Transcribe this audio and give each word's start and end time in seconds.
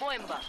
boemba. 0.00 0.40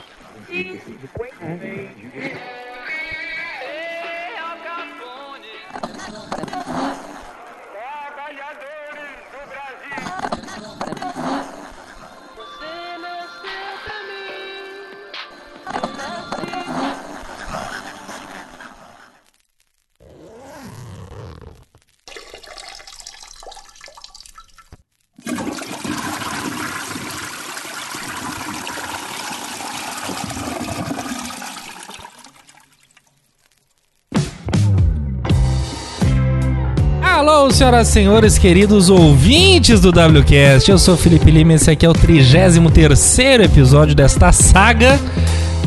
Senhoras 37.60 37.90
e 37.90 37.92
senhores, 37.92 38.38
queridos 38.38 38.90
ouvintes 38.90 39.82
do 39.82 39.90
WCast. 39.90 40.72
Eu 40.72 40.78
sou 40.78 40.96
Felipe 40.96 41.30
Lima 41.30 41.52
e 41.52 41.56
esse 41.56 41.70
aqui 41.70 41.86
é 41.86 41.90
o 41.90 41.92
33 41.92 43.42
episódio 43.42 43.94
desta 43.94 44.32
saga. 44.32 44.98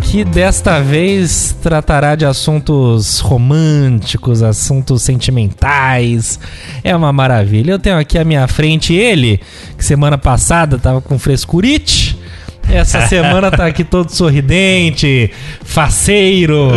Que 0.00 0.24
desta 0.24 0.80
vez 0.80 1.54
tratará 1.62 2.14
de 2.14 2.24
assuntos 2.24 3.20
românticos, 3.20 4.42
assuntos 4.42 5.02
sentimentais. 5.02 6.40
É 6.82 6.96
uma 6.96 7.12
maravilha. 7.12 7.72
Eu 7.72 7.78
tenho 7.78 7.98
aqui 7.98 8.16
à 8.16 8.24
minha 8.24 8.48
frente 8.48 8.94
ele, 8.94 9.38
que 9.76 9.84
semana 9.84 10.16
passada 10.16 10.78
tava 10.78 11.02
com 11.02 11.18
frescurite. 11.18 12.18
Essa 12.70 13.04
semana 13.08 13.50
tá 13.50 13.66
aqui 13.66 13.84
todo 13.84 14.10
sorridente, 14.10 15.30
faceiro. 15.72 16.70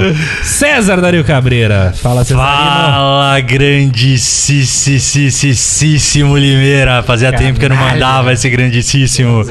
César 0.44 1.02
Dario 1.02 1.24
Cabreira. 1.24 1.94
Fala, 2.02 2.24
Cesarino. 2.24 2.48
Fala, 2.48 3.40
grandíssimo 3.42 4.66
Limeira. 6.38 7.02
Fazia 7.04 7.32
tempo 7.34 7.60
que 7.60 7.66
eu 7.66 7.70
não 7.70 7.76
Caralho. 7.78 7.94
mandava 7.94 8.34
esse 8.34 8.50
grandíssimo. 8.50 9.44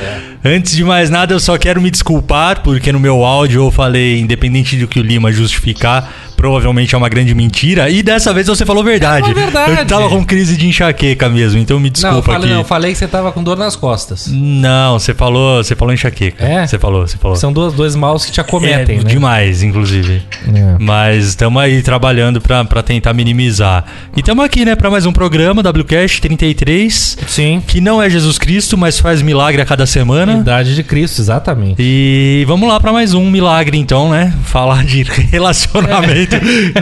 Antes 0.44 0.76
de 0.76 0.84
mais 0.84 1.08
nada, 1.08 1.32
eu 1.32 1.40
só 1.40 1.56
quero 1.56 1.80
me 1.80 1.90
desculpar, 1.90 2.62
porque 2.62 2.92
no 2.92 3.00
meu 3.00 3.24
áudio 3.24 3.62
eu 3.62 3.70
falei, 3.70 4.20
independente 4.20 4.76
do 4.76 4.86
que 4.86 5.00
o 5.00 5.02
Lima 5.02 5.32
justificar, 5.32 6.12
provavelmente 6.36 6.94
é 6.94 6.98
uma 6.98 7.08
grande 7.08 7.34
mentira. 7.34 7.88
E 7.88 8.02
dessa 8.02 8.30
vez 8.34 8.46
você 8.46 8.66
falou 8.66 8.84
verdade. 8.84 9.30
É 9.30 9.34
verdade. 9.34 9.80
Eu 9.80 9.86
tava 9.86 10.10
com 10.10 10.22
crise 10.22 10.58
de 10.58 10.66
enxaqueca 10.66 11.30
mesmo, 11.30 11.58
então 11.58 11.80
me 11.80 11.84
Não, 11.84 11.88
eu 11.88 11.92
desculpa 11.92 12.32
falei, 12.32 12.40
aqui. 12.40 12.48
não, 12.52 12.60
eu 12.60 12.64
falei 12.66 12.92
que 12.92 12.98
você 12.98 13.08
tava 13.08 13.32
com 13.32 13.42
dor 13.42 13.56
nas 13.56 13.74
costas. 13.74 14.28
Não, 14.30 14.98
você 14.98 15.14
falou, 15.14 15.64
você 15.64 15.74
falou 15.74 15.94
enxaqueca. 15.94 16.44
É? 16.44 16.66
Você 16.66 16.78
falou, 16.78 17.06
você 17.06 17.16
falou. 17.16 17.38
São 17.38 17.50
dois, 17.50 17.72
dois 17.72 17.96
maus 17.96 18.26
que 18.26 18.32
te 18.32 18.40
acometem, 18.42 18.98
é, 18.98 19.02
né? 19.02 19.10
Demais, 19.10 19.33
inclusive. 19.62 20.22
É. 20.54 20.76
Mas 20.78 21.26
estamos 21.28 21.60
aí 21.62 21.82
trabalhando 21.82 22.40
pra 22.40 22.64
pra 22.64 22.82
tentar 22.82 23.12
minimizar. 23.12 23.84
E 24.16 24.20
estamos 24.20 24.44
aqui, 24.44 24.64
né, 24.64 24.74
pra 24.76 24.90
mais 24.90 25.06
um 25.06 25.12
programa, 25.12 25.62
WCast 25.62 26.20
33, 26.20 27.18
Sim. 27.26 27.62
que 27.66 27.80
não 27.80 28.02
é 28.02 28.08
Jesus 28.08 28.38
Cristo, 28.38 28.76
mas 28.78 28.98
faz 28.98 29.20
milagre 29.22 29.60
a 29.60 29.64
cada 29.64 29.86
semana. 29.86 30.34
Idade 30.34 30.74
de 30.74 30.82
Cristo, 30.82 31.20
exatamente. 31.20 31.76
E 31.78 32.44
vamos 32.46 32.68
lá 32.68 32.78
pra 32.80 32.92
mais 32.92 33.14
um 33.14 33.30
milagre, 33.30 33.76
então, 33.78 34.10
né? 34.10 34.32
Falar 34.44 34.84
de 34.84 35.02
relacionamento. 35.30 36.36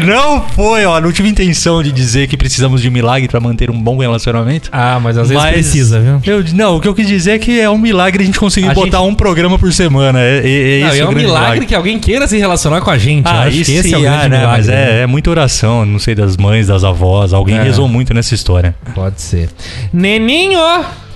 Não 0.07 0.43
foi, 0.49 0.85
ó, 0.85 1.01
não 1.01 1.13
tive 1.13 1.29
intenção 1.29 1.83
de 1.83 1.91
dizer 1.93 2.27
que 2.29 2.37
precisamos 2.37 2.81
de 2.83 2.91
milagre 2.91 3.29
pra 3.29 3.41
manter 3.41 3.71
um 3.71 3.81
bom 3.81 3.99
relacionamento. 3.99 4.69
Ah, 4.73 4.99
mas 5.03 5.17
às 5.19 5.29
vezes 5.29 5.43
Mas 5.43 5.53
precisa, 5.55 6.01
viu? 6.01 6.21
Eu, 6.25 6.45
não, 6.55 6.77
o 6.77 6.81
que 6.81 6.89
eu 6.89 6.95
quis 6.95 7.07
dizer 7.07 7.33
é 7.33 7.39
que 7.39 7.61
é 7.61 7.69
um 7.71 7.79
milagre 7.79 8.23
a 8.23 8.27
gente 8.27 8.39
conseguir 8.39 8.69
A 8.69 8.75
botar 8.75 8.99
gente- 8.99 9.09
um 9.09 9.15
programa 9.15 9.59
por 9.59 9.73
semana. 9.73 10.21
É, 10.21 10.43
é, 10.45 10.79
é 10.79 10.81
Não, 10.81 10.89
isso 10.89 10.97
e 10.97 11.01
é 11.01 11.05
um 11.05 11.09
grande 11.11 11.25
milagre, 11.27 11.67
que 11.67 11.75
alguém 11.75 11.99
queira 11.99 12.27
se 12.27 12.39
relacionar 12.43 12.81
com 12.81 12.91
a 12.91 12.99
gente. 12.99 13.27
Eu 13.27 13.33
Ah, 13.33 13.43
acho 13.45 13.65
que 13.65 13.73
esse 13.73 13.95
é 13.95 13.99
o 13.99 14.01
grande 14.03 14.17
ah, 14.27 14.29
né? 14.29 14.39
milagre. 14.39 14.57
Mas 14.59 14.67
né? 14.67 14.99
é, 15.01 15.03
é 15.03 15.07
muita 15.07 15.31
oração, 15.31 15.85
não 15.87 15.99
sei, 15.99 16.15
das 16.15 16.37
mães, 16.37 16.67
das 16.67 16.85
avós. 16.85 17.33
Alguém 17.33 17.59
É. 17.59 17.63
rezou 17.63 17.89
muito 17.89 18.13
nessa 18.13 18.35
história. 18.35 18.75
Pode 18.95 19.21
ser. 19.21 19.49
Neninho, 19.93 20.59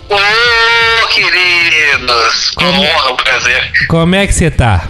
Ô, 0.08 1.06
queridos! 1.08 2.52
Uma 2.58 2.68
honra, 2.70 3.12
um 3.12 3.16
prazer. 3.16 3.72
como 3.88 4.14
é 4.14 4.26
que 4.26 4.32
você 4.32 4.50
tá? 4.50 4.88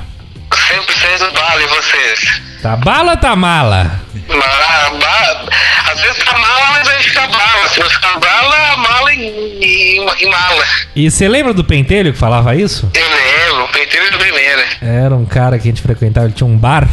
100% 0.51 1.33
bala 1.33 1.63
e 1.63 1.67
vocês? 1.67 2.43
Tá 2.67 2.77
bala 2.77 3.13
ou 3.13 3.17
tá 3.17 3.37
mala? 3.37 4.01
Mala, 4.29 4.99
ba- 4.99 5.45
Às 5.93 6.01
vezes 6.01 6.25
tá 6.25 6.37
mala, 6.37 6.71
mas 6.73 6.89
aí 6.89 7.03
fica 7.05 7.21
bala. 7.29 7.69
Se 7.69 7.79
não 7.81 7.89
ficar 7.89 8.19
bala, 8.19 8.77
mala 8.79 9.13
e, 9.13 9.21
e, 9.21 9.97
e 10.25 10.27
mala. 10.31 10.65
E 10.97 11.09
você 11.11 11.29
lembra 11.29 11.55
do 11.55 11.63
Pentelho 11.63 12.13
que 12.13 12.19
falava 12.19 12.57
isso? 12.57 12.91
Eu 12.93 13.09
lembro, 13.09 13.69
peiteiro 13.73 14.11
de 14.11 14.19
primeira. 14.19 14.65
Era 14.83 15.15
um 15.15 15.25
cara 15.25 15.59
que 15.61 15.69
a 15.69 15.71
gente 15.71 15.81
frequentava, 15.81 16.27
ele 16.27 16.35
tinha 16.35 16.47
um 16.49 16.57
bar. 16.59 16.89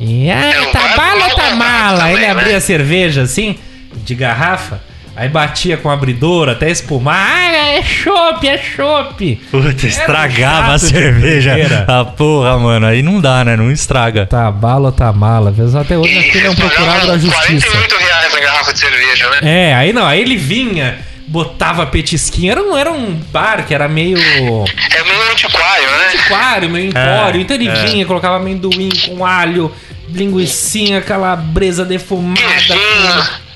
E, 0.00 0.30
ah, 0.30 0.52
É, 0.54 0.60
um 0.62 0.70
tá 0.72 0.80
bar 0.80 0.96
bala 0.96 1.24
ou 1.26 1.30
tá 1.36 1.50
bom, 1.50 1.56
mala? 1.56 1.98
também, 1.98 2.14
Ele 2.16 2.26
abria 2.26 2.54
né? 2.54 2.60
cerveja 2.60 3.22
assim, 3.22 3.58
de 3.96 4.14
garrafa, 4.14 4.80
aí 5.16 5.28
batia 5.28 5.76
com 5.76 5.90
abridor 5.90 6.48
até 6.48 6.70
espumar. 6.70 7.14
Ah, 7.14 7.76
é 7.76 7.82
chopp, 7.82 8.46
é 8.46 8.58
chopp. 8.58 9.36
Puta, 9.50 9.86
estragava 9.86 10.72
um 10.72 10.74
a 10.74 10.78
cerveja. 10.78 11.52
primeira. 11.52 11.86
Ah, 11.88 12.04
porra, 12.04 12.58
mano. 12.58 12.86
Aí 12.86 13.02
não 13.02 13.20
dá, 13.20 13.44
né? 13.44 13.56
Não 13.56 13.70
estraga. 13.70 14.26
Tá 14.26 14.50
bala 14.50 14.86
ou 14.86 14.92
tá 14.92 15.12
mala? 15.12 15.52
Até 15.80 15.96
hoje 15.96 16.18
acho 16.18 16.30
que 16.30 16.38
ele 16.38 16.46
é 16.46 16.50
um 16.50 16.54
procurado 16.54 17.06
da 17.06 17.18
justiça. 17.18 17.66
48 17.66 17.96
reais 17.96 18.34
a 18.34 18.40
garrafa 18.40 18.72
de 18.72 18.78
cerveja, 18.78 19.30
né? 19.30 19.38
É, 19.42 19.74
aí 19.74 19.92
não, 19.92 20.06
aí 20.06 20.20
ele 20.20 20.36
vinha, 20.36 20.98
botava 21.26 21.86
petisquinho. 21.86 22.52
Era 22.52 22.62
um, 22.62 22.76
era 22.76 22.92
um 22.92 23.14
bar 23.32 23.64
que 23.66 23.74
era 23.74 23.88
meio 23.88 24.18
É 24.18 25.02
meio 25.04 25.32
antiquário, 25.32 25.90
né? 25.90 26.04
aquário, 26.24 26.70
meio 26.70 26.88
empório. 26.88 27.40
É, 27.40 27.42
então 27.42 27.56
ele 27.56 27.68
é. 27.68 27.86
vinha, 27.86 28.06
colocava 28.06 28.36
amendoim 28.36 28.90
com 29.06 29.24
alho, 29.24 29.72
linguicinha, 30.08 31.00
calabresa 31.00 31.84
defumada, 31.84 32.40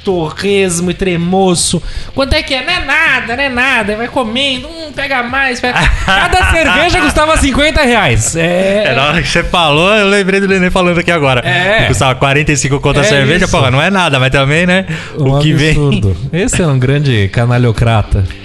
torresmo 0.08 0.90
e 0.90 0.94
tremoço. 0.94 1.82
Quanto 2.14 2.32
é 2.32 2.42
que 2.42 2.54
é? 2.54 2.64
Não 2.64 2.72
é 2.72 2.82
nada, 2.86 3.36
não 3.36 3.42
é 3.44 3.48
nada. 3.50 3.94
Vai 3.94 4.08
comendo, 4.08 4.66
hum, 4.66 4.90
pega 4.96 5.22
mais. 5.22 5.60
Pega... 5.60 5.78
Cada 6.06 6.50
cerveja 6.50 6.98
custava 7.02 7.36
50 7.36 7.82
reais. 7.82 8.34
É, 8.34 8.84
É, 8.86 8.94
na 8.94 9.04
hora 9.08 9.20
que 9.20 9.28
você 9.28 9.44
falou, 9.44 9.94
eu 9.94 10.08
lembrei 10.08 10.40
do 10.40 10.48
Nenê 10.48 10.70
falando 10.70 10.98
aqui 10.98 11.10
agora. 11.10 11.46
É. 11.46 11.82
Que 11.82 11.88
custava 11.88 12.14
45 12.14 12.80
conto 12.80 13.00
a 13.00 13.02
É 13.02 13.04
cerveja, 13.04 13.44
isso. 13.44 13.54
porra, 13.54 13.70
não 13.70 13.82
é 13.82 13.90
nada, 13.90 14.18
mas 14.18 14.30
também, 14.30 14.64
né? 14.64 14.86
um 15.18 15.34
o 15.36 15.40
que 15.40 15.52
absurdo. 15.52 16.16
Esse 16.32 16.62
é 16.62 16.66
um 16.66 16.78
grande 16.78 17.28
canalhocrata. 17.28 18.20
vem. 18.20 18.38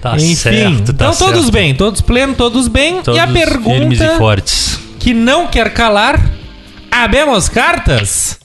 Tá 0.00 0.16
Enfim, 0.16 0.34
certo, 0.34 0.92
tá 0.94 1.06
então 1.06 1.14
todos 1.14 1.42
certo. 1.42 1.52
bem, 1.52 1.74
todos 1.76 2.00
plenos, 2.00 2.36
todos 2.36 2.66
bem. 2.66 3.02
Todos 3.02 3.16
e 3.16 3.20
a 3.20 3.26
firmes 3.28 3.44
pergunta 3.44 4.04
e 4.04 4.18
fortes. 4.18 4.80
que 4.98 5.14
não 5.14 5.46
quer 5.46 5.72
calar, 5.72 6.20
abemos 6.90 7.48
cartas? 7.48 8.38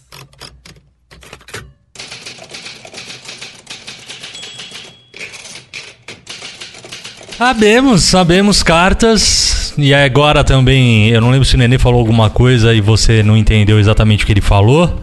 Sabemos, 7.38 8.04
sabemos 8.04 8.64
cartas. 8.64 9.74
E 9.78 9.94
agora 9.94 10.44
também, 10.44 11.10
eu 11.10 11.20
não 11.20 11.32
lembro 11.32 11.46
se 11.46 11.56
o 11.56 11.58
Nenê 11.58 11.78
falou 11.78 12.00
alguma 12.00 12.30
coisa 12.30 12.74
e 12.74 12.82
você 12.82 13.24
não 13.24 13.36
entendeu 13.36 13.80
exatamente 13.80 14.24
o 14.24 14.28
que 14.28 14.34
ele 14.34 14.42
falou. 14.42 15.02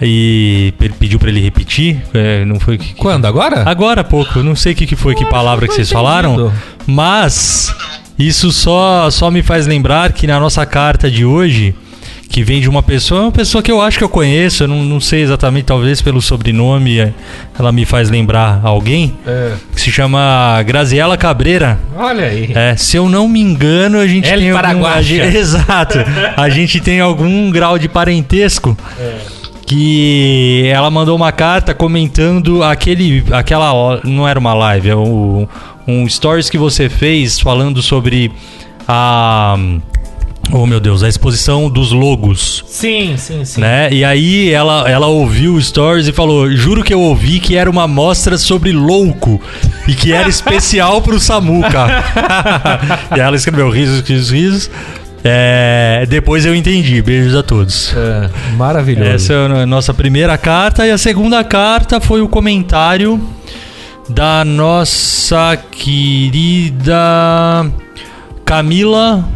E 0.00 0.74
ele 0.80 0.94
pediu 0.98 1.18
pra 1.18 1.28
ele 1.28 1.40
repetir. 1.40 2.02
É, 2.12 2.44
não 2.44 2.60
foi 2.60 2.76
que. 2.78 2.94
Quando? 2.94 3.24
Agora? 3.24 3.62
Agora 3.68 4.02
há 4.02 4.04
pouco, 4.04 4.42
não 4.42 4.54
sei 4.54 4.72
o 4.72 4.76
que, 4.76 4.86
que 4.86 4.96
foi, 4.96 5.14
que 5.14 5.24
palavra 5.24 5.66
que 5.66 5.74
vocês 5.74 5.90
entendido. 5.90 6.06
falaram, 6.06 6.52
mas 6.86 7.74
isso 8.18 8.52
só, 8.52 9.10
só 9.10 9.30
me 9.30 9.42
faz 9.42 9.66
lembrar 9.66 10.12
que 10.12 10.26
na 10.26 10.38
nossa 10.38 10.64
carta 10.66 11.10
de 11.10 11.24
hoje, 11.24 11.74
que 12.28 12.42
vem 12.42 12.60
de 12.60 12.68
uma 12.68 12.82
pessoa, 12.82 13.20
é 13.20 13.24
uma 13.24 13.32
pessoa 13.32 13.62
que 13.62 13.70
eu 13.72 13.80
acho 13.80 13.96
que 13.98 14.04
eu 14.04 14.08
conheço, 14.08 14.64
eu 14.64 14.68
não, 14.68 14.84
não 14.84 15.00
sei 15.00 15.22
exatamente, 15.22 15.64
talvez 15.64 16.02
pelo 16.02 16.20
sobrenome, 16.20 16.98
é, 16.98 17.12
ela 17.58 17.72
me 17.72 17.84
faz 17.84 18.10
lembrar 18.10 18.60
alguém, 18.62 19.14
É. 19.26 19.52
que 19.74 19.80
se 19.80 19.90
chama 19.90 20.62
Graziela 20.66 21.16
Cabreira. 21.16 21.78
Olha 21.96 22.26
aí. 22.26 22.50
É, 22.54 22.76
se 22.76 22.96
eu 22.96 23.08
não 23.08 23.26
me 23.28 23.40
engano, 23.40 23.98
a 23.98 24.06
gente 24.06 24.28
El 24.28 24.38
tem 24.40 24.50
algum, 24.50 24.84
a 24.84 25.00
gente- 25.00 25.22
Exato. 25.36 25.98
A 26.36 26.48
gente 26.50 26.80
tem 26.80 27.00
algum 27.00 27.50
grau 27.50 27.78
de 27.78 27.88
parentesco. 27.88 28.76
Que 29.66 30.68
ela 30.72 30.88
mandou 30.90 31.16
uma 31.16 31.32
carta 31.32 31.74
comentando 31.74 32.62
aquele. 32.62 33.24
aquela. 33.32 34.00
Não 34.04 34.26
era 34.28 34.38
uma 34.38 34.54
live, 34.54 34.90
é 34.90 34.94
um, 34.96 35.48
um 35.88 36.08
stories 36.08 36.48
que 36.48 36.56
você 36.56 36.88
fez 36.88 37.40
falando 37.40 37.82
sobre 37.82 38.30
a. 38.86 39.56
Oh 40.52 40.64
meu 40.66 40.78
Deus, 40.78 41.02
a 41.02 41.08
exposição 41.08 41.68
dos 41.68 41.90
logos. 41.92 42.64
Sim, 42.68 43.16
sim, 43.16 43.44
sim. 43.44 43.60
Né? 43.60 43.92
E 43.92 44.04
aí 44.04 44.50
ela, 44.50 44.88
ela 44.88 45.06
ouviu 45.06 45.54
o 45.54 45.60
stories 45.60 46.06
e 46.06 46.12
falou: 46.12 46.50
Juro 46.50 46.84
que 46.84 46.94
eu 46.94 47.00
ouvi 47.00 47.40
que 47.40 47.56
era 47.56 47.68
uma 47.68 47.88
mostra 47.88 48.38
sobre 48.38 48.72
louco 48.72 49.40
e 49.88 49.94
que 49.94 50.12
era 50.12 50.28
especial 50.28 51.02
pro 51.02 51.18
Samuca. 51.18 51.86
e 53.16 53.20
ela 53.20 53.36
escreveu 53.36 53.68
risos, 53.70 54.00
risos, 54.00 54.30
risos. 54.30 54.70
É, 55.24 56.06
depois 56.08 56.46
eu 56.46 56.54
entendi. 56.54 57.02
Beijos 57.02 57.34
a 57.34 57.42
todos. 57.42 57.92
É, 57.96 58.30
maravilhoso. 58.56 59.10
Essa 59.10 59.32
é 59.32 59.62
a 59.62 59.66
nossa 59.66 59.92
primeira 59.92 60.38
carta. 60.38 60.86
E 60.86 60.90
a 60.92 60.98
segunda 60.98 61.42
carta 61.42 62.00
foi 62.00 62.20
o 62.20 62.28
comentário 62.28 63.20
da 64.08 64.44
nossa 64.44 65.58
querida 65.72 66.94
Camila 68.44 69.28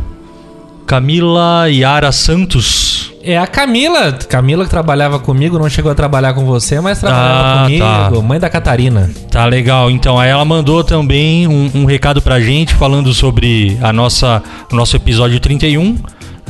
Camila 0.95 1.69
Yara 1.71 2.11
Santos. 2.11 3.13
É 3.23 3.39
a 3.39 3.47
Camila. 3.47 4.11
Camila 4.29 4.65
que 4.65 4.71
trabalhava 4.71 5.21
comigo, 5.21 5.57
não 5.57 5.71
chegou 5.71 5.93
a 5.93 5.95
trabalhar 5.95 6.35
com 6.35 6.45
você, 6.45 6.81
mas 6.81 6.99
trabalhava 6.99 7.61
Ah, 7.61 7.63
comigo. 7.63 7.85
tá. 7.85 8.11
Mãe 8.27 8.41
da 8.41 8.51
Catarina. 8.51 9.09
Tá 9.31 9.45
legal. 9.47 9.89
Então, 9.89 10.19
aí 10.19 10.31
ela 10.31 10.45
mandou 10.45 10.83
também 10.83 11.47
um, 11.47 11.71
um 11.77 11.85
recado 11.85 12.21
pra 12.21 12.41
gente 12.41 12.75
falando 12.75 13.15
sobre 13.15 13.79
a 13.81 13.93
nossa, 13.93 14.43
o 14.73 14.75
nosso 14.75 14.97
episódio 14.97 15.39
31. 15.39 15.97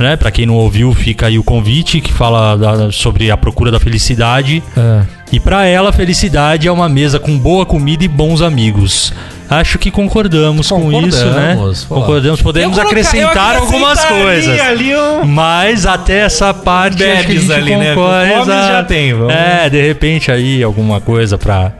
Né? 0.01 0.15
Pra 0.17 0.31
quem 0.31 0.45
não 0.45 0.55
ouviu, 0.55 0.93
fica 0.93 1.27
aí 1.27 1.37
o 1.37 1.43
convite 1.43 2.01
que 2.01 2.11
fala 2.11 2.55
da- 2.57 2.91
sobre 2.91 3.29
a 3.29 3.37
procura 3.37 3.69
da 3.71 3.79
felicidade. 3.79 4.63
Ah. 4.75 5.03
E 5.31 5.39
pra 5.39 5.65
ela, 5.65 5.93
felicidade 5.93 6.67
é 6.67 6.71
uma 6.71 6.89
mesa 6.89 7.19
com 7.19 7.37
boa 7.37 7.65
comida 7.65 8.03
e 8.03 8.07
bons 8.07 8.41
amigos. 8.41 9.13
Acho 9.49 9.77
que 9.77 9.91
concordamos, 9.91 10.69
com 10.69 10.91
isso, 11.07 11.25
né? 11.25 11.49
Concordamos, 11.53 11.83
pô. 11.83 11.95
Concordamos, 11.95 12.41
podemos 12.41 12.79
acrescentar 12.79 13.57
algumas 13.57 14.03
coisas. 14.05 14.59
ali 14.61 14.95
um- 14.95 15.25
Mas 15.25 15.85
até 15.85 16.19
essa 16.21 16.53
parte 16.53 17.03
acho 17.03 17.25
que 17.27 17.31
a 17.37 17.39
gente 17.39 17.53
ali, 17.53 17.75
né? 17.75 17.93
concorda. 17.93 18.33
Exato. 18.41 18.67
já 18.73 18.83
tem, 18.83 19.13
vamos. 19.13 19.33
É, 19.33 19.69
de 19.69 19.81
repente 19.87 20.31
aí 20.31 20.63
alguma 20.63 20.99
coisa 21.01 21.37
pra 21.37 21.73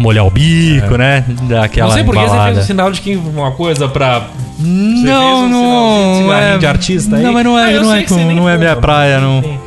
molhar 0.00 0.26
o 0.26 0.30
bico, 0.30 0.96
né? 0.96 1.24
Daquela 1.42 1.88
Não 1.88 1.94
sei 1.94 2.04
por 2.04 2.16
que 2.16 2.22
você 2.22 2.44
fez 2.44 2.58
o 2.58 2.62
sinal 2.62 2.90
de 2.90 3.00
que 3.00 3.16
uma 3.16 3.52
coisa 3.52 3.88
pra. 3.88 4.22
Não, 4.58 5.02
fez 5.04 5.38
um 5.44 5.48
não, 5.48 6.34
é, 6.34 6.58
de 6.58 6.66
artista 6.66 7.16
aí? 7.16 7.22
Não, 7.22 7.32
mas 7.32 7.44
não 7.44 7.56
Ah, 7.56 7.70
é, 7.70 7.76
eu 7.76 7.82
não 7.82 7.94
é, 7.94 8.04
não 8.34 8.48
é 8.48 8.58
minha 8.58 8.76
praia, 8.76 9.20
não. 9.20 9.38
enfim. 9.38 9.58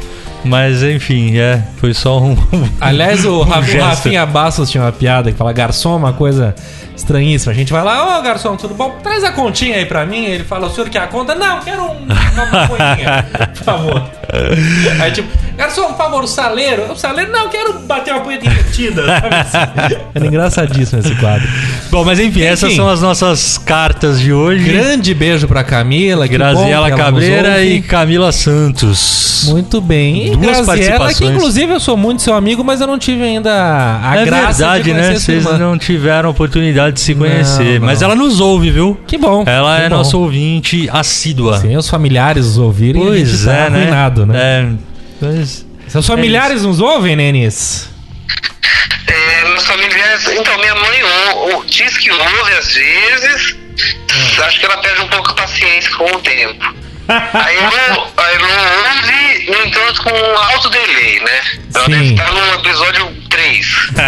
Mas 0.45 0.83
enfim, 0.83 1.37
é, 1.37 1.61
foi 1.77 1.93
só 1.93 2.19
um. 2.19 2.35
Aliás, 2.81 3.23
o, 3.25 3.41
Ra- 3.43 3.59
o 3.59 3.63
gesto. 3.63 3.81
Rafinha 3.85 4.25
Bastos 4.25 4.69
tinha 4.69 4.83
uma 4.83 4.91
piada 4.91 5.31
que 5.31 5.37
fala: 5.37 5.53
garçom, 5.53 5.95
uma 5.95 6.11
coisa 6.11 6.53
estranhíssima. 6.95 7.53
A 7.53 7.55
gente 7.55 7.71
vai 7.71 7.81
lá, 7.83 8.19
ô 8.19 8.21
garçom, 8.21 8.55
tudo 8.57 8.75
bom? 8.75 8.97
Traz 9.01 9.23
a 9.23 9.31
continha 9.31 9.77
aí 9.77 9.85
pra 9.85 10.05
mim. 10.05 10.25
Ele 10.25 10.43
fala: 10.43 10.67
o 10.67 10.69
senhor 10.69 10.89
quer 10.89 10.99
a 11.03 11.07
conta? 11.07 11.33
Não, 11.33 11.61
quero 11.61 11.81
um, 11.83 12.03
uma 12.03 12.45
maconhinha, 12.51 13.25
por 13.55 13.63
favor. 13.63 14.03
Aí 15.01 15.11
tipo, 15.11 15.29
garçom, 15.57 15.87
por 15.87 15.97
favor, 15.97 16.23
o 16.23 16.27
saleiro. 16.27 16.91
O 16.91 16.95
saleiro, 16.95 17.31
não, 17.31 17.49
quero 17.49 17.79
bater 17.79 18.13
uma 18.13 18.21
punheta 18.21 18.45
invertida. 18.45 19.03
assim? 19.03 19.95
Era 20.15 20.25
engraçadíssimo 20.25 20.99
esse 20.99 21.15
quadro. 21.15 21.47
Bom, 21.91 22.03
mas 22.03 22.19
enfim, 22.19 22.41
essas 22.41 22.69
Enfim. 22.69 22.77
são 22.77 22.89
as 22.89 23.01
nossas 23.01 23.57
cartas 23.57 24.19
de 24.19 24.33
hoje. 24.33 24.63
Grande 24.63 25.13
beijo 25.13 25.47
pra 25.47 25.63
Camila. 25.63 26.27
que 26.27 26.33
Graziela 26.33 26.89
que 26.91 26.97
Cabreira 26.97 27.63
e 27.63 27.81
Camila 27.81 28.31
Santos. 28.31 29.45
Muito 29.47 29.81
bem. 29.81 30.27
E 30.27 30.29
Duas 30.31 30.41
Graziela, 30.41 30.61
que 30.63 30.65
participações. 30.67 31.35
inclusive 31.35 31.73
eu 31.73 31.79
sou 31.79 31.97
muito 31.97 32.21
seu 32.21 32.33
amigo, 32.33 32.63
mas 32.63 32.81
eu 32.81 32.87
não 32.87 32.97
tive 32.97 33.23
ainda 33.23 33.51
a 34.01 34.15
é 34.17 34.25
graça 34.25 34.45
verdade, 34.59 34.83
de 34.83 34.91
conhecer 34.91 35.11
né? 35.35 35.41
Vocês 35.41 35.59
não 35.59 35.77
tiveram 35.77 36.29
oportunidade 36.29 36.95
de 36.95 37.01
se 37.01 37.13
conhecer. 37.15 37.79
não. 37.79 37.85
Mas 37.87 38.01
ela 38.01 38.15
nos 38.15 38.39
ouve, 38.39 38.71
viu? 38.71 38.97
Que 39.05 39.17
bom. 39.17 39.43
Ela 39.45 39.77
que 39.77 39.83
é 39.83 39.89
bom. 39.89 39.97
nossa 39.97 40.17
ouvinte 40.17 40.89
assídua. 40.91 41.57
Sem 41.59 41.75
os 41.77 41.89
familiares 41.89 42.45
os 42.45 42.57
ouvirem, 42.57 43.01
a 43.01 43.05
Pois 43.05 43.45
tá 43.45 43.51
é, 43.53 43.69
né? 43.69 43.77
arruinado, 43.81 44.25
né? 44.25 44.37
É. 44.39 44.92
Mas- 45.21 45.65
Seus 45.87 46.07
familiares 46.07 46.63
nos 46.63 46.79
ouvem, 46.79 47.15
Nenis? 47.15 47.89
É, 49.07 49.43
meus 49.49 49.65
familiares. 49.65 50.27
Então, 50.29 50.57
minha 50.59 50.75
mãe 50.75 51.03
ou- 51.03 51.53
ou- 51.55 51.65
diz 51.65 51.97
que 51.97 52.09
ouve 52.11 52.53
às 52.57 52.73
vezes. 52.73 53.55
Acho 54.45 54.59
que 54.59 54.65
ela 54.65 54.77
perde 54.77 55.01
um 55.01 55.07
pouco 55.07 55.31
a 55.31 55.33
paciência 55.33 55.91
com 55.95 56.05
o 56.05 56.19
tempo. 56.19 56.73
Aí 57.09 57.57
não, 57.57 58.07
aí 58.15 58.37
não 58.39 58.49
ouve, 58.49 59.51
no 59.51 59.67
entanto, 59.67 60.03
com 60.03 60.09
um 60.09 60.37
alto 60.37 60.69
delay, 60.69 61.19
né? 61.19 61.41
Ela 61.75 61.85
Sim. 61.85 61.91
deve 61.91 62.05
estar 62.13 62.31
no 62.31 62.53
episódio 62.53 63.13
3. 63.29 63.67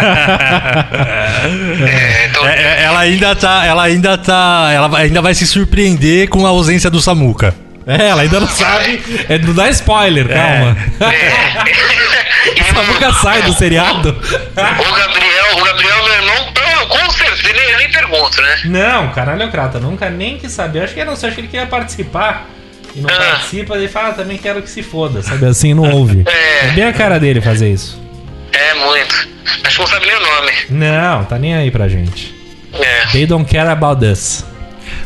é, 1.86 2.26
então, 2.30 2.46
É, 2.46 2.54
é, 2.62 2.82
ela 2.84 3.00
ainda 3.00 3.36
tá. 3.36 3.66
Ela 3.66 3.82
ainda 3.84 4.16
tá. 4.16 4.70
Ela 4.72 4.88
vai- 4.88 5.02
ainda 5.04 5.20
vai 5.20 5.34
se 5.34 5.46
surpreender 5.46 6.28
com 6.28 6.46
a 6.46 6.48
ausência 6.48 6.88
do 6.90 7.00
Samuca. 7.00 7.54
É, 7.86 8.08
ela 8.08 8.22
ainda 8.22 8.40
não 8.40 8.48
sabe. 8.48 9.00
É, 9.28 9.38
não 9.38 9.54
dá 9.54 9.68
spoiler, 9.70 10.26
calma. 10.28 10.76
é. 11.00 12.60
Essa 12.60 12.82
boca 12.82 13.12
sai 13.14 13.42
do 13.42 13.52
seriado. 13.52 14.08
O 14.10 14.92
Gabriel, 14.94 15.56
o 15.56 15.64
Gabriel, 15.64 16.04
meu 16.04 16.14
irmão, 16.14 16.52
pro- 16.52 16.86
com 16.88 17.10
certeza, 17.10 17.48
ele, 17.48 17.72
eu 17.72 17.78
nem 17.78 17.90
pergunto, 17.90 18.40
né? 18.42 18.58
Não, 18.64 19.12
caralho, 19.12 19.42
é 19.42 19.46
o 19.46 19.50
Crata. 19.50 19.78
Nunca 19.78 20.10
nem 20.10 20.36
quis 20.38 20.52
saber. 20.52 20.80
Acho 20.84 20.94
que 20.94 21.04
não 21.04 21.14
sei, 21.16 21.28
acho 21.28 21.34
que 21.36 21.40
ele 21.42 21.48
queria 21.48 21.66
participar. 21.66 22.46
E 22.94 23.00
não 23.00 23.10
Ah. 23.10 23.16
participa, 23.18 23.74
ele 23.76 23.88
fala, 23.88 24.08
ah, 24.08 24.12
também 24.12 24.38
quero 24.38 24.62
que 24.62 24.70
se 24.70 24.82
foda, 24.82 25.22
sabe 25.22 25.44
assim, 25.46 25.74
não 25.74 25.90
ouve. 25.90 26.24
É. 26.26 26.66
É 26.68 26.70
bem 26.72 26.84
a 26.84 26.92
cara 26.92 27.20
dele 27.20 27.40
fazer 27.40 27.70
isso. 27.70 28.00
É, 28.52 28.74
muito. 28.74 29.28
Acho 29.64 29.76
que 29.76 29.80
não 29.82 29.86
sabe 29.86 30.06
nem 30.06 30.16
o 30.16 30.20
nome. 30.20 30.52
Não, 30.70 31.24
tá 31.24 31.38
nem 31.38 31.54
aí 31.54 31.70
pra 31.70 31.88
gente. 31.88 32.34
É. 32.72 33.06
They 33.12 33.26
don't 33.26 33.48
care 33.50 33.68
about 33.68 34.02
us. 34.04 34.44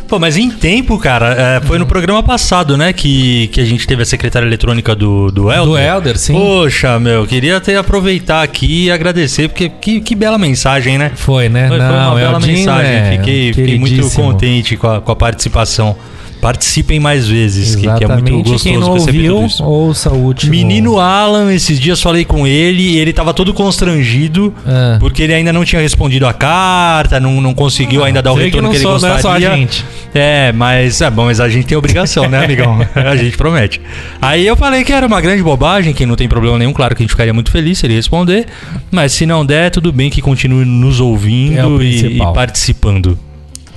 Pô, 0.08 0.18
mas 0.18 0.36
em 0.36 0.50
tempo, 0.50 0.98
cara, 0.98 1.34
é, 1.38 1.60
foi 1.66 1.78
no 1.78 1.86
programa 1.86 2.22
passado, 2.22 2.76
né, 2.76 2.92
que, 2.92 3.48
que 3.48 3.60
a 3.60 3.64
gente 3.64 3.86
teve 3.86 4.02
a 4.02 4.04
secretária 4.04 4.46
eletrônica 4.46 4.94
do, 4.94 5.30
do 5.30 5.50
Helder. 5.50 5.66
Do 5.66 5.78
Elder, 5.78 6.18
sim. 6.18 6.32
Poxa, 6.32 6.98
meu, 6.98 7.26
queria 7.26 7.56
até 7.56 7.76
aproveitar 7.76 8.42
aqui 8.42 8.86
e 8.86 8.90
agradecer, 8.90 9.48
porque 9.48 9.68
que, 9.68 10.00
que 10.00 10.14
bela 10.14 10.38
mensagem, 10.38 10.98
né? 10.98 11.12
Foi, 11.14 11.48
né? 11.48 11.68
Foi, 11.68 11.78
foi 11.78 11.86
não, 11.86 12.08
uma 12.08 12.14
bela 12.14 12.34
Eldinho 12.34 12.58
mensagem. 12.58 12.92
é 12.92 13.16
fiquei, 13.18 13.52
fiquei 13.52 13.78
muito 13.78 14.10
contente 14.10 14.76
com 14.76 14.88
a, 14.88 15.00
com 15.00 15.12
a 15.12 15.16
participação. 15.16 15.96
Participem 16.40 16.98
mais 16.98 17.28
vezes, 17.28 17.74
que, 17.76 17.82
que 17.82 18.04
é 18.04 18.08
muito 18.08 18.32
gostoso 18.38 18.64
Quem 18.64 18.78
não 18.78 18.94
receber 18.94 19.30
ouviu, 19.30 19.64
ouça 19.66 20.10
o 20.10 20.16
último. 20.16 20.50
Menino 20.50 20.98
Alan, 20.98 21.52
esses 21.52 21.78
dias 21.78 22.00
falei 22.00 22.24
com 22.24 22.46
ele 22.46 22.82
e 22.82 22.98
ele 22.98 23.12
tava 23.12 23.34
todo 23.34 23.52
constrangido 23.52 24.52
Ah. 24.66 24.96
porque 24.98 25.22
ele 25.22 25.34
ainda 25.34 25.52
não 25.52 25.64
tinha 25.64 25.82
respondido 25.82 26.26
a 26.26 26.32
carta, 26.32 27.20
não, 27.20 27.40
não 27.40 27.52
conseguiu 27.52 28.02
ainda 28.04 28.22
dar 28.22 28.32
o 28.32 28.36
retorno 28.36 28.68
que 28.70 28.76
que, 28.78 28.82
ele 28.82 28.82
sou- 28.90 28.98
não 29.00 29.08
é 29.08 29.12
gostaria. 29.14 29.48
só 29.48 29.52
a 29.52 29.56
gente. 29.56 29.84
É, 30.14 30.50
mas 30.52 31.00
é 31.00 31.10
bom, 31.10 31.26
mas 31.26 31.40
a 31.40 31.48
gente 31.48 31.66
tem 31.66 31.76
obrigação, 31.76 32.28
né, 32.28 32.44
amigão? 32.44 32.78
a 32.94 33.16
gente 33.16 33.36
promete. 33.36 33.80
Aí 34.20 34.46
eu 34.46 34.56
falei 34.56 34.82
que 34.82 34.92
era 34.92 35.06
uma 35.06 35.20
grande 35.20 35.42
bobagem, 35.42 35.92
que 35.92 36.04
não 36.06 36.16
tem 36.16 36.28
problema 36.28 36.58
nenhum, 36.58 36.72
claro 36.72 36.94
que 36.96 37.02
a 37.02 37.04
gente 37.04 37.10
ficaria 37.12 37.34
muito 37.34 37.50
feliz 37.50 37.78
se 37.78 37.86
ele 37.86 37.94
responder, 37.94 38.46
mas 38.90 39.12
se 39.12 39.26
não 39.26 39.44
der, 39.44 39.70
tudo 39.70 39.92
bem 39.92 40.08
que 40.10 40.20
continue 40.22 40.64
nos 40.64 40.98
É 40.98 41.02
ouvindo 41.02 41.82
e, 41.82 42.00
principal. 42.00 42.30
e 42.30 42.34
participando. 42.34 43.18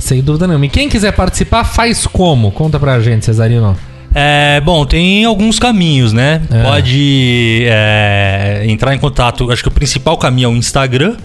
Sem 0.04 0.22
dúvida 0.22 0.46
nenhuma. 0.46 0.66
E 0.66 0.70
quem 0.70 0.90
quiser 0.90 1.14
participar, 1.14 1.64
faz 1.64 2.06
como? 2.06 2.52
Conta 2.52 2.78
pra 2.78 3.00
gente, 3.00 3.24
Cesarino. 3.24 3.74
É, 4.14 4.60
bom, 4.60 4.86
tem 4.86 5.24
alguns 5.24 5.58
caminhos, 5.58 6.12
né? 6.12 6.42
É. 6.52 6.62
Pode 6.62 7.64
é, 7.66 8.66
entrar 8.68 8.94
em 8.94 9.00
contato. 9.00 9.50
Acho 9.50 9.64
que 9.64 9.70
o 9.70 9.72
principal 9.72 10.18
caminho 10.18 10.48
é 10.48 10.50
o 10.50 10.58
Instagram, 10.58 11.16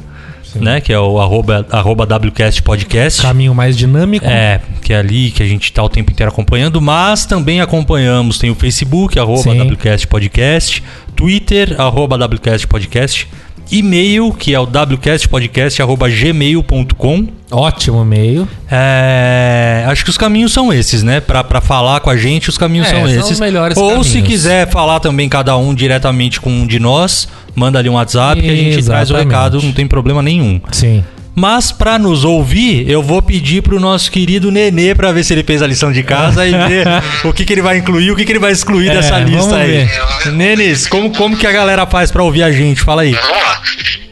né? 0.55 0.81
Que 0.81 0.93
é 0.93 0.99
o 0.99 1.19
arroba, 1.19 1.67
arroba 1.73 2.05
WCast 2.05 2.63
Podcast. 2.63 3.21
Caminho 3.21 3.53
mais 3.53 3.77
dinâmico. 3.77 4.25
É, 4.25 4.61
que 4.81 4.93
é 4.93 4.99
ali 4.99 5.33
que 5.33 5.43
a 5.43 5.47
gente 5.47 5.73
tá 5.73 5.83
o 5.83 5.89
tempo 5.89 6.13
inteiro 6.13 6.31
acompanhando, 6.31 6.81
mas 6.81 7.27
também 7.27 7.61
acompanhamos, 7.61 8.39
tem 8.39 8.49
o 8.49 8.55
Facebook, 8.55 9.19
arroba 9.19 9.43
Sim. 9.43 9.61
WCast 9.73 10.07
Podcast, 10.07 10.85
Twitter, 11.17 11.75
arroba 11.81 12.17
WCast 12.17 12.65
Podcast, 12.69 13.29
e-mail, 13.71 14.33
que 14.33 14.55
é 14.55 14.61
o 14.61 14.65
wcastpodcast, 14.65 15.81
arroba 15.83 16.09
gmail.com. 16.09 17.27
Ótimo 17.51 18.05
meio. 18.05 18.47
É, 18.71 19.85
acho 19.87 20.05
que 20.05 20.11
os 20.11 20.19
caminhos 20.19 20.53
são 20.53 20.73
esses, 20.73 21.03
né? 21.03 21.21
Pra, 21.21 21.43
pra 21.43 21.61
falar 21.61 22.01
com 22.01 22.11
a 22.11 22.17
gente, 22.17 22.49
os 22.49 22.59
caminhos 22.59 22.87
É, 22.87 22.91
são 22.91 23.01
são 23.01 23.09
esses. 23.09 23.31
os 23.33 23.41
melhores 23.41 23.77
Ou 23.77 24.03
se 24.05 24.11
caminhos. 24.13 24.29
quiser 24.29 24.69
falar 24.71 25.01
também 25.01 25.29
cada 25.29 25.57
um 25.57 25.75
diretamente 25.75 26.41
com 26.41 26.51
um 26.51 26.67
de 26.67 26.79
nós, 26.79 27.29
manda 27.55 27.79
ali 27.79 27.89
um 27.89 27.95
WhatsApp 27.95 28.41
que 28.41 28.51
a 28.51 28.55
gente 28.55 28.83
traz 28.85 29.11
o 29.11 29.17
recado, 29.17 29.61
não 29.63 29.73
tem 29.73 29.87
problema 29.87 30.23
nenhum. 30.23 30.61
Sim. 30.73 31.03
Mas 31.39 31.71
pra 31.71 32.01
nos 32.01 32.25
ouvir, 32.25 32.91
eu 32.91 33.01
vou 33.01 33.23
pedir 33.23 33.63
pro 33.63 33.79
nosso 33.79 34.11
querido 34.11 34.51
Nenê 34.51 34.93
pra 34.93 35.13
ver 35.13 35.23
se 35.23 35.33
ele 35.33 35.45
fez 35.45 35.63
a 35.63 35.69
lição 35.69 35.93
de 35.93 36.03
casa 36.03 36.45
e 36.45 36.51
ver 36.51 36.85
o 37.25 37.33
que, 37.33 37.45
que 37.45 37.53
ele 37.53 37.63
vai 37.63 37.79
incluir, 37.79 38.11
o 38.11 38.17
que, 38.17 38.25
que 38.25 38.33
ele 38.33 38.41
vai 38.41 38.51
excluir 38.51 38.89
É, 38.91 38.95
dessa 38.95 39.21
lista 39.21 39.57
aí. 39.57 39.85
ver. 39.85 40.33
Nenes, 40.33 40.89
como, 40.89 41.13
como 41.15 41.37
que 41.37 41.47
a 41.47 41.53
galera 41.53 41.87
faz 41.87 42.11
pra 42.11 42.25
ouvir 42.25 42.43
a 42.43 42.51
gente? 42.51 42.81
Fala 42.83 43.03
aí. 43.03 43.13
Vamos 43.13 43.31
lá. 43.43 43.63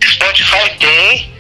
Spotify 0.09 0.71
tem. 0.79 1.31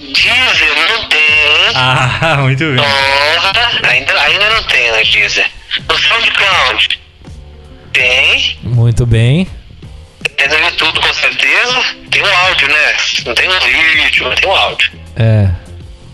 Deezer 0.00 0.74
não 0.90 1.08
tem. 1.08 1.74
Ah, 1.74 2.36
muito 2.44 2.64
bem. 2.64 2.76
Porra, 2.76 3.90
ainda, 3.90 4.20
ainda 4.20 4.50
não 4.50 4.62
tem 4.64 4.90
no 4.90 5.02
Deezer. 5.12 5.46
No 5.88 5.96
SoundCloud 5.98 7.00
tem. 7.94 8.56
Muito 8.62 9.06
bem. 9.06 9.46
Tem 10.36 10.48
no 10.48 10.66
YouTube 10.66 11.00
com 11.00 11.14
certeza. 11.14 11.84
Tem 12.10 12.22
um 12.22 12.36
áudio, 12.46 12.68
né? 12.68 12.96
Não 13.24 13.34
tem 13.34 13.48
um 13.48 14.02
vídeo, 14.02 14.26
mas 14.28 14.40
tem 14.40 14.48
um 14.48 14.54
áudio. 14.54 14.92
É. 15.16 15.50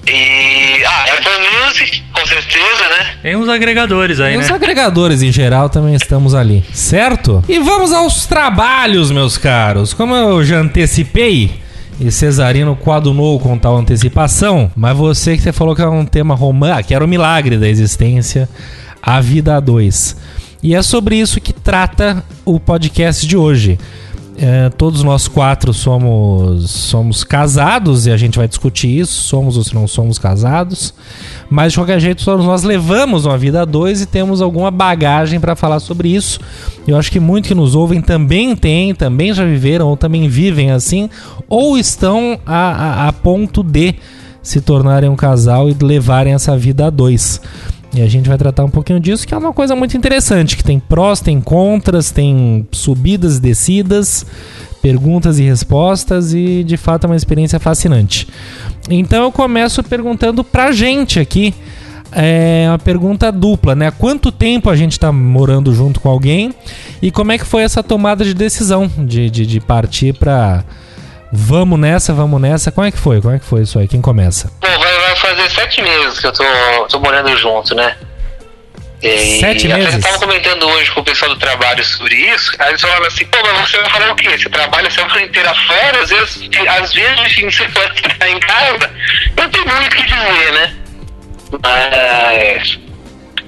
E. 0.06 0.84
Ah, 0.84 1.04
Apple 1.04 1.66
Music, 1.66 2.02
com 2.12 2.26
certeza, 2.26 2.88
né? 2.90 3.14
Tem 3.22 3.36
uns 3.36 3.48
agregadores 3.48 4.18
aí, 4.18 4.36
os 4.36 4.48
né? 4.48 4.54
agregadores 4.54 5.22
em 5.22 5.30
geral 5.30 5.68
também 5.68 5.94
estamos 5.94 6.34
ali, 6.34 6.64
certo? 6.72 7.42
E 7.48 7.60
vamos 7.60 7.92
aos 7.92 8.26
trabalhos, 8.26 9.12
meus 9.12 9.38
caros. 9.38 9.94
Como 9.94 10.14
eu 10.14 10.44
já 10.44 10.56
antecipei, 10.56 11.62
e 12.00 12.10
Cesarino 12.10 12.74
coadunou 12.74 13.38
com 13.38 13.56
tal 13.56 13.76
antecipação, 13.76 14.70
mas 14.74 14.96
você 14.96 15.36
que 15.36 15.42
você 15.42 15.52
falou 15.52 15.74
que 15.74 15.82
era 15.82 15.90
um 15.90 16.04
tema 16.04 16.34
romântico, 16.34 16.88
que 16.88 16.94
era 16.94 17.04
o 17.04 17.08
milagre 17.08 17.56
da 17.56 17.68
existência, 17.68 18.48
a 19.00 19.20
vida 19.20 19.56
a 19.56 19.60
dois. 19.60 20.16
E 20.62 20.74
é 20.76 20.82
sobre 20.82 21.16
isso 21.16 21.40
que 21.40 21.52
trata 21.52 22.24
o 22.44 22.60
podcast 22.60 23.26
de 23.26 23.36
hoje. 23.36 23.78
É, 24.38 24.70
todos 24.70 25.02
nós 25.02 25.28
quatro 25.28 25.74
somos, 25.74 26.70
somos 26.70 27.22
casados 27.22 28.06
e 28.06 28.10
a 28.10 28.16
gente 28.16 28.38
vai 28.38 28.48
discutir 28.48 28.88
isso, 28.88 29.22
somos 29.22 29.56
ou 29.56 29.64
se 29.64 29.74
não 29.74 29.86
somos 29.88 30.18
casados. 30.18 30.94
Mas 31.50 31.72
de 31.72 31.78
qualquer 31.78 32.00
jeito, 32.00 32.24
todos 32.24 32.46
nós 32.46 32.62
levamos 32.62 33.26
uma 33.26 33.36
vida 33.36 33.62
a 33.62 33.64
dois 33.64 34.00
e 34.00 34.06
temos 34.06 34.40
alguma 34.40 34.70
bagagem 34.70 35.40
para 35.40 35.56
falar 35.56 35.80
sobre 35.80 36.08
isso. 36.08 36.38
Eu 36.86 36.96
acho 36.96 37.10
que 37.10 37.20
muitos 37.20 37.48
que 37.48 37.54
nos 37.54 37.74
ouvem 37.74 38.00
também 38.00 38.54
têm, 38.54 38.94
também 38.94 39.34
já 39.34 39.44
viveram 39.44 39.88
ou 39.88 39.96
também 39.96 40.28
vivem 40.28 40.70
assim, 40.70 41.10
ou 41.48 41.76
estão 41.76 42.38
a, 42.46 43.04
a, 43.04 43.08
a 43.08 43.12
ponto 43.12 43.62
de 43.62 43.96
se 44.42 44.60
tornarem 44.60 45.10
um 45.10 45.16
casal 45.16 45.68
e 45.68 45.76
levarem 45.80 46.34
essa 46.34 46.56
vida 46.56 46.86
a 46.86 46.90
dois. 46.90 47.40
E 47.94 48.00
a 48.00 48.08
gente 48.08 48.28
vai 48.28 48.38
tratar 48.38 48.64
um 48.64 48.70
pouquinho 48.70 48.98
disso, 48.98 49.26
que 49.26 49.34
é 49.34 49.36
uma 49.36 49.52
coisa 49.52 49.76
muito 49.76 49.96
interessante, 49.96 50.56
que 50.56 50.64
tem 50.64 50.80
prós, 50.80 51.20
tem 51.20 51.40
contras, 51.40 52.10
tem 52.10 52.66
subidas 52.72 53.36
e 53.36 53.40
descidas, 53.40 54.24
perguntas 54.80 55.38
e 55.38 55.42
respostas 55.42 56.32
e 56.32 56.64
de 56.64 56.76
fato 56.78 57.04
é 57.04 57.10
uma 57.10 57.16
experiência 57.16 57.60
fascinante. 57.60 58.26
Então 58.88 59.24
eu 59.24 59.32
começo 59.32 59.82
perguntando 59.82 60.42
pra 60.42 60.72
gente 60.72 61.20
aqui, 61.20 61.54
é 62.10 62.64
uma 62.68 62.78
pergunta 62.78 63.30
dupla, 63.30 63.74
né? 63.74 63.90
Quanto 63.90 64.32
tempo 64.32 64.70
a 64.70 64.76
gente 64.76 64.98
tá 64.98 65.12
morando 65.12 65.74
junto 65.74 66.00
com 66.00 66.08
alguém 66.08 66.54
e 67.00 67.10
como 67.10 67.32
é 67.32 67.38
que 67.38 67.44
foi 67.44 67.62
essa 67.62 67.82
tomada 67.82 68.24
de 68.24 68.32
decisão 68.32 68.90
de, 68.98 69.28
de, 69.28 69.46
de 69.46 69.60
partir 69.60 70.14
pra 70.14 70.64
vamos 71.30 71.78
nessa, 71.78 72.14
vamos 72.14 72.40
nessa? 72.40 72.72
Como 72.72 72.86
é 72.86 72.90
que 72.90 72.98
foi? 72.98 73.20
Como 73.20 73.34
é 73.34 73.38
que 73.38 73.44
foi 73.44 73.62
isso 73.62 73.78
aí? 73.78 73.86
Quem 73.86 74.00
começa? 74.00 74.50
Vai 74.60 74.91
fazer 75.34 75.50
sete 75.50 75.82
meses 75.82 76.18
que 76.18 76.26
eu 76.26 76.32
tô, 76.32 76.44
tô 76.88 77.00
morando 77.00 77.36
junto, 77.36 77.74
né? 77.74 77.96
E 79.02 79.40
Sete 79.40 79.66
meses? 79.66 79.94
Eu 79.94 80.00
tava 80.00 80.18
comentando 80.20 80.62
hoje 80.64 80.90
com 80.92 81.00
o 81.00 81.04
pessoal 81.04 81.34
do 81.34 81.38
trabalho 81.38 81.84
sobre 81.84 82.14
isso. 82.14 82.52
Aí 82.58 82.68
eles 82.68 82.80
falaram 82.80 83.06
assim, 83.06 83.24
pô, 83.24 83.38
mas 83.42 83.68
você 83.68 83.76
vai 83.78 83.90
falar 83.90 84.12
o 84.12 84.14
quê? 84.14 84.38
Você 84.38 84.48
trabalha 84.48 84.86
a 84.86 84.90
semana 84.90 85.22
inteira 85.22 85.52
fora, 85.54 86.02
às 86.02 86.10
vezes, 86.10 86.50
às 86.68 86.92
vezes 86.92 87.20
de 87.20 87.34
fim 87.34 87.48
de 87.48 87.56
semana 87.56 87.94
você 87.94 88.08
tá 88.16 88.28
em 88.28 88.38
casa. 88.38 88.90
Não 89.36 89.50
tem 89.50 89.64
muito 89.64 89.92
o 89.92 89.96
que 89.96 90.02
dizer, 90.04 90.52
né? 90.52 90.76
Mas 91.62 92.78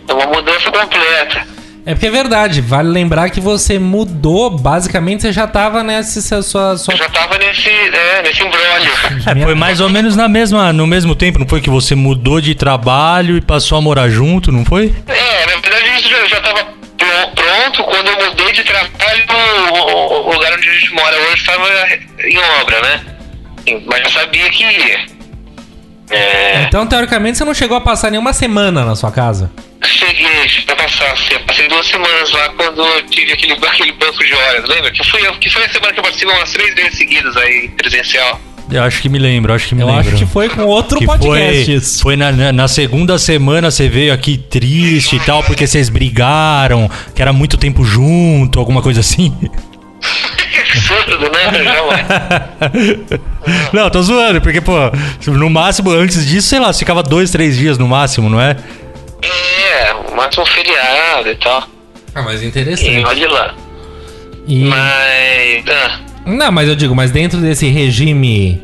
é 0.09 0.13
uma 0.13 0.27
mudança 0.27 0.71
completa. 0.73 1.54
É 1.87 1.93
porque 1.95 2.07
é 2.07 2.11
verdade, 2.11 2.63
vale 2.63 2.89
lembrar 2.89 3.29
que 3.29 3.41
você 3.41 3.79
mudou, 3.79 4.49
basicamente 4.51 5.21
você 5.23 5.33
já 5.33 5.47
tava 5.47 5.83
nessa 5.83 6.41
sua. 6.43 6.79
sua... 6.79 6.95
Eu 6.95 6.99
já 6.99 7.09
tava 7.11 7.37
nesse, 7.37 7.69
é, 7.69 8.23
nesse 8.23 8.43
embrólio. 8.43 8.91
É, 9.37 9.43
foi 9.45 9.55
mais 9.55 9.81
ou 9.81 9.89
menos 9.91 10.17
na 10.17 10.27
mesma, 10.29 10.73
no 10.73 10.87
mesmo 10.87 11.15
tempo, 11.15 11.39
não 11.39 11.47
foi 11.47 11.61
que 11.61 11.69
você 11.69 11.95
mudou 11.95 12.41
de 12.41 12.55
trabalho 12.55 13.37
e 13.37 13.41
passou 13.41 13.77
a 13.77 13.81
morar 13.83 14.09
junto, 14.09 14.51
não 14.51 14.65
foi? 14.65 14.95
É, 15.07 15.47
na 15.47 15.61
verdade 15.61 15.85
isso 15.99 16.09
já, 16.09 16.27
já 16.27 16.41
tava 16.41 16.65
pro- 16.65 17.35
pronto. 17.35 17.85
Quando 17.85 18.07
eu 18.09 18.29
mudei 18.31 18.53
de 18.53 18.63
trabalho, 18.65 19.25
o, 19.29 19.77
o- 19.77 20.29
o 20.29 20.33
lugar 20.35 20.53
onde 20.55 20.69
a 20.69 20.73
gente 20.73 20.95
mora 20.95 21.17
hoje 21.17 21.35
estava 21.35 21.67
em 22.27 22.39
obra, 22.63 22.81
né? 22.81 23.01
Mas 23.87 24.01
eu 24.05 24.11
sabia 24.11 24.49
que 24.51 24.63
ia. 24.65 25.07
É, 26.11 26.63
Então, 26.65 26.87
teoricamente, 26.87 27.39
você 27.39 27.45
não 27.45 27.55
chegou 27.55 27.77
a 27.77 27.81
passar 27.81 28.11
nenhuma 28.11 28.33
semana 28.33 28.85
na 28.85 28.95
sua 28.95 29.11
casa. 29.11 29.51
Cheguei, 29.85 30.27
a 30.69 30.77
passar, 30.77 31.13
assim, 31.13 31.39
passei 31.47 31.69
duas 31.69 31.87
semanas 31.87 32.31
lá 32.33 32.49
quando 32.51 32.81
eu 32.83 33.03
tive 33.07 33.33
aquele, 33.33 33.53
aquele 33.53 33.93
banco 33.93 34.25
de 34.25 34.35
horas, 34.35 34.69
lembra? 34.69 34.91
Que 34.91 35.09
foi, 35.09 35.21
que 35.39 35.51
foi 35.51 35.65
a 35.65 35.69
semana 35.69 35.93
que 35.93 35.99
eu 36.01 36.05
participei 36.05 36.35
umas 36.35 36.53
três 36.53 36.75
vezes 36.75 36.99
seguidas 36.99 37.37
aí, 37.37 37.69
presencial. 37.77 38.41
Eu 38.71 38.83
acho 38.83 39.03
que 39.03 39.09
me 39.11 39.19
lembro, 39.19 39.53
acho 39.53 39.69
que 39.69 39.75
me 39.75 39.83
Eu 39.83 39.87
lembro. 39.89 40.01
acho 40.09 40.17
que 40.17 40.27
foi 40.27 40.49
com 40.49 40.63
outro 40.63 40.99
Que 40.99 41.05
podcast 41.07 41.65
foi, 41.67 41.75
isso. 41.75 42.03
foi 42.03 42.17
na, 42.17 42.33
na- 42.33 42.53
na 42.53 42.67
segunda 42.67 43.19
semana 43.19 43.71
você 43.71 43.89
veio 43.91 44.13
aqui 44.13 44.39
triste 44.39 45.17
e 45.17 45.21
tal, 45.21 45.43
porque 45.45 45.67
vocês 45.67 45.91
brigaram, 45.91 46.91
que 47.15 47.21
era 47.21 47.33
muito 47.33 47.59
tempo 47.59 47.85
junto, 47.85 48.59
alguma 48.59 48.81
coisa 48.81 49.01
assim. 49.01 49.37
Absurdo, 50.75 51.19
né? 51.31 52.51
Não, 53.73 53.91
tô 53.91 54.03
zoando, 54.03 54.41
porque, 54.41 54.61
pô, 54.61 54.73
no 55.27 55.51
máximo, 55.51 55.91
antes 55.91 56.27
disso, 56.27 56.49
sei 56.49 56.59
lá, 56.59 56.73
ficava 56.73 57.03
dois, 57.03 57.31
três 57.31 57.57
dias 57.57 57.79
no 57.79 57.87
máximo, 57.87 58.29
não 58.29 58.41
é? 58.41 58.57
É, 59.27 59.95
o 60.13 60.17
máximo 60.17 60.47
feriado 60.47 61.29
e 61.31 61.35
tal. 61.37 61.69
Ah, 62.15 62.23
mas 62.23 62.43
E 62.43 62.47
interessante. 62.47 63.05
olha 63.05 63.31
lá. 63.31 63.55
E... 64.47 64.65
Mas. 64.65 65.65
Ah, 65.69 66.01
Não, 66.27 66.53
mas 66.53 66.69
eu 66.69 66.77
digo, 66.77 66.95
mas 66.95 67.11
dentro 67.11 67.41
desse 67.41 67.69
regime 67.69 68.63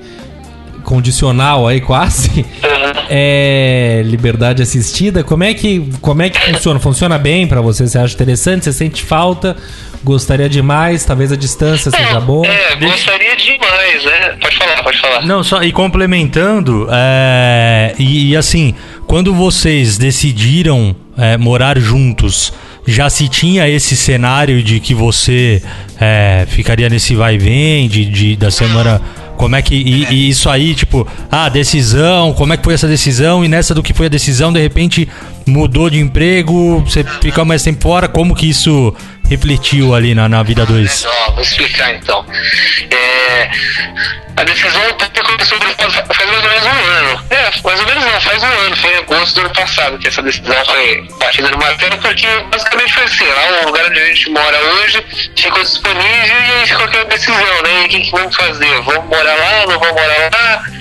condicional 0.84 1.68
aí, 1.68 1.80
quase, 1.80 2.44
ah, 2.62 3.04
é 3.08 4.02
liberdade 4.04 4.62
assistida, 4.62 5.22
como 5.22 5.44
é 5.44 5.54
que, 5.54 5.88
como 6.00 6.22
é 6.22 6.30
que 6.30 6.40
funciona? 6.40 6.80
Funciona 6.80 7.18
bem 7.18 7.46
pra 7.46 7.60
você? 7.60 7.86
Você 7.86 7.98
acha 7.98 8.14
interessante? 8.14 8.64
Você 8.64 8.72
sente 8.72 9.02
falta? 9.02 9.56
Gostaria 10.02 10.48
demais? 10.48 11.04
Talvez 11.04 11.30
a 11.30 11.36
distância 11.36 11.90
seja 11.90 12.18
boa? 12.20 12.46
É, 12.46 12.74
gostaria 12.76 13.36
demais, 13.36 14.04
né? 14.04 14.36
Pode 14.40 14.56
falar, 14.56 14.82
pode 14.82 15.00
falar. 15.00 15.26
Não, 15.26 15.44
só 15.44 15.62
e 15.62 15.70
complementando, 15.70 16.88
é, 16.90 17.94
e, 17.98 18.30
e 18.30 18.36
assim, 18.36 18.74
quando 19.10 19.34
vocês 19.34 19.98
decidiram 19.98 20.94
é, 21.18 21.36
morar 21.36 21.76
juntos, 21.80 22.52
já 22.86 23.10
se 23.10 23.28
tinha 23.28 23.68
esse 23.68 23.96
cenário 23.96 24.62
de 24.62 24.78
que 24.78 24.94
você 24.94 25.60
é, 26.00 26.46
ficaria 26.48 26.88
nesse 26.88 27.16
vai 27.16 27.34
e 27.34 27.38
vem 27.38 27.88
de, 27.88 28.04
de- 28.04 28.36
da 28.36 28.52
semana. 28.52 29.02
Como 29.36 29.56
é 29.56 29.62
que. 29.62 29.74
E, 29.74 30.04
e 30.12 30.28
isso 30.28 30.48
aí, 30.48 30.76
tipo, 30.76 31.04
ah, 31.28 31.48
decisão, 31.48 32.32
como 32.34 32.52
é 32.52 32.56
que 32.56 32.62
foi 32.62 32.74
essa 32.74 32.86
decisão? 32.86 33.44
E 33.44 33.48
nessa 33.48 33.74
do 33.74 33.82
que 33.82 33.92
foi 33.92 34.06
a 34.06 34.08
decisão, 34.08 34.52
de 34.52 34.60
repente 34.60 35.08
mudou 35.47 35.90
de 35.90 35.99
emprego, 35.99 36.80
você 36.80 37.04
fica 37.23 37.44
mais 37.44 37.62
tempo 37.62 37.82
fora, 37.82 38.09
como 38.09 38.35
que 38.35 38.49
isso 38.49 38.94
refletiu 39.28 39.94
ali 39.94 40.14
na, 40.14 40.28
na 40.28 40.42
vida 40.42 40.66
dois? 40.66 41.04
Ó, 41.04 41.32
vou 41.32 41.42
explicar 41.42 41.94
então. 41.94 42.25
É, 42.90 43.50
a 44.37 44.44
decisão 44.44 44.82
começou 45.25 45.59
faz 46.14 46.30
mais 46.30 46.44
ou 46.44 46.50
menos 46.50 46.64
um 46.64 46.68
ano. 46.68 47.25
É, 47.30 47.50
mais 47.64 47.80
ou 47.80 47.87
menos 47.87 48.04
não, 48.04 48.20
faz 48.20 48.42
um 48.42 48.47
ano, 48.47 48.76
foi 48.76 48.92
em 48.92 48.97
agosto 48.97 49.35
do 49.35 49.40
ano 49.42 49.54
passado 49.54 49.99
que 49.99 50.09
essa 50.09 50.23
decisão 50.23 50.64
foi 50.64 51.09
batida 51.18 51.50
no 51.50 51.59
martelo, 51.59 51.99
porque 51.99 52.26
basicamente 52.50 52.92
foi 52.92 53.04
assim, 53.04 53.26
lá 53.26 53.62
o 53.62 53.66
lugar 53.66 53.87
onde 53.87 54.00
a 54.00 54.06
gente 54.06 54.30
mora 54.30 54.59
hoje 54.59 55.04
ficou 55.37 55.62
disponível 55.62 56.37
e 56.37 56.61
aí 56.61 56.66
ficou 56.66 56.85
aquela 56.85 57.04
decisão, 57.04 57.62
né? 57.62 57.82
E 57.82 57.87
o 57.87 57.88
que, 57.88 58.00
que 58.00 58.11
vamos 58.11 58.35
fazer? 58.35 58.82
Vamos 58.82 59.04
morar 59.06 59.35
lá, 59.35 59.66
não 59.68 59.78
vamos 59.78 59.92
morar 59.92 60.30
lá? 60.32 60.79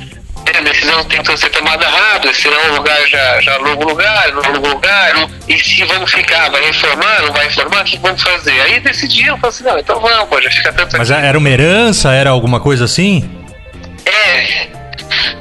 A 0.58 0.62
decisão 0.62 1.03
tem 1.06 1.22
que 1.22 1.38
ser 1.38 1.50
tomada 1.50 1.88
rápido, 1.88 2.34
senão 2.34 2.72
o 2.72 2.75
lugar 2.77 3.08
já, 3.08 3.39
já 3.41 3.53
aluga 3.53 3.86
o 3.86 3.89
lugar, 3.89 4.32
não 4.34 4.44
aluga 4.44 4.68
o 4.68 4.72
lugar, 4.74 5.13
não- 5.13 5.29
e 5.48 5.58
se 5.60 5.84
vamos 5.86 6.12
ficar, 6.12 6.50
vai 6.50 6.65
reformar, 6.65 7.22
não 7.22 7.32
vai 7.32 7.46
reformar, 7.46 7.82
o 7.82 7.84
que 7.86 7.98
vamos 8.00 8.22
fazer? 8.22 8.60
Aí 8.62 8.79
decidiram, 8.79 9.38
falaram 9.38 9.50
assim, 9.50 9.63
não, 9.63 9.79
então 9.79 10.00
vamos, 10.01 10.27
pô, 10.29 10.41
já 10.41 10.50
fica 10.51 10.74
tanto 10.74 10.98
Mas 10.98 11.12
aqui. 11.12 11.25
era 11.25 11.38
uma 11.38 11.50
herança, 11.50 12.12
era 12.12 12.29
alguma 12.32 12.60
coisa 12.60 12.86
assim? 12.86 13.29
É, 14.06 14.68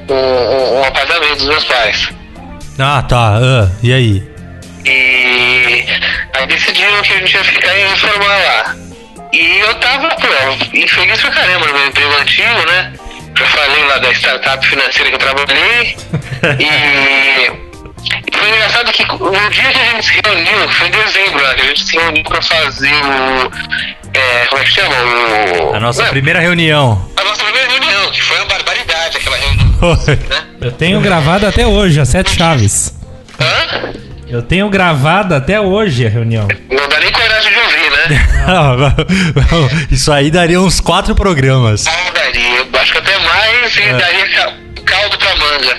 um, 0.09 0.79
um, 0.81 0.85
apartamento 0.85 1.37
dos 1.39 1.47
meus 1.47 1.65
pais. 1.65 2.09
Ah, 2.79 3.03
tá. 3.03 3.39
ah, 3.39 3.71
e 3.83 3.93
aí? 3.93 4.23
E 4.85 5.85
aí 6.35 6.47
decidiram 6.47 7.03
que 7.03 7.13
a 7.13 7.19
gente 7.19 7.35
ia 7.35 7.45
ficar 7.45 7.77
e 7.77 7.83
reformar 7.89 8.37
lá. 8.39 8.77
E 9.33 9.59
eu 9.61 9.75
tava, 9.75 10.09
pô, 10.17 10.77
infeliz 10.77 11.21
pra 11.21 11.31
caramba 11.31 11.67
no 11.67 11.73
meu 11.75 11.87
emprego 11.87 12.15
antigo, 12.21 12.67
né? 12.71 12.93
Já 13.39 13.47
falei 13.47 13.85
lá 13.85 13.99
da 13.99 14.13
startup 14.13 14.67
financeira 14.67 15.11
que 15.11 15.15
eu 15.15 15.19
trabalhei. 15.19 15.97
e 16.59 17.69
e 18.05 18.37
foi 18.37 18.49
engraçado 18.49 18.93
que 18.93 19.05
no 19.05 19.51
dia 19.51 19.71
que 19.73 19.79
a 19.79 19.85
gente 19.85 20.05
se 20.07 20.21
reuniu, 20.25 20.69
foi 20.71 20.89
em 20.89 20.91
dezembro, 20.91 21.43
né, 21.43 21.55
que 21.55 21.61
a 21.61 21.65
gente 21.65 21.85
se 21.85 21.97
reuniu 21.97 22.25
pra 22.25 22.41
fazer 22.43 22.93
o. 22.93 23.51
É, 24.15 24.47
como 24.47 24.63
é 24.63 24.65
que 24.65 24.71
chama? 24.71 24.95
O, 25.71 25.75
A 25.75 25.81
nossa 25.81 26.05
primeira 26.05 26.41
reunião. 26.41 27.11
a 27.17 27.25
nossa 27.25 27.45
primeira 27.45 27.69
reunião, 27.71 28.11
que 28.11 28.23
foi 28.23 28.37
uma 28.39 28.47
barbaridade 28.47 29.17
aquela 29.19 29.37
reunião. 29.37 29.69
né? 30.07 30.19
Eu 30.61 30.73
tenho 30.73 31.01
gravado 31.01 31.47
até 31.47 31.67
hoje, 31.67 32.01
as 32.01 32.09
sete 32.09 32.37
chaves. 32.37 32.95
Hã? 33.41 33.93
Eu 34.31 34.43
tenho 34.43 34.69
gravado 34.69 35.35
até 35.35 35.61
hoje 35.61 36.07
a 36.07 36.11
reunião. 36.11 36.47
Não 36.71 36.89
dá 36.89 37.01
nem 37.01 37.11
coragem 37.11 37.51
de 37.53 37.59
ouvir, 37.59 37.91
né? 37.91 38.27
Isso 39.91 40.13
aí 40.13 40.31
daria 40.31 40.61
uns 40.61 40.81
quatro 40.81 41.15
programas. 41.15 41.87
Ah, 41.87 42.11
daria. 42.13 42.59
Eu 42.59 42.81
acho 42.81 42.93
que 42.93 42.99
até 42.99 43.19
mais 43.19 43.77
e 43.77 43.81
daria 43.95 44.29
ca- 44.29 44.53
caldo 44.85 45.19
pra 45.19 45.37
manga. 45.37 45.79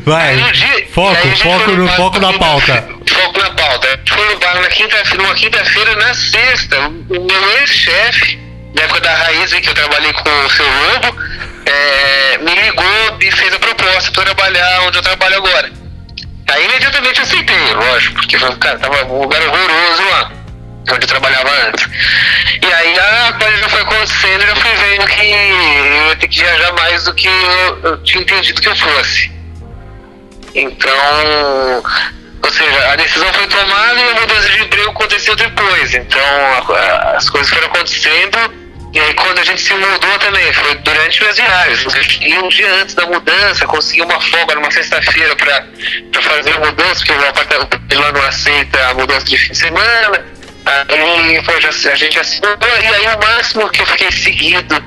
Vai, 0.04 0.36
dia- 0.52 0.86
foco, 0.92 1.26
foco, 1.36 1.70
no, 1.72 1.88
foco 1.88 2.18
na 2.18 2.28
quinta- 2.32 2.38
pauta. 2.44 2.84
Foco 3.06 3.38
na 3.40 3.50
pauta. 3.50 3.86
A 3.86 3.90
gente 3.96 4.12
foi 4.14 4.28
no 4.34 4.38
bar 4.40 4.54
na 4.60 4.68
quinta-feira, 4.68 5.22
numa 5.22 5.34
quinta-feira, 5.34 5.94
na 5.96 6.14
sexta, 6.14 6.76
o 6.88 7.24
meu 7.26 7.50
ex-chefe, 7.60 8.38
da 8.74 8.82
época 8.84 9.00
da 9.00 9.14
Raiz, 9.14 9.52
que 9.52 9.68
eu 9.68 9.74
trabalhei 9.74 10.12
com 10.14 10.30
o 10.46 10.50
seu 10.50 10.64
Lobo, 10.66 11.16
é, 11.66 12.38
me 12.38 12.54
ligou 12.54 13.18
e 13.20 13.30
fez 13.32 13.52
a 13.54 13.58
proposta 13.58 14.10
pra 14.12 14.24
trabalhar 14.24 14.82
onde 14.86 14.98
eu 14.98 15.02
trabalho 15.02 15.36
agora. 15.36 15.79
Aí 16.52 16.64
imediatamente 16.64 17.20
aceitei, 17.20 17.74
lógico, 17.74 18.14
porque 18.16 18.38
cara, 18.58 18.78
tava 18.78 19.04
um 19.04 19.20
lugar 19.22 19.40
horroroso 19.42 20.02
lá, 20.10 20.32
onde 20.92 21.04
eu 21.04 21.08
trabalhava 21.08 21.50
antes. 21.68 21.88
E 22.62 22.72
aí 22.72 22.98
a 22.98 23.32
coisa 23.34 23.56
já 23.58 23.68
foi 23.68 23.80
acontecendo, 23.82 24.46
já 24.46 24.56
fui 24.56 24.74
vendo 24.74 25.06
que 25.06 25.20
eu 25.20 26.06
ia 26.08 26.16
ter 26.16 26.28
que 26.28 26.40
viajar 26.40 26.72
mais 26.72 27.04
do 27.04 27.14
que 27.14 27.28
eu, 27.28 27.80
eu 27.82 28.02
tinha 28.02 28.22
entendido 28.22 28.60
que 28.60 28.68
eu 28.68 28.76
fosse. 28.76 29.30
Então, 30.54 31.82
Ou 32.42 32.50
seja, 32.50 32.92
a 32.92 32.96
decisão 32.96 33.32
foi 33.34 33.46
tomada 33.46 34.00
e 34.00 34.08
a 34.10 34.20
mudança 34.20 34.48
de 34.48 34.62
emprego 34.62 34.90
aconteceu 34.90 35.36
depois. 35.36 35.94
Então 35.94 36.20
a- 36.20 36.72
a- 37.12 37.16
as 37.16 37.28
coisas 37.28 37.52
foram 37.52 37.66
acontecendo. 37.66 38.38
E 38.92 38.98
aí 38.98 39.14
quando 39.14 39.38
a 39.38 39.44
gente 39.44 39.60
se 39.60 39.72
mudou 39.72 40.18
também, 40.18 40.52
foi 40.52 40.74
durante 40.76 41.24
as 41.24 41.36
viagens. 41.36 41.86
E 42.20 42.34
um 42.38 42.48
dia 42.48 42.72
antes 42.82 42.94
da 42.94 43.06
mudança, 43.06 43.64
consegui 43.66 44.02
uma 44.02 44.20
folga 44.20 44.54
numa 44.56 44.70
sexta-feira 44.70 45.36
pra 45.36 45.64
fazer 46.20 46.54
a 46.56 46.58
mudança, 46.58 47.04
porque 47.06 47.12
o 47.12 47.28
apartamento 47.28 47.78
não 48.12 48.22
aceita 48.26 48.88
a 48.88 48.94
mudança 48.94 49.26
de 49.26 49.38
fim 49.38 49.52
de 49.52 49.58
semana. 49.58 50.24
Aí 50.66 51.40
já- 51.60 51.92
a 51.92 51.96
gente 51.96 52.18
assinou, 52.18 52.50
e 52.82 52.86
aí 52.86 53.14
o 53.14 53.18
máximo 53.18 53.68
que 53.70 53.80
eu 53.82 53.86
fiquei 53.86 54.10
seguido 54.10 54.82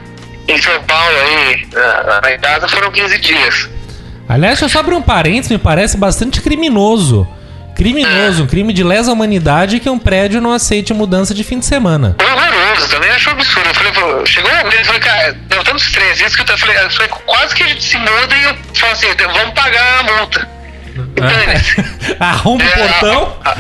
em 0.48 0.62
São 0.62 0.84
Paulo 0.84 1.16
aí, 1.18 1.68
na, 1.74 2.22
na 2.22 2.38
casa, 2.38 2.68
foram 2.68 2.92
15 2.92 3.18
dias. 3.20 3.70
Aliás, 4.28 4.62
eu 4.62 4.70
só 4.70 4.80
abrir 4.80 4.96
um 4.96 5.02
parênteses, 5.02 5.52
me 5.52 5.58
parece 5.58 5.98
bastante 5.98 6.42
criminoso. 6.42 7.28
Criminoso, 7.84 8.44
um 8.44 8.48
crime 8.48 8.72
de 8.74 8.84
lesa 8.84 9.12
humanidade 9.12 9.80
que 9.80 9.90
um 9.90 10.00
prédio 10.00 10.40
não 10.42 10.52
aceite 10.52 10.94
mudança 10.94 11.34
de 11.34 11.44
fim 11.44 11.60
de 11.60 11.66
semana. 11.66 12.16
horroroso, 12.20 12.88
também 12.90 13.10
acho 13.12 13.30
um 13.30 13.34
absurdo. 13.34 13.68
Eu 13.70 13.74
falei, 13.76 13.92
pô, 13.92 14.26
chegou 14.26 14.52
um 14.52 14.56
momento, 14.58 14.76
eu 14.80 14.86
falei, 14.86 15.02
cara, 15.02 15.38
deu 15.50 15.64
tantos 15.64 15.92
três 15.92 16.18
dias 16.18 16.36
que 16.36 16.42
eu 16.50 16.58
falei, 16.58 16.78
eu 16.78 16.90
falei, 16.92 17.10
quase 17.26 17.56
que 17.56 17.64
a 17.64 17.68
gente 17.68 17.84
se 17.84 17.98
muda 17.98 18.36
e 18.38 18.44
eu 18.44 18.56
falo 18.76 18.94
assim, 18.94 19.08
vamos 19.18 19.54
pagar 19.54 20.00
a 20.00 20.04
multa. 20.04 20.50
Entende? 20.96 22.16
Arruma 22.20 22.64
o 22.64 22.68
É, 22.68 22.70
portão, 22.88 23.36
a- 23.44 23.56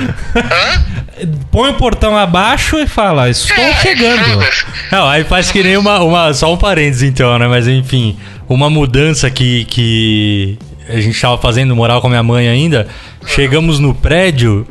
põe 1.51 1.69
o 1.71 1.73
portão 1.75 2.15
abaixo 2.17 2.77
e 2.77 2.85
fala: 2.87 3.27
Estou 3.29 3.57
É, 3.63 3.73
chegando. 3.75 4.45
Não, 4.91 5.07
aí 5.09 5.23
faz 5.23 5.51
que 5.51 5.63
nem 5.63 5.75
uma, 5.77 5.99
uma. 6.03 6.33
Só 6.33 6.53
um 6.53 6.57
parênteses 6.57 7.01
então, 7.03 7.37
né? 7.39 7.47
Mas 7.47 7.67
enfim, 7.67 8.17
uma 8.47 8.69
mudança 8.69 9.31
que, 9.31 9.65
que 9.65 10.59
a 10.89 10.99
gente 10.99 11.19
tava 11.19 11.37
fazendo, 11.37 11.75
moral 11.75 12.01
com 12.01 12.07
a 12.07 12.09
minha 12.09 12.23
mãe 12.23 12.47
ainda. 12.47 12.87
Chegamos 13.25 13.79
no 13.79 13.93
prédio 13.93 14.65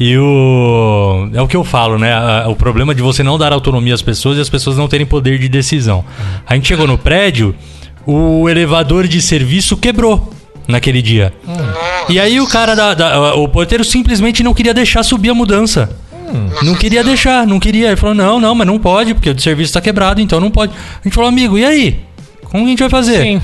e 0.00 0.16
o. 0.16 1.28
É 1.34 1.42
o 1.42 1.48
que 1.48 1.56
eu 1.56 1.64
falo, 1.64 1.98
né? 1.98 2.14
O 2.46 2.54
problema 2.56 2.94
de 2.94 3.02
você 3.02 3.22
não 3.22 3.38
dar 3.38 3.52
autonomia 3.52 3.94
às 3.94 4.02
pessoas 4.02 4.38
e 4.38 4.40
as 4.40 4.48
pessoas 4.48 4.76
não 4.76 4.88
terem 4.88 5.06
poder 5.06 5.38
de 5.38 5.48
decisão. 5.48 6.04
A 6.46 6.54
gente 6.54 6.68
chegou 6.68 6.86
no 6.86 6.96
prédio, 6.98 7.54
o 8.06 8.48
elevador 8.48 9.06
de 9.06 9.20
serviço 9.20 9.76
quebrou 9.76 10.32
naquele 10.66 11.02
dia. 11.02 11.32
E 12.08 12.18
aí 12.20 12.40
o 12.40 12.46
cara 12.46 12.74
da, 12.74 12.94
da- 12.94 13.34
O 13.34 13.48
porteiro 13.48 13.84
simplesmente 13.84 14.42
não 14.42 14.54
queria 14.54 14.72
deixar 14.74 15.02
subir 15.02 15.30
a 15.30 15.34
mudança. 15.34 15.90
Não 16.62 16.74
queria 16.74 17.02
deixar, 17.02 17.46
não 17.46 17.58
queria. 17.58 17.86
Ele 17.88 17.96
falou, 17.96 18.14
não, 18.14 18.38
não, 18.38 18.54
mas 18.54 18.66
não 18.66 18.78
pode, 18.78 19.14
porque 19.14 19.30
o 19.30 19.40
serviço 19.40 19.72
tá 19.72 19.80
quebrado, 19.80 20.20
então 20.20 20.38
não 20.38 20.50
pode. 20.50 20.72
A 20.72 21.02
gente 21.02 21.14
falou, 21.14 21.28
amigo, 21.28 21.56
e 21.58 21.64
aí? 21.64 22.00
Como 22.50 22.64
a 22.64 22.68
gente 22.68 22.80
vai 22.80 22.90
fazer? 22.90 23.22
Sim. 23.22 23.42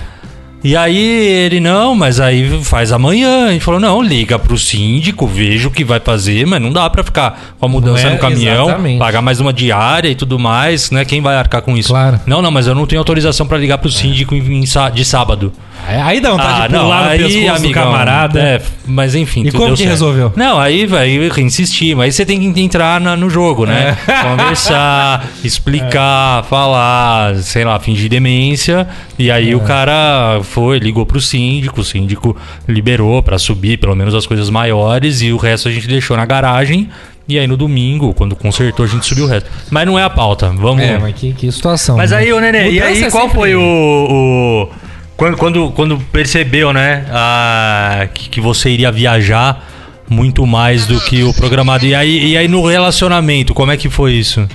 E 0.65 0.75
aí 0.75 0.97
ele, 0.97 1.61
não, 1.61 1.95
mas 1.95 2.19
aí 2.19 2.59
faz 2.65 2.91
amanhã. 2.91 3.49
A 3.49 3.53
gente 3.53 3.63
falou, 3.63 3.79
não, 3.79 4.01
liga 4.03 4.39
pro 4.39 4.57
síndico, 4.57 5.27
veja 5.27 5.69
o 5.69 5.71
que 5.71 5.85
vai 5.85 6.01
fazer, 6.01 6.47
mas 6.47 6.59
não 6.63 6.73
dá 6.73 6.89
pra 6.89 7.05
ficar 7.05 7.55
com 7.61 7.67
a 7.67 7.69
mudança 7.69 8.07
é, 8.07 8.11
no 8.15 8.19
caminhão, 8.19 8.65
exatamente. 8.65 8.99
pagar 8.99 9.21
mais 9.21 9.41
uma 9.41 9.53
diária 9.53 10.09
e 10.09 10.15
tudo 10.15 10.39
mais, 10.39 10.91
né? 10.91 11.05
Quem 11.05 11.21
vai 11.21 11.37
arcar 11.37 11.61
com 11.61 11.77
isso? 11.77 11.91
Claro. 11.91 12.19
Não, 12.27 12.41
não, 12.41 12.51
mas 12.51 12.67
eu 12.67 12.75
não 12.75 12.87
tenho 12.87 12.99
autorização 13.01 13.47
pra 13.47 13.59
ligar 13.59 13.77
pro 13.77 13.91
síndico 13.91 14.35
em- 14.35 14.61
em 14.61 14.65
sá- 14.67 14.89
de 14.89 15.05
sábado. 15.05 15.53
Aí- 15.87 16.01
Aí 16.15 16.21
dá 16.21 16.31
vontade 16.31 16.69
de 16.73 16.79
pular 16.79 17.05
no 17.11 17.19
pescoço 17.19 17.63
do 17.63 17.71
camarada. 17.73 18.41
É, 18.41 18.63
mas 18.87 19.15
enfim. 19.15 19.43
E 19.43 19.45
tudo 19.47 19.55
como 19.57 19.67
deu 19.67 19.73
que 19.77 19.79
certo. 19.83 19.91
resolveu? 19.91 20.33
Não, 20.37 20.59
aí 20.59 20.87
vai 20.87 21.11
insistir, 21.39 21.95
mas 21.95 22.05
aí 22.07 22.13
você 22.13 22.25
tem 22.27 22.53
que 22.53 22.61
entrar 22.61 23.01
na- 23.01 23.17
no 23.17 23.29
jogo, 23.29 23.67
né? 23.67 23.97
É. 24.07 24.13
Conversar, 24.25 25.27
explicar, 25.45 26.45
falar, 26.45 27.35
sei 27.37 27.65
lá, 27.65 27.79
fingir 27.79 28.09
demência. 28.09 28.87
E 29.19 29.31
aí 29.31 29.53
É. 29.53 29.57
o 29.57 29.61
cara 29.61 30.41
foi, 30.43 30.79
ligou 30.79 31.05
pro 31.07 31.21
síndico, 31.21 31.81
o 31.81 31.85
síndico 31.85 32.37
liberou 32.69 33.23
pra 33.23 33.39
subir 33.39 33.79
pelo 33.79 33.95
menos 33.95 34.15
as 34.15 34.27
coisas 34.27 34.51
maiores 34.51 35.23
e 35.23 35.33
o 35.33 35.37
resto 35.37 35.69
a 35.69 35.73
gente 35.73 35.87
deixou 35.89 36.17
na 36.17 36.25
garagem. 36.25 36.89
E 37.27 37.39
aí 37.39 37.47
no 37.47 37.57
domingo, 37.57 38.13
quando 38.13 38.37
consertou, 38.37 38.85
a 38.85 38.89
gente 38.89 39.07
subiu 39.07 39.25
o 39.25 39.29
resto. 39.29 39.49
Mas 39.71 39.87
não 39.87 39.99
é 39.99 40.03
a 40.03 40.11
pauta, 40.11 40.49
vamos. 40.55 40.83
É, 40.83 40.99
mas 40.99 41.15
que, 41.15 41.33
que 41.33 41.51
situação. 41.51 41.97
Mas 41.97 42.11
né? 42.11 42.19
aí, 42.19 42.33
ô 42.33 42.39
Nenê, 42.39 42.69
e 42.69 42.75
Mudança 42.75 42.87
aí 42.87 43.03
é 43.05 43.11
qual 43.11 43.23
sempre- 43.25 43.39
foi 43.39 43.55
o. 43.55 43.61
o- 43.63 44.69
quando, 45.17 45.37
quando, 45.37 45.71
quando 45.73 45.99
percebeu, 46.13 46.73
né, 46.73 47.07
a- 47.11 48.09
que, 48.13 48.29
que 48.29 48.41
você 48.41 48.71
iria 48.71 48.91
viajar 48.91 49.63
muito 50.09 50.47
mais 50.47 50.87
do 50.87 51.01
que 51.01 51.23
o 51.23 51.33
programado? 51.33 51.87
E 51.87 51.95
aí, 51.95 52.33
e 52.33 52.37
aí 52.37 52.49
no 52.49 52.67
relacionamento, 52.67 53.55
como 53.55 53.73
é 53.73 53.77
que 53.77 53.89
foi 53.89 54.13
isso? 54.13 54.47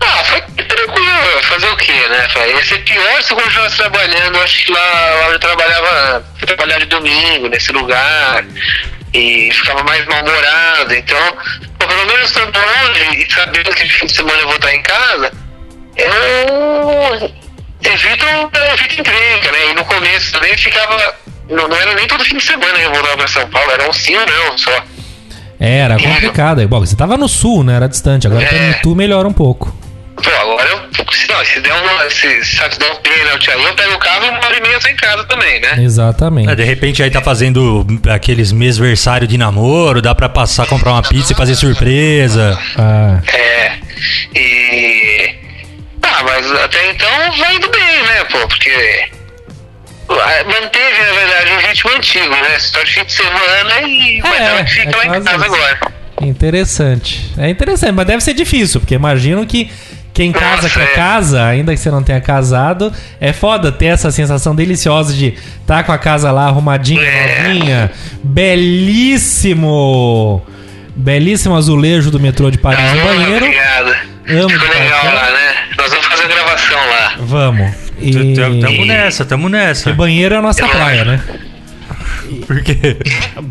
Ah, 0.00 0.24
foi 0.24 0.40
tranquilo. 0.40 1.42
Fazer 1.42 1.68
o 1.68 1.76
quê, 1.76 1.92
né? 1.92 2.28
Ia 2.54 2.64
ser 2.64 2.78
pior 2.84 3.22
se 3.22 3.32
eu 3.32 3.36
continuasse 3.36 3.76
trabalhando. 3.76 4.36
Acho 4.38 4.66
que 4.66 4.72
lá, 4.72 4.80
lá 4.80 5.30
eu 5.30 5.38
trabalhava, 5.38 6.24
fui 6.38 6.46
trabalhar 6.46 6.78
de 6.78 6.86
domingo, 6.86 7.48
nesse 7.48 7.72
lugar. 7.72 8.44
E 9.14 9.50
ficava 9.52 9.82
mais 9.84 10.04
mal-humorado. 10.06 10.94
Então, 10.94 11.18
pô, 11.78 11.86
pelo 11.86 12.06
menos 12.06 12.26
estando 12.28 12.52
longe 12.58 13.22
e 13.26 13.32
sabendo 13.32 13.70
que 13.74 13.84
de 13.84 13.92
fim 13.92 14.06
de 14.06 14.14
semana 14.14 14.38
eu 14.40 14.46
vou 14.46 14.56
estar 14.56 14.74
em 14.74 14.82
casa, 14.82 15.32
eu 15.96 17.32
evito, 17.82 18.24
eu 18.26 18.74
evito 18.74 19.00
encrenca, 19.00 19.52
né? 19.52 19.70
E 19.70 19.74
no 19.74 19.84
começo 19.84 20.32
também 20.32 20.56
ficava. 20.56 21.14
Não, 21.48 21.66
não 21.68 21.76
era 21.76 21.94
nem 21.94 22.06
todo 22.06 22.24
fim 22.24 22.36
de 22.36 22.42
semana 22.44 22.74
que 22.74 22.82
eu 22.84 22.92
voltava 22.92 23.16
pra 23.16 23.26
São 23.28 23.48
Paulo, 23.48 23.70
era 23.70 23.88
um 23.88 23.92
sim 23.92 24.14
ou 24.16 24.26
não 24.26 24.58
só. 24.58 24.84
É, 25.60 25.78
era 25.78 25.98
complicado. 25.98 26.66
Bom, 26.68 26.80
você 26.80 26.94
tava 26.94 27.16
no 27.16 27.28
sul, 27.28 27.64
né? 27.64 27.76
Era 27.76 27.88
distante. 27.88 28.26
Agora 28.26 28.46
tá 28.46 28.54
É. 28.54 28.68
no 28.68 28.74
tu 28.82 28.94
melhora 28.94 29.26
um 29.26 29.32
pouco. 29.32 29.74
Pô, 30.22 30.30
agora 30.30 30.68
eu. 30.68 30.78
Se, 31.12 31.26
não, 31.28 31.44
se 31.44 31.60
der 31.60 31.72
uma. 31.72 32.10
Se, 32.10 32.44
se 32.44 32.56
der 32.78 32.90
um 32.92 32.96
pênalti 32.96 33.50
aí, 33.50 33.64
eu 33.64 33.74
pego 33.74 33.94
o 33.94 33.98
carro 33.98 34.26
e 34.26 34.28
uma 34.30 34.44
hora 34.44 34.56
e 34.56 34.60
meia 34.60 34.74
eu 34.74 34.80
tô 34.80 34.88
em 34.88 34.96
casa 34.96 35.24
também, 35.24 35.60
né? 35.60 35.76
Exatamente. 35.82 36.50
É, 36.50 36.54
de 36.54 36.64
repente 36.64 37.02
aí 37.02 37.10
tá 37.10 37.20
fazendo 37.22 37.86
aqueles 38.10 38.52
mêsversário 38.52 39.26
de 39.26 39.38
namoro, 39.38 40.02
dá 40.02 40.14
pra 40.14 40.28
passar, 40.28 40.66
comprar 40.66 40.92
uma 40.92 41.02
pizza 41.02 41.32
e 41.32 41.36
fazer 41.36 41.54
surpresa. 41.54 42.58
Ah, 42.76 43.20
É. 43.32 43.72
E. 44.34 45.37
Ah, 46.10 46.22
mas 46.24 46.50
até 46.52 46.90
então 46.90 47.08
vai 47.38 47.56
indo 47.56 47.68
bem, 47.70 48.02
né, 48.02 48.24
pô? 48.30 48.38
Porque. 48.48 49.08
Manteve, 50.08 51.02
na 51.04 51.12
verdade, 51.12 51.52
um 51.52 51.68
ritmo 51.68 51.90
antigo, 51.96 52.30
né? 52.30 52.58
Só 52.58 52.82
de 52.82 52.92
fim 52.94 53.04
de 53.04 53.12
semana 53.12 53.80
e. 53.86 54.20
Ela 54.20 54.64
que 54.64 54.70
fica 54.72 54.90
é 54.90 54.96
lá 54.96 55.04
em 55.18 55.22
casa 55.22 55.36
isso. 55.36 55.44
agora. 55.54 55.78
interessante. 56.22 57.32
É 57.36 57.48
interessante, 57.50 57.92
mas 57.92 58.06
deve 58.06 58.22
ser 58.22 58.32
difícil, 58.34 58.80
porque 58.80 58.94
imagino 58.94 59.44
que 59.46 59.70
quem 60.14 60.32
casa 60.32 60.62
Nossa, 60.62 60.70
que 60.70 60.80
é 60.80 60.82
é. 60.84 60.86
casa, 60.94 61.44
ainda 61.44 61.72
que 61.74 61.78
você 61.80 61.90
não 61.90 62.02
tenha 62.02 62.20
casado, 62.20 62.92
é 63.20 63.32
foda 63.32 63.70
ter 63.70 63.86
essa 63.86 64.10
sensação 64.10 64.54
deliciosa 64.54 65.12
de 65.12 65.34
estar 65.60 65.84
com 65.84 65.92
a 65.92 65.98
casa 65.98 66.32
lá 66.32 66.46
arrumadinha, 66.46 67.02
É. 67.02 67.42
novinha, 67.44 67.90
belíssimo. 69.18 70.42
Belíssimo 70.96 71.54
azulejo 71.54 72.10
do 72.10 72.18
metrô 72.18 72.50
de 72.50 72.58
Paris 72.58 72.80
no 72.94 73.00
Ah, 73.00 73.04
banheiro. 73.04 73.44
Obrigado. 73.44 73.94
Amo 74.30 74.50
Ficou 74.50 74.68
legal 74.68 75.04
lá, 75.14 75.30
né? 75.30 75.47
Nós 75.78 75.90
vamos 75.90 76.06
fazer 76.06 76.24
a 76.24 76.26
gravação 76.28 76.78
lá. 76.78 77.14
Vamos. 77.20 77.70
E... 78.00 78.34
Tamo 78.60 78.84
nessa, 78.86 79.24
tamo 79.24 79.48
nessa. 79.48 79.90
e 79.90 79.92
banheiro 79.92 80.34
é 80.34 80.38
a 80.38 80.42
nossa 80.42 80.66
praia, 80.68 81.04
né? 81.04 81.20
Por 82.46 82.62
quê? 82.62 82.96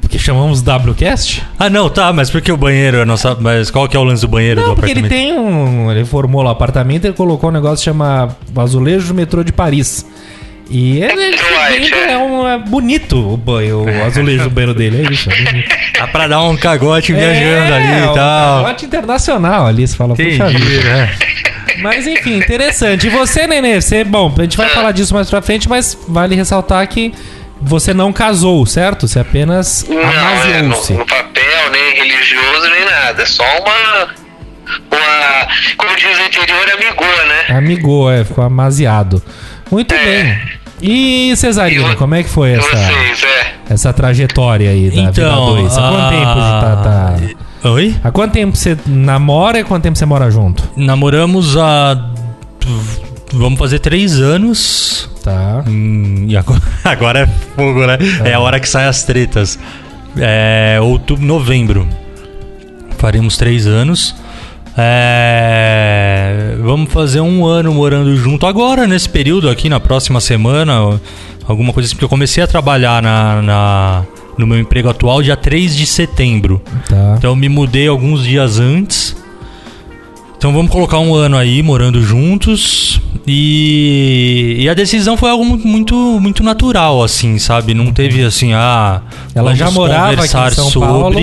Porque 0.01 0.19
chamamos 0.19 0.61
WCast? 0.61 1.43
Ah, 1.57 1.69
não, 1.69 1.89
tá, 1.89 2.13
mas 2.13 2.29
por 2.29 2.41
que 2.41 2.51
o 2.51 2.57
banheiro 2.57 2.97
é 2.97 3.05
nossa. 3.05 3.35
Mas 3.39 3.71
qual 3.71 3.87
que 3.87 3.97
é 3.97 3.99
o 3.99 4.03
lance 4.03 4.21
do 4.21 4.27
banheiro 4.27 4.61
do 4.61 4.67
Não, 4.67 4.75
porque 4.75 4.91
ele 4.91 4.99
apartamento? 4.99 5.29
tem 5.31 5.39
um. 5.39 5.91
Ele 5.91 6.05
formou 6.05 6.43
lá 6.43 6.49
o 6.49 6.53
apartamento 6.53 7.05
e 7.05 7.07
ele 7.07 7.15
colocou 7.15 7.49
um 7.49 7.53
negócio 7.53 7.77
que 7.77 7.85
chama 7.85 8.35
Azulejo 8.55 9.07
do 9.07 9.13
Metrô 9.15 9.43
de 9.43 9.51
Paris. 9.51 10.05
E 10.69 11.01
ele, 11.01 11.11
ele- 11.23 11.37
ele 11.75 11.95
é. 11.95 12.11
é, 12.11 12.17
um, 12.17 12.47
é 12.47 12.57
bonito 12.59 13.17
o 13.17 13.37
banho, 13.37 13.83
o 13.85 14.03
azulejo 14.05 14.43
do 14.43 14.49
banheiro 14.49 14.73
dele, 14.77 15.07
é 15.07 15.11
isso. 15.13 15.31
É 15.31 15.41
bonito. 15.43 15.69
Dá 15.97 16.07
pra 16.07 16.27
dar 16.27 16.41
um 16.43 16.55
cagote 16.57 17.13
viajando 17.13 17.73
ali 17.73 17.87
é, 17.87 17.99
e 18.03 18.13
tal. 18.13 18.59
Um 18.59 18.63
pacote 18.63 18.85
internacional 18.85 19.65
ali, 19.65 19.87
você 19.87 19.95
fala, 19.95 20.13
puxa 20.13 20.29
Entendi, 20.29 20.57
vida. 20.57 20.83
né? 20.93 21.15
Mas 21.81 22.07
enfim, 22.07 22.37
interessante. 22.37 23.07
E 23.07 23.09
você, 23.09 23.47
Nenê, 23.47 23.81
você, 23.81 24.03
bom, 24.03 24.33
a 24.37 24.41
gente 24.41 24.57
vai 24.57 24.69
falar 24.69 24.91
disso 24.91 25.13
mais 25.13 25.29
pra 25.29 25.41
frente, 25.41 25.67
mas 25.69 25.97
vale 26.07 26.35
ressaltar 26.35 26.87
que 26.87 27.13
você 27.61 27.93
não 27.93 28.11
casou, 28.13 28.65
certo? 28.65 29.07
Você 29.07 29.19
apenas 29.19 29.85
Não, 29.87 29.99
é, 29.99 30.61
no, 30.61 30.69
no 30.69 31.05
papel, 31.05 31.71
nem 31.71 31.93
religioso, 31.95 32.69
nem 32.69 32.85
nada. 32.85 33.25
Só 33.25 33.43
uma. 33.43 34.07
Uma. 34.91 35.47
Como 35.77 35.95
diz 35.95 36.17
o 36.17 36.21
interior, 36.21 36.65
amigua, 36.71 37.25
né? 37.25 37.57
Amigou, 37.57 38.11
é, 38.11 38.23
ficou 38.23 38.43
amaziado. 38.43 39.21
Muito 39.71 39.93
É. 39.93 40.03
bem. 40.03 40.57
E 40.79 41.35
Cesarino, 41.35 41.95
como 41.95 42.13
é 42.13 42.21
que 42.21 42.29
foi 42.29 42.51
essa, 42.51 42.69
Vocês, 42.69 43.23
é. 43.23 43.53
essa 43.73 43.91
trajetória 43.91 44.69
aí 44.69 44.89
da 44.89 44.95
vida 44.95 45.09
Então. 45.09 45.45
2? 45.55 45.75
Há 45.75 45.81
quanto 45.81 46.01
ah, 46.01 46.09
tempo 46.11 46.33
você 46.33 46.51
tá, 46.61 46.75
tá- 46.83 47.46
Oi? 47.63 47.95
Há 48.03 48.11
quanto 48.11 48.33
tempo 48.33 48.55
você 48.55 48.77
namora 48.85 49.59
e 49.59 49.63
quanto 49.63 49.83
tempo 49.83 49.97
você 49.97 50.05
mora 50.05 50.29
junto? 50.29 50.63
Namoramos 50.75 51.57
há. 51.57 52.11
Vamos 53.33 53.57
fazer 53.57 53.79
três 53.79 54.19
anos. 54.19 55.09
Tá. 55.23 55.63
Hum, 55.67 56.25
e 56.27 56.37
agora, 56.37 56.61
agora 56.83 57.19
é 57.21 57.27
fogo, 57.27 57.85
né? 57.85 57.97
É 58.23 58.33
a 58.33 58.39
hora 58.39 58.59
que 58.59 58.69
saem 58.69 58.87
as 58.87 59.03
tretas. 59.03 59.59
É 60.17 60.79
outubro, 60.81 61.25
novembro. 61.25 61.87
Faremos 62.97 63.37
três 63.37 63.67
anos. 63.67 64.15
É, 64.79 66.55
vamos 66.61 66.93
fazer 66.93 67.19
um 67.19 67.45
ano 67.47 67.73
morando 67.73 68.15
junto 68.15 68.45
agora, 68.45 68.85
nesse 68.85 69.09
período 69.09 69.49
aqui, 69.49 69.69
na 69.69 69.79
próxima 69.79 70.21
semana. 70.21 70.99
Alguma 71.47 71.73
coisa 71.73 71.87
assim, 71.87 71.95
porque 71.95 72.05
eu 72.05 72.09
comecei 72.09 72.43
a 72.43 72.47
trabalhar 72.47 73.01
na, 73.01 73.41
na, 73.41 74.05
no 74.37 74.45
meu 74.47 74.59
emprego 74.59 74.89
atual 74.89 75.21
dia 75.21 75.35
3 75.37 75.75
de 75.75 75.85
setembro. 75.85 76.61
Tá. 76.87 77.15
Então 77.17 77.31
eu 77.31 77.35
me 77.35 77.49
mudei 77.49 77.87
alguns 77.87 78.23
dias 78.23 78.59
antes. 78.59 79.15
Então 80.37 80.53
vamos 80.53 80.71
colocar 80.71 80.99
um 80.99 81.15
ano 81.15 81.35
aí 81.35 81.63
morando 81.63 82.01
juntos. 82.03 83.01
E, 83.25 84.55
e 84.59 84.69
a 84.69 84.73
decisão 84.73 85.17
foi 85.17 85.29
algo 85.29 85.43
mu- 85.43 85.57
muito 85.57 85.95
muito 86.21 86.43
natural, 86.43 87.03
assim, 87.03 87.37
sabe? 87.39 87.73
Não 87.73 87.91
teve 87.91 88.23
assim, 88.23 88.53
ah. 88.53 89.01
Ela 89.35 89.53
já 89.55 89.69
morava 89.71 90.13
aqui 90.13 90.25
em 90.25 90.29
conversar 90.31 90.51
São 90.53 90.69
sobre. 90.69 90.87
Paulo, 90.89 91.13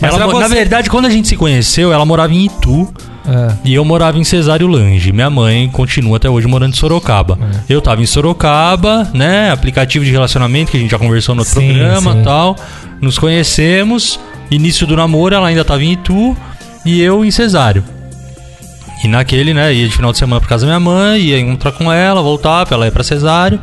mas 0.00 0.14
Ela 0.14 0.26
Na 0.26 0.26
você- 0.48 0.54
verdade, 0.54 0.88
quando 0.88 1.06
a 1.06 1.10
gente 1.10 1.28
se 1.28 1.36
conheceu, 1.36 1.92
ela 1.92 2.04
morava 2.06 2.32
em 2.32 2.46
Itu. 2.46 2.88
É. 3.26 3.54
E 3.64 3.74
eu 3.74 3.84
morava 3.84 4.18
em 4.18 4.24
Cesário 4.24 4.66
Lange. 4.66 5.12
Minha 5.12 5.28
mãe 5.30 5.68
continua 5.70 6.16
até 6.16 6.28
hoje 6.28 6.46
morando 6.46 6.72
em 6.72 6.76
Sorocaba. 6.76 7.38
É. 7.68 7.72
Eu 7.74 7.80
tava 7.80 8.02
em 8.02 8.06
Sorocaba, 8.06 9.08
né? 9.12 9.50
Aplicativo 9.50 10.04
de 10.04 10.10
relacionamento 10.10 10.70
que 10.70 10.76
a 10.76 10.80
gente 10.80 10.90
já 10.90 10.98
conversou 10.98 11.34
no 11.34 11.42
outro 11.42 11.60
Sim, 11.60 11.68
programa 11.68 12.12
sim. 12.12 12.20
e 12.20 12.24
tal. 12.24 12.56
Nos 13.00 13.18
conhecemos. 13.18 14.18
Início 14.50 14.86
do 14.86 14.96
namoro, 14.96 15.34
ela 15.34 15.46
ainda 15.48 15.64
tava 15.64 15.82
em 15.84 15.92
Itu 15.92 16.36
e 16.84 17.00
eu 17.00 17.24
em 17.24 17.30
Cesário. 17.30 17.84
E 19.04 19.08
naquele, 19.08 19.54
né, 19.54 19.72
ia 19.72 19.86
de 19.88 19.94
final 19.94 20.12
de 20.12 20.18
semana 20.18 20.40
pra 20.40 20.48
casa 20.48 20.66
da 20.66 20.72
minha 20.72 20.80
mãe, 20.80 21.20
ia 21.20 21.38
encontrar 21.40 21.72
com 21.72 21.90
ela, 21.92 22.20
voltar 22.20 22.66
pra 22.66 22.74
ela 22.76 22.86
ir 22.86 22.90
pra 22.90 23.02
Cesário. 23.04 23.60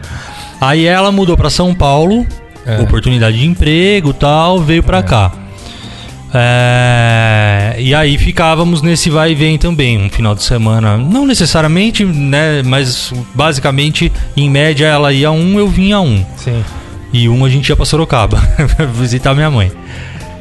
Aí 0.61 0.85
ela 0.85 1.11
mudou 1.11 1.35
pra 1.37 1.49
São 1.49 1.75
Paulo, 1.75 2.25
É. 2.65 2.79
oportunidade 2.79 3.37
de 3.37 3.45
emprego 3.45 4.09
e 4.11 4.13
tal, 4.13 4.59
veio 4.61 4.81
pra 4.81 5.03
cá. 5.03 5.31
É, 6.33 7.75
e 7.79 7.95
aí 7.95 8.17
ficávamos 8.17 8.81
nesse 8.81 9.09
vai 9.09 9.31
e 9.31 9.35
vem 9.35 9.57
também, 9.57 9.97
um 9.97 10.09
final 10.09 10.35
de 10.35 10.43
semana. 10.43 10.97
Não 10.97 11.25
necessariamente, 11.25 12.03
né? 12.03 12.61
Mas 12.63 13.13
basicamente, 13.33 14.11
em 14.35 14.49
média, 14.49 14.85
ela 14.85 15.13
ia 15.13 15.31
um, 15.31 15.57
eu 15.57 15.67
vinha 15.67 15.99
um. 15.99 16.25
Sim. 16.35 16.63
E 17.13 17.29
um 17.29 17.45
a 17.45 17.49
gente 17.49 17.69
ia 17.69 17.75
pra 17.75 17.85
Sorocaba 17.85 18.41
visitar 18.93 19.33
minha 19.33 19.49
mãe. 19.49 19.71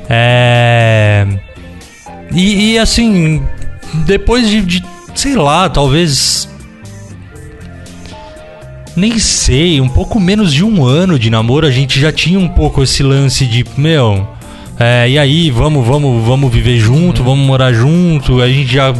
É. 0.08 1.26
E, 2.32 2.72
e, 2.72 2.78
assim, 2.78 3.42
depois 4.04 4.48
de, 4.48 4.60
de, 4.62 4.84
sei 5.14 5.36
lá, 5.36 5.68
talvez. 5.68 6.48
Nem 8.96 9.18
sei, 9.18 9.78
um 9.78 9.90
pouco 9.90 10.18
menos 10.18 10.54
de 10.54 10.64
um 10.64 10.82
ano 10.82 11.18
de 11.18 11.28
namoro, 11.28 11.66
a 11.66 11.70
gente 11.70 12.00
já 12.00 12.10
tinha 12.10 12.38
um 12.38 12.48
pouco 12.48 12.82
esse 12.82 13.02
lance 13.02 13.44
de, 13.44 13.62
meu, 13.76 14.26
é, 14.78 15.08
e 15.08 15.18
aí, 15.18 15.50
vamos, 15.50 15.86
vamos, 15.86 16.24
vamos 16.24 16.52
viver 16.52 16.78
junto, 16.78 17.22
vamos 17.22 17.46
morar 17.46 17.72
junto. 17.72 18.42
A 18.42 18.48
gente 18.48 18.72
já 18.72 18.94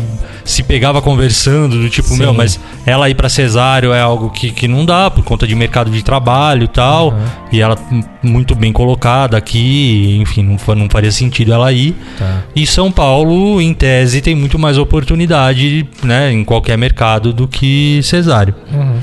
se 0.45 0.63
pegava 0.63 1.03
conversando, 1.03 1.81
do 1.81 1.91
tipo, 1.91 2.09
Sim. 2.09 2.19
meu, 2.19 2.33
mas 2.33 2.59
ela 2.87 3.11
ir 3.11 3.15
pra 3.15 3.29
cesário 3.29 3.93
é 3.93 4.01
algo 4.01 4.31
que, 4.31 4.53
que 4.53 4.69
não 4.69 4.87
dá 4.87 5.11
por 5.11 5.25
conta 5.25 5.45
de 5.45 5.57
mercado 5.57 5.91
de 5.91 6.03
trabalho 6.03 6.65
e 6.65 6.69
tal. 6.69 7.09
Uhum. 7.09 7.25
E 7.53 7.61
ela 7.61 7.77
muito 8.23 8.55
bem 8.55 8.73
colocada 8.73 9.37
aqui, 9.37 10.17
enfim, 10.21 10.43
não, 10.43 10.75
não 10.77 10.89
faria 10.89 11.11
sentido 11.11 11.53
ela 11.53 11.73
ir. 11.73 11.95
Tá. 12.17 12.45
E 12.55 12.67
São 12.67 12.91
Paulo, 12.91 13.61
em 13.61 13.75
tese, 13.75 14.21
tem 14.21 14.35
muito 14.35 14.59
mais 14.59 14.79
oportunidade, 14.79 15.87
né, 16.03 16.33
em 16.33 16.45
qualquer 16.45 16.79
mercado 16.79 17.33
do 17.33 17.49
que 17.49 18.01
cesário. 18.03 18.55
Uhum. 18.73 19.01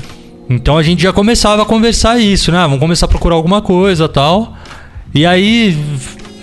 Então 0.48 0.76
a 0.76 0.82
gente 0.82 1.02
já 1.02 1.12
começava 1.12 1.62
a 1.62 1.64
conversar 1.64 2.18
isso, 2.18 2.50
né? 2.50 2.60
Vamos 2.62 2.78
começar 2.78 3.06
a 3.06 3.08
procurar 3.08 3.34
alguma 3.34 3.62
coisa 3.62 4.08
tal. 4.08 4.54
E 5.14 5.24
aí, 5.24 5.76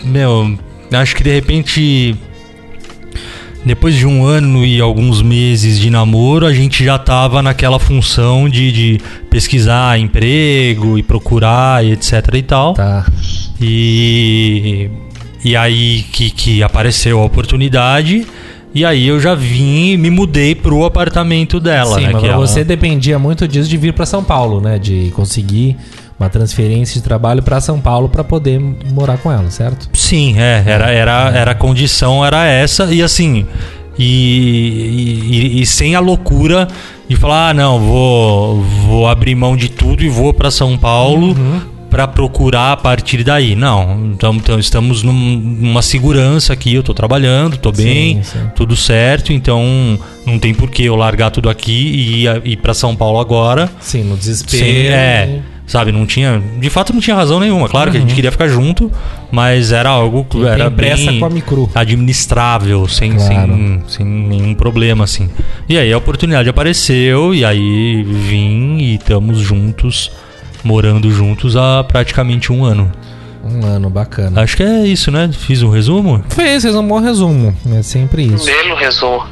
meu, 0.03 0.57
acho 0.91 1.15
que 1.15 1.23
de 1.23 1.33
repente. 1.33 2.15
Depois 3.63 3.93
de 3.95 4.07
um 4.07 4.25
ano 4.25 4.65
e 4.65 4.81
alguns 4.81 5.21
meses 5.21 5.79
de 5.79 5.91
namoro, 5.91 6.47
a 6.47 6.53
gente 6.53 6.83
já 6.83 6.97
tava 6.97 7.43
naquela 7.43 7.77
função 7.77 8.49
de, 8.49 8.71
de 8.71 9.01
pesquisar 9.29 9.99
emprego 9.99 10.97
e 10.97 11.03
procurar 11.03 11.85
e 11.85 11.91
etc 11.91 12.27
e 12.33 12.41
tal. 12.41 12.73
Tá. 12.73 13.05
E, 13.61 14.89
e 15.45 15.55
aí 15.55 16.03
que, 16.11 16.31
que 16.31 16.63
apareceu 16.63 17.19
a 17.19 17.23
oportunidade. 17.25 18.25
E 18.73 18.83
aí 18.83 19.05
eu 19.07 19.19
já 19.19 19.35
vim 19.35 19.91
e 19.91 19.97
me 19.97 20.09
mudei 20.09 20.55
pro 20.55 20.83
apartamento 20.85 21.59
dela, 21.59 21.95
Sim, 21.99 22.05
né? 22.05 22.09
mas 22.13 22.21
que 22.23 22.27
ela- 22.29 22.37
você 22.37 22.63
dependia 22.63 23.19
muito 23.19 23.47
disso 23.47 23.69
de 23.69 23.77
vir 23.77 23.93
pra 23.93 24.05
São 24.07 24.23
Paulo, 24.23 24.59
né? 24.61 24.79
De 24.79 25.11
conseguir 25.13 25.75
uma 26.21 26.29
transferência 26.29 26.93
de 26.95 27.01
trabalho 27.03 27.41
pra 27.43 27.59
São 27.59 27.79
Paulo 27.79 28.07
pra 28.09 28.23
poder 28.23 28.59
morar 28.91 29.17
com 29.17 29.31
ela, 29.31 29.49
certo? 29.49 29.89
Sim, 29.93 30.35
é, 30.39 30.63
era, 30.65 30.91
era, 30.91 31.31
era 31.35 31.51
a 31.51 31.55
condição, 31.55 32.23
era 32.25 32.45
essa, 32.45 32.85
e 32.93 33.01
assim, 33.01 33.45
e, 33.97 35.55
e, 35.57 35.61
e 35.61 35.65
sem 35.65 35.95
a 35.95 35.99
loucura 35.99 36.67
de 37.07 37.15
falar, 37.15 37.49
ah, 37.49 37.53
não, 37.53 37.79
vou, 37.79 38.61
vou 38.61 39.07
abrir 39.07 39.35
mão 39.35 39.55
de 39.57 39.69
tudo 39.69 40.03
e 40.03 40.09
vou 40.09 40.33
pra 40.33 40.49
São 40.49 40.77
Paulo 40.77 41.35
pra 41.89 42.07
procurar 42.07 42.71
a 42.71 42.77
partir 42.77 43.21
daí. 43.21 43.53
Não, 43.53 44.11
então, 44.13 44.33
então 44.35 44.57
estamos 44.57 45.03
num- 45.03 45.11
numa 45.13 45.81
segurança 45.81 46.53
aqui, 46.53 46.73
eu 46.73 46.81
tô 46.83 46.93
trabalhando, 46.93 47.57
tô 47.57 47.69
bem, 47.71 48.23
sim. 48.23 48.39
tudo 48.55 48.77
certo, 48.77 49.33
então 49.33 49.99
não 50.25 50.39
tem 50.39 50.53
por 50.53 50.69
que 50.71 50.85
eu 50.85 50.95
largar 50.95 51.31
tudo 51.31 51.49
aqui 51.49 51.71
e 51.73 52.23
ir, 52.25 52.41
ir 52.45 52.57
para 52.57 52.73
São 52.73 52.95
Paulo 52.95 53.19
agora. 53.19 53.69
Sim, 53.81 54.03
no 54.05 54.15
desespero. 54.15 54.63
É, 54.65 55.39
sabe, 55.71 55.91
não 55.91 56.05
tinha. 56.05 56.41
De 56.59 56.69
fato, 56.69 56.93
não 56.93 56.99
tinha 56.99 57.15
razão 57.15 57.39
nenhuma. 57.39 57.69
Claro 57.69 57.89
que 57.91 57.97
a 57.97 57.99
Uhum. 58.01 58.05
gente 58.07 58.15
queria 58.15 58.31
ficar 58.31 58.47
junto, 58.47 58.91
mas 59.31 59.71
era 59.71 59.89
algo 59.89 60.25
que 60.25 60.45
era 60.45 60.69
pressa 60.69 61.11
com 61.13 61.25
a 61.25 61.29
micro. 61.29 61.69
administrável, 61.73 62.87
sem, 62.87 63.13
Claro. 63.13 63.29
sem, 63.29 63.83
sem 63.87 64.05
nenhum 64.05 64.53
problema, 64.53 65.03
assim. 65.05 65.29
E 65.69 65.77
aí 65.77 65.91
a 65.91 65.97
oportunidade 65.97 66.49
apareceu, 66.49 67.33
e 67.33 67.45
aí 67.45 68.03
vim 68.03 68.77
e 68.79 68.95
estamos 68.95 69.39
juntos, 69.39 70.11
morando 70.63 71.09
juntos 71.11 71.55
há 71.55 71.83
praticamente 71.83 72.51
um 72.51 72.63
ano. 72.65 72.91
Um 73.43 73.65
ano, 73.65 73.89
bacana. 73.89 74.41
Acho 74.41 74.55
que 74.57 74.63
é 74.63 74.85
isso, 74.85 75.09
né? 75.09 75.29
Fiz 75.33 75.63
um 75.63 75.69
resumo? 75.69 76.23
Fez, 76.29 76.61
fez 76.63 76.75
um 76.75 76.87
bom 76.87 76.99
resumo. 76.99 77.55
É 77.75 77.81
sempre 77.81 78.23
isso. 78.23 78.45
Belo 78.45 78.75
resumo. 78.75 79.23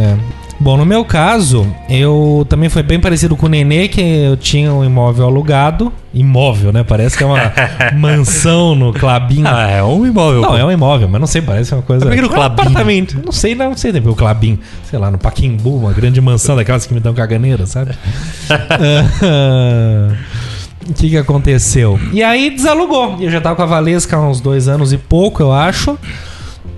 É. 0.00 0.16
Bom, 0.60 0.76
no 0.76 0.84
meu 0.84 1.04
caso, 1.04 1.64
eu 1.88 2.44
também 2.48 2.68
foi 2.68 2.82
bem 2.82 2.98
parecido 2.98 3.36
com 3.36 3.46
o 3.46 3.48
Nenê, 3.48 3.86
que 3.86 4.00
eu 4.00 4.36
tinha 4.36 4.72
um 4.72 4.84
imóvel 4.84 5.26
alugado. 5.26 5.92
Imóvel, 6.12 6.72
né? 6.72 6.82
Parece 6.82 7.16
que 7.16 7.22
é 7.22 7.26
uma 7.26 7.52
mansão 7.96 8.74
no 8.74 8.92
Clabin. 8.92 9.44
Ah, 9.46 9.70
é 9.70 9.82
um 9.84 10.04
imóvel. 10.04 10.40
Não, 10.42 10.48
pô. 10.48 10.56
é 10.56 10.64
um 10.64 10.72
imóvel, 10.72 11.08
mas 11.08 11.20
não 11.20 11.28
sei, 11.28 11.42
parece 11.42 11.72
uma 11.74 11.82
coisa. 11.82 12.12
É 12.12 12.22
um 12.26 12.42
apartamento. 12.42 13.22
Não 13.24 13.30
sei, 13.30 13.54
não 13.54 13.76
sei, 13.76 13.92
tem 13.92 14.02
o 14.04 14.14
Clabin. 14.16 14.58
Sei 14.90 14.98
lá, 14.98 15.12
no 15.12 15.18
Paquimbu, 15.18 15.76
uma 15.76 15.92
grande 15.92 16.20
mansão 16.20 16.56
daquelas 16.56 16.84
que 16.86 16.92
me 16.92 16.98
dão 16.98 17.14
caganeira, 17.14 17.64
sabe? 17.64 17.92
Ah, 19.22 20.12
O 20.88 20.94
que 20.94 21.10
que 21.10 21.16
aconteceu? 21.16 22.00
E 22.12 22.22
aí 22.22 22.50
desalugou. 22.50 23.16
Eu 23.20 23.30
já 23.30 23.40
tava 23.40 23.54
com 23.54 23.62
a 23.62 23.66
Valesca 23.66 24.16
há 24.16 24.28
uns 24.28 24.40
dois 24.40 24.66
anos 24.66 24.92
e 24.92 24.98
pouco, 24.98 25.42
eu 25.42 25.52
acho. 25.52 25.96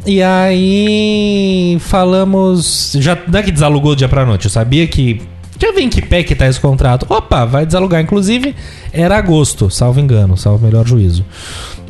E 0.07 0.23
aí 0.23 1.77
falamos. 1.81 2.97
Já 2.99 3.19
não 3.27 3.39
é 3.39 3.43
que 3.43 3.51
desalugou 3.51 3.95
dia 3.95 4.09
pra 4.09 4.25
noite. 4.25 4.47
Eu 4.47 4.51
sabia 4.51 4.87
que. 4.87 5.21
Já 5.59 5.73
vem 5.73 5.91
que 5.91 6.01
pé 6.01 6.23
que 6.23 6.35
tá 6.35 6.47
esse 6.47 6.59
contrato. 6.59 7.07
Opa, 7.09 7.45
vai 7.45 7.67
desalugar. 7.67 8.01
Inclusive, 8.01 8.55
era 8.93 9.19
agosto, 9.19 9.69
salvo 9.69 10.01
engano, 10.01 10.37
salvo 10.37 10.65
melhor 10.65 10.87
juízo. 10.87 11.25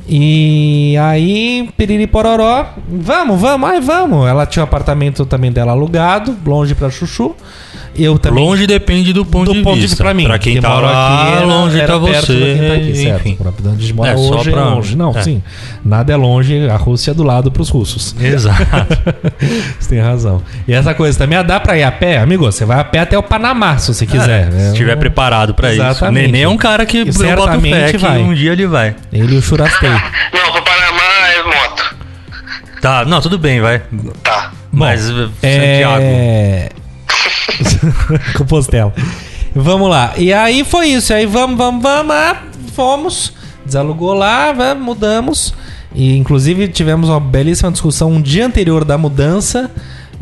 E 0.08 0.96
aí, 0.96 1.70
piriri 1.76 2.08
pororó, 2.08 2.66
vamos, 2.88 3.40
vamos, 3.40 3.70
ai, 3.70 3.80
vamos. 3.80 4.26
Ela 4.28 4.44
tinha 4.44 4.64
o 4.64 4.64
apartamento 4.64 5.24
também 5.24 5.52
dela 5.52 5.70
alugado, 5.70 6.36
longe 6.44 6.74
pra 6.74 6.90
Chuchu. 6.90 7.36
Eu 7.96 8.18
também. 8.18 8.42
Longe 8.44 8.66
depende 8.66 9.12
do 9.12 9.24
ponto 9.26 9.53
do 9.53 9.55
de 9.59 9.62
ponto 9.62 9.74
de 9.74 9.81
vista. 9.83 9.94
vista 9.96 10.05
pra 10.05 10.14
mim. 10.14 10.24
Pra 10.24 10.38
quem 10.38 10.55
que 10.55 10.61
tá 10.61 10.74
lá, 10.74 11.33
era- 11.37 11.44
longe 11.46 11.79
era 11.81 11.92
tá 11.92 12.00
perto 12.00 12.26
você. 12.26 12.35
quem 12.59 12.68
tá 12.68 12.74
aqui, 12.74 12.94
certo. 12.96 13.20
enfim. 13.20 13.37
Pra 13.37 13.53
onde 13.70 13.94
mora 13.94 14.11
É, 14.11 14.16
só 14.16 14.20
hoje 14.38 14.48
é 14.48 14.53
pra- 14.53 14.64
longe. 14.64 14.96
Não, 14.96 15.11
é. 15.11 15.22
sim. 15.22 15.42
Nada 15.85 16.12
é 16.12 16.16
longe, 16.16 16.68
a 16.68 16.76
Rússia 16.76 17.11
é 17.11 17.14
do 17.14 17.22
lado 17.22 17.50
pros 17.50 17.68
russos. 17.68 18.14
Exato. 18.20 18.62
Você 19.79 19.88
tem 19.88 20.00
razão. 20.00 20.42
E 20.68 20.72
essa 20.72 20.94
coisa 20.94 21.18
também, 21.18 21.38
ah, 21.38 21.42
dá 21.42 21.59
pra 21.61 21.76
ir 21.76 21.83
a 21.83 21.90
pé? 21.92 22.18
Amigo, 22.18 22.44
você 22.50 22.64
vai 22.64 22.79
a 22.81 22.85
pé 22.85 23.00
até 23.00 23.18
o 23.18 23.22
Panamá, 23.22 23.76
se 23.79 23.92
você 23.92 24.07
quiser. 24.07 24.48
É, 24.48 24.50
se 24.50 24.57
É 24.57 24.66
estiver 24.72 24.96
um- 24.96 25.00
preparado 25.00 25.55
pra 25.55 25.72
isso. 25.74 26.05
O. 26.05 26.11
Nenê 26.11 26.42
é 26.42 26.48
um 26.48 26.57
cara 26.57 26.85
que 26.87 26.98
E 26.98 27.05
boto 27.07 27.18
fé 27.18 27.26
certamente 27.29 27.90
que 27.92 27.98
vai. 27.98 28.18
um 28.18 28.35
dia 28.35 28.53
ele 28.53 28.66
vai. 28.66 28.94
Ele 29.12 29.35
e 29.35 29.38
o 29.38 29.42
Churastei. 29.42 29.88
Não, 30.33 30.53
pro 30.53 30.62
Panamá 30.62 31.29
é 31.38 31.42
moto. 31.42 31.96
Tá, 32.81 33.05
não, 33.05 33.20
tudo 33.20 33.37
bem, 33.38 33.61
vai. 33.61 33.83
Tá. 34.22 34.53
Mas, 34.72 35.03
Santiago, 35.03 35.33
É... 35.42 36.68
Compostela. 38.36 38.92
Vamos 39.54 39.90
lá. 39.90 40.12
E 40.16 40.32
aí 40.32 40.64
foi 40.64 40.88
isso. 40.88 41.12
Aí 41.12 41.26
vamos, 41.26 41.56
vamos, 41.56 41.82
vamos. 41.82 42.14
ah, 42.14 42.36
Fomos. 42.74 43.32
Desalugou 43.64 44.14
lá, 44.14 44.52
vamos, 44.52 44.84
mudamos. 44.84 45.54
E 45.94 46.16
inclusive 46.16 46.68
tivemos 46.68 47.08
uma 47.08 47.20
belíssima 47.20 47.70
discussão 47.70 48.12
um 48.12 48.22
dia 48.22 48.46
anterior 48.46 48.84
da 48.84 48.96
mudança. 48.96 49.70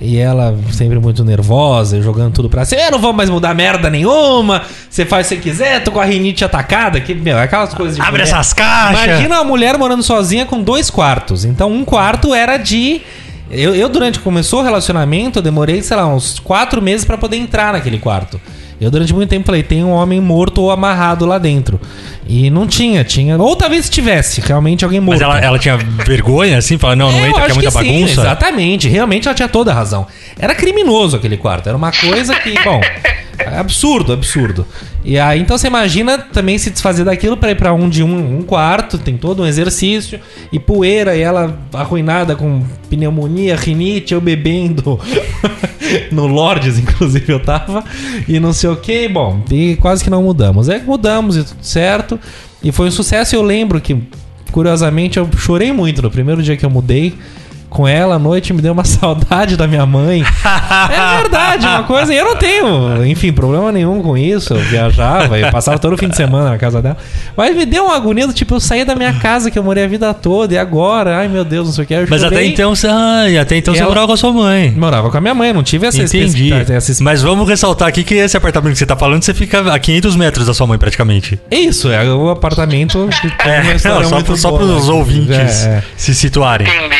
E 0.00 0.16
ela 0.16 0.56
sempre 0.70 0.96
muito 1.00 1.24
nervosa, 1.24 2.00
jogando 2.00 2.32
tudo 2.32 2.48
pra 2.48 2.64
cima. 2.64 2.82
Eu 2.82 2.92
não 2.92 2.98
vou 3.00 3.12
mais 3.12 3.28
mudar 3.28 3.52
merda 3.52 3.90
nenhuma. 3.90 4.62
Você 4.88 5.04
faz 5.04 5.26
o 5.26 5.30
que 5.30 5.34
você 5.34 5.42
quiser, 5.42 5.82
tô 5.82 5.90
com 5.90 6.00
a 6.00 6.04
rinite 6.04 6.44
atacada. 6.44 7.00
Que, 7.00 7.14
meu, 7.14 7.36
aquelas 7.36 7.74
coisas 7.74 7.96
de. 7.96 8.00
Abre 8.00 8.12
mulher. 8.12 8.22
essas 8.22 8.52
caixas. 8.52 9.04
Imagina 9.04 9.34
uma 9.36 9.44
mulher 9.44 9.76
morando 9.76 10.04
sozinha 10.04 10.46
com 10.46 10.62
dois 10.62 10.88
quartos. 10.88 11.44
Então, 11.44 11.72
um 11.72 11.84
quarto 11.84 12.32
era 12.32 12.56
de. 12.56 13.02
Eu, 13.50 13.74
eu, 13.74 13.88
durante 13.88 14.18
que 14.18 14.24
começou 14.24 14.60
o 14.60 14.62
relacionamento, 14.62 15.38
eu 15.38 15.42
demorei, 15.42 15.82
sei 15.82 15.96
lá, 15.96 16.06
uns 16.06 16.38
quatro 16.38 16.82
meses 16.82 17.04
pra 17.04 17.16
poder 17.16 17.36
entrar 17.36 17.72
naquele 17.72 17.98
quarto. 17.98 18.40
Eu 18.80 18.92
durante 18.92 19.12
muito 19.12 19.28
tempo 19.28 19.44
falei, 19.46 19.62
tem 19.64 19.82
um 19.82 19.90
homem 19.90 20.20
morto 20.20 20.60
ou 20.60 20.70
amarrado 20.70 21.26
lá 21.26 21.36
dentro. 21.36 21.80
E 22.28 22.48
não 22.48 22.64
tinha, 22.66 23.02
tinha. 23.02 23.36
Ou 23.36 23.56
talvez 23.56 23.90
tivesse, 23.90 24.40
realmente 24.40 24.84
alguém 24.84 25.00
morto. 25.00 25.18
Mas 25.20 25.28
ela, 25.28 25.40
ela 25.40 25.58
tinha 25.58 25.76
vergonha, 25.76 26.58
assim? 26.58 26.78
Fala, 26.78 26.94
não, 26.94 27.10
não 27.10 27.18
É, 27.18 27.28
entra, 27.28 27.44
que 27.46 27.50
é 27.50 27.54
muita 27.54 27.70
sim, 27.72 27.76
bagunça. 27.78 28.20
exatamente, 28.20 28.88
realmente 28.88 29.26
ela 29.26 29.34
tinha 29.34 29.48
toda 29.48 29.72
a 29.72 29.74
razão. 29.74 30.06
Era 30.38 30.54
criminoso 30.54 31.16
aquele 31.16 31.36
quarto, 31.36 31.66
era 31.68 31.76
uma 31.76 31.90
coisa 31.90 32.36
que, 32.36 32.54
bom, 32.62 32.80
é 33.38 33.58
absurdo, 33.58 34.12
absurdo. 34.12 34.66
E 35.04 35.18
aí, 35.18 35.40
então 35.40 35.56
você 35.56 35.66
imagina 35.66 36.18
também 36.18 36.58
se 36.58 36.70
desfazer 36.70 37.04
daquilo 37.04 37.36
pra 37.36 37.50
ir 37.50 37.54
pra 37.54 37.72
um 37.72 37.88
de 37.88 38.02
um, 38.02 38.38
um 38.38 38.42
quarto, 38.42 38.98
tem 38.98 39.16
todo 39.16 39.42
um 39.42 39.46
exercício, 39.46 40.20
e 40.52 40.58
poeira, 40.58 41.16
e 41.16 41.20
ela 41.20 41.58
arruinada 41.72 42.34
com 42.34 42.62
pneumonia, 42.90 43.56
rinite, 43.56 44.12
eu 44.14 44.20
bebendo 44.20 44.98
no 46.10 46.26
Lordes, 46.26 46.78
inclusive 46.78 47.32
eu 47.32 47.40
tava, 47.40 47.84
e 48.26 48.38
não 48.40 48.52
sei 48.52 48.70
o 48.70 48.76
que, 48.76 49.08
bom, 49.08 49.42
e 49.50 49.76
quase 49.76 50.02
que 50.02 50.10
não 50.10 50.22
mudamos. 50.22 50.68
É 50.68 50.78
que 50.78 50.86
mudamos 50.86 51.36
e 51.36 51.44
tudo 51.44 51.62
certo, 51.62 52.18
e 52.62 52.72
foi 52.72 52.88
um 52.88 52.92
sucesso, 52.92 53.34
eu 53.34 53.42
lembro 53.42 53.80
que 53.80 53.96
Curiosamente, 54.50 55.18
eu 55.18 55.28
chorei 55.36 55.72
muito 55.72 56.00
no 56.00 56.10
primeiro 56.10 56.42
dia 56.42 56.56
que 56.56 56.64
eu 56.64 56.70
mudei 56.70 57.14
com 57.68 57.86
ela 57.86 58.16
à 58.16 58.18
noite, 58.18 58.52
me 58.52 58.62
deu 58.62 58.72
uma 58.72 58.84
saudade 58.86 59.56
da 59.56 59.66
minha 59.66 59.84
mãe. 59.86 60.22
é 60.22 61.20
verdade, 61.20 61.66
uma 61.66 61.82
coisa. 61.84 62.12
E 62.12 62.16
eu 62.16 62.24
não 62.24 62.36
tenho, 62.36 63.04
enfim, 63.06 63.32
problema 63.32 63.70
nenhum 63.72 64.02
com 64.02 64.16
isso. 64.16 64.54
Eu 64.54 64.60
viajava 64.60 65.38
e 65.38 65.50
passava 65.50 65.78
todo 65.78 65.96
fim 65.96 66.08
de 66.08 66.16
semana 66.16 66.50
na 66.50 66.58
casa 66.58 66.80
dela. 66.80 66.96
Mas 67.36 67.56
me 67.56 67.66
deu 67.66 67.84
uma 67.84 67.96
agonia 67.96 68.26
do 68.26 68.32
tipo, 68.32 68.54
eu 68.54 68.60
saí 68.60 68.84
da 68.84 68.94
minha 68.94 69.12
casa 69.14 69.50
que 69.50 69.58
eu 69.58 69.62
morei 69.62 69.84
a 69.84 69.88
vida 69.88 70.12
toda 70.14 70.54
e 70.54 70.58
agora, 70.58 71.18
ai 71.18 71.28
meu 71.28 71.44
Deus, 71.44 71.66
não 71.66 71.74
sei 71.74 71.84
o 71.84 71.86
que. 71.86 71.94
Eu 71.94 72.06
Mas 72.08 72.24
até 72.24 72.44
então, 72.44 72.74
você, 72.74 72.88
ai, 72.88 73.38
até 73.38 73.56
então 73.56 73.74
você 73.74 73.82
morava 73.84 74.06
com 74.06 74.12
a 74.12 74.16
sua 74.16 74.32
mãe. 74.32 74.70
Morava 74.70 75.10
com 75.10 75.16
a 75.16 75.20
minha 75.20 75.34
mãe, 75.34 75.52
não 75.52 75.62
tive 75.62 75.86
essa 75.86 76.02
Entendi. 76.02 76.52
essa 76.52 77.02
Mas 77.02 77.22
vamos 77.22 77.48
ressaltar 77.48 77.88
aqui 77.88 78.02
que 78.02 78.14
esse 78.14 78.36
apartamento 78.36 78.72
que 78.72 78.78
você 78.78 78.86
tá 78.86 78.96
falando, 78.96 79.22
você 79.22 79.34
fica 79.34 79.72
a 79.72 79.78
500 79.78 80.16
metros 80.16 80.46
da 80.46 80.54
sua 80.54 80.66
mãe, 80.66 80.78
praticamente. 80.78 81.38
Isso, 81.50 81.90
é 81.90 82.04
o 82.12 82.30
apartamento 82.30 83.08
que 83.20 83.28
tem 83.38 83.52
É, 83.52 83.62
não, 83.62 84.04
só, 84.04 84.14
muito 84.14 84.26
pro, 84.26 84.36
só 84.36 84.50
boa, 84.50 84.60
pros 84.60 84.88
né? 84.88 84.94
ouvintes 84.94 85.64
É, 85.64 85.68
é. 85.68 85.82
se 85.96 86.14
situarem. 86.14 86.66
Entender, 86.66 86.94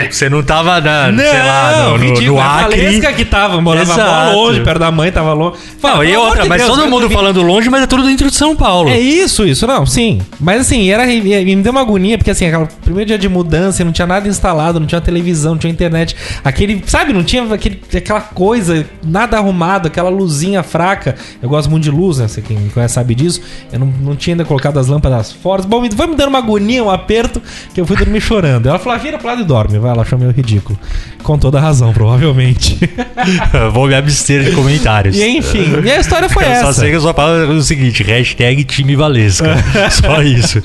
é. 0.00 0.05
Você 0.14 0.28
não 0.28 0.42
tava, 0.42 0.80
na, 0.80 1.10
Não, 1.10 1.18
sei 1.24 1.42
lá, 1.42 1.88
no, 1.90 1.98
no, 1.98 2.20
no 2.20 2.40
Acre. 2.40 3.00
Que 3.16 3.24
tava, 3.24 3.60
morava 3.60 3.92
Exato. 3.92 4.36
longe, 4.36 4.60
perto 4.60 4.78
da 4.78 4.90
mãe, 4.90 5.10
tava 5.10 5.32
longe. 5.32 5.56
Não, 5.56 5.78
Fala, 5.80 6.04
e 6.04 6.08
pelo 6.08 6.20
amor 6.20 6.28
outra, 6.28 6.42
de 6.42 6.48
mas 6.48 6.62
Deus, 6.62 6.74
todo 6.74 6.84
mundo 6.88 7.00
dormir. 7.00 7.14
falando 7.14 7.42
longe, 7.42 7.70
mas 7.70 7.82
é 7.82 7.86
tudo 7.86 8.02
dentro 8.04 8.28
de 8.30 8.36
São 8.36 8.54
Paulo. 8.54 8.88
É 8.90 8.98
isso, 8.98 9.46
isso, 9.46 9.66
não, 9.66 9.86
sim. 9.86 10.20
Mas 10.38 10.62
assim, 10.62 10.90
era, 10.90 11.06
e 11.10 11.20
me 11.44 11.62
deu 11.62 11.72
uma 11.72 11.80
agonia, 11.80 12.18
porque 12.18 12.30
assim, 12.30 12.46
aquele 12.46 12.68
primeiro 12.84 13.08
dia 13.08 13.18
de 13.18 13.28
mudança, 13.28 13.84
não 13.84 13.92
tinha 13.92 14.06
nada 14.06 14.28
instalado, 14.28 14.78
não 14.80 14.86
tinha 14.86 15.00
televisão, 15.00 15.52
não 15.52 15.58
tinha 15.58 15.72
internet. 15.72 16.14
Aquele, 16.44 16.82
sabe, 16.86 17.12
não 17.12 17.22
tinha 17.24 17.42
aquele, 17.52 17.80
aquela 17.94 18.20
coisa, 18.20 18.84
nada 19.04 19.36
arrumado, 19.38 19.86
aquela 19.86 20.10
luzinha 20.10 20.62
fraca. 20.62 21.14
Eu 21.42 21.48
gosto 21.48 21.70
muito 21.70 21.84
de 21.84 21.90
luz, 21.90 22.18
né? 22.18 22.28
Você 22.28 22.42
quem 22.42 22.56
me 22.58 22.70
conhece 22.70 22.94
sabe 22.94 23.14
disso. 23.14 23.40
Eu 23.72 23.78
não, 23.78 23.86
não 23.86 24.16
tinha 24.16 24.34
ainda 24.34 24.44
colocado 24.44 24.78
as 24.78 24.88
lâmpadas 24.88 25.32
fortes. 25.32 25.66
Bom, 25.66 25.82
foi 25.90 26.06
me 26.06 26.14
dando 26.16 26.28
uma 26.28 26.38
agonia, 26.38 26.82
um 26.82 26.90
aperto, 26.90 27.40
que 27.74 27.80
eu 27.80 27.86
fui 27.86 27.96
dormir 27.96 28.20
chorando. 28.20 28.68
Ela 28.68 28.78
falou, 28.78 28.94
"Ah, 28.96 28.98
vira 28.98 29.18
pro 29.18 29.26
lado 29.28 29.40
e 29.40 29.44
dorme. 29.44 29.78
Vai, 29.78 29.94
ela 29.96 30.04
achou 30.04 30.18
meio 30.18 30.30
ridículo. 30.30 30.78
Com 31.22 31.38
toda 31.38 31.58
a 31.58 31.60
razão, 31.60 31.92
provavelmente. 31.92 32.78
Vou 33.72 33.86
me 33.88 33.94
abster 33.94 34.44
de 34.44 34.52
comentários. 34.52 35.16
e 35.16 35.24
enfim, 35.38 35.64
e 35.84 35.90
a 35.90 35.98
história 35.98 36.28
foi 36.28 36.44
eu 36.44 36.48
essa. 36.48 36.66
só 36.66 36.72
sei 36.72 36.90
que 36.90 36.96
eu 36.96 37.00
só 37.00 37.12
falo 37.12 37.52
o 37.52 37.62
seguinte, 37.62 38.02
hashtag 38.02 38.64
time 38.64 38.94
Valesca. 38.94 39.56
só 39.90 40.22
isso. 40.22 40.62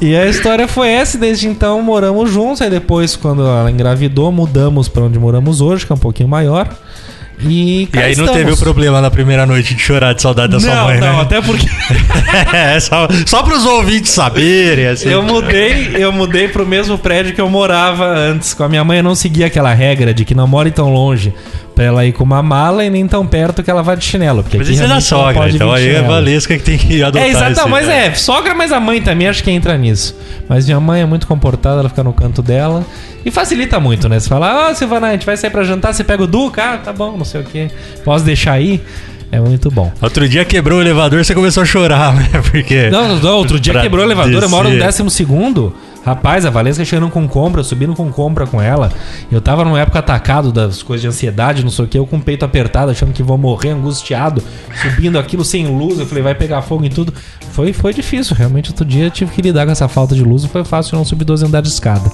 E 0.00 0.16
a 0.16 0.26
história 0.26 0.66
foi 0.66 0.88
essa, 0.88 1.16
desde 1.18 1.46
então 1.46 1.80
moramos 1.82 2.30
juntos. 2.30 2.62
Aí 2.62 2.70
depois, 2.70 3.14
quando 3.14 3.42
ela 3.42 3.70
engravidou, 3.70 4.32
mudamos 4.32 4.88
pra 4.88 5.02
onde 5.04 5.18
moramos 5.18 5.60
hoje, 5.60 5.86
que 5.86 5.92
é 5.92 5.94
um 5.94 5.98
pouquinho 5.98 6.28
maior. 6.28 6.68
E, 7.44 7.88
E 7.92 7.98
aí 7.98 8.16
não 8.16 8.24
estamos. 8.24 8.32
teve 8.32 8.52
o 8.52 8.56
problema 8.56 9.00
na 9.00 9.10
primeira 9.10 9.44
noite 9.46 9.74
de 9.74 9.82
chorar 9.82 10.12
de 10.12 10.22
saudade 10.22 10.52
da 10.52 10.60
sua 10.60 10.74
não, 10.74 10.84
mãe, 10.84 11.00
não, 11.00 11.16
né? 11.16 11.22
até 11.22 11.40
porque 11.40 11.66
é, 12.52 12.78
só, 12.80 13.08
só 13.26 13.42
pros 13.42 13.64
ouvintes 13.64 14.10
saberem, 14.12 14.86
assim. 14.86 15.08
eu 15.08 15.22
mudei, 15.22 15.92
eu 15.96 16.12
mudei 16.12 16.48
pro 16.48 16.66
mesmo 16.66 16.96
prédio 16.98 17.34
que 17.34 17.40
eu 17.40 17.48
morava 17.50 18.06
antes. 18.06 18.54
Com 18.54 18.64
a 18.64 18.68
minha 18.68 18.84
mãe 18.84 18.98
eu 18.98 19.04
não 19.04 19.14
seguia 19.14 19.46
aquela 19.46 19.72
regra 19.72 20.14
de 20.14 20.24
que 20.24 20.34
não 20.34 20.46
more 20.46 20.70
tão 20.70 20.90
longe 20.92 21.32
pra 21.74 21.84
ela 21.84 22.04
ir 22.04 22.12
com 22.12 22.24
uma 22.24 22.42
mala 22.42 22.84
e 22.84 22.90
nem 22.90 23.06
tão 23.06 23.26
perto 23.26 23.62
que 23.62 23.70
ela 23.70 23.82
vá 23.82 23.94
de 23.94 24.04
chinelo. 24.04 24.42
Porque 24.42 24.58
Mas 24.58 24.68
isso 24.68 24.82
é 24.82 24.88
da 24.88 25.00
sogra, 25.00 25.48
então 25.50 25.72
aí 25.72 25.88
é 25.88 25.98
a. 25.98 26.02
Valesca 26.02 26.56
que 26.56 26.62
tem 26.62 26.78
que 26.78 27.02
adotar 27.02 27.26
É, 27.26 27.30
exato, 27.30 27.68
mas 27.68 27.88
é, 27.88 28.12
sogra, 28.14 28.54
mas 28.54 28.72
a 28.72 28.80
mãe 28.80 29.00
também 29.00 29.28
acho 29.28 29.42
que 29.42 29.50
entra 29.50 29.76
nisso. 29.76 30.14
Mas 30.48 30.66
minha 30.66 30.80
mãe 30.80 31.02
é 31.02 31.06
muito 31.06 31.26
comportada, 31.26 31.80
ela 31.80 31.88
fica 31.88 32.02
no 32.02 32.12
canto 32.12 32.42
dela. 32.42 32.84
E 33.24 33.30
facilita 33.30 33.78
muito, 33.78 34.08
né? 34.08 34.18
Você 34.18 34.28
fala, 34.28 34.68
ah, 34.68 34.74
Silvana, 34.74 35.08
a 35.08 35.12
gente 35.12 35.24
vai 35.24 35.36
sair 35.36 35.50
pra 35.50 35.62
jantar, 35.62 35.94
você 35.94 36.02
pega 36.02 36.22
o 36.22 36.26
Duca, 36.26 36.74
ah, 36.74 36.78
tá 36.78 36.92
bom, 36.92 37.16
não 37.16 37.24
sei 37.24 37.40
o 37.40 37.44
quê. 37.44 37.70
Posso 38.04 38.24
deixar 38.24 38.52
aí? 38.52 38.80
É 39.30 39.40
muito 39.40 39.70
bom. 39.70 39.90
Outro 40.02 40.28
dia 40.28 40.44
quebrou 40.44 40.78
o 40.78 40.82
elevador, 40.82 41.24
você 41.24 41.34
começou 41.34 41.62
a 41.62 41.66
chorar, 41.66 42.12
né? 42.14 42.28
Porque... 42.50 42.90
Não, 42.90 43.16
não, 43.18 43.36
outro 43.36 43.58
dia 43.58 43.80
quebrou 43.80 44.04
o 44.04 44.06
elevador, 44.06 44.42
eu 44.42 44.48
moro 44.48 44.64
no 44.64 44.74
descer. 44.74 44.86
décimo 44.86 45.08
segundo. 45.08 45.74
Rapaz, 46.04 46.44
a 46.44 46.50
Valesca 46.50 46.84
chegando 46.84 47.10
com 47.10 47.28
compra, 47.28 47.62
subindo 47.62 47.94
com 47.94 48.10
compra 48.10 48.44
com 48.46 48.60
ela. 48.60 48.90
Eu 49.30 49.40
tava 49.40 49.64
numa 49.64 49.78
época 49.80 50.00
atacado 50.00 50.50
das 50.50 50.82
coisas 50.82 51.00
de 51.02 51.06
ansiedade, 51.08 51.62
não 51.62 51.70
sei 51.70 51.84
o 51.84 51.88
que, 51.88 51.96
eu 51.96 52.04
com 52.06 52.16
o 52.16 52.20
peito 52.20 52.44
apertado, 52.44 52.90
achando 52.90 53.12
que 53.12 53.22
vou 53.22 53.38
morrer, 53.38 53.70
angustiado, 53.70 54.42
subindo 54.82 55.16
aquilo 55.18 55.44
sem 55.44 55.66
luz. 55.66 56.00
Eu 56.00 56.06
falei, 56.06 56.22
vai 56.24 56.34
pegar 56.34 56.60
fogo 56.62 56.84
em 56.84 56.90
tudo. 56.90 57.14
Foi, 57.52 57.72
foi 57.72 57.94
difícil, 57.94 58.34
realmente. 58.34 58.70
Outro 58.70 58.84
dia 58.84 59.04
eu 59.04 59.10
tive 59.10 59.30
que 59.30 59.40
lidar 59.42 59.64
com 59.64 59.70
essa 59.72 59.86
falta 59.86 60.14
de 60.14 60.24
luz. 60.24 60.42
Não 60.42 60.50
foi 60.50 60.64
fácil 60.64 60.96
não 60.96 61.04
subir 61.04 61.24
12 61.24 61.44
andares 61.46 61.68
de 61.68 61.74
escada. 61.74 62.10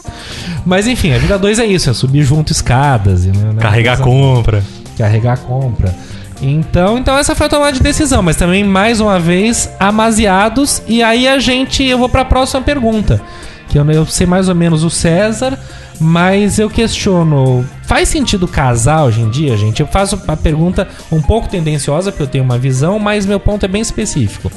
Mas 0.66 0.86
enfim, 0.86 1.12
a 1.14 1.18
vida 1.18 1.38
2 1.38 1.58
é 1.58 1.64
isso, 1.64 1.88
é 1.88 1.94
subir 1.94 2.22
junto 2.24 2.52
escadas. 2.52 3.24
e, 3.24 3.28
né, 3.28 3.54
Carregar 3.58 3.96
coisa- 3.96 4.10
compra. 4.10 4.62
carregar 4.98 5.32
a 5.32 5.36
compra. 5.38 5.94
Então, 6.42 6.98
então 6.98 7.16
essa 7.16 7.34
foi 7.34 7.46
a 7.46 7.50
tomada 7.50 7.72
de 7.72 7.80
decisão, 7.80 8.22
mas 8.22 8.36
também 8.36 8.62
mais 8.62 9.00
uma 9.00 9.18
vez 9.18 9.68
amaziados 9.80 10.82
e 10.86 11.02
aí 11.02 11.26
a 11.26 11.38
gente 11.40 11.82
eu 11.82 11.98
vou 11.98 12.08
para 12.08 12.20
a 12.22 12.24
próxima 12.24 12.60
pergunta, 12.62 13.20
que 13.68 13.78
eu, 13.78 13.90
eu 13.90 14.06
sei 14.06 14.26
mais 14.26 14.48
ou 14.48 14.54
menos 14.54 14.82
o 14.82 14.90
César, 14.90 15.58
mas 16.00 16.58
eu 16.58 16.70
questiono, 16.70 17.64
faz 17.82 18.08
sentido 18.08 18.48
casar 18.48 19.04
hoje 19.04 19.20
em 19.20 19.30
dia, 19.30 19.56
gente? 19.56 19.80
Eu 19.80 19.86
faço 19.86 20.20
a 20.26 20.36
pergunta 20.36 20.88
um 21.10 21.20
pouco 21.20 21.48
tendenciosa 21.48 22.10
porque 22.10 22.22
eu 22.22 22.28
tenho 22.28 22.44
uma 22.44 22.58
visão, 22.58 22.98
mas 22.98 23.26
meu 23.26 23.38
ponto 23.38 23.64
é 23.64 23.68
bem 23.68 23.82
específico. 23.82 24.50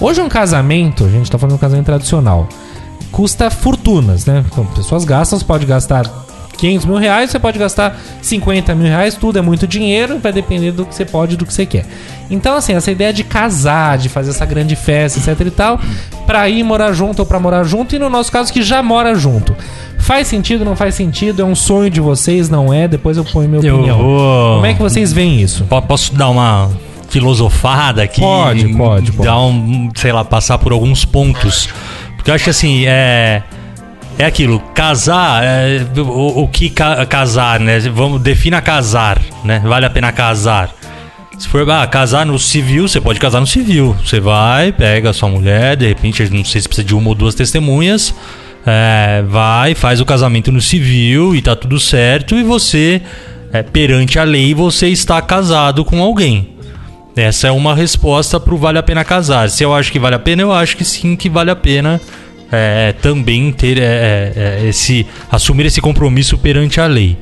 Hoje 0.00 0.20
um 0.20 0.28
casamento, 0.28 1.04
a 1.04 1.08
gente 1.08 1.30
tá 1.30 1.38
falando 1.38 1.52
de 1.52 1.56
um 1.56 1.60
casamento 1.60 1.86
tradicional, 1.86 2.48
custa 3.12 3.50
fortunas, 3.50 4.26
né? 4.26 4.44
Então, 4.50 4.64
pessoas 4.66 5.04
gastam, 5.04 5.38
você 5.38 5.44
pode 5.44 5.66
gastar 5.66 6.23
500 6.56 6.86
mil 6.86 6.96
reais, 6.96 7.30
você 7.30 7.38
pode 7.38 7.58
gastar 7.58 7.98
50 8.22 8.74
mil 8.74 8.86
reais, 8.86 9.14
tudo 9.16 9.38
é 9.38 9.42
muito 9.42 9.66
dinheiro, 9.66 10.18
vai 10.18 10.32
depender 10.32 10.70
do 10.72 10.84
que 10.86 10.94
você 10.94 11.04
pode 11.04 11.34
e 11.34 11.36
do 11.36 11.44
que 11.44 11.52
você 11.52 11.66
quer. 11.66 11.84
Então, 12.30 12.56
assim, 12.56 12.72
essa 12.74 12.90
ideia 12.90 13.12
de 13.12 13.22
casar, 13.24 13.98
de 13.98 14.08
fazer 14.08 14.30
essa 14.30 14.46
grande 14.46 14.74
festa, 14.76 15.18
etc 15.18 15.46
e 15.46 15.50
tal, 15.50 15.80
pra 16.26 16.48
ir 16.48 16.62
morar 16.62 16.92
junto 16.92 17.20
ou 17.20 17.26
pra 17.26 17.38
morar 17.38 17.64
junto, 17.64 17.94
e 17.94 17.98
no 17.98 18.08
nosso 18.08 18.32
caso 18.32 18.52
que 18.52 18.62
já 18.62 18.82
mora 18.82 19.14
junto. 19.14 19.54
Faz 19.98 20.26
sentido, 20.28 20.64
não 20.64 20.76
faz 20.76 20.94
sentido? 20.94 21.40
É 21.42 21.44
um 21.44 21.54
sonho 21.54 21.88
de 21.90 22.00
vocês, 22.00 22.48
não 22.50 22.72
é? 22.72 22.86
Depois 22.86 23.16
eu 23.16 23.24
ponho 23.24 23.48
minha 23.48 23.62
Eu 23.66 23.74
opinião. 23.76 23.98
vou- 23.98 24.54
Como 24.56 24.66
é 24.66 24.74
que 24.74 24.82
vocês 24.82 25.12
veem 25.12 25.40
isso? 25.40 25.64
Po- 25.64 25.80
Posso 25.82 26.14
dar 26.14 26.28
uma 26.28 26.70
filosofada 27.08 28.02
aqui? 28.02 28.20
Pode, 28.20 28.68
pode, 28.74 29.12
pode. 29.12 29.26
Dar 29.28 29.40
um, 29.40 29.90
sei 29.94 30.12
lá, 30.12 30.24
passar 30.24 30.58
por 30.58 30.72
alguns 30.72 31.04
pontos. 31.04 31.68
Porque 32.16 32.30
eu 32.30 32.34
acho 32.34 32.44
que 32.44 32.50
assim, 32.50 32.84
é. 32.86 33.42
É 34.16 34.24
aquilo, 34.26 34.60
casar, 34.74 35.42
é, 35.42 35.84
o, 36.00 36.42
o 36.44 36.48
que 36.48 36.70
ca- 36.70 37.04
casar, 37.04 37.58
né? 37.58 37.80
Vamos, 37.80 38.22
defina 38.22 38.62
casar, 38.62 39.20
né? 39.44 39.60
Vale 39.64 39.86
a 39.86 39.90
pena 39.90 40.12
casar. 40.12 40.72
Se 41.36 41.48
for 41.48 41.68
ah, 41.68 41.84
casar 41.86 42.24
no 42.24 42.38
civil, 42.38 42.86
você 42.86 43.00
pode 43.00 43.18
casar 43.18 43.40
no 43.40 43.46
civil. 43.46 43.96
Você 44.04 44.20
vai, 44.20 44.70
pega 44.70 45.10
a 45.10 45.12
sua 45.12 45.28
mulher, 45.28 45.76
de 45.76 45.88
repente, 45.88 46.22
não 46.30 46.44
sei 46.44 46.60
se 46.60 46.68
precisa 46.68 46.86
de 46.86 46.94
uma 46.94 47.08
ou 47.08 47.14
duas 47.14 47.34
testemunhas. 47.34 48.14
é, 48.64 49.22
vai, 49.28 49.74
faz 49.74 50.00
o 50.00 50.04
casamento 50.04 50.52
no 50.52 50.60
civil 50.60 51.34
e 51.34 51.42
tá 51.42 51.56
tudo 51.56 51.80
certo. 51.80 52.36
E 52.36 52.44
você, 52.44 53.02
é, 53.52 53.64
perante 53.64 54.16
a 54.16 54.22
lei, 54.22 54.54
você 54.54 54.86
está 54.88 55.20
casado 55.20 55.84
com 55.84 56.00
alguém. 56.00 56.50
Essa 57.16 57.48
é 57.48 57.50
uma 57.50 57.74
resposta 57.74 58.38
pro 58.38 58.56
vale 58.56 58.78
a 58.78 58.82
pena 58.82 59.04
casar. 59.04 59.50
Se 59.50 59.64
eu 59.64 59.74
acho 59.74 59.90
que 59.90 59.98
vale 59.98 60.14
a 60.14 60.20
pena, 60.20 60.42
eu 60.42 60.52
acho 60.52 60.76
que 60.76 60.84
sim 60.84 61.16
que 61.16 61.28
vale 61.28 61.50
a 61.50 61.56
pena 61.56 62.00
é, 62.50 62.94
também 63.00 63.52
ter 63.52 63.78
é, 63.78 63.82
é, 63.82 64.32
é, 64.64 64.68
esse 64.68 65.06
assumir 65.30 65.66
esse 65.66 65.80
compromisso 65.80 66.38
perante 66.38 66.80
a 66.80 66.86
lei. 66.86 67.16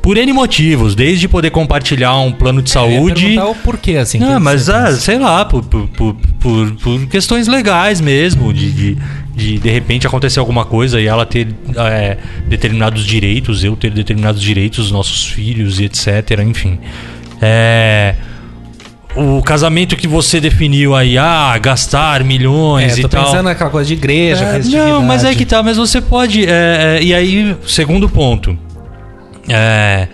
Por 0.00 0.18
N 0.18 0.34
motivos, 0.34 0.94
desde 0.94 1.26
poder 1.26 1.50
compartilhar 1.50 2.18
um 2.18 2.30
plano 2.30 2.60
de 2.60 2.68
saúde. 2.68 3.38
o 3.38 3.54
porquê, 3.54 3.96
assim. 3.96 4.18
Não, 4.18 4.38
mas 4.38 4.68
ah, 4.68 4.94
sei 4.94 5.18
lá, 5.18 5.46
por, 5.46 5.64
por, 5.64 5.88
por, 5.88 6.14
por, 6.72 7.06
questões 7.06 7.48
legais 7.48 8.02
mesmo, 8.02 8.52
de, 8.52 8.70
de, 8.70 8.98
de 9.34 9.58
de 9.58 9.70
repente 9.70 10.06
acontecer 10.06 10.40
alguma 10.40 10.66
coisa 10.66 11.00
e 11.00 11.06
ela 11.06 11.24
ter 11.24 11.48
é, 11.76 12.18
determinados 12.46 13.06
direitos, 13.06 13.64
eu 13.64 13.74
ter 13.76 13.90
determinados 13.92 14.42
direitos, 14.42 14.90
nossos 14.90 15.26
filhos 15.26 15.80
e 15.80 15.84
etc. 15.84 16.38
Enfim. 16.46 16.78
É. 17.40 18.14
O 19.16 19.40
casamento 19.42 19.94
que 19.96 20.08
você 20.08 20.40
definiu 20.40 20.94
aí, 20.94 21.16
ah, 21.16 21.56
gastar 21.58 22.24
milhões 22.24 22.96
É, 22.96 22.98
e 22.98 23.02
tô 23.02 23.08
tal. 23.08 23.24
pensando 23.24 23.44
naquela 23.44 23.70
coisa 23.70 23.86
de 23.86 23.94
igreja, 23.94 24.44
É, 24.44 24.58
não, 24.64 25.02
mas 25.02 25.22
é 25.24 25.34
que 25.34 25.46
tá, 25.46 25.62
mas 25.62 25.76
você 25.76 26.00
pode. 26.00 26.44
é, 26.44 26.98
é, 26.98 27.02
e 27.02 27.14
aí, 27.14 27.56
segundo 27.66 28.08
ponto. 28.08 28.58
É, 29.48 30.08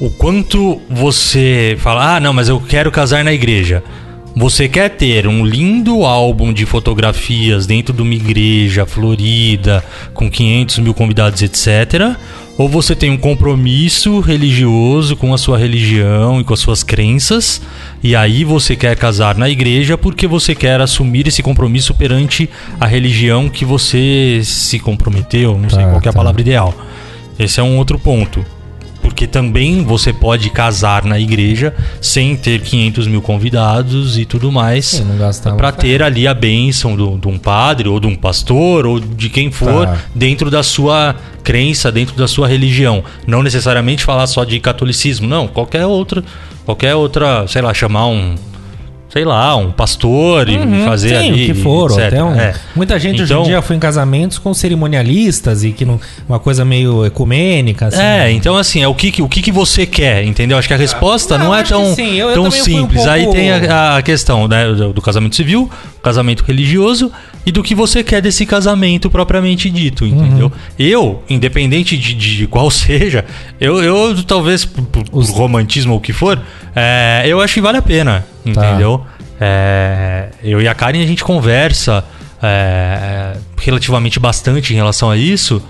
o 0.00 0.08
quanto 0.10 0.80
você 0.88 1.76
fala, 1.80 2.16
ah, 2.16 2.20
não, 2.20 2.32
mas 2.32 2.48
eu 2.48 2.60
quero 2.60 2.90
casar 2.92 3.24
na 3.24 3.32
igreja. 3.32 3.82
Você 4.36 4.68
quer 4.68 4.90
ter 4.90 5.28
um 5.28 5.44
lindo 5.44 6.04
álbum 6.04 6.52
de 6.52 6.66
fotografias 6.66 7.66
dentro 7.66 7.94
de 7.94 8.02
uma 8.02 8.14
igreja 8.14 8.84
florida, 8.84 9.84
com 10.12 10.28
500 10.28 10.78
mil 10.80 10.92
convidados, 10.92 11.40
etc. 11.40 12.16
Ou 12.56 12.68
você 12.68 12.94
tem 12.94 13.10
um 13.10 13.16
compromisso 13.16 14.20
religioso 14.20 15.16
com 15.16 15.34
a 15.34 15.38
sua 15.38 15.58
religião 15.58 16.40
e 16.40 16.44
com 16.44 16.54
as 16.54 16.60
suas 16.60 16.84
crenças, 16.84 17.60
e 18.00 18.14
aí 18.14 18.44
você 18.44 18.76
quer 18.76 18.94
casar 18.96 19.36
na 19.36 19.50
igreja 19.50 19.98
porque 19.98 20.26
você 20.28 20.54
quer 20.54 20.80
assumir 20.80 21.26
esse 21.26 21.42
compromisso 21.42 21.92
perante 21.94 22.48
a 22.80 22.86
religião 22.86 23.48
que 23.48 23.64
você 23.64 24.40
se 24.44 24.78
comprometeu, 24.78 25.58
não 25.58 25.68
sei 25.68 25.80
Tá, 25.80 25.84
qual 25.90 25.96
é 25.96 25.98
a 25.98 26.00
tá. 26.02 26.12
palavra 26.12 26.40
ideal. 26.40 26.72
Esse 27.36 27.58
é 27.58 27.62
um 27.62 27.76
outro 27.76 27.98
ponto. 27.98 28.46
Porque 29.04 29.26
também 29.26 29.84
você 29.84 30.12
pode 30.12 30.48
casar 30.50 31.04
na 31.04 31.20
igreja 31.20 31.74
sem 32.00 32.34
ter 32.36 32.60
500 32.62 33.06
mil 33.06 33.20
convidados 33.22 34.16
e 34.18 34.24
tudo 34.24 34.50
mais. 34.50 34.98
Pra 35.56 35.70
ter 35.70 36.02
ali 36.02 36.26
a 36.26 36.32
bênção 36.34 36.96
de 36.96 37.28
um 37.28 37.38
padre, 37.38 37.86
ou 37.88 38.00
de 38.00 38.06
um 38.06 38.16
pastor, 38.16 38.86
ou 38.86 38.98
de 38.98 39.28
quem 39.28 39.50
for, 39.52 39.86
Tá. 39.86 39.98
dentro 40.14 40.50
da 40.50 40.62
sua 40.62 41.14
crença, 41.42 41.92
dentro 41.92 42.16
da 42.16 42.26
sua 42.26 42.48
religião. 42.48 43.04
Não 43.26 43.42
necessariamente 43.42 44.02
falar 44.02 44.26
só 44.26 44.42
de 44.42 44.58
catolicismo, 44.58 45.28
não. 45.28 45.46
Qualquer 45.46 45.84
outra, 45.84 46.24
qualquer 46.64 46.94
outra, 46.94 47.46
sei 47.46 47.60
lá, 47.60 47.74
chamar 47.74 48.06
um. 48.06 48.34
Sei 49.14 49.24
lá, 49.24 49.54
um 49.54 49.70
pastor 49.70 50.48
e 50.48 50.56
Uhum, 50.56 50.84
fazer 50.86 51.10
sim, 51.20 51.28
ali. 51.30 51.46
que 51.46 51.54
for. 51.54 51.92
ou 51.92 51.96
etc. 52.00 52.08
Até 52.08 52.24
um- 52.24 52.34
É. 52.34 52.52
Muita 52.74 52.98
gente 52.98 53.22
hoje 53.22 53.32
Então- 53.32 53.44
em 53.44 53.46
dia 53.46 53.62
foi 53.62 53.76
em 53.76 53.78
casamentos 53.78 54.38
com 54.38 54.52
cerimonialistas 54.52 55.62
e 55.62 55.70
que 55.70 55.84
não, 55.84 56.00
uma 56.28 56.40
coisa 56.40 56.64
meio 56.64 57.06
ecumênica. 57.06 57.86
Assim, 57.86 58.00
É, 58.02 58.32
então 58.32 58.56
assim, 58.56 58.82
é 58.82 58.88
o 58.88 58.94
que, 58.94 59.22
o 59.22 59.28
que, 59.28 59.40
que 59.40 59.52
você 59.52 59.86
quer, 59.86 60.24
entendeu? 60.24 60.58
Acho 60.58 60.66
que 60.66 60.74
a 60.74 60.76
resposta 60.76 61.38
Não, 61.38 61.46
não, 61.46 61.54
é 61.54 61.62
tão, 61.62 61.94
sim. 61.94 62.14
Eu- 62.14 62.30
eu 62.30 62.34
tão 62.34 62.44
também 62.44 62.60
fui 62.60 62.72
um 62.74 62.76
simples. 62.80 63.06
Aí 63.06 63.22
pouco- 63.22 63.38
tem 63.38 63.52
a, 63.52 63.96
a 63.98 64.02
questão 64.02 64.48
né, 64.48 64.66
do, 64.72 64.92
do 64.92 65.00
casamento 65.00 65.36
civil, 65.36 65.70
casamento 66.02 66.42
religioso 66.44 67.12
e 67.46 67.52
do 67.52 67.62
que 67.62 67.74
você 67.74 68.02
quer 68.02 68.22
desse 68.22 68.46
casamento 68.46 69.10
propriamente 69.10 69.68
dito, 69.70 70.06
entendeu? 70.06 70.46
Uhum. 70.46 70.52
Eu, 70.78 71.22
independente 71.28 71.96
de, 71.96 72.14
de 72.14 72.46
qual 72.46 72.70
seja, 72.72 73.24
eu, 73.60 73.82
eu 73.82 74.22
talvez 74.24 74.64
por 74.64 75.04
Os- 75.12 75.28
romantismo 75.30 75.92
ou 75.92 75.98
o 75.98 76.00
que 76.00 76.12
for, 76.12 76.40
é, 76.74 77.24
eu 77.26 77.40
acho 77.40 77.54
que 77.54 77.60
vale 77.60 77.78
a 77.78 77.82
pena, 77.82 78.24
Tá. 78.44 78.50
entendeu? 78.70 79.04
É, 79.40 80.28
eu 80.42 80.62
e 80.62 80.68
a 80.68 80.74
Karen 80.74 81.02
a 81.02 81.06
gente 81.06 81.22
conversa 81.24 82.04
é, 82.42 83.36
relativamente 83.60 84.18
bastante 84.20 84.72
em 84.72 84.76
relação 84.76 85.10
a 85.10 85.16
isso. 85.16 85.62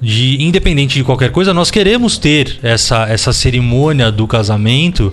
De 0.00 0.42
independente 0.42 0.98
de 0.98 1.02
qualquer 1.04 1.30
coisa, 1.30 1.54
nós 1.54 1.70
queremos 1.70 2.18
ter 2.18 2.58
essa, 2.62 3.06
essa 3.08 3.32
cerimônia 3.32 4.12
do 4.12 4.26
casamento 4.26 5.12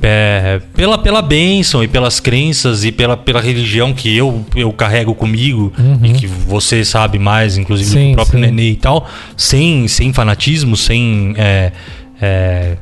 é, 0.00 0.60
pela, 0.74 0.96
pela 0.98 1.20
bênção 1.20 1.82
e 1.82 1.88
pelas 1.88 2.20
crenças 2.20 2.84
e 2.84 2.92
pela, 2.92 3.16
pela 3.16 3.40
religião 3.40 3.92
que 3.92 4.16
eu, 4.16 4.44
eu 4.54 4.72
carrego 4.72 5.14
comigo 5.14 5.72
e 6.02 6.12
que 6.12 6.26
você 6.26 6.84
sabe 6.84 7.18
mais, 7.18 7.56
inclusive 7.58 7.90
do 7.90 7.96
Uhum. 7.98 8.06
Sim, 8.08 8.12
próprio 8.14 8.38
sim. 8.38 8.46
Nenê 8.46 8.70
e 8.70 8.76
tal, 8.76 9.08
sem, 9.36 9.88
sem 9.88 10.12
fanatismo, 10.12 10.76
sem. 10.76 11.34
É, 11.36 11.72
é, 12.20 12.76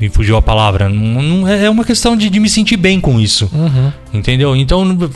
me 0.00 0.08
fugiu 0.08 0.36
a 0.36 0.42
palavra. 0.42 0.88
Não, 0.88 1.22
não- 1.22 1.48
é 1.48 1.68
uma 1.70 1.84
questão 1.84 2.16
de, 2.16 2.28
de 2.28 2.38
me 2.40 2.48
sentir 2.48 2.76
bem 2.76 3.00
com 3.00 3.20
isso. 3.20 3.48
Uhum. 3.52 3.92
Entendeu? 4.12 4.54
Então 4.56 5.10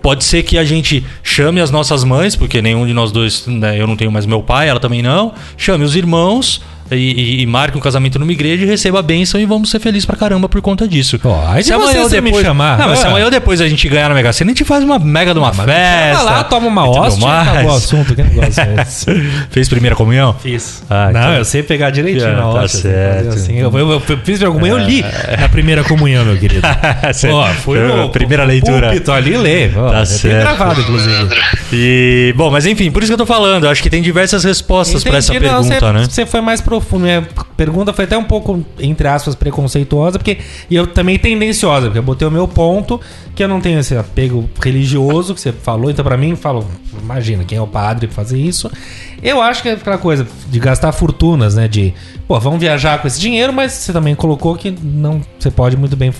pode 0.00 0.24
ser 0.24 0.42
que 0.42 0.58
a 0.58 0.64
gente 0.64 1.04
chame 1.22 1.60
as 1.60 1.70
nossas 1.70 2.02
mães, 2.02 2.34
porque 2.34 2.60
nenhum 2.60 2.84
de 2.86 2.92
nós 2.92 3.12
dois, 3.12 3.46
né, 3.46 3.80
eu 3.80 3.86
não 3.86 3.94
tenho 3.96 4.10
mais 4.10 4.26
meu 4.26 4.42
pai, 4.42 4.68
ela 4.68 4.80
também 4.80 5.00
não. 5.02 5.32
Chame 5.56 5.84
os 5.84 5.94
irmãos 5.94 6.60
e, 6.94 7.12
e, 7.12 7.42
e 7.42 7.46
marque 7.46 7.76
um 7.76 7.80
casamento 7.80 8.18
numa 8.18 8.32
igreja 8.32 8.64
e 8.64 8.66
receba 8.66 8.98
a 9.00 9.02
bênção 9.02 9.40
e 9.40 9.44
vamos 9.46 9.70
ser 9.70 9.80
felizes 9.80 10.04
pra 10.06 10.16
caramba 10.16 10.48
por 10.48 10.60
conta 10.60 10.86
disso. 10.86 11.18
Aí 11.48 11.62
de 11.62 11.72
você 11.72 11.98
você 11.98 12.20
me 12.20 12.32
chamar. 12.40 12.78
Não, 12.78 12.88
mas 12.88 12.98
se 13.00 13.06
Ah. 13.06 13.08
amanhã 13.08 13.24
ou 13.26 13.30
depois 13.30 13.60
a 13.60 13.68
gente 13.68 13.88
ganhar 13.88 14.08
na 14.08 14.14
Mega 14.14 14.32
Sena, 14.32 14.50
a 14.50 14.54
gente 14.54 14.64
faz 14.64 14.82
uma 14.84 14.98
mega 14.98 15.32
de 15.32 15.38
uma 15.38 15.52
Mas 15.52 15.66
festa. 15.66 16.18
Chama 16.18 16.30
lá, 16.30 16.44
toma 16.44 16.66
uma 16.68 16.88
hóstia 16.88 17.28
acabou 17.40 17.70
o 17.72 17.74
assunto. 17.74 18.14
Que 18.14 18.22
negócio 18.22 18.60
é 18.62 18.82
esse? 18.82 19.06
Fez 19.50 19.68
primeira 19.68 19.94
comunhão? 19.96 20.34
Fiz. 20.40 20.82
Ah, 20.88 21.10
não, 21.12 21.20
então- 21.20 21.34
eu 21.34 21.44
sei 21.44 21.62
pegar 21.62 21.90
direitinho 21.90 22.28
Ah, 22.28 22.36
na 22.36 22.42
tá 22.42 22.48
hóstia. 22.48 22.64
assim, 22.64 22.80
certo. 22.82 23.28
Assim, 23.34 23.58
eu, 23.58 23.70
eu, 23.78 23.90
eu 23.92 24.00
fiz 24.00 24.18
primeira 24.38 24.50
comunhão, 24.50 24.78
eu 24.78 24.84
li 24.86 25.04
na 25.40 25.48
primeira 25.48 25.84
comunhão, 25.84 26.24
meu 26.24 26.36
querido. 26.36 26.62
Ó, 27.32 27.46
fui 27.54 27.78
no 27.78 28.08
primeira 28.10 28.44
leitura. 28.44 28.88
púlpito 28.88 29.12
ali 29.12 29.36
ler. 29.36 29.72
Ó, 29.76 29.86
Tá 29.90 29.92
tenho 30.04 30.06
certo. 30.06 30.40
gravado, 30.42 30.80
inclusive. 30.80 31.28
E, 31.72 32.32
bom, 32.36 32.50
mas 32.50 32.66
enfim, 32.66 32.90
por 32.90 33.02
isso 33.02 33.10
que 33.10 33.14
eu 33.14 33.18
tô 33.18 33.26
falando. 33.26 33.64
Eu 33.64 33.70
acho 33.70 33.82
que 33.82 33.90
tem 33.90 34.02
diversas 34.02 34.44
respostas 34.44 35.02
pra 35.02 35.18
essa 35.18 35.32
não, 35.32 35.40
pergunta, 35.40 35.80
você, 35.80 35.92
né? 35.92 36.06
Você 36.08 36.26
foi 36.26 36.40
mais 36.40 36.60
profundo. 36.60 36.81
Minha 36.92 37.26
pergunta 37.56 37.92
foi 37.92 38.04
até 38.04 38.16
um 38.16 38.24
pouco, 38.24 38.64
entre 38.78 39.08
aspas, 39.08 39.34
preconceituosa, 39.34 40.18
porque. 40.18 40.38
E 40.70 40.76
eu 40.76 40.86
também 40.86 41.18
tendenciosa, 41.18 41.86
porque 41.86 41.98
eu 41.98 42.02
botei 42.02 42.26
o 42.26 42.30
meu 42.30 42.46
ponto, 42.46 43.00
que 43.34 43.42
eu 43.42 43.48
não 43.48 43.60
tenho 43.60 43.80
esse 43.80 43.96
apego 43.96 44.48
religioso 44.62 45.34
que 45.34 45.40
você 45.40 45.52
falou. 45.52 45.90
Então, 45.90 46.04
pra 46.04 46.16
mim, 46.16 46.36
falo, 46.36 46.66
imagina, 47.00 47.44
quem 47.44 47.58
é 47.58 47.62
o 47.62 47.66
padre 47.66 48.06
fazer 48.08 48.38
isso? 48.38 48.70
Eu 49.22 49.40
acho 49.40 49.62
que 49.62 49.68
é 49.68 49.72
aquela 49.72 49.98
coisa 49.98 50.26
de 50.48 50.58
gastar 50.58 50.92
fortunas, 50.92 51.54
né? 51.54 51.68
De, 51.68 51.94
pô, 52.26 52.38
vamos 52.40 52.60
viajar 52.60 53.00
com 53.00 53.06
esse 53.06 53.20
dinheiro, 53.20 53.52
mas 53.52 53.72
você 53.72 53.92
também 53.92 54.14
colocou 54.14 54.54
que 54.56 54.70
não. 54.70 55.20
Você 55.38 55.50
pode 55.50 55.76
muito 55.76 55.96
bem 55.96 56.12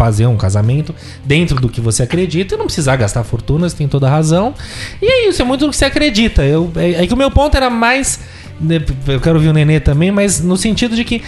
fazer 0.00 0.26
um 0.26 0.36
casamento 0.36 0.94
dentro 1.26 1.60
do 1.60 1.68
que 1.68 1.78
você 1.78 2.04
acredita 2.04 2.54
e 2.54 2.58
não 2.58 2.64
precisar 2.64 2.96
gastar 2.96 3.22
fortunas, 3.22 3.74
tem 3.74 3.86
toda 3.86 4.08
razão. 4.08 4.54
E 5.02 5.04
é 5.04 5.28
isso, 5.28 5.42
é 5.42 5.44
muito 5.44 5.66
do 5.66 5.70
que 5.70 5.76
você 5.76 5.84
acredita. 5.84 6.42
Eu, 6.42 6.72
é, 6.74 7.04
é 7.04 7.06
que 7.06 7.12
o 7.12 7.16
meu 7.18 7.30
ponto 7.30 7.54
era 7.54 7.68
mais. 7.68 8.18
Né, 8.60 8.80
Eu 9.06 9.20
quero 9.20 9.36
ouvir 9.36 9.48
o 9.48 9.52
Nenê 9.52 9.80
também, 9.80 10.10
mas 10.10 10.40
no 10.40 10.56
sentido 10.56 10.94
de 10.94 11.04
que 11.04 11.22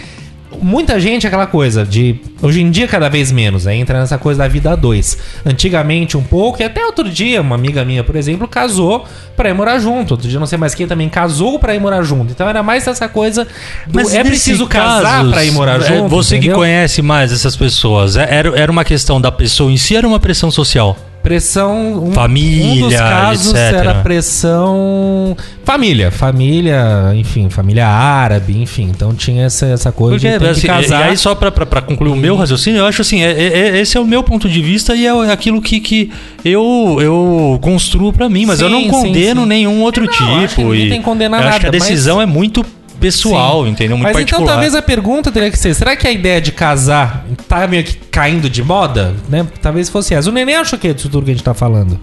muita 0.61 0.99
gente, 0.99 1.25
aquela 1.25 1.47
coisa 1.47 1.85
de. 1.85 2.15
Hoje 2.41 2.61
em 2.61 2.69
dia, 2.69 2.87
cada 2.87 3.09
vez 3.09 3.31
menos, 3.31 3.65
né? 3.65 3.75
Entra 3.75 3.99
nessa 3.99 4.17
coisa 4.17 4.39
da 4.39 4.47
vida 4.47 4.71
a 4.71 4.75
dois. 4.75 5.17
Antigamente, 5.45 6.17
um 6.17 6.23
pouco, 6.23 6.61
e 6.61 6.65
até 6.65 6.85
outro 6.85 7.09
dia, 7.09 7.41
uma 7.41 7.55
amiga 7.55 7.83
minha, 7.85 8.03
por 8.03 8.15
exemplo, 8.15 8.47
casou 8.47 9.05
pra 9.35 9.49
ir 9.49 9.53
morar 9.53 9.79
junto. 9.79 10.11
Outro 10.11 10.27
dia, 10.27 10.39
não 10.39 10.45
sei 10.45 10.57
mais 10.57 10.75
quem 10.75 10.87
também 10.87 11.09
casou 11.09 11.59
pra 11.59 11.73
ir 11.73 11.79
morar 11.79 12.03
junto. 12.03 12.31
Então 12.31 12.47
era 12.47 12.61
mais 12.61 12.87
essa 12.87 13.07
coisa. 13.07 13.47
Do, 13.87 13.99
é 13.99 14.03
nesse 14.03 14.23
preciso 14.23 14.67
casar 14.67 15.27
pra 15.29 15.43
ir 15.43 15.51
morar 15.51 15.81
é, 15.81 15.85
junto. 15.85 16.09
Você 16.09 16.37
entendeu? 16.37 16.55
que 16.55 16.59
conhece 16.59 17.01
mais 17.01 17.31
essas 17.31 17.55
pessoas, 17.55 18.15
é- 18.15 18.27
era, 18.29 18.59
era 18.59 18.71
uma 18.71 18.83
questão 18.83 19.19
da 19.19 19.31
pessoa 19.31 19.71
em 19.71 19.77
si, 19.77 19.95
era 19.95 20.07
uma 20.07 20.19
pressão 20.19 20.51
social? 20.51 20.97
Pressão. 21.23 22.03
Um, 22.03 22.11
Família, 22.11 22.83
Um 22.85 22.89
dos 22.89 22.95
casos 22.99 23.53
etc. 23.53 23.73
era 23.73 23.95
pressão. 23.95 25.35
Família. 25.63 26.11
Família, 26.11 27.13
enfim, 27.15 27.49
família 27.49 27.87
árabe, 27.87 28.61
enfim. 28.61 28.89
Então 28.93 29.15
tinha 29.15 29.45
essa, 29.45 29.65
essa 29.67 29.91
coisa 29.91 30.17
Porque, 30.17 30.31
de 30.33 30.37
ter 30.39 30.49
assim, 30.49 30.61
que 30.61 30.67
casar. 30.67 30.99
E 31.07 31.09
aí, 31.11 31.17
só 31.17 31.33
pra 31.33 31.81
concluir 31.81 32.11
o 32.11 32.15
meu 32.15 32.35
raciocínio, 32.35 32.79
eu 32.79 32.85
acho 32.85 33.01
assim, 33.01 33.21
é- 33.23 33.31
é- 33.31 33.59
é- 33.77 33.79
esse 33.79 33.95
é 33.95 33.99
o 33.99 34.05
meu 34.05 34.21
ponto 34.21 34.49
de 34.49 34.61
vista 34.61 34.93
e 34.95 35.05
é 35.07 35.31
aquilo 35.31 35.61
que, 35.61 35.79
que 35.79 36.11
eu, 36.43 36.97
eu 36.99 37.57
construo 37.61 38.11
pra 38.11 38.27
mim, 38.27 38.45
mas 38.45 38.59
eu 38.59 38.67
Sim, 38.67 38.73
não 38.73 38.81
sim, 38.81 38.89
condeno 38.89 39.41
sim. 39.43 39.47
nenhum 39.47 39.81
outro 39.81 40.03
Não, 40.05 40.11
acho 40.11 40.55
que 40.55 40.61
tipo. 40.61 40.75
e 40.75 40.89
tem 40.89 40.99
que 40.99 41.05
condenar 41.05 41.41
eu 41.41 41.47
acho 41.47 41.59
que 41.61 41.65
a 41.65 41.71
nada, 41.71 41.77
mas- 41.79 41.87
decisão 41.89 42.21
é 42.21 42.25
muito 42.25 42.65
pessoal, 43.03 43.63
Sim. 43.63 43.71
entendeu? 43.71 43.97
Muito 43.97 44.13
Mas 44.13 44.15
então 44.15 44.39
particular. 44.39 44.51
talvez 44.53 44.75
a 44.75 44.81
pergunta 44.81 45.31
teria 45.31 45.51
que 45.51 45.57
ser: 45.57 45.73
será 45.73 45.95
que 45.95 46.07
a 46.07 46.11
ideia 46.11 46.39
de 46.39 46.51
casar 46.51 47.25
tá 47.47 47.67
meio 47.67 47.83
que 47.83 47.95
caindo 47.95 48.49
de 48.49 48.63
moda? 48.63 49.13
Né? 49.27 49.45
Talvez 49.61 49.89
fosse 49.89 50.13
essa. 50.13 50.29
O 50.29 50.33
neném 50.33 50.55
achou 50.55 50.79
que 50.79 50.87
é 50.87 50.93
disso 50.93 51.09
tudo 51.09 51.25
que 51.25 51.31
a 51.31 51.33
gente 51.33 51.43
tá 51.43 51.53
falando. 51.53 51.99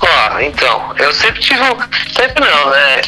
Ó, 0.00 0.40
então, 0.40 0.94
eu 0.98 1.12
sempre 1.14 1.40
tive. 1.40 1.60
Sempre 2.14 2.44
não, 2.44 2.70
né? 2.70 3.00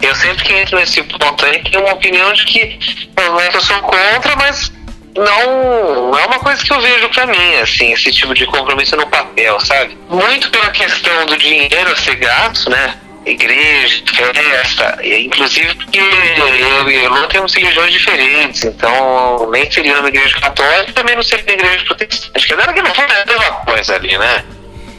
Eu 0.00 0.14
sempre 0.14 0.44
que 0.44 0.52
entro 0.52 0.78
nesse 0.78 1.02
ponto 1.02 1.44
aí 1.44 1.62
tenho 1.62 1.84
uma 1.84 1.94
opinião 1.94 2.32
de 2.32 2.44
que 2.44 2.78
não 3.16 3.40
é 3.40 3.48
que 3.48 3.56
eu 3.56 3.60
sou 3.62 3.78
contra, 3.78 4.36
mas 4.36 4.72
não, 5.16 6.10
não 6.10 6.18
é 6.18 6.26
uma 6.26 6.38
coisa 6.38 6.62
que 6.62 6.72
eu 6.72 6.80
vejo 6.80 7.08
pra 7.10 7.26
mim, 7.26 7.54
assim, 7.62 7.92
esse 7.92 8.10
tipo 8.12 8.34
de 8.34 8.46
compromisso 8.46 8.96
no 8.96 9.06
papel, 9.06 9.60
sabe? 9.60 9.96
Muito 10.08 10.50
pela 10.50 10.70
questão 10.70 11.26
do 11.26 11.36
dinheiro 11.36 11.92
a 11.92 11.96
ser 11.96 12.16
gasto, 12.16 12.70
né? 12.70 12.94
Igreja, 13.24 14.02
festa, 14.14 14.98
inclusive 15.04 15.74
porque 15.76 16.00
eu 16.00 16.90
e 16.90 17.04
Elô 17.04 17.26
temos 17.28 17.54
religiões 17.54 17.92
diferentes, 17.92 18.64
então 18.64 19.48
nem 19.50 19.70
seria 19.70 19.94
numa 19.96 20.08
igreja 20.08 20.40
católica 20.40 20.92
também 20.92 21.14
não 21.14 21.22
seria 21.22 21.44
na 21.46 21.52
igreja 21.52 21.84
protestante, 21.84 22.46
que 22.46 22.52
era 22.52 22.72
que 22.72 22.82
não 22.82 22.92
foi 22.92 23.04
a 23.04 23.24
mesma 23.26 23.52
coisa 23.64 23.94
ali, 23.94 24.18
né? 24.18 24.44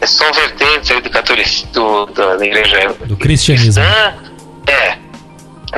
São 0.06 0.32
vertentes 0.34 0.90
aí 0.92 1.02
do 1.02 1.10
catolicismo, 1.10 2.06
da 2.08 2.46
igreja 2.46 2.96
Do 3.06 3.18
cristianismo. 3.18 3.82
cristã, 3.84 4.16
é. 4.68 4.98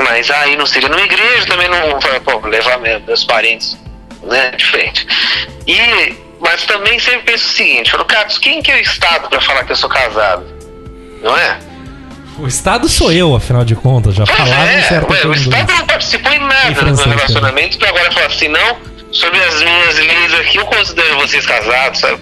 Mas 0.03 0.29
aí 0.29 0.55
não 0.55 0.65
seria 0.67 0.89
numa 0.89 1.01
igreja, 1.01 1.45
também 1.47 1.67
não 1.67 1.99
vai 1.99 2.19
pô, 2.19 2.39
levar 2.47 2.77
me- 2.79 2.99
meus 2.99 3.23
parentes 3.23 3.75
né, 4.23 4.51
de 4.51 4.65
frente. 4.65 5.07
E, 5.65 6.15
mas 6.39 6.63
também 6.65 6.99
sempre 6.99 7.21
penso 7.21 7.45
o 7.47 7.51
seguinte, 7.53 7.91
falo, 7.91 8.05
Catos, 8.05 8.37
quem 8.37 8.61
que 8.61 8.71
é 8.71 8.75
o 8.75 8.79
Estado 8.79 9.29
para 9.29 9.41
falar 9.41 9.63
que 9.63 9.71
eu 9.71 9.75
sou 9.75 9.89
casado? 9.89 10.45
Não 11.23 11.35
é? 11.37 11.57
O 12.37 12.47
Estado 12.47 12.89
sou 12.89 13.11
eu, 13.11 13.35
afinal 13.35 13.63
de 13.63 13.75
contas. 13.75 14.15
Já 14.15 14.25
Pois 14.25 14.37
falava 14.37 14.71
em 14.71 14.75
é, 14.75 14.81
certo 14.83 15.11
ué, 15.11 15.17
o 15.19 15.21
tempo 15.21 15.33
Estado 15.35 15.73
não 15.73 15.85
participou 15.85 16.31
em 16.33 16.39
nada 16.39 16.71
do 16.81 16.85
meu 16.85 16.95
relacionamento 17.17 17.77
para 17.77 17.89
agora 17.89 18.11
falar 18.11 18.25
assim, 18.27 18.47
não, 18.49 18.75
sobre 19.11 19.39
as 19.39 19.55
minhas 19.63 19.95
leis 19.97 20.33
aqui, 20.41 20.57
eu 20.57 20.65
considero 20.65 21.15
vocês 21.17 21.45
casados, 21.45 21.99
sabe? 21.99 22.19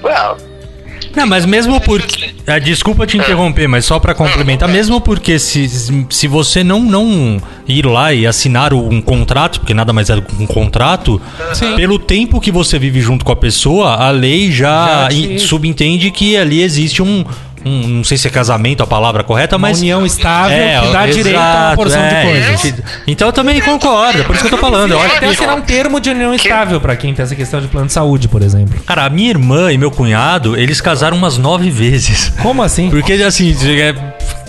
Não, 1.16 1.28
mas 1.28 1.46
mesmo 1.46 1.80
porque. 1.82 2.32
Ah, 2.48 2.58
desculpa 2.60 3.06
te 3.06 3.18
interromper, 3.18 3.68
mas 3.68 3.86
só 3.86 4.00
pra 4.00 4.16
complementar, 4.16 4.68
mesmo 4.68 5.00
porque 5.00 5.38
se, 5.38 5.70
se 6.10 6.28
você 6.28 6.64
não, 6.64 6.80
não 6.80 7.40
ir 7.68 7.86
lá 7.86 8.12
e 8.14 8.26
assinar 8.26 8.74
um 8.74 9.00
contrato, 9.02 9.60
porque 9.60 9.74
nada 9.74 9.94
mais 9.94 10.10
é 10.10 10.16
um 10.16 10.48
contrato, 10.48 11.22
Sim. 11.54 11.76
pelo 11.76 12.00
tempo 12.00 12.42
que 12.42 12.52
você 12.52 12.80
vive 12.80 13.00
junto 13.00 13.24
com 13.24 13.32
a 13.32 13.36
pessoa, 13.36 13.94
a 13.96 14.10
lei 14.10 14.52
já, 14.52 15.04
Já 15.04 15.10
te- 15.10 15.40
subentende 15.40 16.10
que 16.10 16.36
ali 16.36 16.62
existe 16.64 17.02
um, 17.04 17.24
um- 17.66 17.88
Não 17.88 18.04
sei 18.04 18.18
se 18.18 18.28
é 18.28 18.32
casamento 18.32 18.84
a 18.84 18.88
palavra 18.88 19.24
correta, 19.24 19.56
Uma 19.56 19.70
mas. 19.70 19.80
união 19.80 20.06
estável 20.06 20.58
É, 20.58 20.82
que 20.82 20.88
dá 20.94 21.06
direito 21.08 21.38
a 21.38 21.40
uma 21.40 21.50
exato, 21.60 21.76
porção 21.76 22.02
é. 22.02 22.10
de 22.10 22.28
coisas. 22.28 22.74
Então 23.08 23.28
eu 23.28 23.34
também 23.34 23.62
concordo, 23.62 24.20
é 24.20 24.24
por 24.24 24.36
isso 24.36 24.44
que 24.44 24.54
eu 24.54 24.58
tô 24.58 24.62
falando. 24.64 24.92
Eu 24.92 25.00
acho 25.00 25.16
Até 25.16 25.28
que 25.28 25.34
assinar 25.34 25.56
um 25.58 25.62
termo 25.62 26.00
de 26.00 26.10
união 26.10 26.34
estável 26.34 26.80
pra 26.82 26.96
quem 26.96 27.14
tem 27.14 27.24
essa 27.24 27.36
questão 27.36 27.62
de 27.62 27.68
plano 27.68 27.88
de 27.88 27.94
saúde, 27.94 28.28
por 28.28 28.42
exemplo. 28.42 28.80
Cara, 28.86 29.06
a 29.06 29.10
minha 29.10 29.30
irmã 29.30 29.72
e 29.72 29.78
meu 29.78 29.92
cunhado, 29.92 30.58
eles 30.58 30.82
casaram 30.82 31.16
umas 31.18 31.38
nove 31.38 31.70
vezes. 31.70 32.32
Como 32.42 32.62
assim? 32.62 32.90
Porque, 32.90 33.14
assim, 33.14 33.56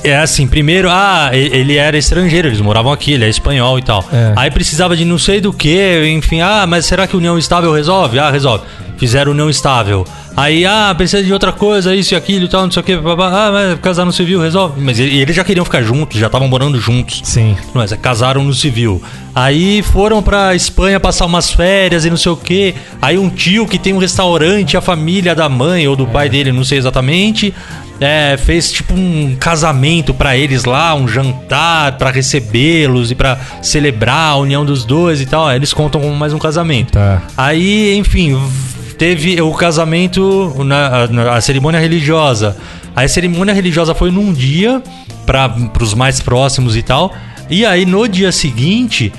é, 0.02 0.10
é 0.10 0.16
assim, 0.18 0.46
primeiro, 0.46 0.88
ah, 0.90 1.30
ele 1.32 1.76
era 1.76 1.96
estrangeiro, 1.96 2.48
eles 2.48 2.60
moravam 2.60 2.92
aqui, 2.92 3.12
ele 3.12 3.24
é 3.24 3.28
espanhol 3.28 3.78
e 3.78 3.82
tal. 3.82 4.04
É. 4.12 4.32
Aí 4.36 4.50
precisava 4.50 4.96
de 4.96 5.04
não 5.04 5.18
sei 5.18 5.40
do 5.40 5.52
que, 5.52 6.06
enfim, 6.14 6.40
ah, 6.40 6.64
mas 6.66 6.86
será 6.86 7.06
que 7.06 7.16
união 7.16 7.38
estável 7.38 7.72
resolve? 7.72 8.18
Ah, 8.18 8.30
resolve. 8.30 8.64
Fizeram 8.96 9.32
união 9.32 9.50
estável. 9.50 10.06
Aí, 10.36 10.66
ah, 10.66 10.92
precisa 10.96 11.22
de 11.22 11.32
outra 11.32 11.52
coisa, 11.52 11.94
isso 11.94 12.14
e 12.14 12.16
aquilo 12.16 12.46
e 12.46 12.48
tal, 12.48 12.62
não 12.64 12.70
sei 12.70 12.80
o 12.80 12.84
que, 12.84 12.92
ah, 12.92 13.50
mas 13.52 13.78
casar 13.80 14.04
no 14.04 14.12
civil 14.12 14.40
resolve. 14.40 14.80
Mas 14.80 14.98
eles 14.98 15.34
já 15.34 15.44
queriam 15.44 15.64
ficar 15.64 15.82
juntos, 15.82 16.18
já 16.18 16.26
estavam 16.26 16.48
morando 16.48 16.80
juntos. 16.80 17.20
Sim. 17.22 17.56
Mas 17.72 17.92
é, 17.92 17.96
casaram 17.96 18.42
no 18.42 18.52
civil. 18.52 19.00
Aí 19.34 19.82
foram 19.82 20.22
pra 20.22 20.54
Espanha 20.54 20.98
passar 20.98 21.26
umas 21.26 21.50
férias 21.50 22.04
e 22.04 22.10
não 22.10 22.16
sei 22.16 22.32
o 22.32 22.36
que. 22.36 22.74
Aí 23.00 23.16
um 23.16 23.28
tio 23.28 23.66
que 23.66 23.78
tem 23.78 23.92
um 23.92 23.98
restaurante, 23.98 24.76
a 24.76 24.80
família 24.80 25.34
da 25.34 25.48
mãe 25.48 25.86
ou 25.86 25.94
do 25.94 26.06
pai 26.06 26.28
dele, 26.28 26.50
não 26.50 26.64
sei 26.64 26.78
exatamente, 26.78 27.54
é, 28.00 28.36
fez 28.36 28.72
tipo 28.72 28.92
um 28.92 29.36
casamento 29.38 30.12
pra 30.12 30.36
eles 30.36 30.64
lá, 30.64 30.94
um 30.94 31.06
jantar 31.06 31.96
pra 31.96 32.10
recebê-los 32.10 33.10
e 33.10 33.14
pra 33.14 33.38
celebrar 33.62 34.32
a 34.32 34.36
união 34.36 34.64
dos 34.64 34.84
dois 34.84 35.20
e 35.20 35.26
tal. 35.26 35.46
Aí 35.46 35.56
eles 35.56 35.72
contam 35.72 36.00
como 36.00 36.14
mais 36.14 36.32
um 36.32 36.38
casamento. 36.38 36.92
Tá. 36.92 37.22
Aí, 37.36 37.96
enfim, 37.96 38.36
teve 38.98 39.40
o 39.40 39.52
casamento, 39.52 40.54
na, 40.64 41.06
na- 41.08 41.34
a 41.36 41.40
cerimônia 41.40 41.78
religiosa. 41.80 42.56
Aí 42.96 43.06
a 43.06 43.08
cerimônia 43.08 43.52
religiosa 43.54 43.94
foi 43.94 44.10
num 44.10 44.32
dia, 44.32 44.82
para 45.26 45.54
os 45.80 45.94
mais 45.94 46.20
próximos 46.20 46.76
e 46.76 46.82
tal. 46.82 47.12
E 47.50 47.64
aí 47.66 47.84
no 47.84 48.06
dia 48.08 48.30
seguinte, 48.32 49.12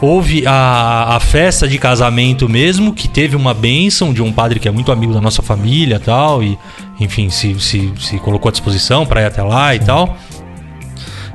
houve 0.00 0.44
a, 0.46 1.16
a 1.16 1.20
festa 1.20 1.66
de 1.68 1.78
casamento 1.78 2.48
mesmo, 2.48 2.92
que 2.92 3.06
teve 3.08 3.36
uma 3.36 3.52
bênção 3.54 4.12
de 4.12 4.22
um 4.22 4.32
padre 4.32 4.58
que 4.60 4.66
é 4.68 4.70
muito 4.70 4.90
amigo 4.92 5.12
da 5.12 5.20
nossa 5.20 5.42
família 5.42 5.96
e 5.96 5.98
tal. 5.98 6.42
E, 6.42 6.58
enfim, 7.00 7.28
se, 7.30 7.58
se, 7.60 7.92
se 8.00 8.18
colocou 8.18 8.48
à 8.48 8.52
disposição 8.52 9.04
para 9.06 9.22
ir 9.22 9.26
até 9.26 9.42
lá 9.42 9.74
e 9.74 9.78
tal. 9.80 10.16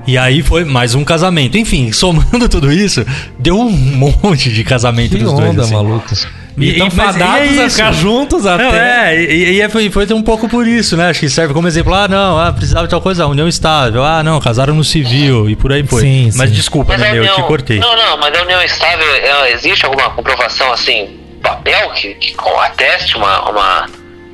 E 0.06 0.18
aí 0.18 0.42
foi 0.42 0.66
mais 0.66 0.96
um 0.96 1.04
casamento. 1.04 1.58
Enfim, 1.58 1.92
somando 1.92 2.48
tudo 2.50 2.72
isso, 2.72 3.06
deu 3.40 3.58
um 3.58 3.70
monte 3.72 4.52
de 4.52 4.64
casamento 4.64 5.16
Que 5.16 5.24
dos 5.24 5.32
dois. 5.32 5.50
onda, 5.52 5.62
assim. 5.62 5.74
maluco. 5.74 6.14
E- 6.58 6.66
E 6.66 6.70
estão 6.72 6.86
e 6.86 6.88
é 6.88 6.92
fadados 6.92 7.60
a 7.60 7.70
ficar 7.70 7.92
juntos 7.94 8.46
até. 8.46 8.64
Não, 8.64 8.74
é, 8.76 9.22
e, 9.22 9.54
e 9.56 9.62
é- 9.62 9.70
foi, 9.70 9.90
foi 9.90 10.06
um 10.14 10.22
pouco 10.22 10.48
por 10.48 10.68
isso, 10.68 10.96
né? 10.96 11.10
Acho 11.10 11.20
que 11.22 11.30
serve 11.30 11.54
como 11.54 11.68
exemplo. 11.68 11.94
Ah, 11.94 12.08
não, 12.08 12.38
ah, 12.40 12.54
precisava 12.54 12.86
de 12.86 12.92
tal 12.92 13.02
coisa, 13.02 13.26
união 13.26 13.48
estável. 13.48 14.04
Ah, 14.04 14.22
não, 14.24 14.40
casaram 14.40 14.76
no 14.76 14.84
civil 14.84 15.50
e 15.50 15.56
por 15.56 15.72
aí 15.72 15.84
foi. 15.86 16.02
Sim, 16.02 16.32
mas 16.36 16.50
sim. 16.50 16.56
desculpa, 16.56 16.94
Mas 16.94 17.02
né, 17.02 17.18
eu 17.18 17.28
te 17.34 17.42
cortei. 17.44 17.80
Não, 17.80 17.96
não, 17.96 18.18
mas 18.18 18.38
a 18.38 18.44
união 18.44 18.62
estável, 18.62 19.06
existe 19.54 19.86
alguma 19.86 20.10
comprovação 20.12 20.72
assim, 20.72 21.18
papel 21.42 21.90
que, 21.92 22.14
que 22.16 22.36
ateste 22.62 23.18
uma, 23.18 23.50
uma 23.50 23.86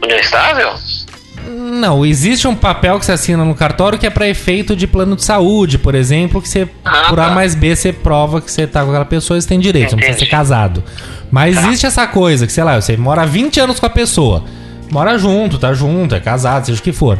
união 0.03 0.19
estável? 0.19 0.73
Não, 1.47 2.05
existe 2.05 2.47
um 2.47 2.53
papel 2.55 2.99
que 2.99 3.05
você 3.05 3.13
assina 3.13 3.43
no 3.45 3.55
cartório 3.55 3.97
que 3.97 4.05
é 4.05 4.09
pra 4.09 4.27
efeito 4.27 4.75
de 4.75 4.85
plano 4.85 5.15
de 5.15 5.23
saúde, 5.23 5.77
por 5.77 5.95
exemplo, 5.95 6.41
que 6.41 6.49
você, 6.49 6.67
Ah, 6.83 7.05
por 7.09 7.19
A 7.19 7.25
tá. 7.29 7.31
mais 7.31 7.55
B, 7.55 7.75
você 7.75 7.93
prova 7.93 8.41
que 8.41 8.51
você 8.51 8.67
tá 8.67 8.83
com 8.83 8.89
aquela 8.89 9.05
pessoa 9.05 9.37
e 9.37 9.41
você 9.41 9.47
tem 9.47 9.59
direito, 9.59 9.91
não 9.91 9.97
precisa 9.97 10.19
ser 10.19 10.25
Entendi. 10.25 10.31
casado. 10.31 10.83
Mas 11.31 11.57
existe 11.57 11.85
essa 11.85 12.07
coisa, 12.07 12.45
que 12.47 12.53
sei 12.53 12.63
lá, 12.63 12.79
você 12.81 12.97
mora 12.97 13.25
20 13.25 13.59
anos 13.59 13.79
com 13.79 13.85
a 13.85 13.89
pessoa, 13.89 14.43
mora 14.91 15.17
junto, 15.17 15.57
tá 15.59 15.73
junto, 15.73 16.15
é 16.15 16.19
casado, 16.19 16.65
seja 16.65 16.79
o 16.79 16.83
que 16.83 16.91
for. 16.91 17.19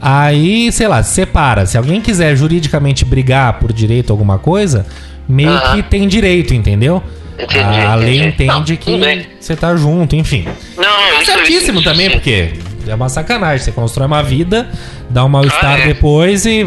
Aí, 0.00 0.70
sei 0.70 0.86
lá, 0.86 1.02
se 1.02 1.14
separa. 1.14 1.66
Se 1.66 1.76
alguém 1.76 2.00
quiser 2.00 2.36
juridicamente 2.36 3.04
brigar 3.04 3.54
por 3.54 3.72
direito 3.72 4.10
a 4.10 4.12
alguma 4.12 4.38
coisa, 4.38 4.86
meio 5.28 5.60
que 5.72 5.82
tem 5.82 6.06
direito, 6.06 6.54
entendeu? 6.54 7.02
Entendi, 7.36 7.58
a 7.58 7.94
lei 7.94 8.18
entendi. 8.18 8.28
entende 8.44 8.72
Não, 8.72 8.76
que 8.78 9.26
você 9.40 9.54
tá 9.56 9.74
junto, 9.76 10.14
enfim. 10.16 10.44
Não, 10.76 10.82
não, 10.84 11.20
isso 11.22 11.32
Certíssimo 11.32 11.80
isso, 11.80 11.88
também, 11.90 12.06
sim. 12.08 12.12
porque 12.14 12.52
é 12.86 12.94
uma 12.94 13.08
sacanagem. 13.08 13.64
Você 13.64 13.72
constrói 13.72 14.06
uma 14.06 14.22
vida, 14.22 14.68
dá 15.10 15.24
um 15.24 15.28
mal-estar 15.28 15.76
Ah, 15.76 15.78
é. 15.80 15.86
depois 15.86 16.46
e 16.46 16.64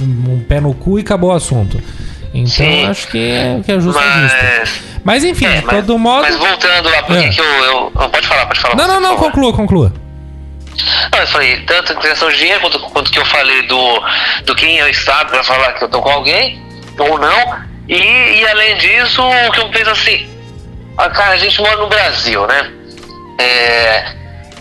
um 0.00 0.40
pé 0.48 0.60
no 0.60 0.74
cu 0.74 0.98
e 0.98 1.02
acabou 1.02 1.30
o 1.30 1.34
assunto. 1.34 1.80
Então 2.40 2.48
Sim. 2.48 2.86
acho 2.88 3.08
que 3.08 3.30
é, 3.30 3.60
que 3.64 3.72
é 3.72 3.80
justo 3.80 4.00
é. 4.00 4.04
Mas, 4.04 4.82
Mas 5.04 5.24
enfim, 5.24 5.46
é, 5.46 5.60
de 5.60 5.66
mas, 5.66 5.76
todo 5.76 5.98
modo. 5.98 6.22
mas 6.22 6.36
voltando 6.36 6.88
lá, 6.88 7.02
por 7.02 7.16
que 7.18 7.24
É. 7.24 7.28
que 7.28 7.40
eu, 7.40 7.44
eu. 7.44 7.92
não, 7.94 8.10
Pode 8.10 8.26
falar, 8.26 8.46
pode 8.46 8.60
falar. 8.60 8.76
Não, 8.76 8.86
não, 8.86 9.00
não, 9.00 9.16
conclua, 9.16 9.52
conclua. 9.52 9.92
Não, 11.12 11.18
eu 11.20 11.26
falei, 11.28 11.56
tanto 11.62 11.92
em 11.92 11.96
questão 11.96 12.28
de 12.30 12.36
dinheiro 12.36 12.60
quanto, 12.60 12.78
quanto 12.80 13.10
que 13.10 13.18
eu 13.18 13.24
falei 13.24 13.62
do, 13.62 14.02
do 14.44 14.54
quem 14.54 14.76
eu 14.78 14.88
estado 14.88 15.30
pra 15.30 15.42
falar 15.42 15.72
que 15.72 15.84
eu 15.84 15.88
tô 15.88 16.02
com 16.02 16.10
alguém, 16.10 16.60
ou 16.98 17.18
não. 17.18 17.56
E, 17.88 17.94
e 18.40 18.46
além 18.48 18.76
disso, 18.76 19.22
o 19.22 19.52
que 19.52 19.60
eu 19.60 19.68
penso 19.70 19.90
assim, 19.90 20.28
ah, 20.98 21.08
cara, 21.08 21.30
a 21.32 21.36
gente 21.36 21.60
mora 21.60 21.76
no 21.76 21.86
Brasil, 21.88 22.46
né? 22.46 22.70
É, 23.38 24.14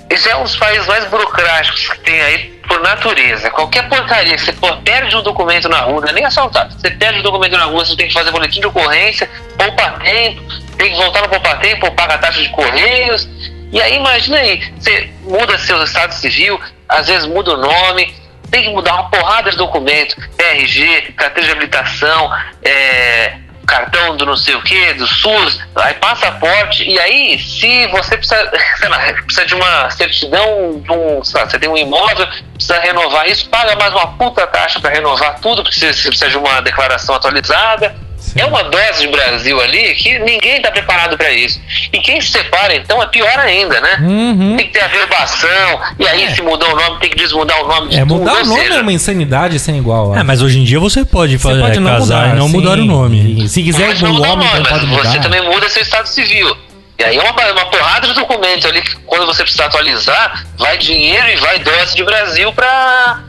esse 0.09 0.29
é 0.29 0.35
um 0.37 0.43
dos 0.43 0.55
países 0.55 0.85
mais 0.87 1.05
burocráticos 1.05 1.87
que 1.89 1.99
tem 1.99 2.21
aí 2.21 2.54
por 2.67 2.81
natureza. 2.81 3.49
Qualquer 3.49 3.87
porcaria 3.87 4.35
que 4.35 4.41
você 4.45 4.53
perde 4.83 5.15
um 5.15 5.21
documento 5.21 5.69
na 5.69 5.79
rua, 5.81 6.01
não 6.01 6.09
é 6.09 6.13
nem 6.13 6.25
assaltado. 6.25 6.73
Você 6.73 6.91
perde 6.91 7.19
um 7.19 7.23
documento 7.23 7.57
na 7.57 7.65
rua, 7.65 7.85
você 7.85 7.95
tem 7.95 8.07
que 8.07 8.13
fazer 8.13 8.31
boletim 8.31 8.59
de 8.59 8.67
ocorrência, 8.67 9.29
poupar 9.57 9.99
tempo, 9.99 10.41
tem 10.77 10.91
que 10.91 10.97
voltar 10.97 11.21
no 11.21 11.29
poupar 11.29 11.59
tempo, 11.59 11.91
paga 11.91 12.15
a 12.15 12.17
taxa 12.17 12.41
de 12.41 12.49
correios. 12.49 13.27
E 13.71 13.81
aí, 13.81 13.95
imagina 13.95 14.37
aí, 14.37 14.73
você 14.79 15.09
muda 15.23 15.57
seu 15.57 15.83
estado 15.83 16.13
civil, 16.13 16.59
às 16.87 17.07
vezes 17.07 17.25
muda 17.25 17.53
o 17.53 17.57
nome, 17.57 18.13
tem 18.49 18.63
que 18.63 18.69
mudar 18.69 18.93
uma 18.93 19.09
porrada 19.09 19.51
de 19.51 19.57
documento, 19.57 20.15
RG, 20.37 21.13
carteira 21.13 21.47
de 21.47 21.51
habilitação, 21.51 22.31
é, 22.63 23.33
cartão 23.65 24.15
do 24.15 24.25
não 24.25 24.37
sei 24.37 24.55
o 24.55 24.61
que, 24.61 24.93
do 24.93 25.07
SUS, 25.07 25.59
aí 25.75 25.93
passaporte, 25.95 26.83
e 26.83 26.99
aí 26.99 27.39
se 27.39 27.87
você 27.87 28.17
precisa, 28.17 28.51
sei 28.77 28.89
lá, 28.89 28.99
precisa 29.23 29.45
de 29.45 29.55
uma 29.55 29.89
certidão, 29.89 30.81
de 30.81 30.91
um, 30.91 31.23
sei 31.23 31.41
lá, 31.41 31.49
você 31.49 31.59
tem 31.59 31.69
um 31.69 31.77
imóvel, 31.77 32.27
precisa 32.53 32.79
renovar 32.79 33.27
isso, 33.27 33.49
paga 33.49 33.75
mais 33.75 33.93
uma 33.93 34.07
puta 34.13 34.45
taxa 34.47 34.79
para 34.79 34.91
renovar 34.91 35.39
tudo, 35.39 35.63
porque 35.63 35.79
você 35.79 36.09
precisa 36.09 36.29
de 36.29 36.37
uma 36.37 36.61
declaração 36.61 37.15
atualizada. 37.15 37.95
É 38.35 38.45
uma 38.45 38.63
dose 38.63 39.01
de 39.01 39.07
Brasil 39.07 39.59
ali 39.61 39.93
que 39.95 40.19
ninguém 40.19 40.57
está 40.57 40.69
preparado 40.71 41.17
para 41.17 41.31
isso. 41.31 41.59
E 41.93 41.99
quem 41.99 42.19
se 42.19 42.29
separa, 42.31 42.75
então, 42.75 43.01
é 43.01 43.07
pior 43.07 43.39
ainda, 43.39 43.79
né? 43.79 43.97
Uhum. 44.01 44.57
Tem 44.57 44.67
que 44.67 44.73
ter 44.73 44.83
averbação, 44.83 45.79
e 45.97 46.07
aí 46.07 46.29
se 46.35 46.41
mudou 46.41 46.69
o 46.71 46.75
nome, 46.75 46.99
tem 46.99 47.09
que 47.09 47.15
desmudar 47.17 47.63
o 47.63 47.67
nome 47.67 47.89
de 47.89 47.95
É, 47.97 47.99
tudo. 48.01 48.15
mudar 48.15 48.33
o 48.41 48.45
nome 48.45 48.61
seja, 48.61 48.75
é 48.75 48.81
uma 48.81 48.91
insanidade 48.93 49.57
sem 49.59 49.77
igual. 49.77 50.09
ó. 50.11 50.15
É, 50.17 50.23
mas 50.23 50.41
hoje 50.41 50.59
em 50.59 50.63
dia 50.63 50.79
você 50.79 51.05
pode, 51.05 51.37
Você 51.37 51.47
fazer, 51.47 51.61
pode 51.61 51.79
não 51.79 51.91
casar 51.91 52.21
mudar, 52.23 52.35
e 52.35 52.39
não 52.39 52.47
sim. 52.47 52.53
mudar 52.57 52.77
o 52.79 52.85
nome. 52.85 53.43
E 53.45 53.47
se 53.49 53.63
quiser 53.63 53.87
Mas 53.87 54.01
o 54.01 54.05
não 54.05 54.13
mudar 54.13 54.27
nome, 54.27 54.45
então 54.45 54.59
mas 54.59 54.69
pode 54.69 54.85
mudar. 54.85 55.11
Você 55.11 55.19
também 55.19 55.41
muda 55.41 55.69
seu 55.69 55.81
estado 55.81 56.07
civil. 56.07 56.57
E 56.97 57.03
aí 57.03 57.17
é 57.17 57.21
uma, 57.21 57.31
uma 57.51 57.65
porrada 57.69 58.07
de 58.07 58.13
documentos 58.13 58.65
ali 58.65 58.81
que 58.81 58.95
quando 59.05 59.25
você 59.25 59.43
precisar 59.43 59.65
atualizar, 59.65 60.45
vai 60.57 60.77
dinheiro 60.77 61.27
e 61.29 61.35
vai 61.37 61.59
dose 61.59 61.95
de 61.95 62.03
Brasil 62.03 62.51
pra. 62.53 63.19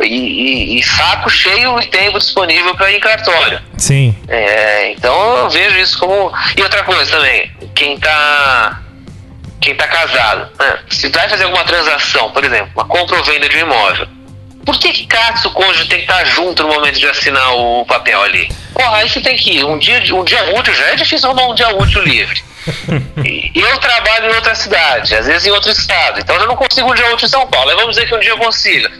E, 0.00 0.06
e- 0.06 0.78
e 0.78 0.82
saco 0.82 1.30
cheio 1.30 1.80
e 1.80 1.86
tempo 1.86 2.18
disponível 2.18 2.74
para 2.74 2.90
ir 2.90 2.96
em 2.96 3.00
cartório. 3.00 3.60
Sim. 3.78 4.14
É, 4.28 4.90
então 4.92 5.36
eu 5.38 5.50
vejo 5.50 5.78
isso 5.78 5.98
como. 5.98 6.32
E 6.56 6.62
outra 6.62 6.82
coisa 6.82 7.10
também, 7.10 7.50
quem 7.74 7.98
tá. 7.98 8.80
Quem 9.60 9.74
tá 9.74 9.86
casado, 9.88 10.50
né? 10.58 10.78
se 10.90 11.08
vai 11.08 11.26
fazer 11.26 11.44
alguma 11.44 11.64
transação, 11.64 12.30
por 12.32 12.44
exemplo, 12.44 12.70
uma 12.74 12.84
compra 12.84 13.16
ou 13.16 13.24
venda 13.24 13.48
de 13.48 13.56
um 13.56 13.60
imóvel, 13.60 14.06
por 14.66 14.78
que 14.78 14.92
que 14.92 15.06
Katsu, 15.06 15.48
o 15.48 15.52
cônjuge, 15.52 15.88
tem 15.88 16.00
que 16.04 16.10
estar 16.10 16.22
junto 16.26 16.62
no 16.64 16.68
momento 16.68 16.98
de 16.98 17.06
assinar 17.08 17.54
o 17.54 17.82
papel 17.86 18.20
ali? 18.22 18.46
Porra, 18.74 18.96
aí 18.98 19.08
você 19.08 19.22
tem 19.22 19.36
que 19.36 19.52
ir. 19.58 19.64
Um 19.64 19.78
dia, 19.78 20.02
um 20.14 20.22
dia 20.22 20.54
útil 20.54 20.74
já 20.74 20.84
é 20.88 20.96
difícil 20.96 21.30
arrumar 21.30 21.46
um 21.48 21.54
dia 21.54 21.68
útil 21.76 22.02
livre. 22.02 22.42
E 23.24 23.52
eu 23.60 23.78
trabalho 23.78 24.30
em 24.32 24.34
outra 24.34 24.54
cidade, 24.54 25.14
às 25.14 25.26
vezes 25.26 25.46
em 25.46 25.50
outro 25.50 25.70
estado, 25.70 26.18
então 26.20 26.34
eu 26.36 26.46
não 26.46 26.56
consigo 26.56 26.90
um 26.90 26.94
dia 26.94 27.06
útil 27.14 27.26
em 27.26 27.30
São 27.30 27.46
Paulo. 27.46 27.70
Aí 27.70 27.76
vamos 27.76 27.94
dizer 27.94 28.06
que 28.08 28.14
um 28.14 28.18
dia 28.20 28.30
eu 28.30 28.38
consiga. 28.38 28.90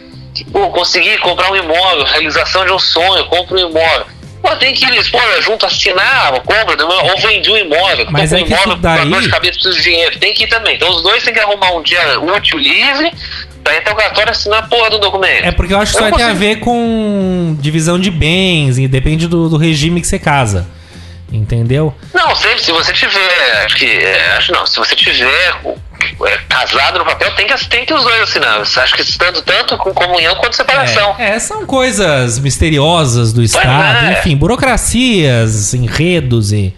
Pô, 0.43 0.69
consegui 0.69 1.17
comprar 1.19 1.51
um 1.51 1.55
imóvel, 1.55 2.03
realização 2.05 2.65
de 2.65 2.71
um 2.73 2.79
sonho, 2.79 3.23
compro 3.25 3.55
um 3.55 3.69
imóvel. 3.69 4.05
Pô, 4.41 4.55
tem 4.57 4.73
que 4.73 4.85
ir, 4.85 5.11
pô, 5.11 5.19
junto 5.41 5.65
assinar 5.65 6.31
compra, 6.41 6.73
imóvel, 6.73 7.11
ou 7.11 7.17
vendi 7.21 7.49
um 7.49 7.57
imóvel, 7.57 8.05
Mas 8.11 8.31
é 8.31 8.37
um 8.37 8.39
imóvel, 8.45 8.75
daí- 8.75 9.09
dor 9.09 9.21
de 9.21 9.29
cabeça, 9.29 9.53
preciso 9.53 9.75
de 9.77 9.83
dinheiro. 9.83 10.19
Tem 10.19 10.33
que 10.33 10.43
ir 10.43 10.47
também. 10.47 10.75
Então 10.75 10.89
os 10.91 11.01
dois 11.01 11.23
têm 11.23 11.33
que 11.33 11.39
arrumar 11.39 11.71
um 11.71 11.81
dia 11.81 12.19
útil 12.19 12.59
livre 12.59 13.11
pra 13.63 13.73
ir 13.73 13.77
até 13.77 13.91
o 13.91 13.95
cartório 13.95 14.29
assinar 14.31 14.59
a 14.59 14.67
porra 14.67 14.91
do 14.91 14.99
documento. 14.99 15.45
É 15.45 15.51
porque 15.51 15.73
eu 15.73 15.79
acho 15.79 15.93
que 15.93 15.97
isso 15.97 16.09
vai 16.09 16.11
ter 16.11 16.23
a 16.23 16.27
consigo- 16.27 16.39
ver 16.39 16.59
com 16.59 17.57
divisão 17.59 17.99
de 17.99 18.11
bens 18.11 18.77
e 18.77 18.87
depende 18.87 19.27
do, 19.27 19.49
do 19.49 19.57
regime 19.57 19.99
que 19.99 20.05
você 20.07 20.19
casa. 20.19 20.67
Entendeu? 21.31 21.93
Não, 22.13 22.35
sempre, 22.35 22.61
se 22.61 22.71
você 22.71 22.93
tiver, 22.93 23.65
acho 23.65 23.75
que, 23.75 23.85
é, 23.85 24.35
acho 24.37 24.51
não, 24.51 24.65
se 24.67 24.77
você 24.77 24.95
tiver 24.95 25.25
é, 25.25 25.55
casado 26.47 26.99
no 26.99 27.05
papel, 27.05 27.33
tem 27.35 27.47
que, 27.47 27.69
tem 27.69 27.85
que 27.85 27.93
os 27.93 28.03
dois 28.03 28.21
assinar. 28.21 28.61
Acho 28.61 28.95
que 28.95 29.01
estando 29.01 29.41
tanto 29.41 29.77
com 29.77 29.93
comunhão 29.93 30.35
quanto 30.35 30.55
separação. 30.55 31.15
É, 31.17 31.31
é, 31.31 31.39
são 31.39 31.65
coisas 31.65 32.39
misteriosas 32.39 33.33
do 33.33 33.41
Estado, 33.41 34.05
é. 34.05 34.19
enfim, 34.19 34.35
burocracias, 34.35 35.73
enredos 35.73 36.51
e, 36.51 36.73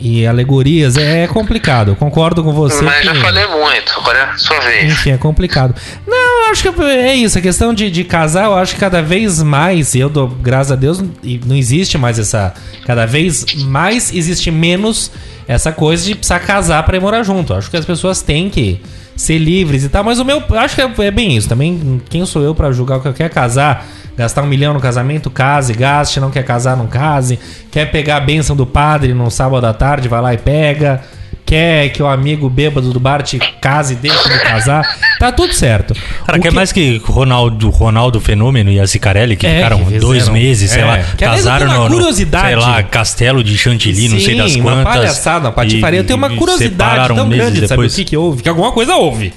e 0.00 0.26
alegorias. 0.26 0.96
É 0.96 1.26
complicado, 1.26 1.94
concordo 1.96 2.42
com 2.42 2.52
você. 2.52 2.82
Mas 2.82 3.04
já 3.04 3.12
que- 3.12 3.20
falei 3.20 3.46
muito, 3.46 3.92
agora 3.96 4.18
é 4.18 4.22
a 4.22 4.36
sua 4.38 4.58
vez. 4.60 4.92
Enfim, 4.92 5.10
é 5.12 5.18
complicado. 5.18 5.74
Não, 6.06 6.44
eu 6.46 6.50
acho 6.50 6.62
que 6.72 6.82
é 6.82 7.14
isso. 7.14 7.38
A 7.38 7.40
questão 7.40 7.72
de, 7.74 7.90
de 7.90 8.04
casar, 8.04 8.44
eu 8.46 8.54
acho 8.54 8.74
que 8.74 8.80
cada 8.80 9.00
vez 9.02 9.42
mais, 9.42 9.94
e 9.94 10.00
eu 10.00 10.08
dou 10.08 10.28
graças 10.28 10.72
a 10.72 10.76
Deus, 10.76 11.02
não 11.46 11.56
existe 11.56 11.96
mais 11.98 12.18
essa. 12.18 12.54
Cada 12.86 13.06
vez 13.06 13.44
mais 13.64 14.12
existe 14.14 14.50
menos 14.50 15.10
essa 15.46 15.72
coisa 15.72 16.04
de 16.04 16.14
precisar 16.14 16.40
casar 16.40 16.82
pra 16.84 16.96
ir 16.96 17.00
morar 17.00 17.22
junto. 17.22 17.52
Eu 17.52 17.58
acho 17.58 17.70
que 17.70 17.76
as 17.76 17.84
pessoas 17.84 18.22
têm 18.22 18.48
que 18.48 18.80
ser 19.16 19.36
livres 19.38 19.84
e 19.84 19.88
tal. 19.88 20.02
Mas 20.04 20.18
o 20.18 20.24
meu. 20.24 20.42
eu 20.48 20.58
Acho 20.58 20.74
que 20.76 20.80
é, 20.82 21.06
é 21.06 21.10
bem 21.10 21.36
isso. 21.36 21.48
Também, 21.48 22.00
quem 22.08 22.24
sou 22.24 22.42
eu 22.42 22.54
pra 22.54 22.72
julgar 22.72 22.98
o 22.98 23.00
que 23.02 23.12
quer 23.12 23.28
casar? 23.30 23.86
Gastar 24.20 24.42
um 24.42 24.46
milhão 24.46 24.74
no 24.74 24.80
casamento, 24.80 25.30
case, 25.30 25.72
gaste, 25.72 26.20
não 26.20 26.30
quer 26.30 26.44
casar, 26.44 26.76
não 26.76 26.86
case. 26.86 27.38
Quer 27.70 27.90
pegar 27.90 28.16
a 28.18 28.20
bênção 28.20 28.54
do 28.54 28.66
padre 28.66 29.14
no 29.14 29.30
sábado 29.30 29.64
à 29.66 29.72
tarde, 29.72 30.08
vai 30.08 30.20
lá 30.20 30.34
e 30.34 30.36
pega. 30.36 31.00
Quer 31.46 31.88
que 31.88 32.02
o 32.02 32.06
amigo 32.06 32.50
bêbado 32.50 32.92
do 32.92 33.00
bar 33.00 33.22
te 33.22 33.38
case 33.62 33.94
deixe 33.94 34.28
de 34.28 34.38
casar. 34.42 34.86
Tá 35.18 35.32
tudo 35.32 35.54
certo. 35.54 35.94
Cara, 36.26 36.38
O 36.38 36.42
quer 36.42 36.50
que- 36.50 36.54
mais 36.54 36.70
que 36.70 36.98
Ronaldo, 37.02 37.70
Ronaldo 37.70 38.20
Fenômeno 38.20 38.70
e 38.70 38.78
a 38.78 38.86
Cicarelli, 38.86 39.36
que 39.36 39.46
É, 39.46 39.54
ficaram 39.56 39.82
que 39.86 39.98
dois 39.98 40.28
meses, 40.28 40.70
sei 40.70 40.82
É. 40.82 40.84
lá, 40.84 40.98
Que, 40.98 41.24
casaram 41.24 41.84
no, 41.84 41.88
curiosidade. 41.88 42.46
sei 42.48 42.56
lá, 42.56 42.82
castelo 42.82 43.42
de 43.42 43.56
Chantilly, 43.56 44.06
não 44.10 44.20
sei 44.20 44.36
das 44.36 44.52
Sim, 44.52 44.60
quantas. 44.60 44.80
uma 44.84 44.92
palhaçada, 44.92 45.46
uma 45.46 45.52
patifaria. 45.52 45.96
e- 45.98 46.00
Eu 46.02 46.06
tenho 46.06 46.18
uma 46.18 46.28
curiosidade 46.28 47.14
tão 47.14 47.26
grande 47.26 47.52
de 47.62 47.66
saber 47.66 47.68
depois. 47.68 47.92
o 47.94 47.96
que, 47.96 48.04
que 48.04 48.16
houve, 48.18 48.42
que 48.42 48.48
alguma 48.50 48.70
coisa 48.70 48.94
houve. 48.96 49.32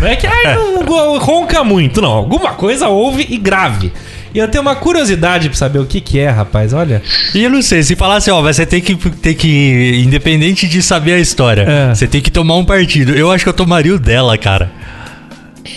Não 0.00 0.06
é 0.08 0.14
que 0.14 0.26
ai, 0.26 0.54
não 0.84 1.18
ronca 1.18 1.64
muito, 1.64 2.02
não. 2.02 2.10
Alguma 2.10 2.50
coisa 2.52 2.88
houve 2.88 3.26
e 3.30 3.38
grave. 3.38 3.92
E 4.36 4.38
eu 4.38 4.46
tenho 4.48 4.60
uma 4.60 4.76
curiosidade 4.76 5.48
pra 5.48 5.56
saber 5.56 5.78
o 5.78 5.86
que, 5.86 5.98
que 5.98 6.18
é, 6.18 6.28
rapaz. 6.28 6.74
Olha. 6.74 7.02
E 7.34 7.42
eu 7.42 7.48
não 7.48 7.62
sei, 7.62 7.82
se 7.82 7.96
falasse, 7.96 8.30
ó, 8.30 8.42
você 8.42 8.66
tem 8.66 8.82
que, 8.82 8.94
tem 8.94 9.32
que, 9.34 10.02
independente 10.04 10.68
de 10.68 10.82
saber 10.82 11.14
a 11.14 11.18
história, 11.18 11.62
É. 11.62 11.94
você 11.94 12.06
tem 12.06 12.20
que 12.20 12.30
tomar 12.30 12.56
um 12.56 12.64
partido. 12.64 13.14
Eu 13.14 13.32
acho 13.32 13.42
que 13.44 13.48
eu 13.48 13.54
tomaria 13.54 13.94
o 13.94 13.98
dela, 13.98 14.36
cara. 14.36 14.70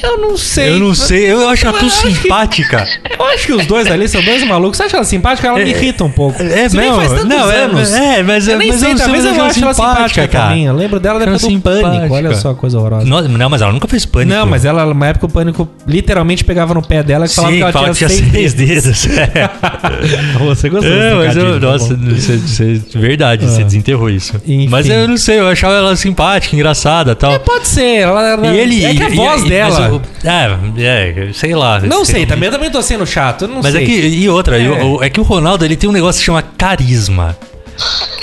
Eu 0.03 0.17
não 0.19 0.37
sei. 0.37 0.69
Eu 0.69 0.79
não 0.79 0.93
sei, 0.93 1.31
eu 1.31 1.47
acho 1.49 1.65
Eu 1.65 1.75
acho 1.75 2.01
que- 2.01 2.11
simpática. 2.13 2.87
Eu 3.19 3.25
acho 3.25 3.45
que 3.47 3.53
os 3.53 3.65
dois 3.65 3.87
ali 3.91 4.07
são 4.07 4.21
dois 4.23 4.43
malucos. 4.45 4.77
Você 4.77 4.83
acha 4.83 4.95
ela 4.97 5.05
simpática? 5.05 5.47
Ela 5.47 5.59
me 5.59 5.69
irrita 5.69 6.03
um 6.03 6.09
pouco. 6.11 6.41
É 6.41 6.69
que 6.69 6.75
mesmo? 6.77 6.95
faz 6.95 7.25
Não, 7.25 7.51
é- 7.51 7.63
anos. 7.63 7.93
é, 7.93 8.23
mas- 8.23 8.47
eu 8.47 8.57
nem 8.57 8.69
mas 8.69 8.79
sei, 8.79 8.93
eu 8.93 8.97
talvez 8.97 9.25
eu 9.25 9.31
mas 9.35 9.39
ache 9.51 9.61
ela 9.63 9.73
simpática, 9.73 10.27
cara. 10.27 10.57
Eu 10.57 10.73
lembro 10.75 10.99
dela 10.99 11.19
depois 11.19 11.41
do 11.41 11.59
Pânico. 11.59 11.81
simpática. 11.91 12.13
Olha 12.13 12.33
só, 12.35 12.53
coisa 12.53 12.77
horrorosa. 12.79 13.05
Não, 13.05 13.21
não, 13.21 13.49
mas 13.49 13.61
ela 13.61 13.71
nunca 13.73 13.87
fez 13.87 14.05
pânico. 14.05 14.33
Não, 14.33 14.45
mas 14.45 14.63
ela, 14.65 14.85
numa 14.85 15.07
época, 15.07 15.25
o 15.25 15.29
pânico 15.29 15.67
literalmente 15.85 16.43
pegava 16.45 16.73
no 16.73 16.81
pé 16.81 17.03
dela 17.03 17.25
e 17.25 17.29
falava 17.29 17.51
Sim, 17.53 17.57
que 17.57 17.63
ela 17.63 17.71
fala 17.73 17.93
tinha, 17.93 18.09
tinha 18.09 18.31
seis 18.31 18.53
dedos. 18.53 19.07
É. 19.07 19.49
Você 20.39 20.69
gostou 20.69 20.91
É, 20.91 21.13
mas 21.13 21.35
eu, 21.35 21.59
tá 21.59 21.67
nossa, 21.67 21.95
você, 21.95 22.37
você- 22.37 22.81
verdade, 22.95 23.45
você 23.45 23.63
desenterrou 23.63 24.09
isso. 24.09 24.33
Mas 24.69 24.87
eu 24.87 25.07
não 25.07 25.17
sei, 25.17 25.39
eu 25.39 25.47
achava 25.47 25.73
ela 25.75 25.95
simpática, 25.95 26.55
engraçada 26.55 27.11
e 27.11 27.15
tal. 27.15 27.39
Pode 27.41 27.67
ser. 27.67 27.99
Ela, 27.99 28.39
E 28.53 28.57
ele. 28.57 28.85
é 28.85 28.93
que 28.95 29.03
a 29.03 29.09
voz 29.09 29.43
dela. 29.43 29.78
Mas 29.79 29.93
o- 29.93 30.01
é, 30.27 31.29
é, 31.29 31.33
sei 31.33 31.55
lá. 31.55 31.79
Não 31.81 32.03
sei, 32.05 32.25
também, 32.25 32.47
eu 32.47 32.51
também 32.53 32.69
tô 32.69 32.81
sendo 32.81 33.05
chato. 33.05 33.43
Eu 33.43 33.47
não 33.49 33.61
Mas 33.61 33.71
sei. 33.73 33.83
é 33.83 33.85
que. 33.85 33.91
E 34.07 34.29
outra, 34.29 34.57
É. 34.59 34.63
e 34.63 34.69
o- 34.69 35.03
é 35.03 35.09
que 35.09 35.19
o 35.19 35.23
Ronaldo 35.23 35.63
ele 35.65 35.75
tem 35.75 35.89
um 35.89 35.93
negócio 35.93 36.19
que 36.19 36.25
chama 36.25 36.41
carisma. 36.57 37.37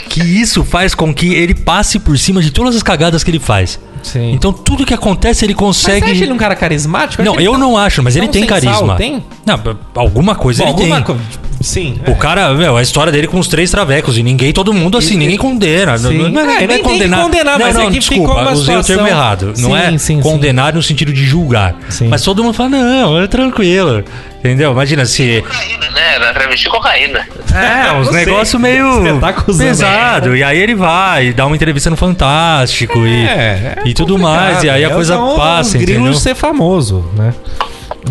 Que 0.08 0.20
isso 0.20 0.64
faz 0.64 0.94
com 0.94 1.12
que 1.14 1.32
ele 1.34 1.54
passe 1.54 1.98
por 1.98 2.18
cima 2.18 2.40
de 2.42 2.50
todas 2.50 2.76
as 2.76 2.82
cagadas 2.82 3.22
que 3.24 3.30
ele 3.30 3.38
faz. 3.38 3.78
Sim. 4.06 4.32
Então 4.32 4.52
tudo 4.52 4.86
que 4.86 4.94
acontece 4.94 5.44
ele 5.44 5.52
Mas 5.54 5.76
você 5.76 5.86
consegue. 5.90 6.12
acha 6.12 6.22
ele 6.24 6.32
um 6.32 6.36
cara 6.36 6.54
carismático? 6.54 7.22
Não, 7.22 7.40
eu 7.40 7.52
tão- 7.52 7.60
não 7.60 7.76
acho, 7.76 8.02
mas 8.02 8.14
ele 8.16 8.28
tem 8.28 8.46
carisma. 8.46 8.94
Tem? 8.96 9.22
Não, 9.44 9.60
alguma 9.94 10.34
coisa 10.34 10.62
Bom, 10.64 10.70
ele 10.70 10.92
alguma 10.92 11.02
tem. 11.02 11.14
co- 11.16 11.20
Sim. 11.60 11.98
O 12.06 12.14
cara, 12.14 12.52
meu, 12.52 12.76
a 12.76 12.82
história 12.82 13.10
dele 13.10 13.26
com 13.26 13.38
os 13.38 13.48
três 13.48 13.70
travecos 13.70 14.18
e 14.18 14.22
ninguém, 14.22 14.52
todo 14.52 14.72
mundo 14.74 14.98
assim, 14.98 15.14
Ele- 15.14 15.20
ninguém 15.20 15.38
condena. 15.38 15.92
Não, 15.96 16.10
Sim. 16.10 16.18
não, 16.18 16.28
não 16.28 16.50
É, 16.50 16.62
é, 16.64 16.66
tem 16.66 16.76
que 16.76 16.82
condenar. 16.84 17.22
condenar, 17.22 17.58
não, 17.58 17.66
mas 17.66 17.74
é 17.74 17.78
não, 17.78 17.86
que 17.90 17.98
desculpa, 17.98 18.28
ficou 18.28 18.42
uma 18.42 18.52
usei 18.52 18.76
o 18.76 18.84
termo 18.84 19.06
errado. 19.06 19.46
Não 19.58 19.70
Sim, 19.70 19.74
é 19.76 19.90
sim, 19.92 19.98
sim. 19.98 20.20
condenar 20.20 20.74
no 20.74 20.82
sentido 20.82 21.12
de 21.12 21.24
julgar. 21.24 21.74
Sim. 21.88 22.08
Mas 22.08 22.22
todo 22.22 22.44
mundo 22.44 22.52
fala, 22.54 22.68
não, 22.68 23.18
é 23.20 23.26
tranquilo. 23.26 24.04
Entendeu? 24.46 24.72
Imagina 24.72 25.04
se. 25.04 25.42
Cocaína, 25.42 25.90
né? 25.90 26.14
Era 26.14 26.32
travesti 26.32 26.68
cocaína. 26.68 27.26
É, 27.52 27.92
uns 27.92 28.06
Não 28.06 28.12
sei. 28.12 28.24
negócios 28.26 28.60
meio 28.60 29.20
tá 29.20 29.32
pesado. 29.32 30.36
E 30.36 30.42
aí 30.42 30.58
ele 30.58 30.74
vai, 30.74 31.32
dá 31.32 31.46
uma 31.46 31.56
entrevista 31.56 31.90
no 31.90 31.96
Fantástico 31.96 32.98
e, 33.06 33.26
É, 33.26 33.76
é 33.76 33.76
e 33.84 33.94
tudo 33.94 34.18
mais. 34.18 34.62
E 34.62 34.70
aí 34.70 34.84
a 34.84 34.88
É, 34.88 34.92
coisa 34.94 35.14
são 35.14 35.36
passa, 35.36 35.76
os 35.76 35.82
entendeu? 35.82 36.14
ser 36.14 36.34
famoso, 36.34 37.04
né? 37.16 37.34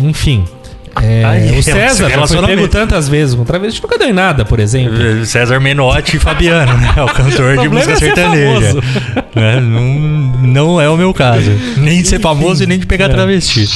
Enfim. 0.00 0.44
É, 1.06 1.24
Aí, 1.24 1.50
o 1.52 1.58
é, 1.58 1.62
César 1.62 2.10
já 2.10 2.26
foi 2.26 2.46
pego 2.46 2.68
tantas 2.68 3.08
vezes 3.08 3.34
com 3.34 3.44
travesti, 3.44 3.82
nunca 3.82 3.98
deu 3.98 4.08
em 4.08 4.12
nada, 4.12 4.44
por 4.44 4.58
exemplo. 4.58 5.24
César 5.24 5.60
Menotti 5.60 6.16
e 6.16 6.20
Fabiano, 6.20 6.76
né? 6.76 6.94
O 7.02 7.06
cantor 7.06 7.56
de 7.56 7.68
problema 7.68 7.74
música 7.74 7.92
é 7.92 7.96
ser 7.96 8.06
sertaneja. 8.06 8.74
Né? 9.34 9.60
Não, 9.60 9.82
não 10.42 10.80
é 10.80 10.88
o 10.88 10.96
meu 10.96 11.14
caso. 11.14 11.50
Nem 11.76 12.02
de 12.02 12.08
ser 12.08 12.20
famoso 12.20 12.64
e 12.64 12.66
nem 12.66 12.78
de 12.78 12.86
pegar 12.86 13.06
É. 13.06 13.08
travesti. 13.08 13.68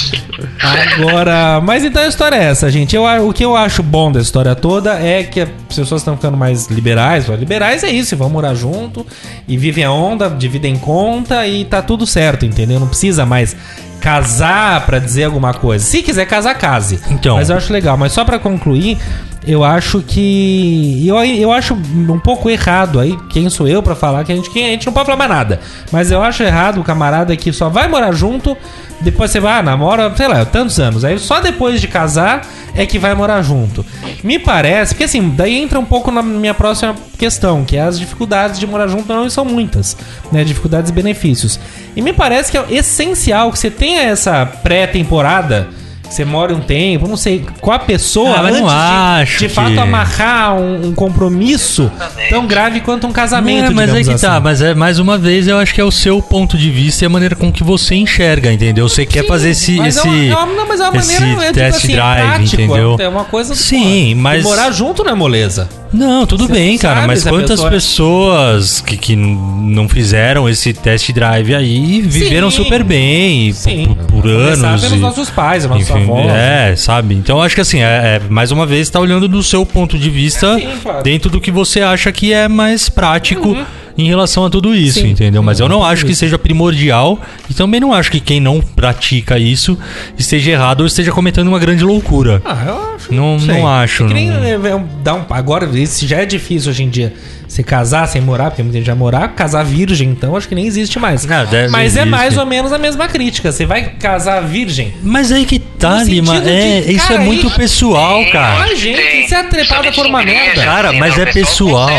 Agora, 0.61 1.61
mas 1.61 1.85
então 1.85 2.03
a 2.03 2.09
história 2.09 2.37
é 2.37 2.45
essa, 2.45 2.70
gente. 2.70 2.97
Eu, 2.97 3.05
o 3.26 3.33
que 3.33 3.45
eu 3.45 3.57
acho 3.57 3.83
bom 3.83 4.11
da 4.11 4.20
história 4.20 4.55
toda 4.55 4.95
é 4.95 5.22
que 5.22 5.41
as 5.41 5.49
pessoas 5.68 6.01
estão 6.01 6.16
ficando 6.16 6.37
mais 6.37 6.66
liberais. 6.66 7.26
Liberais 7.28 7.85
é 7.85 7.91
isso, 7.91 8.16
vão 8.16 8.28
morar 8.28 8.55
junto 8.55 9.07
e 9.47 9.57
vivem 9.57 9.85
a 9.85 9.93
onda, 9.93 10.28
dividem 10.28 10.76
conta 10.76 11.47
e 11.47 11.64
tá 11.64 11.81
tudo 11.83 12.07
certo, 12.07 12.45
entendeu? 12.45 12.81
Não 12.81 12.89
precisa 12.89 13.24
mais 13.24 13.57
casar 14.01 14.84
pra 14.86 14.98
dizer 14.98 15.24
alguma 15.24 15.55
coisa. 15.55 15.84
Se 15.84 16.03
quiser 16.03 16.26
casar, 16.26 16.55
case. 16.55 17.01
Então. 17.11 17.36
Mas 17.36 17.51
eu 17.51 17.57
acho 17.57 17.72
legal. 17.72 17.96
Mas 17.96 18.12
só 18.12 18.24
pra 18.24 18.38
concluir, 18.38 18.98
eu 19.46 19.64
acho 19.64 20.03
que. 20.03 21.07
Eu, 21.07 21.16
eu 21.24 21.53
acho 21.53 21.74
um 21.74 22.18
pouco 22.18 22.51
errado 22.51 22.98
aí. 22.98 23.16
Quem 23.30 23.48
sou 23.48 23.68
eu 23.68 23.82
pra 23.82 23.94
falar 23.94 24.24
que 24.24 24.32
a 24.32 24.36
gente, 24.36 24.51
que 24.51 24.59
a 24.62 24.68
gente 24.68 24.86
não 24.86 24.92
pode 24.92 25.07
falar 25.07 25.18
mais 25.18 25.30
nada. 25.30 25.61
Mas 25.92 26.11
eu 26.11 26.22
acho 26.22 26.42
errado 26.42 26.80
o 26.80 26.84
camarada 26.84 27.36
que 27.36 27.53
só 27.53 27.68
vai 27.68 27.88
morar 27.88 28.12
junto. 28.12 28.57
Depois 29.01 29.30
você 29.30 29.40
vai, 29.40 29.59
ah, 29.59 29.62
namora, 29.62 30.12
sei 30.14 30.28
lá, 30.28 30.44
tantos 30.44 30.78
anos. 30.78 31.05
Aí 31.05 31.18
só 31.18 31.40
depois 31.40 31.80
de 31.80 31.88
casar 31.88 32.46
é 32.74 32.86
que 32.86 32.98
vai 32.98 33.14
morar 33.14 33.42
junto. 33.42 33.84
Me 34.22 34.38
parece, 34.38 34.94
porque 34.94 35.04
assim, 35.04 35.30
daí 35.30 35.56
entra 35.56 35.78
um 35.78 35.84
pouco 35.84 36.10
na 36.10 36.22
minha 36.22 36.54
próxima 36.54 36.94
questão, 37.18 37.64
que 37.64 37.76
é 37.76 37.82
as 37.82 37.98
dificuldades 37.98 38.58
de 38.58 38.66
morar 38.66 38.88
junto 38.88 39.12
não 39.12 39.28
são 39.28 39.44
muitas, 39.44 39.96
né? 40.32 40.44
Dificuldades 40.44 40.90
e 40.90 40.94
benefícios. 40.94 41.60
E 41.94 42.02
me 42.02 42.12
parece 42.12 42.50
que 42.50 42.58
é 42.58 42.64
essencial 42.70 43.52
que 43.52 43.58
você 43.58 43.70
tenha 43.70 44.02
essa 44.02 44.46
pré-temporada, 44.46 45.68
você 46.11 46.24
mora 46.24 46.54
um 46.54 46.61
tempo, 46.61 47.06
não 47.06 47.16
sei, 47.16 47.44
com 47.61 47.70
a 47.72 47.78
pessoa, 47.78 48.36
Ah, 48.38 48.42
mas 48.42 48.56
não 48.58 48.68
antes 48.68 48.74
acho 48.78 49.32
de, 49.34 49.38
de 49.38 49.48
que- 49.48 49.54
fato 49.54 49.78
amarrar 49.80 50.54
um, 50.56 50.88
um 50.88 50.92
compromisso 50.94 51.90
tão 52.28 52.46
grave 52.46 52.80
quanto 52.80 53.06
um 53.06 53.12
casamento. 53.12 53.70
É, 53.70 53.74
mas 53.74 53.90
aí 53.94 54.02
digamos 54.02 54.20
que 54.20 54.26
tá, 54.26 54.34
assim. 54.34 54.42
mas 54.44 54.61
é 54.61 54.74
mais 54.74 54.98
uma 54.98 55.16
vez 55.16 55.46
eu 55.46 55.56
acho 55.58 55.72
que 55.72 55.80
é 55.80 55.84
o 55.84 55.90
seu 55.90 56.20
ponto 56.20 56.58
de 56.58 56.70
vista 56.70 57.04
e 57.04 57.06
a 57.06 57.08
maneira 57.08 57.36
com 57.36 57.52
que 57.52 57.62
você 57.62 57.94
enxerga, 57.94 58.52
entendeu? 58.52 58.88
Você 58.88 59.06
quer 59.06 59.22
Sim, 59.22 59.28
fazer 59.28 59.50
esse, 59.50 59.76
mas 59.76 59.96
é 59.96 60.00
esse, 60.00 60.28
é 60.30 60.34
uma- 60.36 60.46
não, 60.46 60.66
mas 60.68 60.80
é 60.80 60.88
uma 60.88 60.96
esse 60.98 61.12
maneira, 61.20 61.42
é, 61.42 61.46
tipo 61.46 61.52
test 61.61 61.76
assim, 61.84 61.92
drive, 61.92 62.26
prático, 62.28 62.62
entendeu? 62.62 62.96
É 62.98 63.08
uma 63.08 63.24
coisa. 63.24 63.54
Sim, 63.54 64.14
pô, 64.16 64.20
mas- 64.22 64.42
Morar 64.42 64.70
junto 64.72 65.04
não 65.04 65.12
é 65.12 65.14
moleza. 65.14 65.68
Não, 65.93 66.24
tudo 66.24 66.47
Você 66.47 66.53
bem, 66.53 66.78
cara, 66.78 67.07
mas 67.07 67.24
quantas 67.24 67.61
pessoa- 67.61 67.70
pessoas 67.70 68.80
que, 68.80 68.97
que 68.97 69.16
não 69.16 69.88
fizeram 69.88 70.49
esse 70.49 70.72
test 70.72 71.11
drive 71.12 71.55
aí 71.55 72.01
viveram 72.01 72.51
Sim. 72.51 72.62
super 72.62 72.84
bem 72.84 73.53
Sim. 73.53 73.86
por, 73.86 74.22
por 74.22 74.26
anos. 74.28 74.80
pelos 74.82 74.97
e- 74.97 75.01
nossos 75.01 75.30
pais, 75.30 75.66
nossos 75.66 75.91
enfim, 75.91 76.03
avós. 76.05 76.26
é, 76.28 76.74
sabe? 76.76 77.14
Então 77.14 77.43
acho 77.43 77.55
que 77.57 77.61
assim, 77.61 77.80
é, 77.80 78.20
é, 78.20 78.20
mais 78.28 78.53
uma 78.53 78.64
vez, 78.66 78.88
tá 78.88 79.01
olhando 79.01 79.26
do 79.26 79.43
seu 79.43 79.66
ponto 79.66 79.99
de 79.99 80.09
vista 80.11 80.61
claro. 80.82 81.03
dentro 81.03 81.28
do 81.28 81.41
que 81.41 81.51
você 81.51 81.80
acha 81.80 82.12
que 82.12 82.32
é 82.32 82.47
mais 82.47 82.88
prático 82.88 83.57
em 84.01 84.09
relação 84.09 84.44
a 84.44 84.51
tudo 84.51 84.74
isso, 84.74 85.01
Sim. 85.01 85.11
entendeu? 85.11 85.42
Mas 85.42 85.61
eu 85.61 85.68
não 85.68 85.84
acho 85.84 86.05
que 86.07 86.14
seja 86.14 86.38
primordial 86.38 87.20
e 87.48 87.55
também 87.55 87.80
não 87.80 87.92
acho 87.92 88.11
que 88.11 88.20
quem 88.20 88.40
não 88.40 88.61
pratica 88.61 89.38
isso 89.38 89.78
esteja 90.18 90.53
errado 90.53 90.80
ou 90.80 90.86
esteja 90.86 91.12
cometendo 91.12 91.48
uma 91.48 91.59
grande 91.59 91.84
loucura. 91.84 92.40
Ah, 92.44 92.64
eu 92.66 92.94
acho. 92.94 93.14
Não- 93.14 93.38
sei. 93.38 93.55
não 93.55 93.68
acho, 93.68 94.05
É 94.05 94.09
que 94.09 94.14
nem, 94.14 94.28
não. 94.28 94.44
é, 94.44 94.51
é, 94.53 94.84
dar 95.03 95.14
um, 95.14 95.24
agora, 95.30 95.66
isso 95.78 96.07
já 96.07 96.18
é 96.18 96.26
difícil 96.26 96.70
hoje 96.70 96.82
em 96.82 96.88
dia. 96.88 97.12
Se 97.51 97.64
casar 97.64 98.07
sem 98.07 98.20
morar, 98.22 98.51
porque 98.51 98.62
muita 98.62 98.78
gente 98.78 98.86
já 98.86 98.94
morar, 98.94 99.26
casar 99.34 99.64
virgem, 99.64 100.11
então 100.11 100.36
acho 100.36 100.46
que 100.48 100.55
nem 100.55 100.68
existe 100.68 101.01
mais. 101.01 101.26
Não, 101.26 101.44
Mas 101.68 101.96
é 101.96 102.01
existe. 102.03 102.05
mais 102.09 102.38
ou 102.38 102.46
menos 102.46 102.72
a 102.72 102.78
mesma 102.78 103.09
crítica. 103.09 103.51
Você 103.51 103.66
vai 103.66 103.86
casar 103.98 104.40
virgem? 104.42 104.94
Mas 105.03 105.32
aí 105.32 105.44
que 105.44 105.59
tá, 105.59 106.01
Lima. 106.05 106.36
É, 106.36 106.80
de, 106.82 106.92
isso 106.92 107.09
cara, 107.09 107.20
é 107.20 107.24
muito 107.24 107.48
isso- 107.48 107.57
pessoal, 107.57 108.24
cara. 108.30 108.62
Ai, 108.62 108.76
gente, 108.76 108.96
Tem. 109.03 109.24
isso 109.24 109.34
é 109.34 109.42
trepada 109.42 109.82
Principalmente 109.82 109.94
por 109.96 110.07
uma 110.07 110.22
merda. 110.22 110.62
Cara, 110.62 110.92
mas 110.92 111.18
é 111.18 111.26
pessoal. 111.26 111.90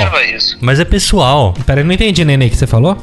Mas 0.61 0.79
é 0.79 0.85
pessoal. 0.85 1.53
Pera 1.65 1.81
aí, 1.81 1.85
não 1.85 1.93
entendi, 1.93 2.23
Nenê, 2.23 2.45
o 2.45 2.49
que 2.49 2.55
você 2.55 2.65
falou? 2.65 2.97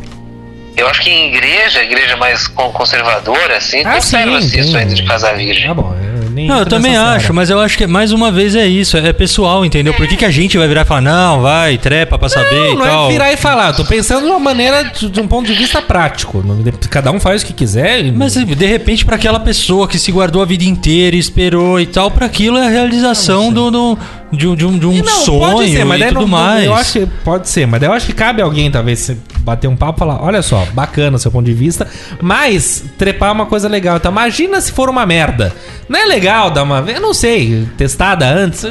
Eu 0.74 0.88
acho 0.88 1.02
que 1.02 1.10
em 1.10 1.28
igreja, 1.34 1.82
igreja 1.82 2.16
mais 2.16 2.48
con- 2.48 2.70
conservadora, 2.70 3.58
assim, 3.58 3.82
Ah, 3.84 3.96
conserva-se 3.96 4.48
sim, 4.48 4.60
isso 4.60 4.72
tem. 4.72 4.80
ainda 4.80 4.94
de 4.94 5.02
casar 5.02 5.36
virgem. 5.36 5.66
Tá 5.66 5.74
bom, 5.74 5.94
eu 6.16 6.17
nem 6.38 6.46
Não, 6.46 6.60
eu 6.60 6.66
também 6.66 6.96
acho, 6.96 7.34
mas 7.34 7.50
eu 7.50 7.58
acho 7.60 7.76
que 7.76 7.86
mais 7.86 8.12
uma 8.12 8.30
vez 8.30 8.54
é 8.54 8.66
isso, 8.66 8.96
é 8.96 9.12
pessoal, 9.12 9.64
entendeu? 9.64 9.92
Por 9.94 10.06
que, 10.06 10.16
que 10.16 10.24
a 10.24 10.30
gente 10.30 10.56
vai 10.56 10.66
virar 10.68 10.82
e 10.82 10.84
falar, 10.84 11.00
não, 11.00 11.42
vai, 11.42 11.76
trepa 11.78 12.18
pra 12.18 12.28
saber 12.28 12.54
Não, 12.54 12.72
e 12.72 12.74
não 12.76 12.84
tal? 12.84 13.06
é 13.06 13.12
virar 13.12 13.32
e 13.32 13.36
falar. 13.36 13.72
Tô 13.72 13.84
pensando 13.84 14.22
de 14.24 14.30
uma 14.30 14.38
maneira, 14.38 14.84
de, 14.84 15.20
um 15.20 15.26
ponto 15.28 15.46
de 15.46 15.54
vista 15.54 15.82
prático. 15.82 16.42
Cada 16.90 17.10
um 17.10 17.18
faz 17.20 17.42
o 17.42 17.46
que 17.46 17.52
quiser. 17.52 18.04
e- 18.04 18.12
Mas 18.12 18.34
de 18.34 18.66
repente, 18.66 19.04
pra 19.04 19.16
aquela 19.16 19.40
pessoa 19.40 19.86
que 19.88 19.98
se 19.98 20.10
guardou 20.12 20.40
a 20.40 20.44
vida 20.44 20.64
inteira, 20.64 21.16
esperou 21.16 21.80
e 21.80 21.86
tal, 21.86 22.10
pra 22.10 22.26
aquilo 22.26 22.56
é 22.56 22.66
a 22.66 22.70
realização 22.70 23.52
do, 23.52 23.70
do- 23.70 23.98
de, 24.32 24.46
um- 24.46 24.54
de 24.54 24.64
um, 24.66 24.78
de 24.78 24.86
um 24.86 24.98
não, 25.02 25.04
sonho 25.24 25.52
pode 25.52 25.70
ser, 25.72 25.84
mas 25.84 25.96
e 25.96 26.00
daí 26.00 26.08
tudo 26.10 26.20
não- 26.22 26.28
mais. 26.28 26.64
Eu 26.64 26.74
acho 26.74 26.92
que 26.92 27.06
pode 27.24 27.48
ser, 27.48 27.66
mas 27.66 27.82
eu 27.82 27.92
acho 27.92 28.06
que 28.06 28.12
cabe 28.12 28.40
alguém, 28.42 28.70
talvez, 28.70 29.10
bater 29.48 29.68
um 29.68 29.76
papo 29.76 29.98
e 29.98 30.00
falar: 30.00 30.22
olha 30.22 30.42
só, 30.42 30.66
bacana 30.72 31.18
seu 31.18 31.30
ponto 31.30 31.46
de 31.46 31.54
vista, 31.54 31.86
mas 32.20 32.84
trepar 32.96 33.30
é 33.30 33.32
uma 33.32 33.46
coisa 33.46 33.68
legal. 33.68 33.96
Então, 33.96 34.12
imagina 34.12 34.60
se 34.60 34.72
for 34.72 34.88
uma 34.88 35.04
merda. 35.04 35.54
Não 35.88 35.98
é 35.98 36.04
legal 36.04 36.50
dar 36.50 36.62
uma. 36.62 36.84
Eu 36.86 37.00
não 37.00 37.14
sei, 37.14 37.66
testada 37.76 38.26
antes. 38.26 38.64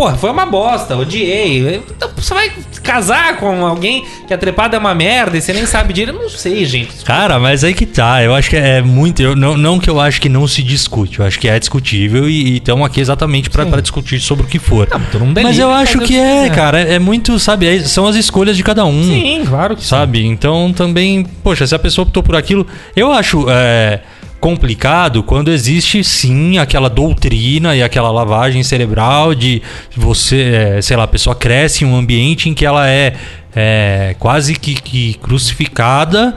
Porra, 0.00 0.16
foi 0.16 0.30
uma 0.30 0.46
bosta, 0.46 0.96
odiei. 0.96 1.82
Então, 1.94 2.08
você 2.16 2.32
vai 2.32 2.50
casar 2.82 3.36
com 3.36 3.66
alguém 3.66 4.02
que 4.26 4.32
a 4.32 4.38
trepada 4.38 4.74
é 4.74 4.80
uma 4.80 4.94
merda 4.94 5.36
e 5.36 5.42
você 5.42 5.52
nem 5.52 5.66
sabe 5.66 5.92
direito? 5.92 6.16
Eu 6.16 6.22
não 6.22 6.30
sei, 6.30 6.64
gente. 6.64 7.04
Cara, 7.04 7.38
mas 7.38 7.62
aí 7.62 7.74
que 7.74 7.84
tá. 7.84 8.22
Eu 8.22 8.34
acho 8.34 8.48
que 8.48 8.56
é 8.56 8.80
muito. 8.80 9.20
Eu, 9.20 9.36
não, 9.36 9.58
não 9.58 9.78
que 9.78 9.90
eu 9.90 10.00
acho 10.00 10.18
que 10.18 10.30
não 10.30 10.48
se 10.48 10.62
discute, 10.62 11.18
eu 11.18 11.26
acho 11.26 11.38
que 11.38 11.46
é 11.46 11.58
discutível 11.58 12.30
e 12.30 12.56
estamos 12.56 12.86
aqui 12.86 12.98
exatamente 12.98 13.50
pra 13.50 13.64
Sim. 13.64 13.70
pra 13.70 13.80
discutir 13.82 14.18
sobre 14.20 14.46
o 14.46 14.48
que 14.48 14.58
for. 14.58 14.88
Não, 14.90 15.32
é 15.38 15.42
mas 15.42 15.58
eu 15.58 15.70
acho 15.70 15.98
que 15.98 16.18
é, 16.18 16.44
quiser. 16.44 16.54
cara. 16.54 16.80
É 16.80 16.98
muito, 16.98 17.38
sabe? 17.38 17.66
é- 17.66 17.80
são 17.80 18.06
as 18.06 18.16
escolhas 18.16 18.56
de 18.56 18.62
cada 18.62 18.86
um. 18.86 19.04
Sim, 19.04 19.44
claro 19.46 19.76
que 19.76 19.82
sim. 19.82 19.88
Sabe? 19.88 20.24
Então 20.24 20.72
também, 20.72 21.24
poxa, 21.44 21.66
se 21.66 21.74
a 21.74 21.78
pessoa 21.78 22.04
optou 22.06 22.22
por 22.22 22.36
aquilo, 22.36 22.66
eu 22.96 23.12
acho 23.12 23.44
é, 23.50 24.00
complicado 24.40 25.22
quando 25.22 25.50
existe 25.50 26.02
sim 26.02 26.58
aquela 26.58 26.88
doutrina 26.88 27.76
e 27.76 27.82
aquela 27.82 28.10
lavagem 28.10 28.62
cerebral 28.62 29.34
de 29.34 29.62
você, 29.94 30.76
é, 30.78 30.82
sei 30.82 30.96
lá, 30.96 31.04
a 31.04 31.08
pessoa 31.08 31.36
cresce 31.36 31.84
em 31.84 31.86
um 31.86 31.94
ambiente 31.94 32.48
em 32.48 32.54
que 32.54 32.64
ela 32.64 32.88
é, 32.88 33.14
é, 33.54 34.16
quase 34.18 34.54
que, 34.54 34.74
que 34.74 35.14
crucificada 35.14 36.36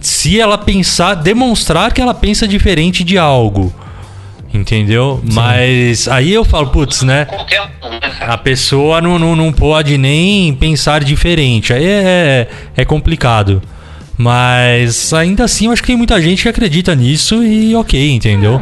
se 0.00 0.40
ela 0.40 0.58
pensar, 0.58 1.14
demonstrar 1.14 1.92
que 1.92 2.00
ela 2.00 2.14
pensa 2.14 2.48
diferente 2.48 3.04
de 3.04 3.16
algo. 3.18 3.72
Entendeu? 4.52 5.20
Mas 5.32 6.06
aí 6.06 6.32
eu 6.32 6.44
falo, 6.44 6.68
putz, 6.68 7.02
né? 7.02 7.26
Né? 7.82 8.10
A 8.20 8.38
pessoa 8.38 9.00
não, 9.00 9.18
não, 9.18 9.34
não 9.34 9.52
pode 9.52 9.98
nem 9.98 10.54
pensar 10.54 11.02
diferente. 11.02 11.72
Aí 11.72 11.84
é, 11.84 12.48
é 12.76 12.84
complicado. 12.84 13.60
Mas 14.16 15.12
ainda 15.12 15.44
assim 15.44 15.66
eu 15.66 15.72
acho 15.72 15.82
que 15.82 15.88
tem 15.88 15.96
muita 15.96 16.20
gente 16.20 16.42
que 16.42 16.48
acredita 16.48 16.94
nisso 16.94 17.42
e 17.42 17.74
ok, 17.74 18.10
entendeu? 18.12 18.60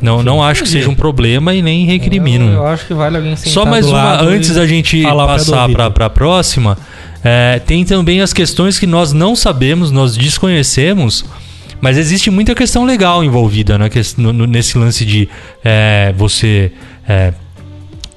não, 0.00 0.22
não 0.22 0.42
acho 0.42 0.62
que 0.62 0.68
seja 0.68 0.88
um 0.88 0.94
problema 0.94 1.54
e 1.54 1.60
nem 1.62 1.82
Eu, 1.84 1.88
recrimino. 1.90 2.52
eu 2.52 2.66
acho 2.66 2.86
que 2.86 2.94
vale 2.94 3.16
alguém 3.16 3.36
sentar 3.36 3.52
Só 3.52 3.66
mais 3.66 3.86
uma, 3.86 4.20
antes 4.22 4.54
da 4.54 4.66
gente 4.66 5.02
passar 5.02 5.68
para 5.70 6.06
a 6.06 6.10
próxima, 6.10 6.76
é, 7.24 7.58
tem 7.64 7.84
também 7.84 8.20
as 8.22 8.32
questões 8.32 8.78
que 8.78 8.86
nós 8.86 9.12
não 9.12 9.34
sabemos, 9.36 9.90
nós 9.90 10.16
desconhecemos, 10.16 11.24
mas 11.82 11.96
existe 11.98 12.30
muita 12.30 12.54
questão 12.54 12.84
legal 12.84 13.22
envolvida 13.24 13.76
né, 13.78 13.88
no- 14.16 14.46
nesse 14.46 14.76
lance 14.78 15.04
de 15.04 15.28
é, 15.64 16.14
você 16.16 16.72
é, 17.08 17.32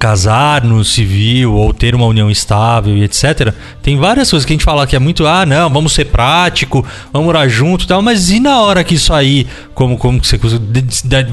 casar 0.04 0.62
no 0.62 0.84
civil 0.84 1.54
ou 1.54 1.72
ter 1.72 1.94
uma 1.94 2.04
união 2.04 2.30
estável 2.30 2.94
e 2.94 3.02
etc. 3.04 3.54
Tem 3.82 3.96
várias 3.98 4.28
coisas 4.30 4.44
que 4.44 4.52
a 4.52 4.54
gente 4.54 4.64
fala 4.64 4.86
que 4.86 4.94
é 4.94 4.98
muito, 4.98 5.26
ah, 5.26 5.46
não, 5.46 5.70
vamos 5.70 5.94
ser 5.94 6.04
prático, 6.04 6.84
vamos 7.10 7.24
morar 7.24 7.48
junto 7.48 7.84
e 7.84 7.88
tal, 7.88 8.02
mas 8.02 8.28
e 8.30 8.38
na 8.38 8.60
hora 8.60 8.84
que 8.84 8.96
isso 8.96 9.14
aí, 9.14 9.46
como, 9.72 9.96
como 9.96 10.20
que 10.20 10.26
você 10.36 10.38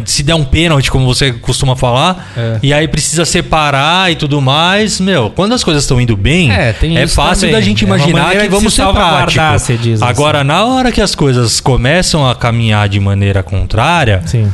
se 0.06 0.24
der 0.24 0.36
um 0.36 0.46
pênalti, 0.46 0.90
como 0.90 1.06
você 1.06 1.34
costuma 1.34 1.76
falar, 1.76 2.32
É. 2.38 2.60
e 2.64 2.74
aí 2.74 2.88
precisa 2.88 3.26
separar 3.26 4.10
e 4.10 4.16
tudo 4.16 4.40
mais, 4.42 5.02
meu, 5.02 5.30
quando 5.30 5.54
as 5.54 5.66
coisas 5.66 5.84
estão 5.84 6.00
indo 6.00 6.16
bem, 6.16 6.50
É, 6.50 6.74
é 6.96 7.08
fácil 7.08 7.50
também. 7.50 7.56
da 7.56 7.62
gente 7.62 7.84
É 7.84 7.88
imaginar 7.88 8.22
maneira 8.24 8.44
que 8.46 8.50
vamos 8.52 8.74
se 8.74 8.82
ser 8.82 8.88
práticos. 8.94 9.38
assim. 9.38 9.98
Agora, 10.02 10.46
na 10.46 10.64
hora 10.64 10.94
que 10.94 11.02
as 11.02 11.14
coisas 11.14 11.60
começam 11.60 12.26
a 12.26 12.34
caminhar 12.34 12.88
de 12.88 13.02
maneira 13.02 13.44
contrária, 13.44 14.22
Sim. 14.26 14.50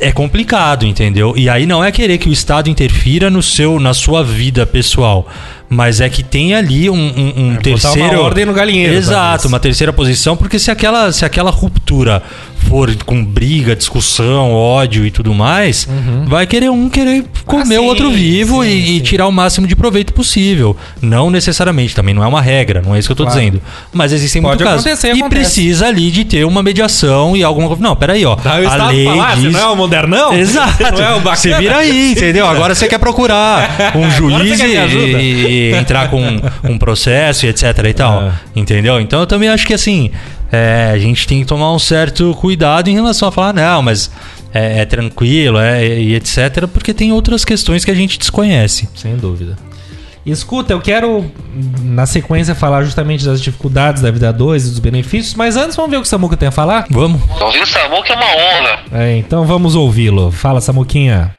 É 0.00 0.12
complicado, 0.12 0.84
entendeu? 0.84 1.34
E 1.36 1.48
aí 1.48 1.64
não 1.66 1.82
é 1.82 1.90
querer 1.90 2.18
que 2.18 2.28
o 2.28 2.32
Estado 2.32 2.68
interfira 2.68 3.30
no 3.30 3.42
seu, 3.42 3.80
na 3.80 3.94
sua 3.94 4.22
vida 4.22 4.66
pessoal, 4.66 5.26
mas 5.68 6.00
é 6.00 6.08
que 6.08 6.22
tem 6.22 6.54
ali 6.54 6.88
um, 6.88 6.94
um, 6.94 7.32
um 7.36 7.50
É, 7.50 7.54
botar 7.54 7.62
terceiro 7.62 8.08
uma 8.18 8.20
ordem 8.22 8.44
no 8.46 8.52
galinheiro, 8.54 8.94
Exato, 8.94 9.22
talvez. 9.28 9.44
uma 9.46 9.58
terceira 9.60 9.92
posição, 9.92 10.36
porque 10.36 10.58
se 10.58 10.70
aquela, 10.70 11.10
se 11.12 11.24
aquela 11.24 11.50
ruptura 11.50 12.22
for 12.68 12.92
com 13.04 13.24
briga, 13.24 13.76
discussão, 13.76 14.52
ódio 14.52 15.06
e 15.06 15.10
tudo 15.10 15.32
mais, 15.34 15.86
vai 16.26 16.46
querer 16.46 16.68
um 16.70 16.88
querer 16.88 17.24
comer 17.44 17.76
Ah, 17.76 17.80
o 17.80 17.82
sim, 17.82 17.88
outro 17.88 18.10
vivo 18.10 18.62
sim, 18.64 18.68
e, 18.70 18.96
e 18.96 18.98
sim. 18.98 19.02
tirar 19.04 19.26
o 19.28 19.32
máximo 19.32 19.66
de 19.66 19.76
proveito 19.76 20.12
possível. 20.12 20.76
Não 21.00 21.30
necessariamente, 21.30 21.94
também 21.94 22.12
não 22.14 22.24
é 22.24 22.26
uma 22.26 22.42
regra, 22.42 22.82
não 22.84 22.94
é 22.94 22.98
isso 22.98 23.06
que 23.08 23.12
eu 23.12 23.16
tô 23.16 23.24
Claro. 23.24 23.38
dizendo. 23.38 23.62
Mas 23.92 24.12
existem 24.12 24.42
Pode 24.42 24.62
muitos 24.64 24.84
casos. 24.84 25.04
e 25.04 25.06
acontece. 25.10 25.28
precisa 25.28 25.86
ali 25.86 26.10
de 26.10 26.24
ter 26.24 26.44
uma 26.44 26.62
mediação 26.62 27.36
e 27.36 27.42
alguma 27.44 27.68
coisa. 27.68 27.82
Não, 27.82 27.94
peraí, 27.94 28.24
ó. 28.24 28.34
O 28.36 28.38
a 28.68 28.88
lei 28.90 29.04
falar, 29.04 29.36
diz... 29.36 29.52
não 29.52 29.60
é 29.60 29.66
o 29.66 29.76
modernão? 29.76 30.32
Exato. 30.32 30.76
Não 30.96 31.02
é 31.04 31.14
o 31.14 31.20
bacana? 31.20 31.36
Você 31.36 31.54
vira 31.54 31.76
aí, 31.78 32.12
entendeu? 32.12 32.46
Agora 32.46 32.74
você 32.74 32.86
quer 32.88 32.98
procurar 32.98 33.92
um 33.94 34.10
juiz 34.10 34.60
e? 34.60 35.55
E 35.56 35.74
entrar 35.74 36.10
com 36.10 36.22
um 36.64 36.78
processo 36.78 37.46
e 37.46 37.48
etc 37.48 37.64
e 37.88 37.92
tal. 37.92 38.22
É. 38.22 38.32
Entendeu? 38.54 39.00
Então 39.00 39.20
eu 39.20 39.26
também 39.26 39.48
acho 39.48 39.66
que 39.66 39.74
assim, 39.74 40.10
é, 40.52 40.90
a 40.92 40.98
gente 40.98 41.26
tem 41.26 41.40
que 41.40 41.46
tomar 41.46 41.72
um 41.72 41.78
certo 41.78 42.34
cuidado 42.34 42.88
em 42.88 42.94
relação 42.94 43.28
a 43.28 43.32
falar, 43.32 43.52
não, 43.52 43.82
mas 43.82 44.10
é, 44.52 44.80
é 44.80 44.84
tranquilo, 44.84 45.58
é, 45.58 45.86
e 45.86 46.14
etc, 46.14 46.66
porque 46.72 46.94
tem 46.94 47.12
outras 47.12 47.44
questões 47.44 47.84
que 47.84 47.90
a 47.90 47.94
gente 47.94 48.18
desconhece. 48.18 48.88
Sem 48.94 49.16
dúvida. 49.16 49.56
Escuta, 50.24 50.72
eu 50.72 50.80
quero, 50.80 51.30
na 51.82 52.04
sequência, 52.04 52.52
falar 52.52 52.82
justamente 52.82 53.24
das 53.24 53.40
dificuldades 53.40 54.02
da 54.02 54.10
vida 54.10 54.32
2 54.32 54.66
e 54.66 54.70
dos 54.70 54.78
benefícios, 54.80 55.34
mas 55.34 55.56
antes 55.56 55.76
vamos 55.76 55.90
ver 55.90 55.98
o 55.98 56.00
que 56.00 56.06
o 56.06 56.10
Samuca 56.10 56.36
tem 56.36 56.48
a 56.48 56.50
falar? 56.50 56.84
Vamos? 56.90 57.20
Ouvir 57.40 57.62
o 57.62 57.66
Samuca 57.66 58.12
é 58.12 58.16
uma 58.16 58.26
honra. 58.26 58.80
É, 58.90 59.16
então 59.18 59.44
vamos 59.44 59.76
ouvi-lo. 59.76 60.32
Fala, 60.32 60.60
Samuquinha. 60.60 61.32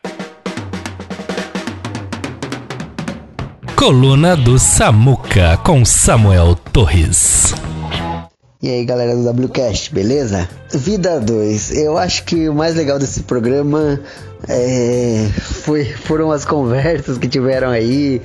Coluna 3.77 4.35
do 4.35 4.57
Samuca, 4.57 5.55
com 5.57 5.85
Samuel 5.85 6.55
Torres. 6.55 7.53
E 8.59 8.71
aí 8.71 8.83
galera 8.83 9.15
do 9.15 9.29
WCast, 9.29 9.93
beleza? 9.93 10.49
Vida 10.73 11.19
2, 11.19 11.77
eu 11.77 11.95
acho 11.95 12.23
que 12.23 12.49
o 12.49 12.55
mais 12.55 12.73
legal 12.73 12.97
desse 12.97 13.21
programa 13.21 14.01
é, 14.49 15.29
foi, 15.39 15.85
foram 15.85 16.31
as 16.31 16.43
conversas 16.43 17.19
que 17.19 17.27
tiveram 17.27 17.69
aí, 17.69 18.19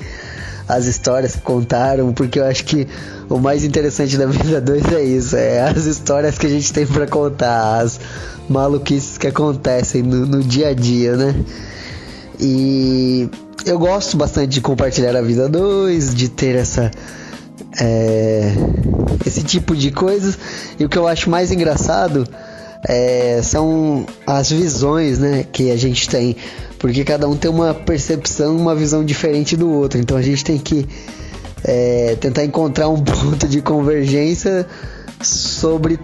as 0.67 0.87
histórias 0.87 1.37
que 1.37 1.43
contaram, 1.43 2.15
porque 2.15 2.41
eu 2.41 2.47
acho 2.47 2.65
que 2.65 2.89
o 3.29 3.39
mais 3.39 3.63
interessante 3.63 4.17
da 4.17 4.25
Vida 4.25 4.59
2 4.59 4.91
é 4.91 5.05
isso, 5.05 5.37
é 5.37 5.61
as 5.61 5.85
histórias 5.85 6.39
que 6.39 6.47
a 6.47 6.51
gente 6.51 6.73
tem 6.73 6.87
pra 6.87 7.07
contar, 7.07 7.83
as 7.83 8.01
maluquices 8.49 9.19
que 9.19 9.27
acontecem 9.27 10.03
no, 10.03 10.25
no 10.25 10.43
dia 10.43 10.69
a 10.69 10.75
dia, 10.75 11.15
né? 11.15 11.35
E 12.41 13.29
eu 13.65 13.79
gosto 13.79 14.17
bastante 14.17 14.49
de 14.49 14.61
compartilhar 14.61 15.17
a 15.17 15.23
Vida 15.23 15.49
2, 15.49 16.15
de 16.15 16.29
ter 16.29 16.57
essa 16.57 16.91
é, 17.81 18.53
esse 19.25 19.43
tipo 19.43 19.75
de 19.77 19.91
coisas. 19.91 20.39
E 20.79 20.85
o 20.85 20.89
que 20.89 20.99
eu 20.99 21.07
acho 21.07 21.31
mais 21.31 21.51
engraçado 21.51 22.27
é, 22.89 23.41
são 23.43 24.07
as 24.27 24.51
visões 24.51 25.19
né, 25.19 25.45
que 25.51 25.71
a 25.71 25.77
gente 25.77 26.09
tem. 26.09 26.37
Porque 26.79 27.05
cada 27.05 27.29
um 27.29 27.37
tem 27.37 27.51
uma 27.51 27.73
percepção, 27.73 28.57
uma 28.57 28.75
visão 28.75 29.05
diferente 29.05 29.57
do 29.57 29.71
outro. 29.71 30.01
Então 30.01 30.17
a 30.17 30.23
gente 30.23 30.45
tem 30.45 30.59
que 30.59 30.87
é, 31.65 32.17
tentar 32.21 32.45
encontrar 32.45 32.89
um 32.89 33.01
ponto 33.03 33.47
de 33.47 33.63
convergência 33.63 34.67
sobre 35.23 35.99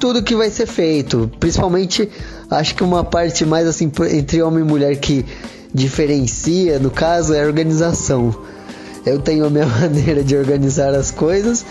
tudo 0.00 0.22
que 0.22 0.34
vai 0.34 0.50
ser 0.50 0.66
feito. 0.66 1.30
Principalmente, 1.38 2.08
acho 2.50 2.74
que 2.74 2.82
uma 2.82 3.04
parte 3.04 3.44
mais 3.44 3.66
assim 3.66 3.90
entre 4.10 4.42
homem 4.42 4.64
e 4.64 4.66
mulher 4.66 4.96
que 4.96 5.24
diferencia, 5.72 6.78
no 6.78 6.90
caso, 6.90 7.34
é 7.34 7.42
a 7.42 7.46
organização. 7.46 8.34
Eu 9.04 9.18
tenho 9.18 9.46
a 9.46 9.50
minha 9.50 9.66
maneira 9.80 10.22
de 10.22 10.36
organizar 10.36 10.94
as 10.94 11.10
coisas 11.10 11.64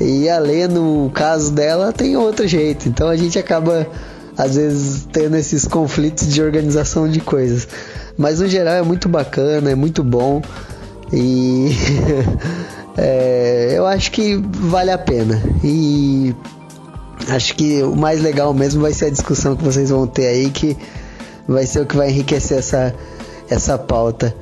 e 0.00 0.28
a 0.28 0.38
Lê, 0.38 0.66
no 0.66 1.10
caso 1.14 1.52
dela, 1.52 1.92
tem 1.92 2.16
outro 2.16 2.46
jeito. 2.48 2.88
Então 2.88 3.08
a 3.08 3.16
gente 3.16 3.38
acaba, 3.38 3.86
às 4.36 4.56
vezes, 4.56 5.06
tendo 5.12 5.36
esses 5.36 5.66
conflitos 5.66 6.32
de 6.32 6.42
organização 6.42 7.08
de 7.08 7.20
coisas. 7.20 7.68
Mas 8.16 8.40
no 8.40 8.48
geral 8.48 8.74
é 8.74 8.82
muito 8.82 9.08
bacana, 9.08 9.70
é 9.70 9.74
muito 9.74 10.02
bom 10.02 10.42
e 11.12 11.70
é, 12.96 13.74
eu 13.74 13.86
acho 13.86 14.10
que 14.10 14.36
vale 14.36 14.90
a 14.90 14.98
pena. 14.98 15.40
E 15.62 16.34
acho 17.28 17.54
que 17.54 17.82
o 17.82 17.94
mais 17.94 18.20
legal 18.20 18.52
mesmo 18.52 18.82
vai 18.82 18.92
ser 18.92 19.06
a 19.06 19.10
discussão 19.10 19.56
que 19.56 19.64
vocês 19.64 19.90
vão 19.90 20.06
ter 20.06 20.26
aí, 20.26 20.50
que 20.50 20.76
vai 21.46 21.66
ser 21.66 21.80
o 21.80 21.86
que 21.86 21.96
vai 21.96 22.10
enriquecer 22.10 22.58
essa, 22.58 22.94
essa 23.48 23.78
pauta. 23.78 24.34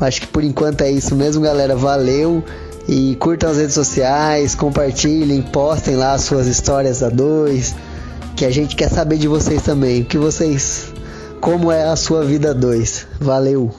Acho 0.00 0.22
que 0.22 0.26
por 0.26 0.44
enquanto 0.44 0.82
é 0.82 0.90
isso 0.90 1.14
mesmo, 1.14 1.42
galera. 1.42 1.76
Valeu. 1.76 2.42
E 2.88 3.16
curtam 3.16 3.50
as 3.50 3.56
redes 3.56 3.74
sociais, 3.74 4.54
compartilhem, 4.54 5.42
postem 5.42 5.96
lá 5.96 6.12
as 6.12 6.22
suas 6.22 6.46
histórias 6.46 7.02
a 7.02 7.08
dois. 7.08 7.74
Que 8.36 8.44
a 8.44 8.50
gente 8.50 8.76
quer 8.76 8.88
saber 8.88 9.18
de 9.18 9.26
vocês 9.26 9.62
também. 9.62 10.02
O 10.02 10.04
que 10.04 10.18
vocês 10.18 10.92
como 11.40 11.70
é 11.70 11.84
a 11.84 11.96
sua 11.96 12.24
vida 12.24 12.52
2. 12.54 13.06
Valeu! 13.20 13.72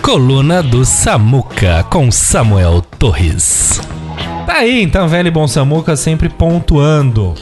Coluna 0.00 0.62
do 0.62 0.84
Samuca 0.84 1.82
com 1.90 2.10
Samuel 2.10 2.82
Torres. 2.98 3.80
Tá 4.46 4.58
aí, 4.58 4.82
então, 4.82 5.08
velho 5.08 5.28
e 5.28 5.30
bom 5.30 5.48
Samuca 5.48 5.96
sempre 5.96 6.28
pontuando. 6.28 7.34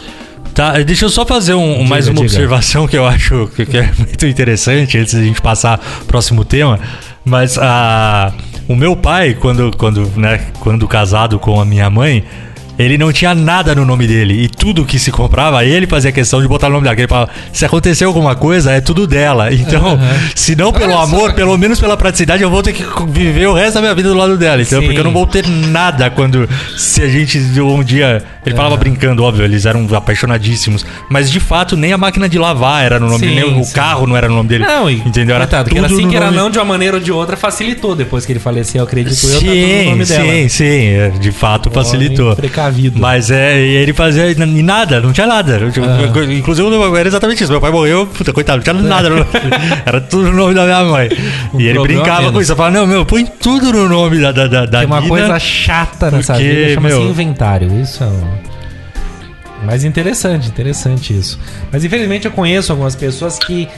Tá, 0.54 0.72
deixa 0.82 1.06
eu 1.06 1.08
só 1.10 1.24
fazer 1.24 1.54
um, 1.54 1.78
Diga, 1.78 1.88
mais 1.88 2.06
uma 2.08 2.14
diga. 2.14 2.26
observação 2.26 2.86
que 2.86 2.96
eu 2.96 3.06
acho 3.06 3.50
que, 3.56 3.64
que 3.64 3.78
é 3.78 3.90
muito 3.96 4.26
interessante 4.26 4.98
antes 4.98 5.14
da 5.14 5.22
gente 5.22 5.40
passar 5.40 5.78
pro 5.78 6.06
próximo 6.06 6.44
tema. 6.44 6.78
Mas 7.24 7.56
a, 7.58 8.32
o 8.68 8.74
meu 8.76 8.96
pai, 8.96 9.34
quando, 9.34 9.74
quando, 9.76 10.06
né, 10.16 10.40
quando 10.60 10.86
casado 10.86 11.38
com 11.38 11.60
a 11.60 11.64
minha 11.64 11.88
mãe, 11.88 12.24
ele 12.82 12.98
não 12.98 13.12
tinha 13.12 13.34
nada 13.34 13.74
no 13.74 13.84
nome 13.84 14.06
dele. 14.06 14.42
E 14.44 14.48
tudo 14.48 14.84
que 14.84 14.98
se 14.98 15.10
comprava, 15.10 15.64
ele 15.64 15.86
fazia 15.86 16.12
questão 16.12 16.40
de 16.42 16.48
botar 16.48 16.68
o 16.68 16.70
nome 16.70 16.84
dela. 16.84 16.96
Ele 16.98 17.08
falava, 17.08 17.30
se 17.52 17.64
acontecer 17.64 18.04
alguma 18.04 18.34
coisa, 18.34 18.72
é 18.72 18.80
tudo 18.80 19.06
dela. 19.06 19.50
Então, 19.62 19.98
se 20.34 20.56
não 20.56 20.72
pelo 20.72 20.92
Olha 20.92 20.96
só. 20.96 21.02
amor, 21.16 21.32
pelo 21.34 21.56
menos 21.56 21.78
pela 21.80 21.96
praticidade, 21.96 22.42
eu 22.42 22.50
vou 22.50 22.62
ter 22.62 22.72
que 22.72 22.84
viver 23.08 23.46
o 23.46 23.54
resto 23.54 23.74
da 23.74 23.80
minha 23.80 23.94
vida 23.94 24.08
do 24.08 24.14
lado 24.16 24.36
dela. 24.36 24.60
Então, 24.60 24.80
Sim. 24.80 24.86
porque 24.86 24.98
eu 25.00 25.04
não 25.04 25.12
vou 25.12 25.26
ter 25.26 25.46
nada 25.46 26.10
quando. 26.10 26.48
Se 26.76 27.00
a 27.02 27.08
gente 27.08 27.38
um 27.62 27.82
dia. 27.84 28.22
Ele 28.44 28.56
falava 28.56 28.76
brincando, 28.76 29.22
óbvio, 29.22 29.44
eles 29.44 29.64
eram 29.66 29.86
apaixonadíssimos. 29.94 30.84
Mas 31.08 31.30
de 31.30 31.38
fato, 31.40 31.76
nem 31.76 31.92
a 31.92 31.98
máquina 31.98 32.28
de 32.28 32.38
lavar 32.38 32.84
era 32.84 32.98
no 32.98 33.06
nome 33.06 33.20
Sim, 33.20 33.34
dele, 33.34 33.50
nem 33.52 33.60
o 33.60 33.64
sim. 33.64 33.72
carro 33.72 34.06
não 34.06 34.16
era 34.16 34.28
no 34.28 34.34
nome 34.34 34.48
dele. 34.48 34.64
Não, 34.64 34.90
e, 34.90 34.94
entendeu? 34.96 35.36
Era 35.36 35.44
coitado, 35.46 35.68
tudo 35.68 35.78
era 35.78 35.86
assim 35.86 36.02
no 36.04 36.10
que 36.10 36.16
era 36.16 36.26
nome- 36.26 36.36
não 36.38 36.50
de 36.50 36.58
uma 36.58 36.64
maneira 36.64 36.96
ou 36.96 37.02
de 37.02 37.12
outra, 37.12 37.36
facilitou 37.36 37.94
depois 37.94 38.26
que 38.26 38.32
ele 38.32 38.40
faleceu, 38.40 38.80
eu 38.80 38.84
acredito 38.84 39.14
eu, 39.26 39.30
tá 39.32 39.38
tudo 39.38 39.46
no 39.46 39.52
Sim, 39.54 39.84
nome 39.90 40.04
dela. 40.04 40.24
sim, 40.24 40.48
sim, 40.48 40.86
é, 40.88 41.08
de 41.10 41.30
fato 41.32 41.70
facilitou. 41.70 42.34
Precavido. 42.72 43.00
Mas 43.00 43.30
é, 43.30 43.58
ele 43.58 43.92
fazia 43.92 44.30
e 44.30 44.62
nada, 44.62 45.00
não 45.00 45.12
tinha 45.12 45.26
nada. 45.26 45.70
Tipo, 45.70 45.86
Ah. 45.86 46.32
Inclusive 46.32 46.68
era 46.98 47.08
exatamente 47.08 47.42
isso. 47.42 47.52
Meu 47.52 47.60
pai 47.60 47.70
morreu, 47.70 48.06
puta, 48.06 48.32
coitado, 48.32 48.58
não 48.58 48.64
tinha 48.64 48.74
nada. 48.74 49.08
era 49.84 50.00
tudo 50.00 50.30
no 50.30 50.36
nome 50.36 50.54
da 50.54 50.64
minha 50.64 50.84
mãe. 50.84 51.08
Um 51.52 51.60
e 51.60 51.68
ele 51.68 51.78
brincava 51.80 52.32
com 52.32 52.40
isso. 52.40 52.52
Eu 52.52 52.56
falava, 52.56 52.78
não, 52.78 52.86
meu, 52.86 53.04
põe 53.04 53.24
tudo 53.24 53.72
no 53.72 53.88
nome 53.88 54.20
da, 54.20 54.32
da, 54.32 54.46
da, 54.46 54.78
Tem 54.78 54.86
uma 54.86 55.00
mina. 55.00 55.08
coisa 55.08 55.38
chata 55.38 56.10
nessa 56.10 56.34
porque, 56.34 56.48
vida, 56.48 56.74
chama-se 56.74 56.96
inventário. 56.96 57.80
Isso 57.80 58.02
é 58.02 58.06
um... 58.06 58.52
Mas 59.64 59.84
interessante, 59.84 60.48
interessante 60.48 61.16
isso. 61.16 61.38
Mas 61.70 61.84
infelizmente 61.84 62.26
eu 62.26 62.32
conheço 62.32 62.72
algumas 62.72 62.96
pessoas 62.96 63.38
que 63.38 63.68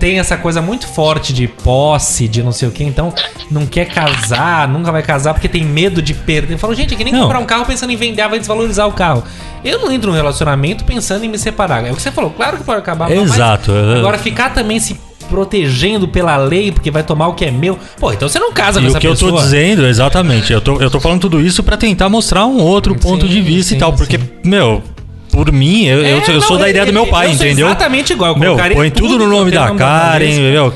têm 0.00 0.18
essa 0.18 0.36
coisa 0.36 0.60
muito 0.62 0.88
forte 0.88 1.32
de 1.32 1.46
posse, 1.46 2.26
de 2.26 2.42
não 2.42 2.50
sei 2.50 2.66
o 2.68 2.72
que, 2.72 2.82
então 2.82 3.14
não 3.50 3.66
quer 3.66 3.84
casar, 3.84 4.66
nunca 4.66 4.90
vai 4.90 5.02
casar 5.02 5.34
porque 5.34 5.46
tem 5.48 5.62
medo 5.64 6.00
de 6.02 6.14
perder. 6.14 6.54
Eu 6.54 6.58
falo, 6.58 6.74
gente, 6.74 6.94
é 6.94 6.96
que 6.96 7.04
nem 7.04 7.12
Não. 7.12 7.22
comprar 7.22 7.38
um 7.38 7.44
carro 7.44 7.66
pensando 7.66 7.92
em 7.92 7.96
vender, 7.96 8.26
vai 8.26 8.38
desvalorizar 8.38 8.88
o 8.88 8.92
carro. 8.92 9.22
Eu 9.62 9.78
não 9.78 9.92
entro 9.92 10.10
num 10.10 10.16
relacionamento 10.16 10.84
pensando 10.84 11.24
em 11.24 11.28
me 11.28 11.38
separar. 11.38 11.84
É 11.86 11.92
o 11.92 11.94
que 11.94 12.00
você 12.02 12.10
falou, 12.10 12.30
claro 12.30 12.56
que 12.56 12.64
pode 12.64 12.78
acabar. 12.80 13.10
mas 13.10 13.18
Exato. 13.18 13.70
Agora 13.96 14.16
ficar 14.16 14.54
também 14.54 14.80
se 14.80 14.98
protegendo 15.28 16.08
pela 16.08 16.36
lei 16.36 16.72
porque 16.72 16.90
vai 16.90 17.02
tomar 17.02 17.28
o 17.28 17.34
que 17.34 17.44
é 17.44 17.50
meu. 17.50 17.78
Pô, 17.98 18.12
então 18.12 18.28
você 18.28 18.38
não 18.38 18.52
casa 18.52 18.80
E 18.80 18.82
com 18.82 18.88
o 18.88 18.90
essa 18.90 18.98
que 19.00 19.06
eu 19.06 19.12
pessoa. 19.12 19.32
tô 19.32 19.38
dizendo, 19.38 19.86
exatamente, 19.86 20.52
eu 20.52 20.60
tô, 20.60 20.80
eu 20.80 20.90
tô 20.90 20.98
falando 20.98 21.20
tudo 21.20 21.40
isso 21.40 21.62
pra 21.62 21.76
tentar 21.76 22.08
mostrar 22.08 22.46
um 22.46 22.58
outro 22.60 22.94
ponto 22.96 23.26
Sim, 23.26 23.32
de 23.32 23.40
vista 23.42 23.68
sim, 23.70 23.76
e 23.76 23.78
tal. 23.78 23.92
Porque, 23.92 24.18
sim. 24.18 24.28
meu, 24.44 24.82
por 25.30 25.50
mim, 25.52 25.84
eu, 25.86 25.98
eu, 26.04 26.18
É, 26.18 26.20
sou- 26.24 26.34
eu 26.34 26.40
não, 26.40 26.46
sou 26.48 26.58
da 26.58 26.68
ideia 26.68 26.84
do 26.86 26.92
meu 26.92 27.06
pai, 27.06 27.28
eu 27.28 27.32
entendeu? 27.32 27.66
Exatamente 27.66 28.12
igual. 28.12 28.32
eu 28.34 28.38
Meu, 28.38 28.56
põe 28.74 28.90
tudo 28.90 29.18
no 29.18 29.28
nome 29.28 29.50
da 29.50 29.70
Karen, 29.74 30.34
meu, 30.34 30.72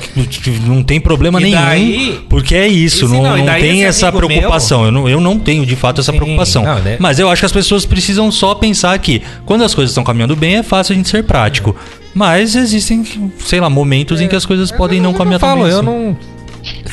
não 0.65 0.81
tem 0.83 0.99
problema 0.99 1.39
E 1.41 1.43
nenhum. 1.45 1.55
daí- 1.61 2.19
porque 2.29 2.55
é 2.55 2.67
isso, 2.67 3.07
não, 3.07 3.21
não, 3.23 3.37
não 3.37 3.45
tem 3.45 3.83
essa 3.85 4.11
preocupação. 4.11 4.85
Eu, 4.85 4.91
não, 4.91 5.09
eu 5.09 5.19
não 5.21 5.37
tenho, 5.37 5.65
de 5.65 5.75
fato, 5.75 6.01
essa 6.01 6.11
Sim, 6.11 6.17
preocupação. 6.17 6.63
né? 6.81 6.97
Mas 6.99 7.19
eu 7.19 7.29
acho 7.29 7.41
que 7.41 7.45
as 7.45 7.51
pessoas 7.51 7.85
precisam 7.85 8.31
só 8.31 8.55
pensar 8.55 8.97
que 8.99 9.21
quando 9.45 9.63
as 9.63 9.73
coisas 9.75 9.91
estão 9.91 10.03
caminhando 10.03 10.35
bem, 10.35 10.55
é 10.57 10.63
fácil 10.63 10.93
a 10.93 10.95
gente 10.95 11.09
ser 11.09 11.23
prático. 11.23 11.75
Mas 12.13 12.55
existem, 12.55 13.03
sei 13.39 13.59
lá, 13.59 13.69
momentos 13.69 14.21
em 14.21 14.27
que 14.29 14.35
as 14.35 14.45
coisas 14.45 14.71
podem 14.71 15.01
não 15.01 15.11
eu 15.11 15.17
caminhar 15.17 15.39
tão 15.39 15.49
falo, 15.49 15.63
bem. 15.63 15.71
eu 15.71 15.77
assim. 15.79 15.85
não. 15.85 16.17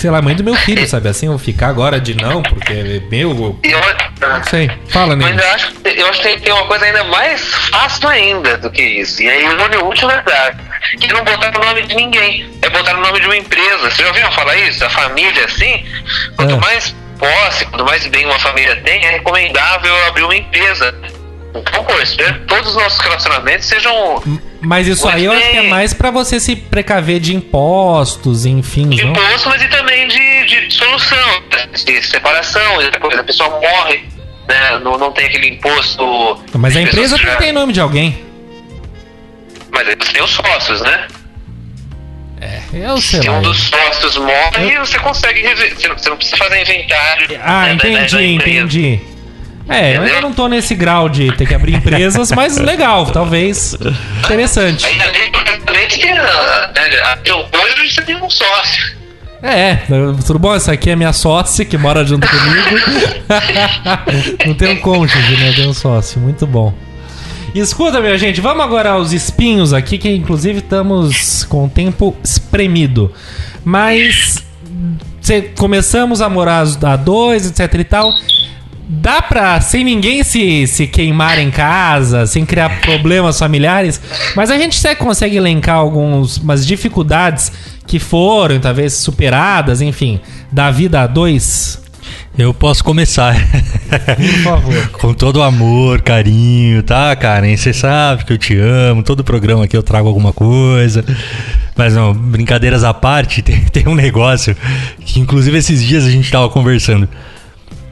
Sei 0.03 0.11
lá, 0.11 0.21
mãe 0.21 0.35
do 0.35 0.43
meu 0.43 0.57
filho, 0.57 0.85
sabe? 0.89 1.09
Assim, 1.09 1.27
eu 1.27 1.39
ficar 1.39 1.69
agora 1.69 2.01
de 2.01 2.13
não, 2.17 2.43
porque 2.43 2.73
é 2.73 3.01
meu. 3.09 3.31
eu- 3.63 4.29
Não 4.29 4.43
sei. 4.43 4.69
Fala, 4.89 5.15
mas 5.15 5.37
Ney. 5.37 5.45
eu 5.47 5.51
acho, 5.55 5.73
eu 5.85 6.07
acho 6.09 6.23
que 6.23 6.41
tem, 6.41 6.53
uma 6.53 6.67
coisa 6.67 6.85
ainda 6.87 7.05
mais 7.05 7.41
fácil 7.71 8.09
ainda 8.09 8.59
do 8.59 8.69
que 8.69 8.83
isso. 8.83 9.23
E 9.23 9.29
aí 9.31 9.45
o 9.77 9.87
útil 9.89 10.09
verdade. 10.09 10.59
Que 10.99 11.07
é 11.09 11.13
não 11.13 11.23
botar 11.23 11.57
o 11.57 11.65
nome 11.65 11.83
de 11.83 11.95
ninguém. 11.95 12.51
É 12.63 12.69
botar 12.69 12.97
o 12.97 13.01
nome 13.01 13.21
de 13.21 13.27
uma 13.27 13.37
empresa. 13.37 13.79
Vocês 13.79 13.97
já 13.99 14.09
ouviram 14.09 14.33
falar 14.33 14.57
isso? 14.57 14.85
A 14.85 14.91
família, 14.91 15.45
assim? 15.45 15.85
Quanto 16.35 16.55
É. 16.55 16.59
mais 16.59 16.93
posse, 17.21 17.65
quanto 17.67 17.85
mais 17.85 18.05
bem 18.09 18.27
uma 18.27 18.41
família 18.41 18.75
tem, 18.83 19.05
é 19.05 19.11
recomendável 19.13 19.95
abrir 20.09 20.25
uma 20.25 20.35
empresa. 20.35 20.93
Eu 21.55 22.03
espero 22.03 22.35
que 22.35 22.47
todos 22.47 22.71
os 22.71 22.75
nossos 22.77 22.99
relacionamentos 23.01 23.67
sejam 23.67 24.23
Mas 24.61 24.87
isso 24.87 25.07
aí 25.09 25.25
eu 25.27 25.33
acho 25.33 25.51
que 25.51 25.57
é 25.59 25.63
mais 25.69 25.93
pra 25.93 26.11
você 26.11 26.41
se 26.41 26.57
precaver 26.57 27.21
de 27.21 27.35
impostos, 27.35 28.47
enfim, 28.47 28.89
de 28.89 29.05
não? 29.05 29.13
imposto, 29.13 29.49
mas 29.51 29.63
e 29.63 29.69
também 29.69 30.09
de, 30.09 30.45
de 30.47 30.75
solução, 30.75 31.43
né? 31.53 31.69
de 31.73 32.03
separação, 32.03 32.79
depois 32.91 33.19
a 33.19 33.25
pessoa 33.25 33.51
morre, 33.61 34.05
né? 34.49 34.79
Não, 34.83 34.97
não 34.97 35.13
tem 35.13 35.27
aquele 35.27 35.49
imposto. 35.49 36.43
Mas 36.55 36.77
a 36.77 36.81
empresa 36.81 37.19
tem 37.19 37.27
que 37.27 37.37
ter 37.37 37.53
nome 37.53 37.73
de 37.73 37.81
alguém. 37.81 38.25
Mas 39.71 39.89
aí 39.89 39.97
você 39.99 40.13
tem 40.13 40.23
os 40.23 40.31
sócios, 40.31 40.81
né? 40.81 41.07
Eu 42.73 43.01
sei 43.01 43.23
Se 43.23 43.31
um 43.31 43.43
dos 43.43 43.59
sócios 43.59 44.17
morre, 44.17 44.79
você 44.79 44.99
consegue. 44.99 45.43
rever- 45.43 45.75
Você 45.77 46.09
não, 46.09 46.17
precisa 46.17 46.37
fazer 46.39 46.63
inventário. 46.63 47.41
Ah, 47.45 47.67
né, 47.67 47.73
entendi, 47.75 48.25
entendi. 48.25 49.01
É, 49.73 49.97
eu 49.97 50.03
ainda 50.03 50.21
não 50.21 50.33
tô 50.33 50.49
nesse 50.49 50.75
grau 50.75 51.09
de 51.09 51.33
ter 51.33 51.47
que 51.47 51.55
abrir 51.55 51.75
empresas, 51.75 52.31
mas 52.33 52.59
legal, 52.59 53.07
talvez. 53.07 53.77
Interessante. 54.25 54.87
Ainda 54.87 55.05
bem 55.11 55.31
que 55.89 56.09
ah, 56.09 56.73
né, 56.75 57.01
até 57.13 57.33
hoje 57.35 57.91
você 57.95 58.03
tem 58.03 58.17
um 58.17 58.31
sócio. 58.31 58.97
É, 59.43 59.79
tudo 60.25 60.39
bom? 60.39 60.55
Essa 60.55 60.73
aqui 60.73 60.91
é 60.91 60.97
minha 60.97 61.13
sócia 61.13 61.65
que 61.65 61.77
mora 61.77 62.05
junto 62.05 62.27
comigo. 62.29 62.69
não 64.47 64.55
tem 64.55 64.69
um 64.69 64.77
cônjuge, 64.77 65.37
né? 65.37 65.53
Tem 65.57 65.69
um 65.69 65.75
sócio. 65.75 66.21
Muito 66.21 66.47
bom. 66.47 66.73
Escuta, 67.55 68.01
minha 68.01 68.17
gente, 68.17 68.41
vamos 68.41 68.65
agora 68.65 68.91
aos 68.91 69.13
espinhos 69.13 69.73
aqui, 69.75 69.99
que 69.99 70.09
inclusive 70.09 70.61
estamos 70.61 71.45
com 71.45 71.65
o 71.67 71.69
tempo 71.69 72.17
espremido. 72.25 73.13
Mas 73.65 74.43
cê- 75.21 75.51
começamos 75.59 76.23
a 76.23 76.29
morar 76.31 76.65
a 76.85 76.97
dois, 76.97 77.45
etc 77.47 77.81
e 77.81 77.85
tal. 77.85 78.13
Dá 78.89 79.23
pra, 79.23 79.61
sem 79.61 79.85
ninguém 79.85 80.25
se, 80.25 80.67
se 80.67 80.87
queimar 80.87 81.39
em 81.39 81.51
casa, 81.51 82.27
sem 82.27 82.45
criar 82.45 82.81
problemas 82.81 83.39
familiares, 83.39 84.01
mas 84.35 84.51
a 84.51 84.59
gente 84.59 84.79
até 84.79 84.95
consegue 84.95 85.37
elencar 85.37 85.77
algumas 85.77 86.67
dificuldades 86.67 87.53
que 87.87 87.99
foram, 87.99 88.59
talvez, 88.59 88.95
superadas, 88.95 89.81
enfim, 89.81 90.21
da 90.51 90.71
vida 90.71 91.01
a 91.01 91.07
dois. 91.07 91.81
Eu 92.37 92.55
posso 92.55 92.83
começar. 92.83 93.37
Por 94.17 94.43
favor. 94.43 94.89
Com 94.99 95.15
todo 95.15 95.37
o 95.37 95.43
amor, 95.43 96.01
carinho, 96.01 96.83
tá, 96.83 97.15
Karen? 97.15 97.57
Você 97.57 97.73
sabe 97.73 98.25
que 98.25 98.33
eu 98.33 98.39
te 98.39 98.57
amo. 98.59 99.03
Todo 99.03 99.23
programa 99.23 99.65
aqui 99.65 99.77
eu 99.77 99.83
trago 99.83 100.09
alguma 100.09 100.33
coisa. 100.33 101.05
Mas 101.77 101.95
não, 101.95 102.15
brincadeiras 102.15 102.85
à 102.85 102.95
parte, 102.95 103.41
tem, 103.43 103.61
tem 103.65 103.87
um 103.87 103.95
negócio 103.95 104.57
que, 105.05 105.21
inclusive, 105.21 105.59
esses 105.59 105.83
dias 105.83 106.05
a 106.05 106.11
gente 106.11 106.31
tava 106.31 106.49
conversando. 106.49 107.09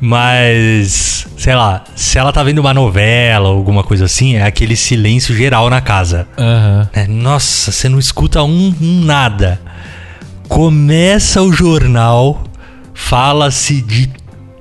Mas, 0.01 1.27
sei 1.37 1.55
lá, 1.55 1.85
se 1.95 2.19
ela 2.19 2.33
tá 2.33 2.43
vendo 2.43 2.59
uma 2.59 2.73
novela 2.73 3.49
ou 3.51 3.57
alguma 3.59 3.85
coisa 3.85 4.07
assim, 4.07 4.37
é 4.37 4.43
aquele 4.43 4.75
silêncio 4.75 5.35
geral 5.37 5.69
na 5.69 5.81
casa. 5.81 6.27
Aham. 6.39 6.89
É, 6.93 7.07
nossa, 7.07 7.71
você 7.71 7.89
não 7.89 7.99
escuta 7.99 8.43
um, 8.43 8.75
um 8.81 9.01
nada. 9.05 9.61
Começa 10.49 11.43
o 11.43 11.53
jornal, 11.53 12.43
fala-se 12.95 13.81
de 13.83 14.11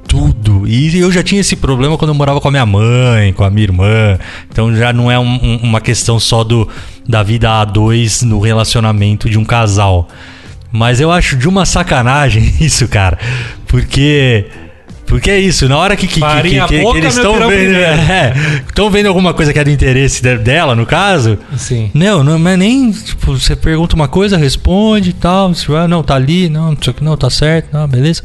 tudo. 0.08 0.68
E 0.68 1.00
eu 1.00 1.12
já 1.12 1.24
tinha 1.24 1.42
esse 1.42 1.56
problema 1.56 1.98
quando 1.98 2.10
eu 2.10 2.16
morava 2.16 2.42
com 2.42 2.48
a 2.48 2.52
minha 2.52 2.66
mãe, 2.66 3.32
com 3.34 3.44
a 3.44 3.50
minha 3.50 3.64
irmã. 3.64 4.20
Então 4.52 4.76
já 4.76 4.92
não 4.92 5.10
é 5.10 5.18
um- 5.18 5.40
um- 5.42 5.60
uma 5.64 5.80
questão 5.82 6.20
só 6.20 6.44
do, 6.44 6.68
da 7.08 7.24
vida 7.24 7.50
a 7.62 7.66
dois 7.66 8.22
no 8.24 8.40
relacionamento 8.40 9.30
de 9.30 9.38
um 9.38 9.46
casal. 9.46 10.08
Mas 10.72 11.00
eu 11.00 11.12
acho 11.12 11.36
de 11.38 11.48
uma 11.48 11.66
sacanagem 11.66 12.54
isso, 12.60 12.88
cara. 12.88 13.18
Porque. 13.68 14.46
Porque 15.10 15.32
é 15.32 15.40
isso, 15.40 15.68
na 15.68 15.76
hora 15.76 15.96
que, 15.98 16.08
que, 16.08 16.22
que, 16.22 16.66
que- 16.68 16.82
pouca, 16.82 16.98
eles 17.00 17.18
estão 17.18 17.34
vendo, 17.34 17.48
primeiro. 17.48 17.82
é, 17.84 18.34
estão 18.68 18.90
vendo 18.92 19.08
alguma 19.08 19.34
coisa 19.34 19.52
que 19.52 19.58
é 19.58 19.64
do 19.64 19.72
interesse 19.72 20.22
de- 20.22 20.38
dela, 20.38 20.76
no 20.76 20.86
caso, 20.86 21.38
Sim. 21.58 21.90
não, 21.96 22.24
não 22.24 22.48
é 22.48 22.56
nem, 22.56 22.92
tipo, 22.92 23.36
você 23.38 23.56
pergunta 23.56 23.96
uma 23.96 24.08
coisa, 24.08 24.38
responde 24.38 25.10
e 25.10 25.14
tal, 25.14 25.52
vai, 25.68 25.88
não, 25.88 26.04
tá 26.04 26.14
ali, 26.14 26.48
não, 26.48 26.70
não 26.72 26.78
sei 26.80 26.92
o 26.92 26.94
que, 26.94 27.04
não, 27.04 27.18
tá 27.18 27.30
certo, 27.30 27.70
não, 27.74 27.88
beleza. 27.88 28.22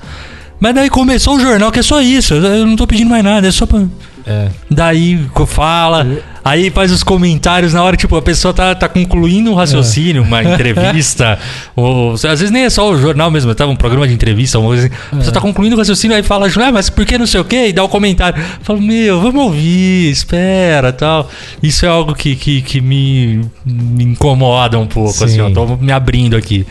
Mas 0.60 0.74
daí 0.74 0.90
começou 0.90 1.36
o 1.36 1.40
jornal, 1.40 1.72
que 1.72 1.80
é 1.80 1.82
só 1.82 2.00
isso. 2.00 2.34
Eu 2.34 2.66
não 2.66 2.76
tô 2.76 2.86
pedindo 2.86 3.10
mais 3.10 3.24
nada, 3.24 3.46
é 3.48 3.50
só 3.50 3.66
pra. 3.66 3.82
É. 4.26 4.48
Daí 4.70 5.20
fala, 5.46 6.06
aí 6.42 6.70
faz 6.70 6.90
os 6.90 7.02
comentários 7.02 7.74
na 7.74 7.82
hora, 7.82 7.94
tipo, 7.96 8.16
a 8.16 8.22
pessoa 8.22 8.54
tá, 8.54 8.74
tá 8.74 8.88
concluindo 8.88 9.50
um 9.50 9.54
raciocínio, 9.54 10.22
uma 10.22 10.42
entrevista, 10.44 11.38
ou 11.76 12.14
às 12.14 12.22
vezes 12.22 12.50
nem 12.50 12.64
é 12.64 12.70
só 12.70 12.90
o 12.90 12.98
jornal 12.98 13.30
mesmo, 13.30 13.54
tava 13.54 13.70
um 13.70 13.76
programa 13.76 14.08
de 14.08 14.14
entrevista, 14.14 14.58
uma 14.58 14.68
coisa 14.68 14.86
assim. 14.86 14.94
A 15.12 15.16
pessoa 15.16 15.34
tá 15.34 15.40
concluindo 15.40 15.76
o 15.76 15.78
raciocínio, 15.78 16.16
aí 16.16 16.22
fala, 16.22 16.46
ah, 16.46 16.72
mas 16.72 16.88
por 16.88 17.04
que 17.04 17.18
não 17.18 17.26
sei 17.26 17.40
o 17.40 17.44
quê? 17.44 17.68
E 17.68 17.72
dá 17.72 17.84
o 17.84 17.88
comentário. 17.88 18.42
Fala, 18.62 18.80
meu, 18.80 19.20
vamos 19.20 19.42
ouvir, 19.42 20.10
espera 20.10 20.92
tal. 20.92 21.28
Isso 21.62 21.84
é 21.84 21.88
algo 21.88 22.14
que, 22.14 22.34
que, 22.34 22.62
que 22.62 22.80
me, 22.80 23.42
me 23.64 24.04
incomoda 24.04 24.78
um 24.78 24.86
pouco, 24.86 25.12
Sim. 25.12 25.24
assim, 25.24 25.38
eu 25.38 25.52
tô 25.52 25.76
me 25.76 25.92
abrindo 25.92 26.34
aqui. 26.34 26.66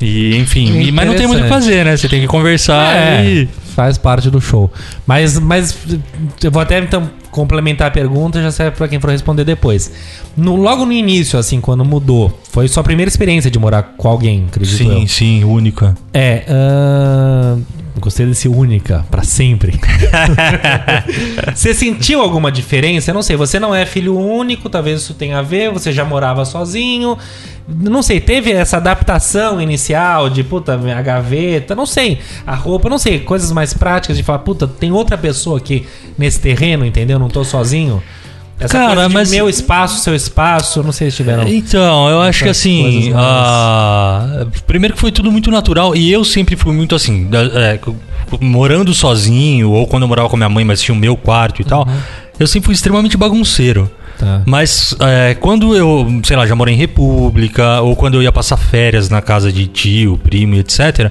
E, 0.00 0.36
enfim, 0.36 0.90
mas 0.92 1.06
não 1.06 1.14
tem 1.14 1.26
muito 1.26 1.40
o 1.40 1.42
que 1.42 1.48
fazer, 1.48 1.84
né? 1.84 1.94
Você 1.94 2.08
tem 2.08 2.22
que 2.22 2.26
conversar 2.26 2.96
É, 2.96 3.24
e. 3.24 3.48
faz 3.80 3.96
parte 3.96 4.28
do 4.28 4.42
show. 4.42 4.70
Mas, 5.06 5.38
mas 5.38 5.74
eu 6.42 6.50
vou 6.50 6.60
até 6.60 6.78
então 6.78 7.10
complementar 7.30 7.88
a 7.88 7.90
pergunta, 7.90 8.42
já 8.42 8.50
serve 8.50 8.76
pra 8.76 8.86
quem 8.86 9.00
for 9.00 9.08
responder 9.08 9.42
depois. 9.42 9.90
No, 10.36 10.54
logo 10.54 10.84
no 10.84 10.92
início, 10.92 11.38
assim, 11.38 11.62
quando 11.62 11.82
mudou, 11.82 12.38
foi 12.50 12.68
sua 12.68 12.82
primeira 12.82 13.08
experiência 13.08 13.50
de 13.50 13.58
morar 13.58 13.94
com 13.96 14.06
alguém, 14.06 14.44
acredito 14.48 14.76
Sim, 14.76 15.00
eu. 15.00 15.08
sim, 15.08 15.44
única. 15.44 15.96
É, 16.12 16.44
gostei 17.98 18.26
desse 18.26 18.48
única, 18.48 19.04
pra 19.10 19.22
sempre. 19.22 19.78
você 21.54 21.74
sentiu 21.74 22.20
alguma 22.20 22.50
diferença? 22.52 23.10
Eu 23.10 23.14
não 23.14 23.22
sei, 23.22 23.36
você 23.36 23.58
não 23.58 23.74
é 23.74 23.84
filho 23.84 24.16
único, 24.18 24.68
talvez 24.68 25.02
isso 25.02 25.14
tenha 25.14 25.38
a 25.38 25.42
ver, 25.42 25.70
você 25.70 25.92
já 25.92 26.04
morava 26.04 26.44
sozinho. 26.44 27.18
Não 27.68 28.02
sei, 28.02 28.20
teve 28.20 28.50
essa 28.52 28.78
adaptação 28.78 29.60
inicial 29.60 30.28
de, 30.28 30.42
puta, 30.42 30.74
a 30.74 31.02
gaveta, 31.02 31.74
não 31.74 31.86
sei, 31.86 32.18
a 32.46 32.54
roupa, 32.54 32.88
não 32.88 32.98
sei, 32.98 33.20
coisas 33.20 33.52
mais 33.52 33.72
práticas 33.72 34.16
de 34.16 34.22
falar, 34.22 34.40
puta, 34.40 34.66
tem 34.66 34.90
outra 34.90 35.16
pessoa 35.16 35.58
aqui 35.58 35.86
nesse 36.18 36.40
terreno, 36.40 36.84
entendeu? 36.84 37.18
Não 37.18 37.28
tô 37.28 37.44
sozinho. 37.44 38.02
Essa 38.60 38.78
Cara, 38.78 39.08
mas- 39.08 39.30
meu 39.30 39.48
espaço, 39.48 40.02
seu 40.02 40.14
espaço, 40.14 40.82
não 40.82 40.92
sei 40.92 41.10
se 41.10 41.16
tiveram. 41.16 41.48
Então, 41.48 42.08
eu 42.10 42.20
acho 42.20 42.44
que 42.44 42.50
assim. 42.50 43.10
ah, 43.16 44.46
primeiro 44.66 44.94
que 44.94 45.00
foi 45.00 45.10
tudo 45.10 45.32
muito 45.32 45.50
natural 45.50 45.96
e 45.96 46.12
eu 46.12 46.24
sempre 46.24 46.56
fui 46.56 46.72
muito 46.74 46.94
assim. 46.94 47.28
é, 47.32 47.78
morando 48.40 48.92
sozinho, 48.92 49.70
ou 49.70 49.86
quando 49.86 50.02
eu 50.02 50.08
morava 50.08 50.28
com 50.28 50.36
minha 50.36 50.48
mãe, 50.48 50.64
mas 50.64 50.82
tinha 50.82 50.94
o 50.94 50.98
meu 50.98 51.16
quarto 51.16 51.62
e 51.62 51.64
tal, 51.64 51.88
eu 52.38 52.46
sempre 52.46 52.66
fui 52.66 52.74
extremamente 52.74 53.16
bagunceiro. 53.16 53.90
Tá. 54.18 54.42
Mas 54.44 54.94
é, 55.00 55.34
quando 55.34 55.74
eu, 55.74 56.06
sei 56.24 56.36
lá, 56.36 56.46
já 56.46 56.54
morei 56.54 56.74
em 56.74 56.76
república, 56.76 57.80
ou 57.80 57.96
quando 57.96 58.16
eu 58.16 58.22
ia 58.22 58.30
passar 58.30 58.58
férias 58.58 59.08
na 59.08 59.22
casa 59.22 59.50
de 59.50 59.66
tio, 59.66 60.20
primo, 60.22 60.56
etc., 60.56 61.10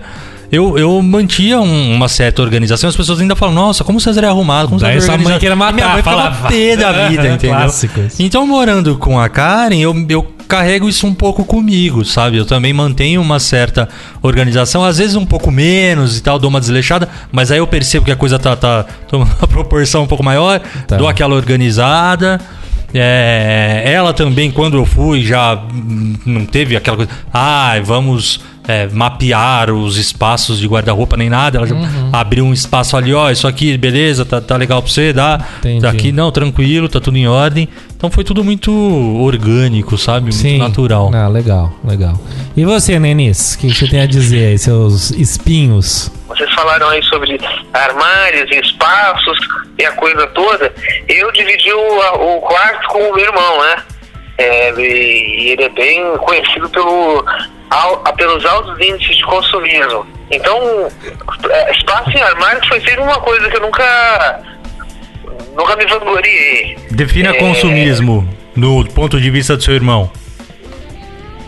eu, 0.51 0.77
eu 0.77 1.01
mantia 1.01 1.59
um- 1.59 1.93
uma 1.95 2.07
certa 2.07 2.41
organização. 2.41 2.89
As 2.89 2.95
pessoas 2.95 3.19
ainda 3.19 3.35
falam, 3.35 3.53
nossa, 3.55 3.83
como 3.83 3.97
o 3.97 4.01
César 4.01 4.23
é 4.23 4.27
arrumado, 4.27 4.67
como 4.69 4.79
Daí 4.79 4.93
César 4.99 5.13
é 5.13 5.17
mãe 5.17 5.33
organizado." 5.33 5.39
queria 5.39 5.55
matar, 5.55 5.71
E 5.71 5.75
minha 5.75 5.93
mãe 5.93 6.01
falava. 6.03 6.41
da 6.43 6.49
vida, 6.49 7.27
entendeu? 7.27 7.55
Clássico 7.55 7.99
isso. 8.01 8.21
Então, 8.21 8.45
morando 8.47 8.97
com 8.97 9.19
a 9.19 9.27
Karen, 9.29 9.77
eu, 9.79 9.95
eu 10.09 10.33
carrego 10.47 10.89
isso 10.89 11.05
um 11.05 11.13
pouco 11.13 11.45
comigo, 11.45 12.03
sabe? 12.03 12.37
Eu 12.37 12.45
também 12.45 12.73
mantenho 12.73 13.21
uma 13.21 13.39
certa 13.39 13.87
organização, 14.21 14.83
às 14.83 14.97
vezes 14.97 15.15
um 15.15 15.25
pouco 15.25 15.51
menos 15.51 16.17
e 16.17 16.21
tal, 16.23 16.39
dou 16.39 16.49
uma 16.49 16.59
desleixada, 16.59 17.07
mas 17.31 17.51
aí 17.51 17.59
eu 17.59 17.67
percebo 17.67 18.05
que 18.05 18.11
a 18.11 18.15
coisa 18.15 18.39
tá, 18.39 18.55
tá 18.55 18.83
tomando 19.07 19.29
uma 19.37 19.45
proporção 19.47 20.03
um 20.03 20.07
pouco 20.07 20.23
maior, 20.23 20.59
Tá. 20.87 20.97
dou 20.97 21.07
aquela 21.07 21.35
organizada. 21.35 22.41
É, 22.91 23.83
ela 23.85 24.13
também, 24.13 24.49
quando 24.49 24.75
eu 24.77 24.85
fui, 24.85 25.23
já 25.23 25.61
não 26.25 26.43
teve 26.45 26.75
aquela 26.75 26.97
coisa. 26.97 27.11
Ah, 27.31 27.75
vamos 27.83 28.41
é, 28.69 28.87
mapear 28.87 29.71
os 29.71 29.97
espaços 29.97 30.59
de 30.59 30.67
guarda-roupa 30.67 31.17
nem 31.17 31.27
nada. 31.27 31.57
Ela 31.57 31.65
já 31.65 31.73
Uhum. 31.73 32.09
abriu 32.13 32.45
um 32.45 32.53
espaço 32.53 32.95
ali, 32.95 33.11
ó, 33.13 33.31
isso 33.31 33.47
aqui, 33.47 33.75
beleza, 33.79 34.23
tá, 34.23 34.39
tá 34.39 34.55
legal 34.55 34.79
pra 34.79 34.91
você, 34.91 35.11
dá. 35.11 35.39
Entendi. 35.57 35.81
Daqui 35.81 36.11
não, 36.11 36.31
tranquilo, 36.31 36.87
tá 36.87 36.99
tudo 36.99 37.17
em 37.17 37.27
ordem. 37.27 37.67
Então 37.97 38.11
foi 38.11 38.23
tudo 38.23 38.43
muito 38.43 38.71
orgânico, 39.19 39.97
sabe? 39.97 40.31
Muito 40.31 40.57
natural. 40.59 41.09
Ah, 41.15 41.27
legal, 41.27 41.73
legal. 41.83 42.13
E 42.55 42.63
você, 42.63 42.99
Nenis, 42.99 43.55
o 43.55 43.59
que 43.59 43.73
você 43.73 43.87
tem 43.87 44.01
a 44.01 44.05
dizer 44.05 44.49
aí, 44.49 44.57
seus 44.59 45.09
espinhos? 45.11 46.11
Vocês 46.27 46.53
falaram 46.53 46.89
aí 46.89 47.01
sobre 47.05 47.39
armários 47.73 48.49
e 48.51 48.59
espaços 48.59 49.37
e 49.79 49.83
a 49.85 49.91
coisa 49.93 50.27
toda. 50.27 50.71
Eu 51.07 51.31
dividi 51.31 51.73
o, 51.73 52.37
o 52.37 52.41
quarto 52.41 52.87
com 52.89 52.99
o 52.99 53.15
meu 53.15 53.25
irmão, 53.25 53.61
né? 53.63 53.77
É, 54.37 54.71
e 54.79 55.49
ele 55.51 55.63
é 55.63 55.69
bem 55.69 56.01
conhecido 56.19 56.69
pelo, 56.69 57.25
al- 57.69 58.01
a- 58.05 58.13
pelos 58.13 58.45
altos 58.45 58.79
índices 58.79 59.17
de 59.17 59.23
consumismo. 59.25 60.05
Então, 60.31 60.87
é, 61.49 61.71
espaço 61.71 62.09
em 62.11 62.21
armário 62.21 62.61
foi 62.67 62.79
sempre 62.81 63.01
uma 63.01 63.19
coisa 63.19 63.49
que 63.49 63.57
eu 63.57 63.61
nunca, 63.61 64.41
nunca 65.55 65.75
me 65.75 65.85
vangloriei. 65.85 66.77
Defina 66.91 67.29
É. 67.29 67.33
consumismo 67.33 68.27
no 68.55 68.85
ponto 68.89 69.19
de 69.19 69.29
vista 69.29 69.55
do 69.57 69.63
seu 69.63 69.73
irmão. 69.73 70.11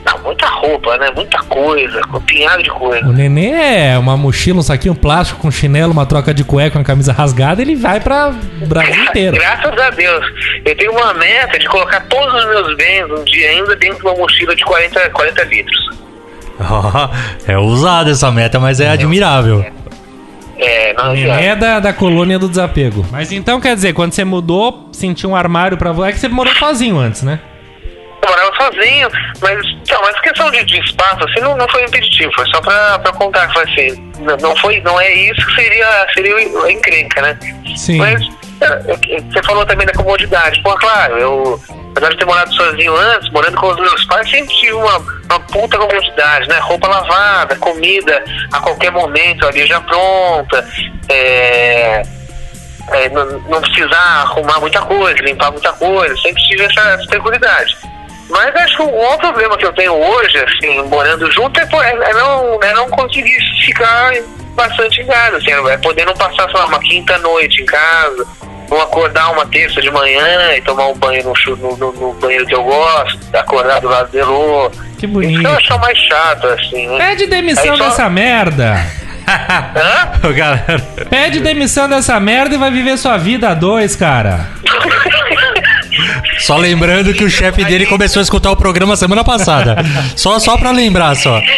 Não, 0.03 0.17
muita 0.24 0.47
roupa, 0.47 0.97
né? 0.97 1.11
Muita 1.15 1.38
coisa, 1.43 2.01
um 2.11 2.19
pinhado 2.22 2.63
de 2.63 2.72
coisa. 2.72 3.05
O 3.07 3.13
nenê 3.13 3.51
é 3.91 3.97
uma 3.99 4.17
mochila, 4.17 4.57
um 4.59 4.63
saquinho 4.63 4.95
plástico 4.95 5.39
com 5.39 5.51
chinelo, 5.51 5.91
uma 5.93 6.07
troca 6.07 6.34
de 6.34 6.43
cueca, 6.43 6.80
uma 6.80 6.84
camisa 6.84 7.13
rasgada, 7.13 7.61
ele 7.61 7.76
vai 7.76 7.99
pra 7.99 8.32
Brasil 8.65 9.03
inteiro. 9.03 9.38
Graças 9.38 9.78
a 9.80 9.89
Deus. 9.91 10.26
Eu 10.65 10.76
tenho 10.76 10.91
uma 10.91 11.13
meta 11.13 11.59
de 11.59 11.67
colocar 11.67 11.99
todos 12.07 12.34
os 12.34 12.45
meus 12.49 12.76
bens 12.78 13.03
um 13.11 13.24
dia 13.26 13.49
ainda 13.51 13.76
dentro 13.76 13.97
de 13.99 14.05
uma 14.07 14.15
mochila 14.15 14.55
de 14.55 14.63
40, 14.65 15.07
40 15.11 15.43
litros. 15.43 15.91
É 17.47 17.58
ousada 17.58 18.12
essa 18.12 18.32
meta, 18.32 18.60
mas 18.60 18.80
é 18.80 18.89
admirável. 18.89 19.66
É, 20.58 20.93
não 20.93 21.14
é 21.16 21.56
da, 21.56 21.80
da 21.80 21.93
colônia 21.93 22.38
do 22.38 22.47
desapego. 22.47 23.04
Mas 23.12 23.32
então 23.32 23.60
quer 23.60 23.74
dizer, 23.74 23.93
quando 23.93 24.14
você 24.14 24.24
mudou, 24.24 24.89
sentiu 24.91 25.32
um 25.32 25.36
armário 25.36 25.76
pra 25.76 25.91
você. 25.91 26.10
É 26.10 26.12
que 26.12 26.20
você 26.20 26.28
morou 26.28 26.54
sozinho 26.54 26.99
antes, 26.99 27.24
né? 27.24 27.39
Eu 28.22 28.30
morava 28.30 28.56
sozinho, 28.56 29.10
mas, 29.41 29.66
então, 29.82 29.99
mas 30.04 30.20
questão 30.20 30.52
de, 30.52 30.64
de 30.66 30.80
espaço, 30.80 31.26
assim, 31.28 31.39
não, 31.39 31.58
não 31.58 31.68
foi 31.70 31.84
impeditivo, 31.84 32.32
foi 32.36 32.45
só 32.54 32.62
pra, 32.62 32.99
pra 32.99 33.12
contar 33.14 33.47
que 33.47 33.54
foi 33.54 33.64
assim, 33.64 34.12
não, 34.20 34.38
não 34.38 34.56
foi, 34.58 34.80
não 34.82 35.02
é 35.02 35.12
isso 35.12 35.43
que 35.47 35.56
seria, 35.56 36.08
seria 36.14 36.36
a 36.36 36.72
encrenca, 36.72 37.22
né? 37.24 37.39
Sim. 37.76 37.97
Mas 37.97 38.22
é, 38.22 38.26
é, 38.26 38.41
você 39.32 39.43
falou 39.43 39.66
também 39.66 39.88
da 39.88 39.93
comodidade. 39.93 40.62
Pô, 40.62 40.76
claro, 40.76 41.18
eu, 41.18 41.62
apesar 41.91 42.09
de 42.09 42.18
ter 42.18 42.26
morado 42.26 42.53
sozinho 42.53 42.95
antes, 42.95 43.30
morando 43.32 43.57
com 43.57 43.68
os 43.68 43.78
meus 43.78 44.05
pais, 44.05 44.30
sempre 44.30 44.53
tive 44.55 44.74
uma, 44.74 44.97
uma 44.97 45.39
puta 45.39 45.78
comodidade, 45.78 46.47
né? 46.47 46.59
Roupa 46.59 46.88
lavada, 46.88 47.55
comida 47.55 48.24
a 48.51 48.59
qualquer 48.59 48.91
momento 48.91 49.47
ali 49.47 49.66
já 49.66 49.82
pronta, 49.82 50.68
é, 51.09 52.03
é, 52.91 53.09
não, 53.09 53.26
não 53.41 53.62
precisar 53.62 54.22
arrumar 54.22 54.59
muita 54.59 54.82
coisa, 54.82 55.20
limpar 55.22 55.51
muita 55.51 55.74
coisa, 55.74 56.16
sempre 56.18 56.41
tive 56.43 56.64
essa, 56.66 56.82
essa 56.82 57.07
tranquilidade. 57.07 57.76
Mas 58.30 58.55
acho 58.55 58.78
que 58.78 58.84
o 58.84 58.91
maior 58.91 59.18
problema 59.18 59.57
que 59.57 59.66
eu 59.66 59.74
tenho 59.74 59.93
hoje, 59.93 60.38
assim, 60.38 60.82
morando 60.84 61.30
junto, 61.32 61.59
é, 61.59 61.64
é- 61.64 62.09
é 62.09 62.14
não, 62.14 62.59
é 62.64 62.74
não 62.74 62.89
conseguir 62.89 63.38
ficar 63.66 64.14
bastante 64.55 65.01
em 65.01 65.07
casa, 65.07 65.38
assim, 65.38 65.51
é 65.51 65.78
poder 65.78 66.05
não 66.05 66.14
passar, 66.14 66.49
sei 66.49 66.59
lá, 66.59 66.66
uma 66.66 66.80
quinta 66.80 67.18
noite 67.18 67.62
em 67.62 67.66
casa, 67.66 68.28
não 68.72 68.82
acordar 68.82 69.32
uma 69.32 69.45
terça 69.45 69.82
de 69.82 69.91
manhã 69.91 70.55
e 70.55 70.61
tomar 70.61 70.88
um 70.88 70.95
banho 70.97 71.24
no, 71.24 71.55
no, 71.57 71.78
no- 71.78 71.91
no 71.91 72.13
banheiro 72.13 72.45
que 72.45 72.55
eu 72.55 72.63
gosto, 72.63 73.19
acordar 73.36 73.82
do 73.82 73.89
lado 73.89 74.09
do 74.09 74.17
Elô. 74.17 74.69
Que 74.97 75.05
Isso 75.05 75.13
bonito. 75.13 75.39
que 75.41 75.45
eu 75.47 75.51
acho 75.51 75.80
mais 75.80 75.97
chato, 75.97 76.47
assim, 76.47 76.88
né? 76.88 76.97
Pede 77.09 77.28
demissão 77.28 77.76
só- 77.78 77.84
dessa 77.89 78.09
merda. 78.09 78.76
Hã? 79.28 80.11
Ô, 80.28 80.34
Galera, 80.34 80.80
Pede 81.09 81.39
demissão 81.41 81.88
dessa 81.88 82.19
merda 82.19 82.55
e 82.55 82.57
vai 82.57 82.72
viver 82.72 82.97
sua 82.97 83.17
vida 83.17 83.49
a 83.49 83.53
dois, 83.53 83.95
cara. 83.95 84.47
só 86.39 86.57
lembrando 86.57 87.13
que 87.13 87.24
o 87.24 87.30
chefe 87.30 87.63
dele 87.63 87.86
começou 87.86 88.19
a 88.19 88.24
escutar 88.24 88.51
o 88.51 88.55
programa 88.55 88.95
semana 88.95 89.24
passada. 89.24 89.76
Só, 90.15 90.39
só 90.39 90.57
pra 90.57 90.72
lembrar, 90.72 91.15
só. 91.15 91.39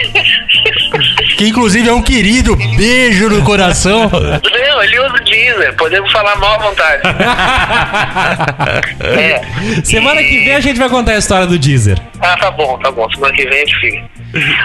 Que 1.37 1.47
inclusive 1.47 1.89
é 1.89 1.93
um 1.93 2.01
querido 2.01 2.55
beijo 2.55 3.29
no 3.29 3.43
coração. 3.43 4.09
Não, 4.11 4.83
ele 4.83 4.99
usa 4.99 5.15
o 5.15 5.23
Deezer, 5.23 5.75
podemos 5.75 6.11
falar 6.11 6.35
mal 6.37 6.55
à 6.55 6.57
vontade. 6.59 7.01
é. 9.01 9.41
Semana 9.83 10.21
E- 10.21 10.27
que 10.29 10.39
vem 10.45 10.55
a 10.55 10.59
gente 10.59 10.79
vai 10.79 10.89
contar 10.89 11.13
a 11.13 11.17
história 11.17 11.47
do 11.47 11.57
Deezer. 11.57 11.97
Ah, 12.21 12.37
tá 12.37 12.51
bom, 12.51 12.77
tá 12.79 12.91
bom. 12.91 13.09
Semana 13.11 13.33
que 13.33 13.45
vem 13.47 13.61
a 13.61 13.65
gente 13.65 13.79
fica. 13.79 14.03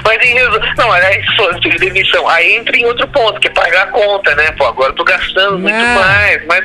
Mas 0.04 0.22
em 0.22 0.34
resumo, 0.34 0.60
não, 0.78 0.94
é 0.94 1.20
isso, 1.20 1.60
de 1.60 1.70
demissão. 1.76 2.26
Aí 2.28 2.56
entra 2.56 2.76
em 2.76 2.84
outro 2.86 3.06
ponto, 3.08 3.38
que 3.38 3.48
é 3.48 3.50
pagar 3.50 3.84
a 3.84 3.86
conta, 3.88 4.34
né? 4.34 4.50
Pô, 4.52 4.64
agora 4.66 4.90
eu 4.90 4.94
tô 4.94 5.04
gastando 5.04 5.58
muito 5.58 5.74
Não. 5.76 5.94
mais. 6.00 6.46
Mas 6.46 6.64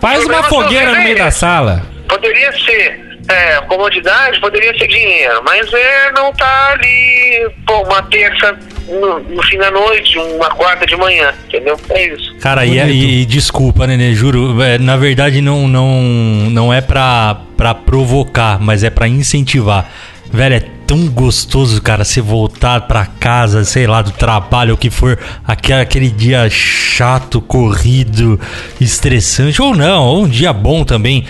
Faz 0.00 0.24
uma 0.24 0.34
eu 0.36 0.42
fogueira 0.44 0.90
no 0.90 0.96
é 0.96 1.04
meio 1.04 1.16
da 1.16 1.30
sala. 1.30 1.82
Poderia 2.08 2.52
ser 2.52 3.13
é, 3.28 3.60
comodidade, 3.62 4.38
poderia 4.40 4.76
ser 4.78 4.86
dinheiro, 4.86 5.42
mas 5.44 5.72
é 5.72 6.12
não 6.12 6.32
tá 6.32 6.72
ali, 6.72 7.50
pô, 7.66 7.82
uma 7.82 8.02
terça 8.02 8.56
no, 8.88 9.20
no 9.20 9.42
fim 9.44 9.56
da 9.58 9.70
noite, 9.70 10.18
uma 10.18 10.50
quarta 10.50 10.84
de 10.86 10.94
manhã, 10.96 11.32
entendeu? 11.48 11.78
É 11.90 12.14
isso. 12.14 12.34
Cara, 12.40 12.66
e, 12.66 12.78
e- 12.78 13.22
e 13.22 13.24
desculpa, 13.26 13.86
Nenê, 13.86 14.14
juro, 14.14 14.60
é, 14.62 14.76
na 14.78 14.96
verdade 14.96 15.40
não, 15.40 15.66
não, 15.66 16.02
não 16.50 16.72
é 16.72 16.80
pra, 16.82 17.38
pra 17.56 17.74
provocar, 17.74 18.58
mas 18.60 18.84
é 18.84 18.90
pra 18.90 19.08
incentivar. 19.08 19.88
Velho, 20.30 20.56
é 20.56 20.60
tão 20.86 21.06
gostoso, 21.06 21.80
cara, 21.80 22.04
você 22.04 22.20
voltar 22.20 22.82
pra 22.82 23.06
casa, 23.06 23.64
sei 23.64 23.86
lá, 23.86 24.02
do 24.02 24.10
trabalho, 24.10 24.74
o 24.74 24.76
que 24.76 24.90
for, 24.90 25.18
aquele, 25.46 25.80
aquele 25.80 26.10
dia 26.10 26.50
chato, 26.50 27.40
corrido, 27.40 28.38
estressante, 28.80 29.62
ou 29.62 29.74
não, 29.74 30.02
ou 30.04 30.24
um 30.24 30.28
dia 30.28 30.52
bom 30.52 30.84
também. 30.84 31.24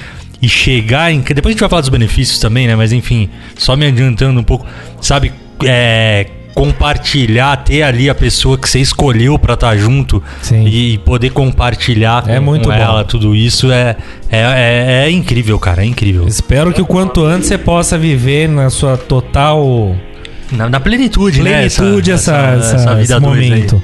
E 0.45 0.49
chegar 0.49 1.13
em. 1.13 1.21
Depois 1.21 1.47
a 1.47 1.51
gente 1.53 1.61
vai 1.61 1.69
falar 1.69 1.81
dos 1.81 1.89
benefícios 1.91 2.39
também, 2.39 2.67
né? 2.67 2.75
Mas 2.77 2.93
enfim, 2.93 3.29
só 3.57 3.77
me 3.77 3.87
adiantando 3.87 4.39
um 4.41 4.45
pouco, 4.45 4.67
sabe? 5.01 5.33
É, 5.65 6.27
compartilhar, 6.55 7.57
ter 7.65 7.83
ali 7.83 8.09
a 8.09 8.15
pessoa 8.15 8.57
que 8.57 8.69
você 8.69 8.79
escolheu 8.79 9.39
pra 9.39 9.55
estar 9.55 9.77
junto 9.77 10.23
Sim. 10.43 10.67
e 10.67 10.99
poder 10.99 11.31
compartilhar 11.31 12.23
com, 12.23 12.31
É 12.31 12.39
muito 12.41 12.69
com 12.69 12.75
bom. 12.75 12.81
ela 12.81 13.05
tudo 13.05 13.35
isso 13.35 13.73
é, 13.73 13.97
é, 14.31 14.39
é, 14.39 15.05
é 15.07 15.11
incrível, 15.11 15.59
cara, 15.59 15.83
é 15.83 15.87
incrível. 15.87 16.27
Espero 16.29 16.73
que 16.73 16.81
o 16.81 16.87
quanto 16.87 17.25
antes 17.25 17.49
você 17.49 17.59
possa 17.59 17.99
viver 17.99 18.49
na 18.49 18.71
sua 18.71 18.97
total 18.97 19.97
Na, 20.53 20.69
na 20.69 20.79
plenitude, 20.81 21.43
né? 21.43 21.51
plenitude 21.69 22.13
essa, 22.13 22.37
essa- 22.59 23.01
esse 23.01 23.19
dois 23.19 23.39
aí. 23.39 23.49
momento. 23.51 23.83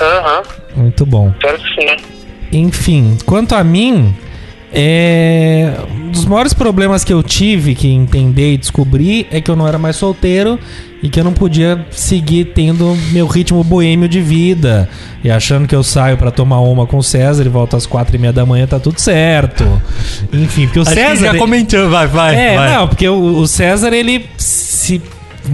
Aham, 0.00 0.42
Muito 0.76 1.06
bom. 1.06 1.32
espero 1.36 1.58
que 1.58 1.74
sim. 1.74 1.96
Enfim, 2.52 3.16
quanto 3.26 3.54
a 3.54 3.64
mim, 3.64 4.14
é... 4.72 5.74
um 5.90 6.10
dos 6.10 6.24
maiores 6.24 6.52
problemas 6.52 7.04
que 7.04 7.12
eu 7.12 7.22
tive 7.22 7.74
que 7.74 7.88
entender 7.88 8.54
e 8.54 8.56
descobrir 8.56 9.26
é 9.30 9.40
que 9.40 9.50
eu 9.50 9.56
não 9.56 9.66
era 9.66 9.78
mais 9.78 9.96
solteiro 9.96 10.58
e 11.02 11.08
que 11.08 11.20
eu 11.20 11.24
não 11.24 11.32
podia 11.32 11.86
seguir 11.90 12.46
tendo 12.46 12.96
meu 13.12 13.26
ritmo 13.26 13.62
boêmio 13.62 14.08
de 14.08 14.20
vida 14.20 14.88
e 15.22 15.30
achando 15.30 15.68
que 15.68 15.74
eu 15.74 15.82
saio 15.82 16.16
pra 16.16 16.30
tomar 16.30 16.60
uma 16.60 16.86
com 16.86 16.98
o 16.98 17.02
César 17.02 17.44
e 17.44 17.48
volto 17.48 17.76
às 17.76 17.86
quatro 17.86 18.16
e 18.16 18.18
meia 18.18 18.32
da 18.32 18.44
manhã 18.44 18.66
tá 18.66 18.80
tudo 18.80 18.98
certo. 19.00 19.64
Enfim, 20.32 20.66
porque 20.66 20.80
o 20.80 20.82
Acho 20.82 20.94
César 20.94 21.32
já 21.32 21.38
comentou, 21.38 21.88
vai, 21.88 22.06
vai. 22.06 22.34
é, 22.34 22.56
vai. 22.56 22.74
não, 22.74 22.88
porque 22.88 23.08
o, 23.08 23.38
o 23.38 23.46
César, 23.46 23.92
ele 23.92 24.26
se 24.36 25.00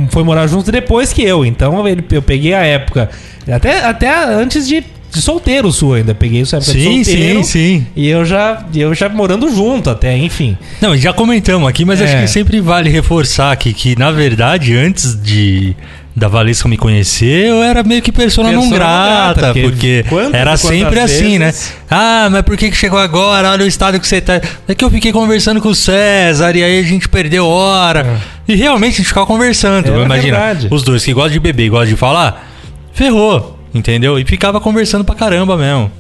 foi 0.09 0.25
morar 0.25 0.47
junto 0.47 0.73
depois 0.73 1.13
que 1.13 1.23
eu. 1.23 1.45
Então 1.45 1.85
eu 2.11 2.23
peguei 2.23 2.55
a 2.55 2.65
época. 2.65 3.11
Até, 3.51 3.85
até 3.85 4.25
antes 4.35 4.67
de, 4.67 4.83
de 5.15 5.23
solteiro 5.23 5.71
sua 5.73 5.99
ainda. 5.99 6.15
Peguei 6.15 6.43
essa 6.43 6.57
época 6.57 6.73
Sim, 6.73 6.79
de 7.01 7.05
solteiro. 7.05 7.45
sim, 7.45 7.51
sim. 7.81 7.87
E 7.97 8.09
eu 8.09 8.25
já, 8.25 8.65
eu 8.75 8.95
já 8.95 9.09
morando 9.09 9.49
junto 9.55 9.89
até, 9.91 10.17
enfim. 10.17 10.57
Não, 10.81 10.97
já 10.97 11.13
comentamos 11.13 11.69
aqui, 11.69 11.85
mas 11.85 12.01
É. 12.01 12.05
acho 12.05 12.17
que 12.23 12.29
sempre 12.29 12.61
vale 12.61 12.91
reforçar 12.91 13.53
aqui 13.53 13.73
que, 13.73 13.99
na 13.99 14.11
verdade, 14.11 14.75
antes 14.77 15.21
de 15.21 15.75
da 16.17 16.29
Valesca 16.29 16.69
me 16.69 16.77
conhecer, 16.77 17.49
eu 17.49 17.61
era 17.61 17.83
meio 17.83 18.01
que 18.01 18.13
persona, 18.13 18.53
não 18.53 18.61
Persona 18.61 18.71
não 18.71 18.79
grata, 18.79 19.41
grata, 19.41 19.61
porque 19.61 20.05
porque 20.09 20.37
era 20.37 20.57
sempre 20.57 21.01
assim, 21.01 21.39
vezes- 21.41 21.71
né? 21.71 21.77
Ah, 21.91 22.29
mas 22.31 22.43
por 22.43 22.57
que, 22.57 22.71
que 22.71 22.77
chegou 22.77 23.01
agora? 23.01 23.51
Olha 23.51 23.65
o 23.65 23.67
estado 23.67 23.99
que 23.99 24.07
você 24.07 24.21
tá. 24.21 24.41
É 24.69 24.75
que 24.77 24.85
eu 24.85 24.91
fiquei 24.91 25.11
conversando 25.11 25.61
com 25.61 25.71
o 25.71 25.75
César 25.75 26.55
e 26.55 26.63
aí 26.63 26.79
a 26.79 26.83
gente 26.85 27.09
perdeu 27.09 27.45
hora. 27.49 28.21
E 28.47 28.55
realmente 28.55 28.95
a 28.95 28.97
gente 28.99 29.09
ficava 29.09 29.27
conversando. 29.27 29.89
Imagina, 29.89 30.39
verdade. 30.39 30.69
os 30.71 30.85
dois 30.85 31.05
que 31.05 31.13
gostam 31.13 31.33
de 31.33 31.41
beber 31.41 31.65
e 31.67 31.69
gostam 31.69 31.89
de 31.89 31.97
falar, 31.97 32.49
ferrou, 32.93 33.54
entendeu? 33.75 34.19
E 34.19 34.25
ficava 34.25 34.61
conversando 34.61 35.05
pra 35.05 35.15
caramba 35.15 35.57
mesmo. 35.57 35.91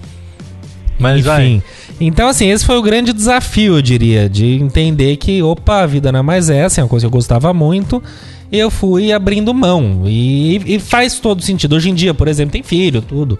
Mas 0.98 1.24
vai. 1.24 1.46
Enfim. 1.46 1.62
Então, 2.00 2.28
assim, 2.28 2.48
esse 2.50 2.64
foi 2.64 2.76
o 2.76 2.82
grande 2.82 3.12
desafio, 3.12 3.76
eu 3.76 3.82
diria, 3.82 4.28
de 4.28 4.54
entender 4.54 5.16
que, 5.16 5.42
opa, 5.42 5.82
a 5.82 5.86
vida 5.86 6.10
não 6.10 6.20
é 6.20 6.22
mais 6.22 6.50
essa, 6.50 6.80
é 6.80 6.84
uma 6.84 6.88
coisa 6.88 7.04
que 7.04 7.08
eu 7.08 7.10
gostava 7.12 7.52
muito. 7.52 8.02
Eu 8.56 8.70
fui 8.70 9.12
abrindo 9.12 9.52
mão. 9.52 10.02
E, 10.06 10.74
e 10.74 10.78
faz 10.78 11.18
todo 11.18 11.42
sentido. 11.42 11.74
Hoje 11.74 11.90
em 11.90 11.94
dia, 11.94 12.14
por 12.14 12.28
exemplo, 12.28 12.52
tem 12.52 12.62
filho, 12.62 13.02
tudo. 13.02 13.38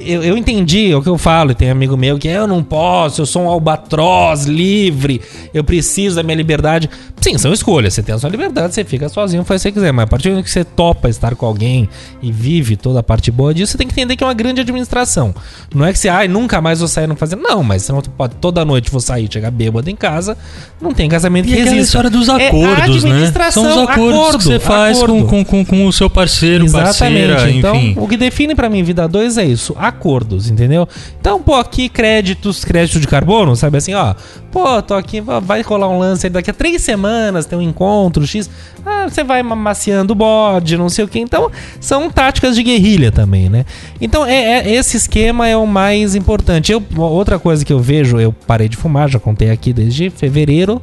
Eu, 0.00 0.22
eu 0.22 0.36
entendi 0.36 0.92
é 0.92 0.96
o 0.96 1.02
que 1.02 1.08
eu 1.08 1.18
falo, 1.18 1.50
e 1.50 1.54
tem 1.54 1.70
amigo 1.70 1.96
meu 1.96 2.18
que 2.18 2.28
eu 2.28 2.46
não 2.46 2.62
posso, 2.62 3.20
eu 3.22 3.26
sou 3.26 3.42
um 3.42 3.48
albatroz 3.48 4.44
livre, 4.44 5.20
eu 5.52 5.62
preciso 5.64 6.16
da 6.16 6.22
minha 6.22 6.36
liberdade. 6.36 6.88
Sim, 7.20 7.36
são 7.38 7.52
escolhas. 7.52 7.94
Você 7.94 8.02
tem 8.02 8.14
a 8.14 8.18
sua 8.18 8.30
liberdade, 8.30 8.74
você 8.74 8.84
fica 8.84 9.08
sozinho, 9.08 9.44
faz 9.44 9.60
o 9.60 9.64
que 9.64 9.68
você 9.70 9.72
quiser. 9.72 9.92
Mas 9.92 10.04
a 10.04 10.06
partir 10.06 10.28
do 10.28 10.32
momento 10.32 10.44
que 10.44 10.50
você 10.50 10.64
topa 10.64 11.08
estar 11.08 11.34
com 11.34 11.46
alguém 11.46 11.88
e 12.22 12.30
vive 12.30 12.76
toda 12.76 13.00
a 13.00 13.02
parte 13.02 13.30
boa 13.30 13.52
disso, 13.52 13.72
você 13.72 13.78
tem 13.78 13.86
que 13.88 13.92
entender 13.94 14.16
que 14.16 14.22
é 14.22 14.26
uma 14.26 14.34
grande 14.34 14.60
administração. 14.60 15.34
Não 15.74 15.84
é 15.84 15.92
que 15.92 15.98
você, 15.98 16.08
ai, 16.08 16.28
nunca 16.28 16.60
mais 16.60 16.78
vou 16.78 16.88
sair 16.88 17.06
não 17.06 17.16
fazer. 17.16 17.36
Não, 17.36 17.62
mas 17.62 17.82
você 17.82 17.92
não 17.92 18.00
pode 18.02 18.34
toda 18.36 18.64
noite 18.64 18.90
vou 18.90 19.00
sair, 19.00 19.28
chegar 19.32 19.50
bêbado 19.50 19.88
em 19.90 19.96
casa, 19.96 20.36
não 20.80 20.92
tem 20.92 21.08
casamento 21.08 21.48
E 21.48 21.52
que 21.52 21.56
resista. 21.58 21.76
história 21.82 22.10
dos 22.10 22.28
É 22.28 22.48
acordos, 22.48 23.04
né? 23.04 23.10
administração, 23.10 23.64
São 23.64 23.84
os 23.84 23.88
acordos 23.90 24.18
acordo, 24.18 24.43
que 24.48 24.52
você 24.54 24.58
faz 24.60 25.02
com, 25.02 25.24
com, 25.26 25.44
com, 25.44 25.64
com 25.64 25.86
o 25.86 25.92
seu 25.92 26.08
parceiro, 26.08 26.64
Exatamente. 26.64 27.28
parceira, 27.28 27.50
então, 27.50 27.74
enfim. 27.76 27.94
o 27.98 28.06
que 28.08 28.16
define 28.16 28.54
pra 28.54 28.68
mim 28.68 28.82
vida 28.82 29.06
2 29.08 29.38
é 29.38 29.44
isso, 29.44 29.74
acordos, 29.78 30.48
entendeu? 30.50 30.88
Então, 31.20 31.40
pô, 31.42 31.54
aqui 31.54 31.88
créditos, 31.88 32.64
crédito 32.64 33.00
de 33.00 33.06
carbono, 33.06 33.56
sabe 33.56 33.78
assim, 33.78 33.94
ó. 33.94 34.14
Pô, 34.52 34.80
tô 34.80 34.94
aqui, 34.94 35.20
va- 35.20 35.40
vai 35.40 35.62
rolar 35.62 35.88
um 35.88 35.98
lance 35.98 36.26
aí 36.26 36.30
daqui 36.30 36.48
a 36.48 36.54
três 36.54 36.80
semanas, 36.82 37.44
tem 37.44 37.58
um 37.58 37.62
encontro 37.62 38.24
X. 38.24 38.48
Ah, 38.86 39.08
você 39.08 39.24
vai 39.24 39.42
maciando 39.42 40.12
o 40.12 40.16
bode, 40.16 40.76
não 40.76 40.88
sei 40.88 41.04
o 41.04 41.08
que. 41.08 41.18
Então, 41.18 41.50
são 41.80 42.08
táticas 42.08 42.54
de 42.54 42.62
guerrilha 42.62 43.10
também, 43.10 43.48
né? 43.48 43.64
Então, 44.00 44.24
é, 44.24 44.58
é- 44.60 44.72
esse 44.72 44.96
esquema 44.96 45.48
é 45.48 45.56
o 45.56 45.66
mais 45.66 46.14
importante. 46.14 46.70
Eu, 46.70 46.80
outra 46.96 47.36
coisa 47.38 47.64
que 47.64 47.72
eu 47.72 47.80
vejo, 47.80 48.20
eu 48.20 48.32
parei 48.46 48.68
de 48.68 48.76
fumar, 48.76 49.08
já 49.08 49.18
contei 49.18 49.50
aqui 49.50 49.72
desde 49.72 50.08
fevereiro. 50.08 50.80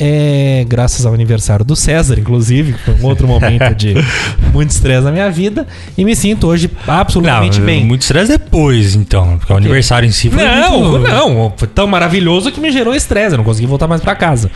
É, 0.00 0.64
graças 0.68 1.06
ao 1.06 1.14
aniversário 1.14 1.64
do 1.64 1.74
César, 1.74 2.18
inclusive, 2.20 2.74
que 2.74 2.78
foi 2.78 2.94
um 2.94 3.04
outro 3.06 3.26
momento 3.26 3.74
de 3.74 3.94
muito 4.52 4.70
estresse 4.70 5.02
na 5.02 5.10
minha 5.10 5.30
vida. 5.30 5.66
E 5.96 6.04
me 6.04 6.14
sinto 6.14 6.46
hoje 6.46 6.70
absolutamente 6.86 7.58
Não, 7.58 7.66
bem. 7.66 7.84
muito 7.84 8.02
estresse 8.02 8.30
depois, 8.32 8.94
então. 8.94 9.38
Porque 9.38 9.52
o 9.52 9.56
aniversário 9.56 10.06
em 10.06 10.12
si 10.12 10.28
foi 10.30 10.44
Não, 10.44 10.90
muito... 10.90 11.08
não, 11.08 11.52
foi 11.56 11.68
tão 11.68 11.86
maravilhoso 11.86 12.52
que 12.52 12.60
me 12.60 12.70
gerou 12.70 12.94
estresse. 12.94 13.34
Eu 13.34 13.38
não 13.38 13.44
consegui 13.44 13.66
voltar 13.66 13.88
mais 13.88 14.00
pra 14.02 14.14
casa. 14.14 14.50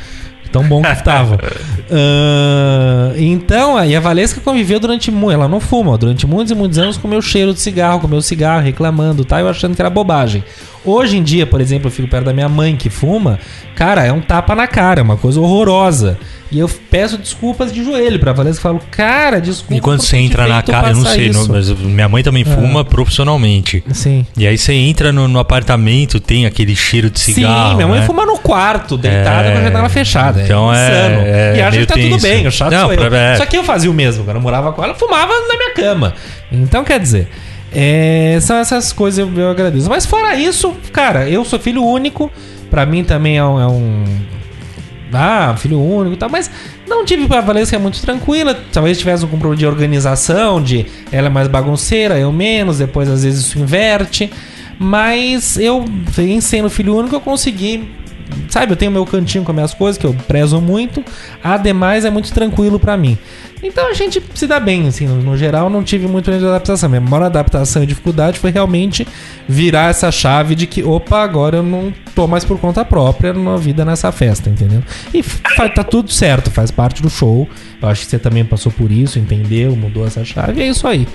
Tão 0.52 0.62
bom 0.62 0.82
que 0.82 0.92
estava. 0.92 1.38
Ah, 1.94 3.12
então, 3.18 3.76
aí 3.76 3.94
a 3.94 4.00
Valesca 4.00 4.40
conviveu 4.40 4.80
durante 4.80 5.10
muito. 5.10 5.34
Ela 5.34 5.46
não 5.46 5.60
fuma, 5.60 5.98
durante 5.98 6.26
muitos 6.26 6.50
e 6.50 6.54
muitos 6.54 6.78
anos 6.78 6.96
com 6.96 7.06
o 7.06 7.10
meu 7.10 7.20
cheiro 7.20 7.52
de 7.52 7.60
cigarro, 7.60 8.00
com 8.00 8.06
o 8.06 8.10
meu 8.10 8.22
cigarro, 8.22 8.62
reclamando, 8.62 9.26
tá? 9.26 9.40
Eu 9.40 9.48
achando 9.48 9.74
que 9.74 9.82
era 9.82 9.90
bobagem. 9.90 10.42
Hoje 10.86 11.18
em 11.18 11.22
dia, 11.22 11.46
por 11.46 11.60
exemplo, 11.60 11.88
eu 11.88 11.92
fico 11.92 12.08
perto 12.08 12.24
da 12.24 12.32
minha 12.32 12.48
mãe 12.48 12.76
que 12.76 12.88
fuma. 12.88 13.38
Cara, 13.74 14.06
é 14.06 14.12
um 14.12 14.22
tapa 14.22 14.54
na 14.54 14.66
cara, 14.66 15.00
é 15.00 15.02
uma 15.02 15.18
coisa 15.18 15.38
horrorosa. 15.38 16.18
E 16.52 16.58
eu 16.58 16.68
peço 16.90 17.16
desculpas 17.16 17.72
de 17.72 17.82
joelho 17.82 18.18
pra 18.20 18.34
Valesca 18.34 18.60
e 18.60 18.62
falo, 18.62 18.80
cara, 18.90 19.40
desculpa. 19.40 19.74
E 19.74 19.80
quando 19.80 20.02
você 20.02 20.18
entra 20.18 20.46
na 20.46 20.60
casa, 20.62 20.90
eu 20.90 20.96
não 20.96 21.04
sei, 21.06 21.30
não, 21.32 21.40
isso." 21.40 21.50
mas 21.50 21.70
minha 21.70 22.08
mãe 22.10 22.22
também 22.22 22.44
fuma 22.44 22.84
profissionalmente. 22.84 23.82
Sim. 23.92 24.26
E 24.36 24.46
aí 24.46 24.58
você 24.58 24.74
entra 24.74 25.10
no, 25.10 25.26
no 25.26 25.38
apartamento, 25.38 26.20
tem 26.20 26.44
aquele 26.44 26.76
cheiro 26.76 27.08
de 27.08 27.18
cigarro. 27.20 27.70
Sim, 27.70 27.76
minha 27.76 27.88
mãe 27.88 28.00
né? 28.00 28.06
fuma 28.06 28.26
no 28.26 28.38
quarto, 28.38 28.98
deitada 28.98 29.48
É, 29.48 29.52
com 29.52 29.58
a 29.58 29.62
janela 29.62 29.88
fechada. 29.88 30.42
então 30.42 30.70
é- 30.72 30.76
insano. 30.88 31.20
é 31.26 31.56
e 31.56 31.62
acha 31.62 31.78
que 31.78 31.86
tá 31.86 31.94
tudo 31.94 32.08
tenso. 32.10 32.22
bem, 32.22 32.46
o 32.46 32.52
chato 32.52 32.70
Não, 32.70 32.88
pra- 32.94 33.16
é. 33.18 33.36
Só 33.36 33.46
que 33.46 33.56
eu 33.56 33.64
fazia 33.64 33.90
o 33.90 33.94
mesmo, 33.94 34.22
quando 34.24 34.36
eu 34.36 34.42
morava 34.42 34.72
com 34.72 34.84
ela, 34.84 34.92
eu 34.92 34.98
fumava 34.98 35.32
na 35.48 35.56
minha 35.56 35.72
cama. 35.74 36.12
Então, 36.52 36.84
quer 36.84 37.00
dizer, 37.00 37.28
é, 37.74 38.36
são 38.42 38.58
essas 38.58 38.92
coisas 38.92 39.18
eu, 39.18 39.32
eu 39.40 39.48
agradeço. 39.50 39.88
Mas 39.88 40.04
fora 40.04 40.34
isso, 40.34 40.76
cara, 40.92 41.26
eu 41.30 41.46
sou 41.46 41.58
filho 41.58 41.82
único, 41.82 42.30
pra 42.70 42.84
mim 42.84 43.02
também 43.04 43.38
é 43.38 43.44
um... 43.44 43.58
é 43.58 43.66
um- 43.66 44.04
ah, 45.12 45.54
filho 45.56 45.80
único 45.80 46.14
e 46.14 46.16
tal, 46.16 46.28
mas 46.28 46.50
não 46.88 47.04
tive 47.04 47.26
pra 47.26 47.40
Valência 47.40 47.76
é 47.76 47.78
muito 47.78 48.00
tranquila. 48.00 48.58
Talvez 48.72 48.98
tivesse 48.98 49.24
um 49.24 49.28
compromisso 49.28 49.60
de 49.60 49.66
organização, 49.66 50.62
de 50.62 50.86
ela 51.10 51.26
é 51.26 51.30
mais 51.30 51.48
bagunceira, 51.48 52.18
eu 52.18 52.32
menos, 52.32 52.78
depois 52.78 53.08
às 53.08 53.24
vezes 53.24 53.46
isso 53.46 53.58
inverte. 53.58 54.30
Mas 54.78 55.56
eu, 55.58 55.84
em 56.18 56.40
sendo 56.40 56.68
filho 56.68 56.96
único, 56.96 57.14
eu 57.14 57.20
consegui. 57.20 57.88
Sabe, 58.48 58.72
eu 58.72 58.76
tenho 58.76 58.90
meu 58.90 59.04
cantinho 59.04 59.44
com 59.44 59.52
as 59.52 59.54
minhas 59.54 59.74
coisas, 59.74 59.98
que 59.98 60.06
eu 60.06 60.14
prezo 60.26 60.60
muito. 60.60 61.04
Ademais, 61.42 62.04
é 62.04 62.10
muito 62.10 62.32
tranquilo 62.32 62.78
pra 62.80 62.96
mim. 62.96 63.16
Então 63.62 63.88
a 63.88 63.94
gente 63.94 64.22
se 64.34 64.46
dá 64.46 64.58
bem, 64.58 64.88
assim, 64.88 65.06
no, 65.06 65.16
no 65.22 65.36
geral, 65.36 65.70
não 65.70 65.82
tive 65.84 66.06
muito 66.06 66.24
problema 66.24 66.46
de 66.46 66.50
adaptação. 66.50 66.88
Minha 66.88 67.00
maior 67.00 67.26
adaptação 67.26 67.82
e 67.82 67.86
dificuldade 67.86 68.38
foi 68.38 68.50
realmente 68.50 69.06
virar 69.48 69.90
essa 69.90 70.10
chave 70.10 70.54
de 70.54 70.66
que, 70.66 70.82
opa, 70.82 71.22
agora 71.22 71.58
eu 71.58 71.62
não 71.62 71.92
tô 72.14 72.26
mais 72.26 72.44
por 72.44 72.58
conta 72.58 72.84
própria 72.84 73.32
na 73.32 73.56
vida 73.56 73.84
nessa 73.84 74.10
festa, 74.10 74.50
entendeu? 74.50 74.82
E 75.14 75.22
tá 75.74 75.84
tudo 75.84 76.10
certo, 76.10 76.50
faz 76.50 76.70
parte 76.70 77.02
do 77.02 77.08
show. 77.08 77.48
Eu 77.80 77.88
acho 77.88 78.04
que 78.04 78.10
você 78.10 78.18
também 78.18 78.44
passou 78.44 78.70
por 78.70 78.92
isso, 78.92 79.18
entendeu, 79.18 79.74
mudou 79.74 80.06
essa 80.06 80.24
chave, 80.24 80.62
é 80.62 80.68
isso 80.68 80.86
aí. 80.86 81.06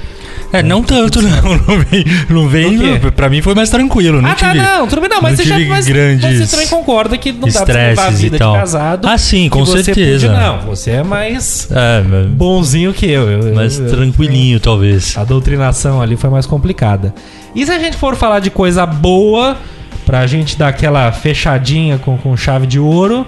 É, 0.52 0.62
não 0.62 0.84
tanto, 0.84 1.22
não. 1.22 1.58
Não 1.68 1.80
vem. 1.80 2.06
Não 2.30 2.48
vem 2.48 3.00
pra 3.12 3.30
mim 3.30 3.42
foi 3.42 3.54
mais 3.56 3.70
tranquilo. 3.70 4.22
Não 4.22 4.30
ah, 4.30 4.36
tá, 4.36 4.52
tive, 4.52 4.64
não, 4.64 4.88
tudo 4.88 5.02
bem, 5.02 5.10
não, 5.10 5.22
mas 5.22 5.38
não 5.38 5.46
você 5.46 5.50
já 5.50 5.60
mas 5.68 5.86
grandes 5.86 6.40
você 6.40 6.52
também 6.52 6.68
concorda 6.68 7.18
que 7.18 7.32
não 7.32 7.48
dá 7.48 7.66
pra 7.66 7.74
levar 7.74 8.08
a 8.08 8.10
vida 8.10 8.38
de 8.38 8.44
casado. 8.44 9.08
Ah, 9.08 9.18
sim, 9.18 9.50
com 9.50 9.66
certeza. 9.66 10.28
podia- 10.28 10.40
não, 10.40 10.62
você 10.62 10.92
é 10.92 11.04
mais 11.04 11.70
É, 11.72 12.02
mas- 12.02 12.28
bonzinho 12.38 12.94
que 12.94 13.10
eu. 13.10 13.30
eu 13.30 13.54
mais 13.56 13.80
eu- 13.80 13.86
eu- 13.86 13.92
tranquilinho, 13.92 14.60
talvez. 14.60 15.18
A 15.18 15.24
doutrinação 15.24 16.02
ali 16.02 16.16
foi 16.16 16.30
mais 16.30 16.46
complicada. 16.46 17.14
E 17.56 17.66
se 17.66 17.72
a 17.72 17.80
gente 17.80 17.98
for 17.98 18.16
falar 18.16 18.40
de 18.40 18.50
coisa 18.52 18.86
boa, 18.86 19.58
pra 20.06 20.26
gente 20.28 20.58
dar 20.58 20.68
aquela 20.70 21.12
fechadinha 21.12 21.98
com, 21.98 22.18
com 22.18 22.38
chave 22.38 22.68
de 22.68 22.80
ouro, 22.80 23.26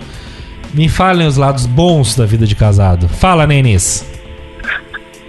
me 0.74 0.88
falem 0.88 1.26
os 1.28 1.36
lados 1.38 1.66
bons 1.66 2.16
da 2.16 2.26
vida 2.26 2.46
de 2.46 2.56
casado. 2.56 3.10
Fala, 3.10 3.48
Nenis. 3.48 4.06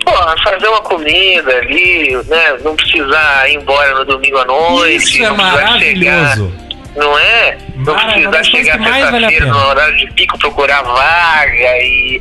Pô, 0.05 0.12
fazer 0.45 0.66
uma 0.68 0.81
comida 0.83 1.51
ali, 1.59 2.12
né? 2.28 2.57
Não 2.64 2.74
precisar 2.76 3.49
ir 3.49 3.57
embora 3.57 3.95
no 3.99 4.05
domingo 4.05 4.39
à 4.39 4.45
noite. 4.45 4.97
Isso 4.97 5.22
é 5.22 5.28
precisar 5.28 5.78
chegar, 5.81 6.16
maravilhoso. 6.33 6.53
não 6.97 7.18
é? 7.18 7.59
Não 7.76 7.95
Mara- 7.95 8.12
precisar 8.12 8.31
coisas 8.31 8.47
chegar 8.49 8.78
vale 8.78 8.93
sexta-feira 9.03 9.28
pena. 9.47 9.53
no 9.55 9.66
horário 9.68 9.97
de 9.97 10.12
pico 10.12 10.39
procurar 10.39 10.83
vaga 10.83 11.78
e. 11.83 12.20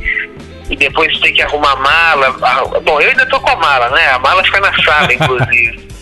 e 0.70 0.76
depois 0.76 1.18
tem 1.20 1.34
que 1.34 1.42
arrumar 1.42 1.72
a 1.72 1.76
mala. 1.76 2.36
Ah, 2.42 2.64
Bom, 2.80 3.00
eu 3.00 3.08
ainda 3.10 3.26
tô 3.26 3.38
com 3.40 3.50
a 3.50 3.56
mala, 3.56 3.90
né? 3.90 4.10
A 4.12 4.18
mala 4.18 4.42
fica 4.44 4.60
na 4.60 4.72
sala, 4.82 5.12
inclusive. 5.12 5.90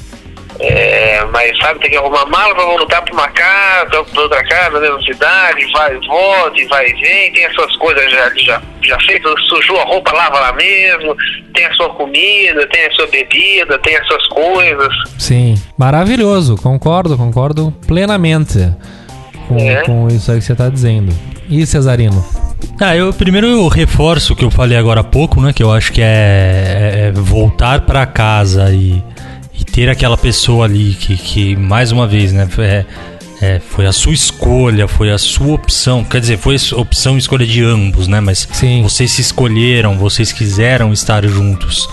É, 0.61 1.25
mas 1.27 1.57
sabe, 1.59 1.79
tem 1.79 1.91
que 1.91 1.97
arrumar 1.97 2.23
a 2.23 2.27
mala 2.27 2.53
pra 2.53 2.64
voltar 2.64 3.01
pra 3.03 3.14
uma 3.14 3.29
casa, 3.29 4.03
pra 4.03 4.23
outra 4.23 4.43
casa, 4.43 4.71
na 4.73 4.81
mesma 4.81 5.01
cidade, 5.03 5.64
vai 5.73 5.95
e 5.97 6.07
volta, 6.09 6.61
e 6.61 6.64
vai 6.66 6.89
e 6.89 6.95
vem, 6.95 7.33
tem 7.33 7.45
as 7.47 7.55
suas 7.55 7.77
coisas 7.77 8.11
já, 8.11 8.29
já, 8.35 8.62
já 8.83 8.99
feitas, 9.03 9.41
sujou 9.49 9.79
a 9.81 9.85
roupa, 9.85 10.11
lava 10.12 10.41
lá 10.41 10.53
mesmo, 10.55 11.14
tem 11.55 11.64
a 11.64 11.73
sua 11.75 11.91
comida, 11.91 12.66
tem 12.73 12.87
a 12.87 12.91
sua 12.91 13.07
bebida, 13.07 13.79
tem 13.79 13.97
as 13.99 14.07
suas 14.09 14.27
coisas. 14.27 14.93
Sim, 15.16 15.55
maravilhoso, 15.79 16.57
concordo, 16.57 17.16
concordo 17.16 17.71
plenamente 17.87 18.59
com, 19.47 19.59
É. 19.59 19.83
com 19.85 20.09
isso 20.09 20.33
aí 20.33 20.39
que 20.41 20.45
você 20.45 20.57
tá 20.57 20.69
dizendo. 20.69 21.14
E 21.49 21.64
Cesarino? 21.66 22.25
Ah, 22.81 22.97
eu 22.97 23.12
primeiro 23.12 23.49
eu 23.49 23.66
reforço 23.66 24.33
o 24.33 24.37
que 24.37 24.45
eu 24.45 24.51
falei 24.53 24.79
agora 24.79 25.01
há 25.01 25.05
pouco, 25.05 25.41
né? 25.41 25.53
Que 25.53 25.62
eu 25.62 25.72
acho 25.72 25.93
que 25.93 26.01
é, 26.01 27.09
é 27.09 27.12
voltar 27.12 27.81
pra 27.81 28.07
casa 28.07 28.72
e, 28.72 29.03
e 29.59 29.64
ter 29.64 29.89
aquela 29.89 30.16
pessoa 30.16 30.64
ali 30.64 30.95
que, 30.95 31.16
que 31.16 31.57
mais 31.57 31.91
uma 31.91 32.07
vez, 32.07 32.33
né? 32.33 32.49
É, 32.59 32.85
é, 33.41 33.61
foi 33.61 33.87
a 33.87 33.93
sua 33.93 34.12
escolha, 34.12 34.87
foi 34.87 35.11
a 35.11 35.18
sua 35.18 35.55
opção. 35.55 36.05
Quer 36.05 36.20
dizer, 36.20 36.39
foi 36.39 36.57
opção 36.76 37.16
e 37.16 37.18
escolha 37.18 37.45
de 37.45 37.64
ambos, 37.64 38.07
né? 38.07 38.20
Mas 38.20 38.49
Sim. 38.53 38.83
vocês 38.83 39.11
se 39.11 39.22
escolheram, 39.22 39.99
vocês 39.99 40.31
quiseram 40.31 40.93
estar 40.93 41.26
juntos. 41.26 41.89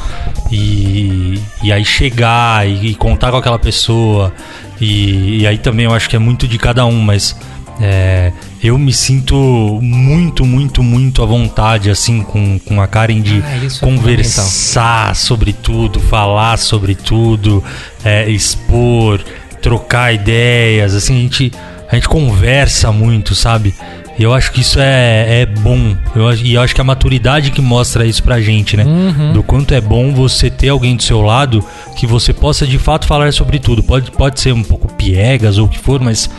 E, 0.52 1.40
e 1.64 1.72
aí 1.72 1.84
chegar 1.84 2.68
e, 2.68 2.90
e 2.90 2.96
contar 2.96 3.32
com 3.32 3.38
aquela 3.38 3.58
pessoa. 3.58 4.32
E, 4.80 5.42
e 5.42 5.48
aí 5.48 5.58
também 5.58 5.86
eu 5.86 5.94
acho 5.94 6.08
que 6.08 6.16
é 6.16 6.20
muito 6.20 6.48
de 6.48 6.60
cada 6.60 6.86
um, 6.86 7.00
mas 7.02 7.36
é, 7.80 8.32
eu 8.64 8.78
me 8.78 8.94
sinto 8.94 9.36
muito, 9.82 10.46
muito, 10.46 10.82
muito 10.82 11.22
à 11.22 11.26
vontade, 11.26 11.90
assim, 11.90 12.22
com, 12.22 12.60
com 12.60 12.82
a 12.82 12.88
Karen 12.88 13.22
de 13.22 13.44
Ah, 13.46 13.58
é 13.58 13.80
conversar 13.80 15.16
sobre 15.16 15.54
tudo, 15.54 16.00
falar 16.00 16.58
sobre 16.58 16.96
tudo, 16.96 17.64
é, 18.04 18.30
expor, 18.30 19.22
trocar 19.62 20.14
ideias, 20.14 20.94
assim, 20.94 21.18
a 21.18 21.22
gente, 21.22 21.52
a 21.90 21.96
gente 21.96 22.08
conversa 22.08 22.92
muito, 22.92 23.36
sabe? 23.36 23.74
E 24.18 24.24
eu 24.24 24.34
acho 24.34 24.52
que 24.54 24.62
isso 24.62 24.80
é, 24.80 25.42
é 25.42 25.46
bom. 25.46 25.94
Eu, 26.16 26.34
e 26.34 26.54
eu 26.54 26.62
acho 26.62 26.74
que 26.74 26.80
a 26.80 26.86
maturidade 26.86 27.52
que 27.52 27.62
mostra 27.62 28.06
isso 28.06 28.24
pra 28.24 28.40
gente, 28.40 28.78
né? 28.78 28.86
Do 29.34 29.44
quanto 29.44 29.74
é 29.74 29.82
bom 29.82 30.14
você 30.14 30.50
ter 30.50 30.70
alguém 30.70 30.96
do 30.96 31.04
seu 31.04 31.22
lado 31.22 31.64
que 31.98 32.08
você 32.08 32.32
possa 32.32 32.66
de 32.66 32.80
fato 32.80 33.06
falar 33.06 33.34
sobre 33.34 33.60
tudo. 33.60 33.84
Pode, 33.84 34.12
pode 34.12 34.40
ser 34.40 34.54
um 34.54 34.64
pouco 34.64 34.88
piegas 34.94 35.58
ou 35.58 35.66
o 35.66 35.70
que 35.70 35.78
for, 35.78 36.00
mas 36.00 36.30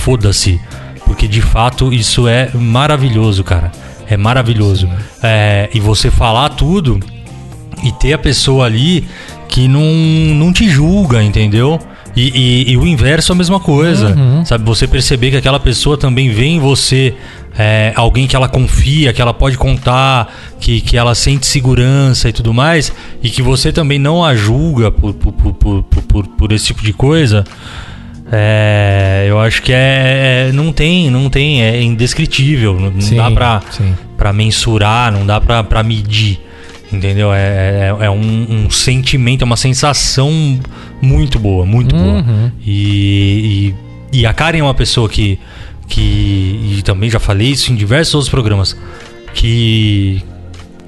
foda-se. 0.00 0.60
Porque 1.04 1.26
de 1.28 1.40
fato 1.42 1.92
isso 1.92 2.26
é 2.28 2.50
maravilhoso, 2.54 3.42
cara. 3.44 3.70
É 4.08 4.16
maravilhoso. 4.16 4.88
É, 5.22 5.68
e 5.74 5.80
você 5.80 6.10
falar 6.10 6.50
tudo 6.50 6.98
e 7.82 7.92
ter 7.92 8.12
a 8.12 8.18
pessoa 8.18 8.66
ali 8.66 9.06
que 9.48 9.66
não, 9.68 9.82
não 10.34 10.52
te 10.52 10.68
julga, 10.68 11.22
entendeu? 11.22 11.78
E, 12.16 12.28
e- 12.68 12.72
e 12.72 12.76
o 12.76 12.86
inverso 12.86 13.32
é 13.32 13.34
a 13.34 13.36
mesma 13.38 13.60
coisa, 13.60 14.14
sabe? 14.44 14.64
Você 14.64 14.86
perceber 14.86 15.30
que 15.30 15.36
aquela 15.36 15.60
pessoa 15.60 15.96
também 15.96 16.28
vê 16.30 16.44
em 16.46 16.58
você 16.60 17.14
é, 17.56 17.92
alguém 17.96 18.26
que 18.26 18.34
ela 18.34 18.48
confia, 18.48 19.12
que 19.12 19.22
ela 19.22 19.32
pode 19.34 19.56
contar, 19.56 20.32
que, 20.60 20.80
que 20.80 20.96
ela 20.96 21.14
sente 21.14 21.46
segurança 21.46 22.28
e 22.28 22.32
tudo 22.32 22.52
mais, 22.52 22.92
e 23.22 23.30
que 23.30 23.42
você 23.42 23.72
também 23.72 23.98
não 23.98 24.24
a 24.24 24.34
julga 24.34 24.90
por, 24.90 25.14
por, 25.14 25.32
por, 25.32 25.52
por, 25.54 25.82
por, 25.84 26.26
por 26.26 26.52
esse 26.52 26.66
tipo 26.66 26.82
de 26.82 26.92
coisa. 26.92 27.44
É, 28.32 29.26
eu 29.28 29.40
acho 29.40 29.60
que 29.62 29.72
é, 29.72 30.48
é- 30.48 30.52
não 30.52 30.72
tem, 30.72 31.10
não 31.10 31.28
tem, 31.28 31.62
é 31.62 31.82
indescritível, 31.82 32.78
não, 32.78 32.90
não 32.90 33.00
Sim, 33.00 33.16
dá 33.16 33.30
pra, 33.30 33.62
sim. 33.70 33.92
pra 34.16 34.32
mensurar, 34.32 35.10
não 35.12 35.26
dá 35.26 35.40
pra, 35.40 35.64
pra 35.64 35.82
medir, 35.82 36.38
entendeu? 36.92 37.32
É, 37.32 37.92
é, 38.00 38.04
é 38.06 38.10
um, 38.10 38.64
um 38.66 38.70
sentimento, 38.70 39.42
é 39.42 39.44
uma 39.44 39.56
sensação 39.56 40.30
muito 41.02 41.38
boa, 41.38 41.66
muito 41.66 41.94
Uhum. 41.96 42.22
boa. 42.22 42.52
E, 42.64 43.74
e, 44.12 44.20
e 44.20 44.26
a 44.26 44.32
Karen 44.32 44.58
é 44.58 44.62
uma 44.62 44.74
pessoa 44.74 45.08
que, 45.08 45.38
que, 45.88 46.00
e 46.78 46.82
também 46.84 47.10
já 47.10 47.18
falei 47.18 47.48
isso 47.48 47.72
em 47.72 47.74
diversos 47.74 48.14
outros 48.14 48.30
programas, 48.30 48.76
que, 49.34 50.22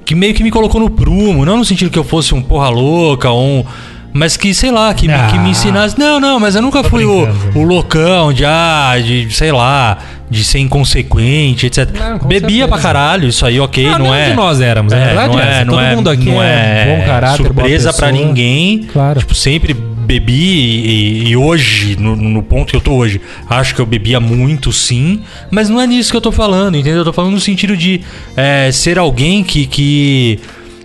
que 0.05 0.15
meio 0.15 0.33
que 0.35 0.43
me 0.45 0.51
colocou 0.51 0.81
no 0.81 0.91
prumo, 0.91 1.45
não 1.45 1.57
no 1.57 1.65
sentido 1.65 1.91
que 1.91 1.99
eu 1.99 2.05
fosse 2.05 2.35
um 2.35 2.43
porra 2.43 2.69
louca 2.69 3.31
ou 3.31 3.43
um. 3.61 3.65
Mas 4.13 4.37
que, 4.37 4.53
sei 4.53 4.71
lá, 4.71 4.93
que, 4.93 5.09
me- 5.09 5.15
que 5.31 5.39
me 5.39 5.47
Ah. 5.47 5.51
ensinasse. 5.51 5.99
Não, 5.99 6.21
não, 6.21 6.39
mas 6.39 6.55
eu 6.55 6.61
nunca 6.63 6.85
fui 6.85 7.05
o, 7.05 7.27
o 7.55 7.63
loucão 7.63 8.33
de, 8.33 8.45
ah, 8.45 8.95
de, 9.03 9.29
sei 9.33 9.51
lá, 9.53 9.99
de 10.31 10.45
ser 10.45 10.59
inconsequente, 10.59 11.67
etc. 11.67 11.89
Não, 11.99 12.19
Bebia 12.29 12.41
certeza. 12.51 12.69
pra 12.69 12.79
caralho, 12.79 13.29
isso 13.29 13.45
aí, 13.47 13.59
ok, 13.59 13.85
Não, 13.85 13.93
não, 13.93 13.99
nenhum 14.01 14.15
é. 14.15 14.31
de 14.31 14.37
nós 14.37 14.61
éramos, 14.61 14.93
a 14.93 14.97
verdade 14.99 15.33
não 15.35 15.41
é 15.43 15.61
é, 15.61 15.65
não 15.65 15.75
Todo 15.75 15.83
é, 15.85 15.97
mundo 15.97 16.11
aqui 16.11 16.25
não 16.27 16.43
é 16.43 16.97
bom 16.99 17.07
caráter, 17.07 17.37
surpresa 17.45 17.93
pra 17.93 18.09
pessoa. 18.09 18.27
ninguém. 18.27 18.79
Claro. 18.93 19.21
Tipo, 19.21 19.35
sempre 19.35 19.73
bebi 19.75 20.33
e, 20.33 21.29
e 21.29 21.37
hoje, 21.37 21.97
no, 21.99 22.15
no 22.17 22.43
ponto 22.43 22.71
que 22.71 22.77
eu 22.77 22.81
tô 22.81 22.93
hoje, 22.93 23.21
acho 23.49 23.75
que 23.75 23.81
eu 23.81 23.87
bebia 23.87 24.19
muito 24.21 24.73
sim, 24.73 25.23
mas 25.51 25.69
não 25.71 25.81
é 25.81 25.87
nisso 25.87 26.11
que 26.11 26.17
eu 26.17 26.21
tô 26.21 26.33
falando, 26.33 26.77
entendeu? 26.77 26.99
Eu 26.99 27.05
tô 27.05 27.13
falando 27.13 27.33
no 27.35 27.41
sentido 27.41 27.77
de 27.77 28.01
é, 28.37 28.71
ser 28.73 28.99
alguém 28.99 29.43
que. 29.45 29.65
que 29.67 30.39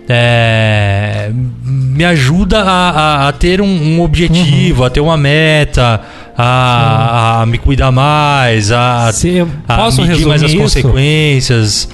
é, 0.08 1.30
me 1.64 2.04
ajuda 2.04 2.62
a, 2.62 2.90
a- 2.90 3.28
a 3.28 3.32
ter 3.32 3.60
um, 3.60 3.66
um 3.66 4.00
objetivo, 4.02 4.84
a 4.84 4.90
ter 4.90 5.00
uma 5.00 5.16
meta, 5.16 6.00
a, 6.36 7.42
a 7.42 7.46
me 7.46 7.58
cuidar 7.58 7.90
mais, 7.90 8.70
a, 8.72 9.10
Se 9.12 9.28
eu 9.36 9.48
a 9.68 9.76
posso 9.76 10.02
medir 10.02 10.26
mais 10.26 10.42
as 10.42 10.50
isso? 10.52 10.60
consequências. 10.60 11.88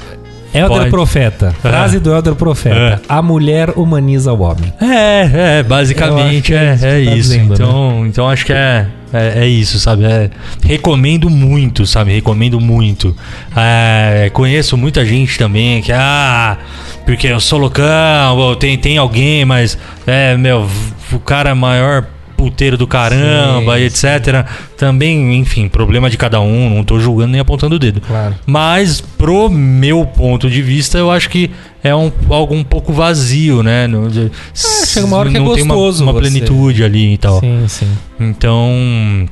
Helder 0.52 0.78
Pode. 0.78 0.90
Profeta. 0.90 1.52
Frase 1.60 1.98
do 1.98 2.12
Helder 2.12 2.36
Profeta. 2.36 3.02
A 3.08 3.20
mulher 3.20 3.70
humaniza 3.74 4.32
o 4.32 4.40
homem. 4.40 4.72
É, 4.80 5.58
é, 5.58 5.62
basicamente 5.64 6.54
é, 6.54 6.78
é 6.80 6.88
é 6.90 7.00
isso 7.00 7.08
tá 7.10 7.14
dizendo, 7.16 7.48
né? 7.48 7.54
então, 7.54 8.06
então 8.06 8.28
acho 8.30 8.46
que 8.46 8.52
é, 8.52 8.86
é, 9.14 9.44
é 9.44 9.46
isso, 9.46 9.78
sabe? 9.78 10.04
É, 10.04 10.28
recomendo 10.64 11.30
muito, 11.30 11.86
sabe? 11.86 12.12
Recomendo 12.12 12.60
muito. 12.60 13.16
É, 13.56 14.28
conheço 14.32 14.76
muita 14.76 15.04
gente 15.04 15.38
também 15.38 15.80
que, 15.80 15.92
ah, 15.92 16.58
porque 17.06 17.28
eu 17.28 17.38
sou 17.38 17.60
loucão, 17.60 18.36
ou 18.36 18.56
tem, 18.56 18.76
tem 18.76 18.98
alguém, 18.98 19.44
mas 19.44 19.78
é, 20.06 20.36
meu, 20.36 20.68
o 21.12 21.18
cara 21.20 21.54
maior 21.54 22.06
puteiro 22.50 22.76
do 22.76 22.86
caramba 22.86 23.76
Sim, 23.76 23.80
e 23.80 23.84
etc. 23.84 24.46
Também, 24.76 25.34
enfim, 25.36 25.68
problema 25.68 26.10
de 26.10 26.16
cada 26.16 26.40
um, 26.40 26.68
não 26.74 26.84
tô 26.84 26.98
julgando 27.00 27.32
nem 27.32 27.40
apontando 27.40 27.76
o 27.76 27.78
dedo. 27.78 28.00
Claro. 28.00 28.34
Mas, 28.46 29.00
pro 29.00 29.48
meu 29.48 30.04
ponto 30.04 30.50
de 30.50 30.60
vista, 30.62 30.98
eu 30.98 31.10
acho 31.10 31.30
que 31.30 31.50
é 31.82 31.94
um, 31.94 32.10
algo 32.28 32.54
um 32.54 32.62
pouco 32.64 32.92
vazio, 32.92 33.62
né? 33.62 33.86
No, 33.86 34.10
de- 34.10 34.30
chega 34.54 35.06
uma 35.06 35.16
hora 35.16 35.30
que 35.30 35.36
é 35.36 35.40
não 35.40 35.54
tem 35.54 35.62
uma, 35.64 35.74
gostoso 35.74 36.02
uma 36.04 36.12
você- 36.12 36.20
plenitude 36.20 36.84
ali 36.84 37.14
e 37.14 37.18
tal. 37.18 37.40
Sim, 37.40 37.64
sim. 37.68 37.88
Então. 38.20 39.26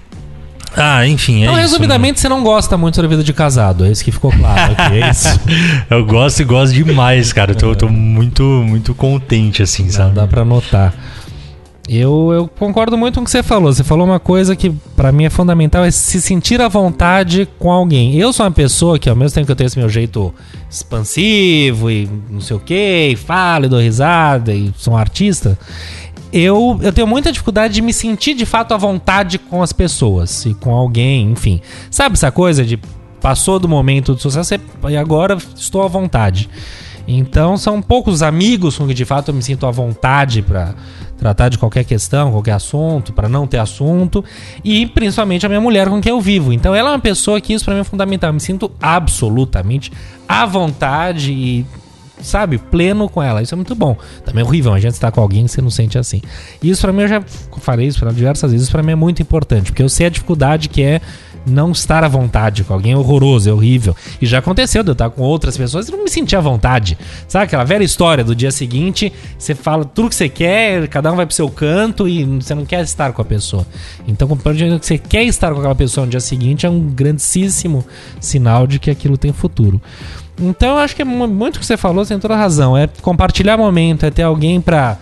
Ah, 0.75 1.07
enfim, 1.07 1.41
é 1.41 1.45
Então, 1.45 1.53
isso. 1.55 1.63
resumidamente, 1.63 2.19
você 2.19 2.31
não 2.31 2.43
gosta 2.43 2.79
muito 2.79 3.01
da 3.03 3.07
vida 3.07 3.23
de 3.23 3.33
casado. 3.35 3.85
É 3.85 3.91
isso 3.91 4.03
que 4.03 4.11
ficou 4.11 4.33
claro 4.33 4.73
aqui. 4.73 4.95
É 5.03 5.11
isso. 5.11 5.39
Eu 5.91 6.03
gosto 6.07 6.41
e 6.41 6.45
gosto 6.45 6.73
demais, 6.73 7.31
cara. 7.31 7.51
Eu 7.51 7.57
tô, 7.57 7.67
eu 7.73 7.77
tô 7.77 7.89
muito, 7.91 8.43
muito 8.43 8.95
contente, 8.95 9.63
assim, 9.63 9.85
Não 9.85 9.91
sabe? 9.91 10.15
dá 10.15 10.27
pra 10.27 10.47
notar. 10.47 10.95
Eu, 11.95 12.33
eu 12.33 12.49
concordo 12.49 12.97
muito 12.97 13.17
com 13.17 13.21
o 13.21 13.25
que 13.25 13.31
você 13.31 13.43
falou. 13.43 13.71
Você 13.71 13.85
falou 13.85 14.07
uma 14.07 14.19
coisa 14.19 14.57
que 14.57 14.71
pra 14.97 15.13
mim 15.13 15.25
é 15.25 15.31
fundamental, 15.31 15.85
é 15.85 15.91
se 15.91 16.23
sentir 16.23 16.59
à 16.63 16.67
vontade 16.67 17.47
com 17.59 17.71
alguém. 17.71 18.17
Eu 18.17 18.33
sou 18.33 18.47
uma 18.47 18.53
pessoa 18.53 18.99
que, 18.99 19.11
ao 19.11 19.15
mesmo 19.15 19.35
tempo 19.35 19.45
que 19.45 19.53
eu 19.53 19.57
tenho 19.57 19.67
esse 19.67 19.79
meu 19.79 19.91
jeito 19.91 20.33
expansivo 20.71 21.91
e 21.91 22.09
não 22.31 22.41
sei 22.41 22.57
o 22.57 22.61
que, 22.61 23.09
e 23.13 23.17
falo 23.17 23.67
e 23.67 23.69
dou 23.69 23.79
risada 23.79 24.55
e 24.55 24.73
sou 24.79 24.95
um 24.95 24.97
artista, 24.97 25.59
eu, 26.33 26.79
eu 26.81 26.95
tenho 26.95 27.07
muita 27.07 27.31
dificuldade 27.31 27.75
de 27.75 27.83
me 27.83 27.93
sentir 27.93 28.33
de 28.33 28.47
fato 28.47 28.73
à 28.73 28.79
vontade 28.79 29.39
com 29.39 29.63
as 29.63 29.73
pessoas 29.75 30.47
e 30.47 30.55
com 30.55 30.75
alguém, 30.75 31.33
enfim. 31.33 31.61
Sabe 31.91 32.15
essa 32.15 32.33
coisa 32.33 32.65
de 32.65 32.81
passou 33.21 33.59
do 33.59 33.69
momento 33.69 34.15
do 34.15 34.21
sucesso 34.21 34.55
e 34.89 34.97
agora 34.97 35.37
estou 35.55 35.83
à 35.83 35.89
vontade. 35.89 36.49
Então 37.07 37.57
são 37.57 37.83
poucos 37.83 38.15
os 38.15 38.23
amigos 38.23 38.79
com 38.79 38.87
que 38.87 38.95
de 38.95 39.05
fato 39.05 39.29
eu 39.29 39.35
me 39.35 39.43
sinto 39.43 39.67
à 39.67 39.71
vontade 39.71 40.41
pra 40.41 40.75
tratar 41.23 41.49
de 41.49 41.57
qualquer 41.57 41.85
questão, 41.85 42.33
qualquer 42.33 42.53
assunto, 42.53 43.13
pra 43.13 43.29
não 43.29 43.47
ter 43.47 43.59
assunto, 43.59 44.25
e 44.65 44.87
principalmente 44.87 45.47
a 45.47 45.49
minha 45.49 45.61
mulher 45.61 45.89
com 45.89 46.01
quem 46.01 46.11
eu 46.11 46.21
vivo. 46.21 46.53
Então 46.53 46.75
ela 46.75 46.91
é 46.91 46.93
uma 46.95 46.99
pessoa 46.99 47.41
que 47.41 47.53
isso 47.53 47.65
pra 47.65 47.75
mim 47.75 47.81
é 47.81 47.85
fundamental. 47.85 48.31
Eu 48.31 48.35
me 48.35 48.41
sinto 48.41 48.73
absolutamente 48.81 49.93
à 50.29 50.45
vontade 50.45 51.31
e 51.31 51.65
sabe, 52.21 52.59
pleno 52.59 53.09
com 53.09 53.23
ela. 53.23 53.41
Isso 53.41 53.55
é 53.55 53.57
muito 53.57 53.75
bom. 53.75 53.97
Também 54.25 54.43
é 54.43 54.47
horrível 54.47 54.75
a 54.75 54.81
gente 54.81 54.95
estar 54.95 55.13
com 55.13 55.21
alguém 55.21 55.45
que 55.45 55.53
você 55.53 55.63
não 55.63 55.71
sente 55.71 55.97
assim. 55.97 56.21
E 56.61 56.71
isso 56.71 56.83
pra 56.83 56.93
mim 56.93 57.03
eu 57.03 57.09
já 57.09 57.23
falei 57.59 57.87
isso 57.87 58.05
diversas 58.13 58.51
vezes, 58.51 58.65
isso 58.67 58.73
pra 58.73 58.83
mim 58.83 58.93
é 58.93 58.97
muito 58.97 59.23
importante, 59.23 59.71
porque 59.71 59.83
eu 59.83 59.89
sei 59.89 60.07
a 60.07 60.11
dificuldade 60.11 60.69
que 60.69 60.83
é 60.83 61.01
não 61.47 61.73
estar 61.73 62.05
à 62.05 62.09
vontade 62.09 62.65
com 62.65 62.73
alguém 62.73 62.93
é 62.93 62.97
horroroso, 62.97 63.49
é 63.49 63.53
horrível. 63.53 63.95
E 64.21 64.27
já 64.27 64.39
aconteceu 64.39 64.83
de 64.83 64.91
eu 64.91 64.93
estar 64.93 65.11
com 65.11 65.23
outras 65.23 65.57
pessoas 65.57 65.89
e 65.89 65.93
não 65.93 66.05
me 66.05 66.11
sentir 66.11 66.37
à 66.37 66.41
vontade. 66.41 66.97
Sabe 67.27 67.45
aquela 67.45 67.65
velha 67.65 67.85
história 67.85 68.23
do 68.23 68.35
dia 68.35 68.51
seguinte, 68.51 69.13
você 69.39 69.55
fala 69.55 69.85
tudo 69.85 70.09
que 70.09 70.15
você 70.15 70.29
quer, 70.29 70.89
cada 70.89 71.13
um 71.13 71.17
vai 71.17 71.27
pro 71.27 71.35
seu 71.35 71.49
canto 71.51 72.09
e 72.09 72.25
você 72.25 72.55
não 72.55 72.65
quer 72.65 72.83
estar 72.83 73.13
com 73.13 73.23
a 73.23 73.25
pessoa. 73.25 73.67
Então, 74.07 74.29
a 74.33 74.37
partir 74.37 74.61
do 74.61 74.65
momento 74.67 74.81
que 74.81 74.87
você 74.87 74.99
quer 74.99 75.25
estar 75.25 75.53
com 75.53 75.59
aquela 75.59 75.75
pessoa 75.75 76.05
no 76.05 76.11
dia 76.11 76.21
seguinte, 76.21 76.67
é 76.67 76.71
um 76.71 76.81
grandíssimo 76.81 77.85
sinal 78.21 78.67
de 78.67 78.79
que 78.79 78.91
aquilo 78.91 79.17
tem 79.19 79.33
futuro. 79.33 79.81
Então 80.41 80.71
eu 80.71 80.79
acho 80.79 80.97
que 80.97 81.03
é 81.03 81.05
mu- 81.05 81.29
muito 81.29 81.57
o 81.57 81.61
que 81.61 81.67
você 81.67 81.77
falou, 81.77 82.05
você 82.05 82.15
tem 82.15 82.21
toda 82.21 82.35
razão. 82.35 82.77
É 82.77 82.89
compartilhar 83.03 83.57
momento, 83.57 84.07
é 84.07 84.11
ter 84.11 84.23
alguém 84.23 84.61
pra 84.61 84.97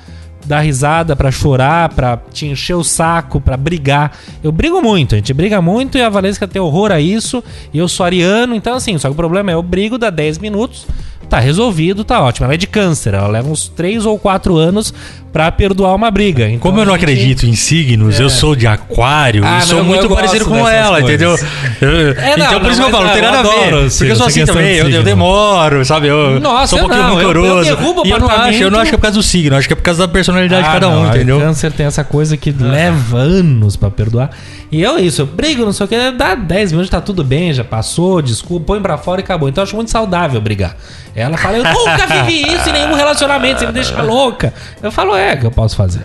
dar 0.45 0.61
risada, 0.61 1.15
pra 1.15 1.31
chorar, 1.31 1.91
pra 1.91 2.19
te 2.33 2.47
encher 2.47 2.75
o 2.75 2.85
saco, 2.85 3.41
pra 3.41 3.57
brigar. 3.57 4.12
Eu 4.43 4.51
brigo 4.51 4.81
muito, 4.83 5.15
a 5.15 5.19
gente 5.19 5.33
briga 5.33 5.61
muito 5.61 5.99
e 5.99 6.03
a 6.03 6.09
Valesca 6.09 6.49
tem 6.49 6.61
horror 6.61 6.91
a 6.93 7.01
isso. 7.01 7.43
E 7.73 7.79
eu 7.79 7.89
sou 7.89 8.05
ariano, 8.07 8.55
então 8.55 8.75
assim, 8.75 8.97
só 8.99 9.09
que 9.09 9.12
o 9.12 9.17
problema 9.17 9.51
é 9.51 9.55
eu 9.55 9.62
brigo, 9.62 9.99
dá 9.99 10.11
10 10.11 10.39
minutos, 10.39 10.87
tá 11.29 11.39
resolvido, 11.39 12.05
tá 12.05 12.21
ótimo. 12.21 12.45
Ela 12.45 12.55
é 12.55 12.57
de 12.57 12.67
câncer, 12.67 13.15
ela 13.15 13.29
leva 13.29 13.49
uns 13.49 13.69
3 13.69 14.07
ou 14.07 14.19
4 14.19 14.57
anos 14.57 14.93
pra 15.32 15.51
perdoar 15.52 15.94
uma 15.94 16.11
briga. 16.11 16.47
Então, 16.48 16.59
Como 16.59 16.81
eu 16.81 16.85
não 16.85 16.93
acredito 16.94 17.47
em 17.47 17.55
signos, 17.55 18.19
eu 18.19 18.28
sou 18.28 18.57
de 18.57 18.66
aquário 18.66 19.44
Ah, 19.44 19.59
e 19.59 19.62
sou 19.62 19.78
eu- 19.78 19.85
muito 19.85 20.07
eu 20.07 20.11
parecido 20.15 20.44
com 20.44 20.69
ela, 20.69 21.01
coisas. 21.01 21.09
entendeu? 21.09 21.36
Eu- 21.81 22.11
É, 22.20 22.36
não, 22.36 22.47
então 22.47 22.59
por 22.59 22.62
não, 22.65 22.70
isso 22.70 22.81
que 22.81 22.86
eu 22.86 22.90
falo, 22.90 23.05
não 23.05 23.12
tem 23.12 23.23
ah, 23.23 23.27
eu 23.27 23.32
nada 23.32 23.39
a 23.39 23.43
ver. 23.43 23.69
adoro 23.69 23.89
Porque 23.90 24.12
eu 24.12 24.16
sou 24.16 24.27
assim 24.27 24.44
também, 24.44 24.73
de 24.74 24.78
eu, 24.81 24.90
eu 24.90 25.02
demoro, 25.02 25.85
sabe? 25.85 26.09
Eu 26.09 26.40
Nossa, 26.40 26.66
sou 26.77 26.78
um 26.78 26.82
pouquinho 26.82 27.02
não, 27.02 27.11
eu- 27.11 27.20
eu 27.20 27.27
rancoroso. 27.28 27.65
derrubo 27.77 28.02
o 28.02 28.07
e 28.07 28.11
eu 28.11 28.19
não 28.19 28.28
acho, 28.28 28.62
eu 28.62 28.70
não 28.70 28.81
acho 28.81 28.89
que 28.90 28.94
é 28.94 28.98
por 28.98 29.02
causa 29.02 29.16
do 29.19 29.23
signo, 29.23 29.55
eu 29.55 29.59
acho 29.59 29.69
que 29.69 29.73
é 29.73 29.77
por 29.77 29.82
causa 29.82 30.01
da 30.07 30.09
personalidade 30.12 30.62
de 30.62 30.69
Ah, 30.69 30.73
cada 30.73 30.89
um, 30.89 31.07
entendeu? 31.07 31.39
Câncer 31.39 31.70
tem 31.73 31.86
essa 31.86 32.02
coisa 32.02 32.36
que 32.36 32.51
leva 32.51 33.19
anos 33.19 33.77
pra 33.77 33.90
perdoar. 33.90 34.31
E 34.73 34.82
eu 34.82 34.98
isso, 34.98 35.23
eu 35.23 35.27
brigo, 35.27 35.65
não 35.65 35.73
sei 35.73 35.86
o 35.86 35.89
que, 35.89 36.11
dá 36.12 36.35
10 36.35 36.70
minutos, 36.73 36.90
tá 36.90 37.01
tudo 37.01 37.23
bem, 37.24 37.52
já 37.52 37.65
passou, 37.65 38.20
desculpa, 38.23 38.66
põe 38.66 38.81
pra 38.81 38.97
fora 38.98 39.20
e 39.20 39.24
acabou. 39.24 39.48
Então 39.48 39.62
eu 39.62 39.66
acho 39.66 39.74
muito 39.77 39.90
saudável 39.90 40.40
brigar. 40.40 40.77
Ela 41.15 41.36
fala, 41.36 41.57
eu 41.59 41.65
nunca 41.65 42.07
vivi 42.07 42.43
isso 42.52 42.69
em 42.69 42.73
nenhum 42.73 42.94
relacionamento, 42.94 43.59
você 43.61 43.66
me 43.66 43.73
deixa 43.73 44.01
louca. 44.01 44.55
Eu 44.81 44.93
falo, 44.93 45.16
é, 45.20 45.36
que 45.36 45.44
eu 45.47 45.51
posso 45.51 45.76
fazer. 45.76 46.01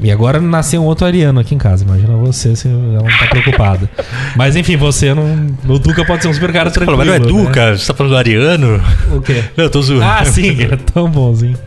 E 0.00 0.12
agora 0.12 0.40
nasceu 0.40 0.80
um 0.80 0.84
outro 0.84 1.06
ariano 1.06 1.40
aqui 1.40 1.54
em 1.54 1.58
casa. 1.58 1.84
Imagina 1.84 2.16
você 2.16 2.54
se 2.54 2.68
ela 2.68 3.02
não 3.02 3.18
tá 3.18 3.26
preocupada. 3.30 3.90
Mas 4.36 4.54
enfim, 4.54 4.76
você 4.76 5.12
não. 5.12 5.46
O 5.66 5.78
Duca 5.78 6.04
pode 6.04 6.22
ser 6.22 6.28
um 6.28 6.34
super 6.34 6.52
cara 6.52 6.70
tranquilo. 6.70 6.98
Mas 6.98 7.06
não 7.06 7.14
é 7.14 7.18
né? 7.18 7.26
Duca, 7.26 7.76
você 7.76 7.86
tá 7.86 7.94
falando 7.94 8.12
do 8.12 8.18
Ariano? 8.18 8.80
O 9.12 9.20
quê? 9.20 9.42
Eu 9.56 9.68
tô 9.68 9.82
zoando. 9.82 10.04
Ah, 10.04 10.24
sim, 10.24 10.56
é 10.62 10.76
tão 10.76 11.08
bonzinho. 11.10 11.58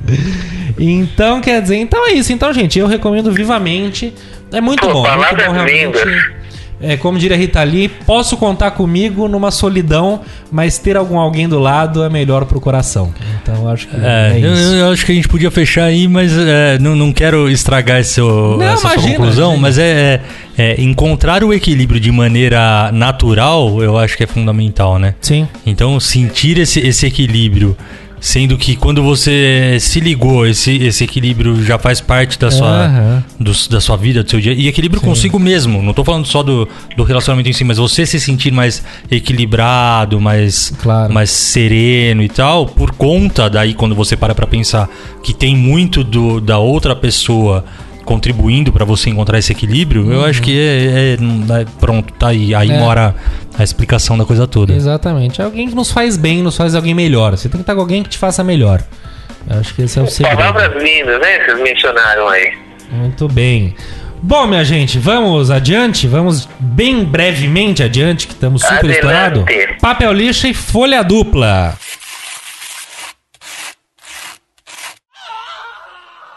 Então, 0.79 1.41
quer 1.41 1.61
dizer, 1.61 1.75
então 1.75 2.07
é 2.07 2.13
isso. 2.13 2.31
Então, 2.31 2.53
gente, 2.53 2.79
eu 2.79 2.87
recomendo 2.87 3.31
vivamente. 3.31 4.13
É 4.51 4.61
muito 4.61 4.85
Pô, 4.85 4.93
bom. 4.93 5.05
É 5.05 5.15
muito 5.15 5.27
palavras 5.35 5.45
bom 5.47 5.53
realmente. 5.53 5.97
lindas. 5.97 6.40
É, 6.81 6.97
como 6.97 7.17
diria 7.19 7.37
Rita 7.37 7.61
Lee, 7.63 7.87
posso 8.05 8.35
contar 8.37 8.71
comigo 8.71 9.27
numa 9.27 9.51
solidão, 9.51 10.21
mas 10.51 10.77
ter 10.77 10.97
algum 10.97 11.19
alguém 11.19 11.47
do 11.47 11.59
lado 11.59 12.03
é 12.03 12.09
melhor 12.09 12.45
pro 12.45 12.59
coração. 12.59 13.13
Então, 13.41 13.55
eu 13.63 13.69
acho 13.69 13.87
que 13.87 13.95
é, 13.95 13.99
É, 14.33 14.39
eu, 14.41 14.53
isso. 14.53 14.73
eu 14.75 14.91
acho 14.91 15.05
que 15.05 15.11
a 15.11 15.15
gente 15.15 15.27
podia 15.27 15.51
fechar 15.51 15.83
aí, 15.85 16.07
mas 16.07 16.31
é, 16.37 16.77
não, 16.79 16.95
não 16.95 17.11
quero 17.13 17.49
estragar 17.49 17.99
esse, 17.99 18.19
Não, 18.19 18.61
essa 18.63 18.77
sua 18.77 18.93
imagina, 18.93 19.15
conclusão, 19.17 19.55
imagina. 19.55 19.61
mas 19.61 19.77
é, 19.77 20.21
é- 20.57 20.75
é 20.75 20.81
encontrar 20.81 21.43
o 21.43 21.53
equilíbrio 21.53 21.99
de 21.99 22.11
maneira 22.11 22.91
natural, 22.91 23.81
eu 23.81 23.97
acho 23.97 24.17
que 24.17 24.23
é 24.23 24.27
fundamental, 24.27 24.99
né? 24.99 25.15
Sim. 25.21 25.47
Então, 25.65 25.99
sentir 25.99 26.57
esse, 26.57 26.79
esse 26.79 27.05
equilíbrio, 27.05 27.75
sendo 28.23 28.55
que 28.57 28.75
quando 28.75 29.01
você 29.01 29.77
se 29.81 29.99
ligou, 29.99 30.45
esse, 30.45 30.77
esse 30.77 31.03
equilíbrio 31.03 31.61
já 31.65 31.77
faz 31.79 31.99
parte 31.99 32.37
da 32.39 32.51
sua, 32.51 32.85
Aham. 32.85 33.23
do- 33.39 33.69
da 33.69 33.81
sua 33.81 33.97
vida, 33.97 34.21
do 34.23 34.29
seu 34.29 34.39
dia. 34.39 34.53
E 34.53 34.67
equilíbrio 34.67 35.01
consigo 35.01 35.39
mesmo. 35.39 35.81
Não 35.81 35.91
tô 35.91 36.03
falando 36.03 36.27
só 36.27 36.43
do, 36.43 36.69
do 36.95 37.03
relacionamento 37.03 37.49
em 37.49 37.53
si, 37.53 37.63
mas 37.63 37.77
você 37.77 38.05
se 38.05 38.19
sentir 38.19 38.51
mais 38.51 38.83
equilibrado, 39.35 40.21
mais, 40.21 40.71
Claro. 40.81 41.11
mais 41.13 41.29
sereno 41.31 42.21
e 42.21 42.29
tal, 42.29 42.67
por 42.67 42.91
conta 42.91 43.49
daí, 43.49 43.73
quando 43.73 43.95
você 43.95 44.15
para 44.15 44.35
pra 44.35 44.45
pensar 44.45 44.87
que 45.23 45.33
tem 45.33 45.55
muito 45.55 46.03
do, 46.03 46.39
da 46.39 46.59
outra 46.59 46.95
pessoa 46.95 47.65
contribuindo 48.05 48.71
pra 48.71 48.83
você 48.85 49.09
encontrar 49.09 49.37
esse 49.39 49.51
equilíbrio, 49.51 50.11
eu 50.11 50.25
acho 50.25 50.41
que 50.41 50.57
é, 50.57 51.15
é- 51.19 51.61
é- 51.61 51.65
pronto, 51.79 52.11
tá 52.13 52.29
aí. 52.29 52.53
Aí 52.55 52.71
É. 52.71 52.77
mora 52.79 53.15
a 53.57 53.63
explicação 53.63 54.17
da 54.17 54.25
coisa 54.25 54.47
toda. 54.47 54.73
Exatamente. 54.73 55.41
É 55.41 55.45
alguém 55.45 55.67
que 55.69 55.75
nos 55.75 55.91
faz 55.91 56.17
bem, 56.17 56.41
nos 56.41 56.57
faz 56.57 56.75
alguém 56.75 56.93
melhor. 56.93 57.31
Você 57.37 57.49
tem 57.49 57.57
que 57.59 57.63
estar 57.63 57.75
com 57.75 57.81
alguém 57.81 58.03
que 58.03 58.09
te 58.09 58.17
faça 58.17 58.43
melhor. 58.43 58.81
Eu 59.49 59.59
acho 59.59 59.73
que 59.73 59.81
esse 59.83 59.97
é 59.99 60.01
o 60.01 60.07
segredo. 60.07 60.37
Palavras 60.37 60.81
lindas, 60.83 61.19
né? 61.19 61.45
Vocês 61.45 61.59
mencionaram 61.61 62.27
aí. 62.29 62.53
Muito 62.91 63.27
bem. 63.27 63.75
Bom, 64.23 64.45
minha 64.45 64.63
gente, 64.63 64.99
vamos 64.99 65.49
adiante? 65.49 66.07
Vamos 66.07 66.47
bem 66.59 67.03
brevemente 67.03 67.81
adiante, 67.81 68.27
que 68.27 68.33
estamos 68.33 68.61
super 68.61 68.89
estourados. 68.91 69.43
Papel 69.81 70.13
lixa 70.13 70.47
e 70.47 70.53
folha 70.53 71.01
dupla. 71.03 71.75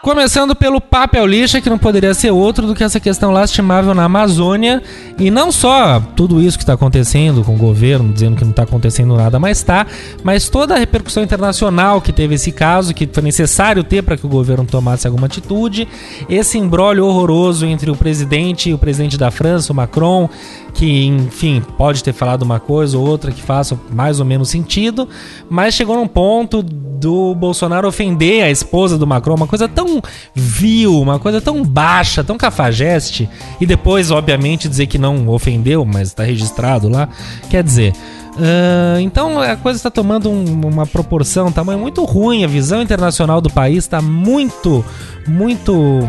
Começando 0.05 0.55
pelo 0.55 0.79
papel 0.79 1.25
lixa, 1.25 1.59
que 1.59 1.67
não 1.67 1.79
poderia 1.79 2.13
ser 2.13 2.29
outro 2.29 2.67
do 2.67 2.75
que 2.75 2.83
essa 2.83 2.99
questão 2.99 3.31
lastimável 3.31 3.91
na 3.95 4.03
Amazônia. 4.03 4.83
E 5.17 5.31
não 5.31 5.51
só 5.51 5.99
tudo 5.99 6.39
isso 6.39 6.59
que 6.59 6.63
está 6.63 6.73
acontecendo 6.73 7.43
com 7.43 7.55
o 7.55 7.57
governo, 7.57 8.13
dizendo 8.13 8.35
que 8.35 8.43
não 8.43 8.51
está 8.51 8.61
acontecendo 8.61 9.15
nada, 9.15 9.39
mas 9.39 9.57
está, 9.57 9.87
mas 10.23 10.47
toda 10.47 10.75
a 10.75 10.77
repercussão 10.77 11.23
internacional 11.23 11.99
que 12.01 12.13
teve 12.13 12.35
esse 12.35 12.51
caso, 12.51 12.93
que 12.93 13.09
foi 13.11 13.23
necessário 13.23 13.83
ter 13.83 14.03
para 14.03 14.15
que 14.15 14.27
o 14.27 14.29
governo 14.29 14.63
tomasse 14.63 15.07
alguma 15.07 15.25
atitude. 15.25 15.87
Esse 16.29 16.59
embrólio 16.59 17.03
horroroso 17.03 17.65
entre 17.65 17.89
o 17.89 17.95
presidente 17.95 18.69
e 18.69 18.75
o 18.75 18.77
presidente 18.77 19.17
da 19.17 19.31
França, 19.31 19.73
o 19.73 19.75
Macron, 19.75 20.29
que, 20.75 21.07
enfim, 21.07 21.63
pode 21.79 22.03
ter 22.03 22.13
falado 22.13 22.43
uma 22.43 22.59
coisa 22.59 22.95
ou 22.95 23.07
outra 23.07 23.31
que 23.31 23.41
faça 23.41 23.79
mais 23.91 24.19
ou 24.19 24.25
menos 24.25 24.49
sentido, 24.49 25.09
mas 25.49 25.73
chegou 25.73 25.95
num 25.95 26.07
ponto 26.07 26.61
do 26.61 27.35
Bolsonaro 27.35 27.87
ofender 27.87 28.43
a 28.43 28.51
esposa 28.51 28.97
do 28.97 29.07
Macron, 29.07 29.35
uma 29.35 29.47
coisa 29.47 29.67
tão 29.67 29.94
vil, 30.33 30.99
uma 31.01 31.19
coisa 31.19 31.39
tão 31.41 31.63
baixa, 31.63 32.23
tão 32.23 32.37
cafajeste, 32.37 33.29
e 33.59 33.65
depois, 33.65 34.11
obviamente, 34.11 34.67
dizer 34.69 34.87
que 34.87 34.97
não 34.97 35.27
ofendeu, 35.29 35.83
mas 35.85 36.09
está 36.09 36.23
registrado 36.23 36.87
lá. 36.89 37.07
Quer 37.49 37.63
dizer. 37.63 37.93
ah, 38.37 38.99
então 39.01 39.39
a 39.39 39.55
coisa 39.55 39.77
está 39.77 39.89
tomando 39.89 40.29
um- 40.29 40.67
uma 40.67 40.85
proporção, 40.85 41.47
um 41.47 41.51
tamanho 41.51 41.79
muito 41.79 42.03
ruim. 42.03 42.43
A 42.43 42.47
visão 42.47 42.81
internacional 42.81 43.39
do 43.39 43.49
país 43.49 43.85
está 43.85 44.01
muito, 44.01 44.83
muito 45.27 46.07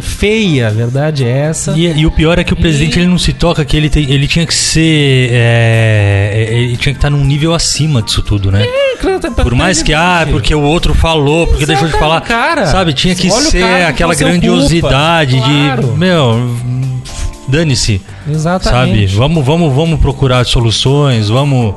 feia. 0.00 0.68
A 0.68 0.70
verdade 0.70 1.24
é 1.24 1.28
essa. 1.38 1.72
E, 1.72 1.86
e 2.00 2.06
o 2.06 2.10
pior 2.10 2.38
é 2.38 2.44
que 2.44 2.52
o 2.52 2.56
presidente 2.56 2.96
E- 2.98 3.02
ele 3.02 3.08
não 3.08 3.18
se 3.18 3.32
toca 3.32 3.64
que 3.64 3.76
ele, 3.76 3.88
tem- 3.90 4.10
ele 4.10 4.26
tinha 4.28 4.46
que 4.46 4.54
ser. 4.54 5.30
é, 5.32 6.46
ele 6.50 6.76
tinha 6.76 6.92
que 6.92 6.98
estar 6.98 7.10
num 7.10 7.24
nível 7.24 7.54
acima 7.54 8.02
disso 8.02 8.22
tudo, 8.22 8.50
né? 8.50 8.64
Por 9.42 9.54
mais 9.54 9.82
que, 9.82 9.92
ah, 9.92 10.26
porque 10.30 10.54
o 10.54 10.60
outro 10.62 10.94
falou, 10.94 11.46
porque 11.46 11.66
deixou 11.66 11.88
de 11.88 11.98
falar. 11.98 12.20
Cara. 12.22 12.66
sabe, 12.66 12.92
tinha 12.92 13.14
que 13.14 13.28
ser 13.30 13.60
cara 13.60 13.78
que 13.78 13.90
aquela 13.90 14.14
grandiosidade 14.14 15.32
culpa. 15.36 15.48
Claro. 15.48 15.82
de. 15.92 15.98
Meu, 15.98 16.56
dane-se. 17.48 18.00
Sabe? 18.24 18.32
Exatamente. 18.34 19.14
Vamos, 19.16 19.44
vamos, 19.44 19.74
vamos 19.74 20.00
procurar 20.00 20.44
soluções, 20.46 21.28
vamos. 21.28 21.74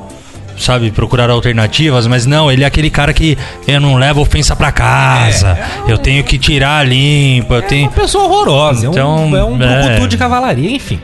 Sabe, 0.58 0.90
procurar 0.92 1.30
alternativas, 1.30 2.08
mas 2.08 2.26
não, 2.26 2.50
ele 2.52 2.64
é 2.64 2.66
aquele 2.66 2.90
cara 2.90 3.14
que 3.14 3.38
eu 3.68 3.80
não 3.82 3.96
levo 3.96 4.22
ofensa 4.22 4.56
pra 4.56 4.72
casa, 4.72 5.58
eu 5.88 5.98
tenho 5.98 6.24
que 6.24 6.38
tirar 6.40 6.88
limpo, 6.88 7.54
eu 7.54 7.60
É 7.60 7.62
tenho. 7.62 7.84
uma 7.90 7.92
pessoa 7.92 8.24
horrorosa, 8.24 8.88
Então, 8.88 8.98
é 9.00 9.04
um, 9.04 9.38
é 9.38 9.44
um 9.44 9.62
é. 9.62 9.82
brucutu 9.88 10.08
de 10.08 10.18
cavalaria, 10.18 10.72
enfim. 10.72 11.00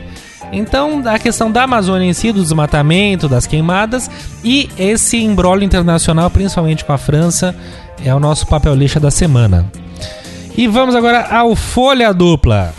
Então, 0.50 1.02
a 1.06 1.18
questão 1.18 1.50
da 1.50 1.62
Amazônia 1.64 2.06
em 2.08 2.12
si, 2.12 2.30
do 2.32 2.42
desmatamento, 2.42 3.28
das 3.28 3.46
queimadas 3.46 4.10
e 4.44 4.68
esse 4.78 5.16
embrólio 5.22 5.64
internacional, 5.64 6.28
principalmente 6.30 6.84
com 6.84 6.92
a 6.92 6.98
França, 6.98 7.54
é 8.04 8.14
o 8.14 8.20
nosso 8.20 8.46
papel 8.46 8.74
lixa 8.74 8.98
da 9.00 9.10
semana. 9.10 9.70
E 10.56 10.66
vamos 10.68 10.94
agora 10.94 11.26
ao 11.30 11.54
Folha 11.56 12.12
Dupla. 12.12 12.74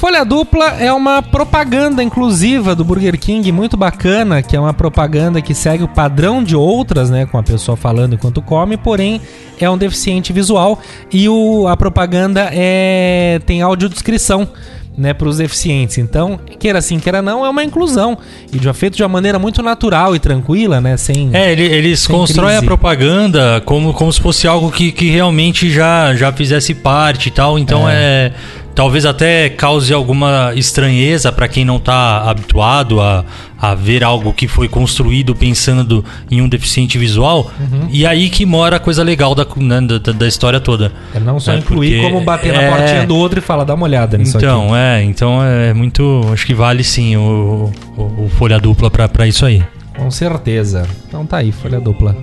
Folha 0.00 0.24
Dupla 0.24 0.76
é 0.80 0.90
uma 0.90 1.20
propaganda 1.22 2.02
inclusiva 2.02 2.74
do 2.74 2.82
Burger 2.82 3.18
King 3.18 3.52
muito 3.52 3.76
bacana, 3.76 4.40
que 4.40 4.56
é 4.56 4.60
uma 4.60 4.72
propaganda 4.72 5.42
que 5.42 5.54
segue 5.54 5.84
o 5.84 5.88
padrão 5.88 6.42
de 6.42 6.56
outras, 6.56 7.10
né, 7.10 7.26
com 7.26 7.36
a 7.36 7.42
pessoa 7.42 7.76
falando 7.76 8.14
enquanto 8.14 8.40
come, 8.40 8.78
porém 8.78 9.20
é 9.60 9.68
um 9.68 9.76
deficiente 9.76 10.32
visual 10.32 10.80
e 11.12 11.28
o, 11.28 11.68
a 11.68 11.76
propaganda 11.76 12.48
é 12.50 13.40
tem 13.44 13.60
audiodescrição, 13.60 14.48
né, 14.96 15.12
para 15.12 15.28
os 15.28 15.36
deficientes. 15.36 15.98
Então, 15.98 16.40
queira 16.58 16.78
assim, 16.78 16.98
queira 16.98 17.20
não, 17.20 17.44
é 17.44 17.50
uma 17.50 17.62
inclusão 17.62 18.16
e 18.52 18.58
já 18.58 18.72
feito 18.72 18.96
de 18.96 19.02
uma 19.02 19.08
maneira 19.08 19.38
muito 19.38 19.62
natural 19.62 20.16
e 20.16 20.18
tranquila, 20.18 20.80
né, 20.80 20.96
sem 20.96 21.28
É, 21.34 21.52
ele- 21.52 21.62
eles 21.66 22.00
Sem 22.00 22.16
constroem 22.16 22.48
crise. 22.52 22.64
a 22.64 22.66
propaganda 22.66 23.62
como, 23.66 23.92
como 23.92 24.10
se 24.10 24.20
fosse 24.20 24.46
algo 24.48 24.70
que, 24.70 24.92
que 24.92 25.10
realmente 25.10 25.70
já, 25.70 26.14
já 26.14 26.32
fizesse 26.32 26.74
parte 26.74 27.28
e 27.28 27.30
tal. 27.32 27.58
Então 27.58 27.86
é. 27.88 28.32
Talvez 28.74 29.04
até 29.04 29.48
cause 29.50 29.92
alguma 29.92 30.52
estranheza 30.54 31.30
para 31.32 31.48
quem 31.48 31.64
não 31.64 31.78
tá 31.78 32.22
habituado 32.28 33.00
a, 33.00 33.24
a 33.60 33.74
ver 33.74 34.02
algo 34.04 34.32
que 34.32 34.46
foi 34.48 34.68
construído 34.68 35.34
pensando 35.34 36.04
em 36.30 36.40
um 36.40 36.48
deficiente 36.48 36.96
visual. 36.98 37.50
Uhum. 37.60 37.88
E 37.90 38.06
aí 38.06 38.30
que 38.30 38.46
mora 38.46 38.76
a 38.76 38.80
coisa 38.80 39.02
legal 39.02 39.34
da, 39.34 39.46
né, 39.56 39.80
da, 39.80 40.12
da 40.12 40.26
história 40.28 40.60
toda. 40.60 40.92
É 41.14 41.20
não 41.20 41.38
só 41.40 41.52
É, 41.52 41.56
incluir, 41.58 41.96
porque 42.00 42.10
como 42.12 42.24
bater 42.24 42.52
na 42.52 42.62
é- 42.62 42.70
portinha 42.70 43.06
do 43.06 43.16
outro 43.16 43.38
e 43.38 43.42
falar, 43.42 43.64
dá 43.64 43.74
uma 43.74 43.84
olhada 43.84 44.16
nisso 44.16 44.36
aqui. 44.36 44.46
Então, 44.46 44.74
é, 44.76 45.02
então 45.02 45.42
é 45.44 45.72
muito. 45.74 46.22
Acho 46.32 46.46
que 46.46 46.54
vale 46.54 46.82
sim 46.84 47.16
o, 47.16 47.70
o, 47.96 48.24
o 48.24 48.30
folha 48.38 48.58
dupla 48.58 48.90
pra 48.90 49.26
isso 49.26 49.44
aí. 49.44 49.62
Com 49.96 50.10
certeza. 50.10 50.86
Então 51.06 51.26
tá 51.26 51.38
aí, 51.38 51.52
folha 51.52 51.78
dupla. 51.80 52.16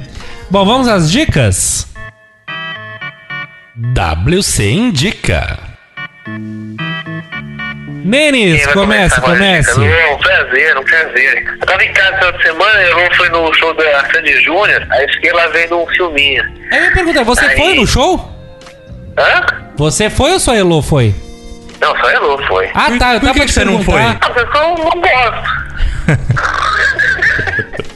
Bom, 0.50 0.66
vamos 0.66 0.88
às 0.88 1.12
dicas? 1.12 1.86
WC 4.26 4.72
Indica. 4.72 5.60
Nenis, 8.04 8.66
comece, 8.68 9.20
comece. 9.22 9.72
Lu, 9.80 9.86
Um 9.86 10.18
prazer, 10.18 10.78
um 10.78 10.84
prazer. 10.84 11.44
Eu 11.60 11.66
tava 11.66 11.84
em 11.84 11.92
casa 11.94 12.32
de 12.32 12.42
semana, 12.44 12.80
eu 12.82 13.16
fui 13.16 13.30
no 13.30 13.54
show 13.54 13.74
da 13.74 14.06
Sandy 14.12 14.42
Júnior, 14.44 14.86
aí 14.92 15.08
fiquei 15.14 15.32
lá 15.34 15.48
vendo 15.48 15.82
um 15.82 15.88
filminho. 15.88 16.44
Aí 16.72 16.78
eu 16.80 16.84
ia 16.86 16.92
perguntar, 16.94 17.24
você 17.24 17.46
Aí. 17.46 17.58
foi 17.58 17.76
no 17.76 17.86
show? 17.86 18.32
Hã? 19.18 19.46
Você 19.78 20.10
foi 20.10 20.32
ou 20.32 20.40
só 20.40 20.56
Elô 20.56 20.82
foi? 20.82 21.14
Não, 21.82 21.96
só 21.98 22.10
Elô 22.12 22.38
foi. 22.48 22.70
Ah, 22.74 22.86
Por- 22.88 22.98
tá, 23.00 23.14
eu 23.16 23.20
por 23.20 23.26
tava 23.28 23.40
que 23.40 23.46
te 23.46 23.48
que 23.48 23.54
você 23.54 23.66
não 23.66 23.84
perguntar. 23.84 24.18
Ah, 24.22 24.30
porque 24.30 24.58
eu 24.58 24.76
não 24.78 25.02
gosto. 25.02 25.68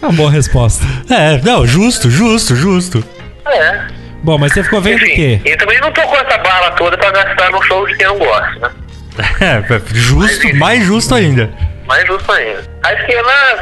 É 0.02 0.06
uma 0.08 0.14
boa 0.14 0.32
resposta. 0.32 0.84
É, 1.12 1.38
não, 1.44 1.66
justo, 1.68 2.10
justo, 2.10 2.56
justo. 2.56 3.04
É. 3.46 3.82
Bom, 4.24 4.38
mas 4.38 4.54
você 4.54 4.64
ficou 4.64 4.82
vendo 4.82 5.02
o 5.02 5.06
quê? 5.06 5.42
e 5.44 5.56
também 5.58 5.80
não 5.80 5.92
tô 5.92 6.02
com 6.04 6.16
essa 6.16 6.38
bala 6.38 6.72
toda 6.72 6.98
pra 6.98 7.12
gastar 7.12 7.50
no 7.52 7.62
show 7.64 7.88
de 7.88 7.96
quem 7.96 8.06
não 8.08 8.18
gosta, 8.20 8.60
né? 8.60 8.72
É, 9.42 9.82
justo, 9.94 10.56
mais 10.56 10.84
justo 10.86 11.14
ainda. 11.16 11.52
Mais 11.86 12.06
justo 12.08 12.32
ainda. 12.32 12.64
Aí 12.84 12.96
fiquei 12.98 13.22
lá 13.22 13.60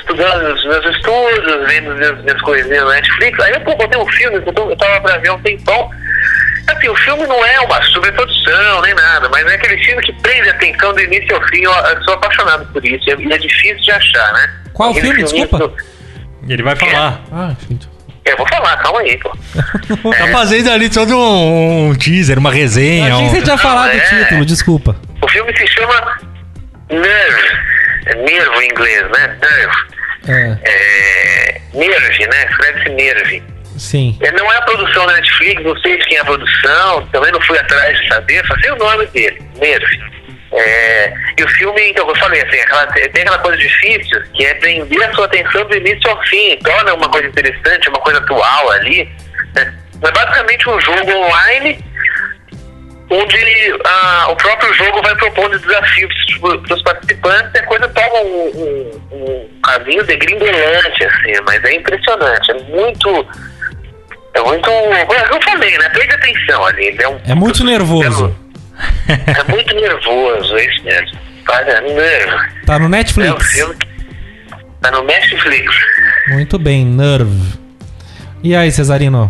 estudando 0.00 0.54
os 0.54 0.64
meus 0.64 0.96
estudos, 0.96 1.68
vendo 1.68 1.90
as 1.92 1.98
minhas, 1.98 2.24
minhas 2.24 2.40
coisinhas 2.42 2.84
no 2.84 2.90
Netflix. 2.90 3.38
Aí 3.40 3.52
eu 3.52 3.60
pô, 3.60 3.74
botei 3.76 4.00
um 4.00 4.06
filme 4.12 4.40
que 4.40 4.48
eu, 4.48 4.70
eu 4.70 4.76
tava 4.76 5.00
pra 5.02 5.18
ver 5.18 5.28
há 5.28 5.34
um 5.34 5.42
tempão. 5.42 5.90
Assim, 6.68 6.88
o 6.88 6.96
filme 6.96 7.26
não 7.26 7.44
é 7.44 7.60
uma 7.60 7.82
sobreprodução 7.82 8.82
nem 8.82 8.94
nada, 8.94 9.28
mas 9.30 9.46
é 9.46 9.54
aquele 9.54 9.82
filme 9.84 10.02
que 10.02 10.12
prende 10.22 10.48
a 10.48 10.52
atenção 10.52 10.92
do 10.94 11.00
início 11.00 11.34
ao 11.34 11.42
fim. 11.48 11.62
Eu, 11.62 11.72
eu 11.72 12.02
sou 12.04 12.14
apaixonado 12.14 12.66
por 12.72 12.84
isso 12.84 13.04
e 13.08 13.10
é, 13.10 13.34
é 13.34 13.38
difícil 13.38 13.76
de 13.82 13.90
achar, 13.90 14.32
né? 14.34 14.50
Qual 14.72 14.90
Aquele 14.90 15.06
filme? 15.14 15.22
Desculpa. 15.24 15.58
do- 15.58 15.76
Ele 16.48 16.62
vai 16.62 16.76
falar. 16.76 17.20
Ah, 17.32 17.52
gente. 17.68 17.88
Eu 18.28 18.36
vou 18.36 18.46
falar, 18.48 18.76
calma 18.78 19.00
aí, 19.00 19.16
pô. 19.18 19.30
Tá 20.18 20.28
fazendo 20.28 20.70
ali 20.70 20.88
todo 20.90 21.16
um, 21.16 21.88
um 21.90 21.94
teaser, 21.94 22.38
uma 22.38 22.52
resenha. 22.52 23.08
Eu 23.08 23.14
achei 23.16 23.24
que 23.28 23.30
um- 23.32 23.36
você 23.36 23.42
tinha 23.42 23.58
falado 23.58 23.90
é. 23.92 23.96
o 23.96 24.08
título, 24.08 24.44
desculpa. 24.46 24.96
O 25.22 25.28
filme 25.28 25.56
se 25.56 25.66
chama 25.68 26.18
Nerve. 26.90 27.58
É 28.06 28.14
nervo 28.14 28.62
em 28.62 28.66
inglês, 28.66 29.02
né? 29.02 29.36
Nerve. 29.40 29.88
É, 30.28 30.58
É, 30.62 31.60
Nerve, 31.74 32.26
né? 32.26 32.46
Escreve-se 32.50 32.88
Nerve. 32.90 33.42
sim. 33.76 34.18
Ele 34.20 34.32
não 34.36 34.52
é 34.52 34.56
a 34.56 34.62
produção 34.62 35.06
da 35.06 35.14
Netflix, 35.14 35.62
não 35.62 35.76
sei 35.78 35.96
de 35.98 36.04
quem 36.06 36.18
é 36.18 36.20
a 36.20 36.24
produção, 36.24 37.06
também 37.12 37.32
não 37.32 37.40
fui 37.42 37.58
atrás 37.58 37.98
de 37.98 38.08
saber, 38.08 38.44
só 38.46 38.54
sei 38.60 38.70
o 38.72 38.76
nome 38.76 39.06
dele, 39.06 39.40
Nerve. 39.58 40.00
É, 40.52 41.12
e 41.38 41.42
o 41.44 41.48
filme, 41.50 41.90
então, 41.90 42.08
eu 42.08 42.16
falei 42.16 42.40
assim, 42.42 42.58
aquela- 42.60 42.86
tem 42.86 43.22
aquela 43.22 43.38
coisa 43.38 43.58
difícil, 43.58 44.22
que 44.34 44.46
é 44.46 44.54
prender 44.54 45.02
a 45.08 45.12
sua 45.14 45.26
atenção 45.26 45.64
do 45.66 45.76
início 45.76 46.10
ao 46.10 46.22
fim, 46.24 46.56
torna 46.64 46.94
uma 46.94 47.08
coisa 47.10 47.28
interessante, 47.28 47.88
uma 47.88 48.00
coisa 48.00 48.18
atual 48.18 48.70
ali. 48.72 49.04
Né? 49.54 49.74
É 50.02 50.10
basicamente 50.10 50.68
um 50.70 50.80
jogo 50.80 51.10
online 51.12 51.78
onde 53.10 53.78
ah, 53.86 54.26
o 54.30 54.36
próprio 54.36 54.72
jogo 54.74 55.02
vai 55.02 55.14
propondo 55.16 55.58
desafios 55.58 56.14
para 56.40 56.74
os 56.74 56.82
participantes 56.82 57.50
e 57.54 57.58
a 57.58 57.66
coisa 57.66 57.88
toma 57.88 58.20
um, 58.20 58.50
um, 58.54 59.00
um 59.12 59.60
caminho 59.62 60.04
degringolante, 60.04 61.04
assim, 61.04 61.32
mas 61.46 61.62
é 61.64 61.74
impressionante, 61.74 62.50
é 62.50 62.54
muito. 62.64 63.26
É 64.34 64.40
muito. 64.42 64.70
É 64.70 65.06
eu 65.30 65.42
falei, 65.42 65.76
né? 65.78 65.88
Prende 65.88 66.14
atenção 66.14 66.64
ali. 66.66 66.96
É, 67.00 67.08
um, 67.08 67.20
É 67.26 67.34
muito 67.34 67.64
nervoso. 67.64 68.36
É 68.44 68.47
muito 69.48 69.74
nervoso, 69.74 70.56
é 70.56 70.64
isso 70.66 70.84
mesmo. 70.84 71.18
Nervo. 71.94 72.36
Tá 72.66 72.78
no 72.78 72.84
É 72.84 72.86
um 72.86 72.90
Netflix. 72.90 73.46
filme. 73.52 73.74
que 73.74 73.88
Tá 74.80 74.90
no 74.90 75.02
Netflix. 75.04 75.74
Muito 76.28 76.58
bem, 76.58 76.84
Nerve. 76.84 77.58
E 78.42 78.54
aí, 78.54 78.70
Cesarino? 78.70 79.28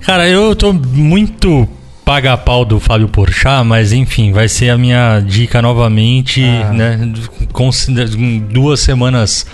Cara, 0.00 0.28
eu 0.28 0.56
tô 0.56 0.72
muito 0.72 1.68
paga-pau 2.04 2.64
do 2.64 2.80
Fábio 2.80 3.06
Porchat, 3.08 3.64
mas 3.64 3.92
enfim, 3.92 4.32
vai 4.32 4.48
ser 4.48 4.70
a 4.70 4.78
minha 4.78 5.20
dica 5.20 5.62
novamente, 5.62 6.42
Ah. 6.44 6.72
né? 6.72 7.12
Com 7.52 7.70
em 8.18 8.40
duas 8.40 8.80
semanas 8.80 9.46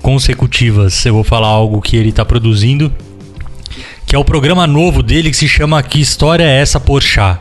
consecutivas 0.00 1.04
eu 1.04 1.14
vou 1.14 1.24
falar 1.24 1.48
algo 1.48 1.82
que 1.82 1.96
ele 1.96 2.12
tá 2.12 2.24
produzindo, 2.24 2.92
que 4.06 4.14
é 4.14 4.18
o 4.18 4.24
programa 4.24 4.66
novo 4.66 5.02
dele 5.02 5.30
que 5.30 5.36
se 5.36 5.48
chama 5.48 5.82
Que 5.82 6.00
História 6.00 6.44
é 6.44 6.60
Essa 6.60 6.78
Porchat? 6.78 7.40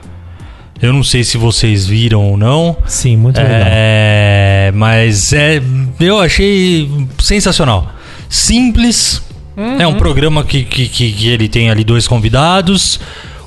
Eu 0.82 0.94
não 0.94 1.04
sei 1.04 1.24
se 1.24 1.38
vocês 1.38 1.86
viram 1.86 2.24
ou 2.32 2.38
não. 2.38 2.78
Sim, 2.86 3.18
muito 3.18 3.38
legal. 3.38 3.62
É, 3.66 4.72
mas 4.74 5.34
é, 5.34 5.62
eu 6.00 6.20
achei 6.20 6.90
sensacional. 7.20 7.94
Simples. 8.30 9.22
É 9.78 9.86
um 9.86 9.96
programa 9.96 10.46
que, 10.46 10.64
que, 10.64 10.88
que, 10.88 11.28
ele 11.28 11.50
tem 11.50 11.70
ali 11.70 11.84
dois 11.84 12.08
convidados 12.08 12.98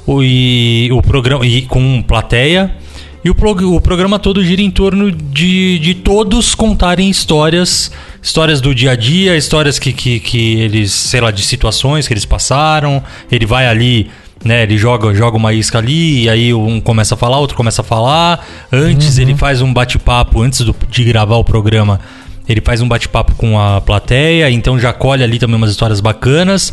o, 0.07 0.23
e 0.23 0.91
o 0.93 1.01
programa 1.01 1.47
e 1.47 1.63
com 1.63 2.03
plateia. 2.03 2.77
E 3.25 3.31
o, 3.31 3.37
o 3.75 3.81
programa 3.81 4.19
todo 4.19 4.45
gira 4.45 4.61
em 4.61 4.71
torno 4.71 5.11
de, 5.11 5.79
de 5.79 5.95
todos 5.95 6.55
contarem 6.55 7.09
histórias, 7.09 7.93
histórias 8.21 8.61
do 8.61 8.75
dia 8.75 8.91
a 8.91 8.97
dia, 8.97 9.37
histórias 9.37 9.79
que, 9.79 9.93
que, 9.93 10.19
que 10.19 10.61
eles, 10.61 10.91
sei 10.93 11.21
lá, 11.21 11.31
de 11.31 11.43
situações 11.43 12.09
que 12.09 12.13
eles 12.13 12.25
passaram. 12.25 13.03
Ele 13.31 13.47
vai 13.47 13.67
ali, 13.67 14.11
né? 14.45 14.63
Ele 14.63 14.77
joga, 14.77 15.15
joga 15.15 15.37
uma 15.37 15.53
isca 15.53 15.79
ali, 15.79 16.25
e 16.25 16.29
aí 16.29 16.55
um 16.55 16.81
começa 16.81 17.15
a 17.15 17.19
falar, 17.19 17.39
outro 17.39 17.57
começa 17.57 17.81
a 17.83 17.85
falar. 17.85 18.45
Antes 18.73 19.19
ele 19.19 19.35
faz 19.35 19.61
um 19.63 19.73
bate-papo, 19.73 20.41
antes 20.43 20.61
do- 20.63 20.75
de 20.91 21.05
gravar 21.05 21.37
o 21.37 21.45
programa, 21.45 22.01
ele 22.49 22.61
faz 22.61 22.81
um 22.81 22.89
bate-papo 22.89 23.35
com 23.37 23.59
a 23.59 23.81
plateia, 23.81 24.51
então 24.51 24.79
já 24.79 24.93
colhe 24.93 25.23
ali 25.23 25.39
também 25.39 25.57
umas 25.57 25.71
histórias 25.71 26.01
bacanas. 26.01 26.73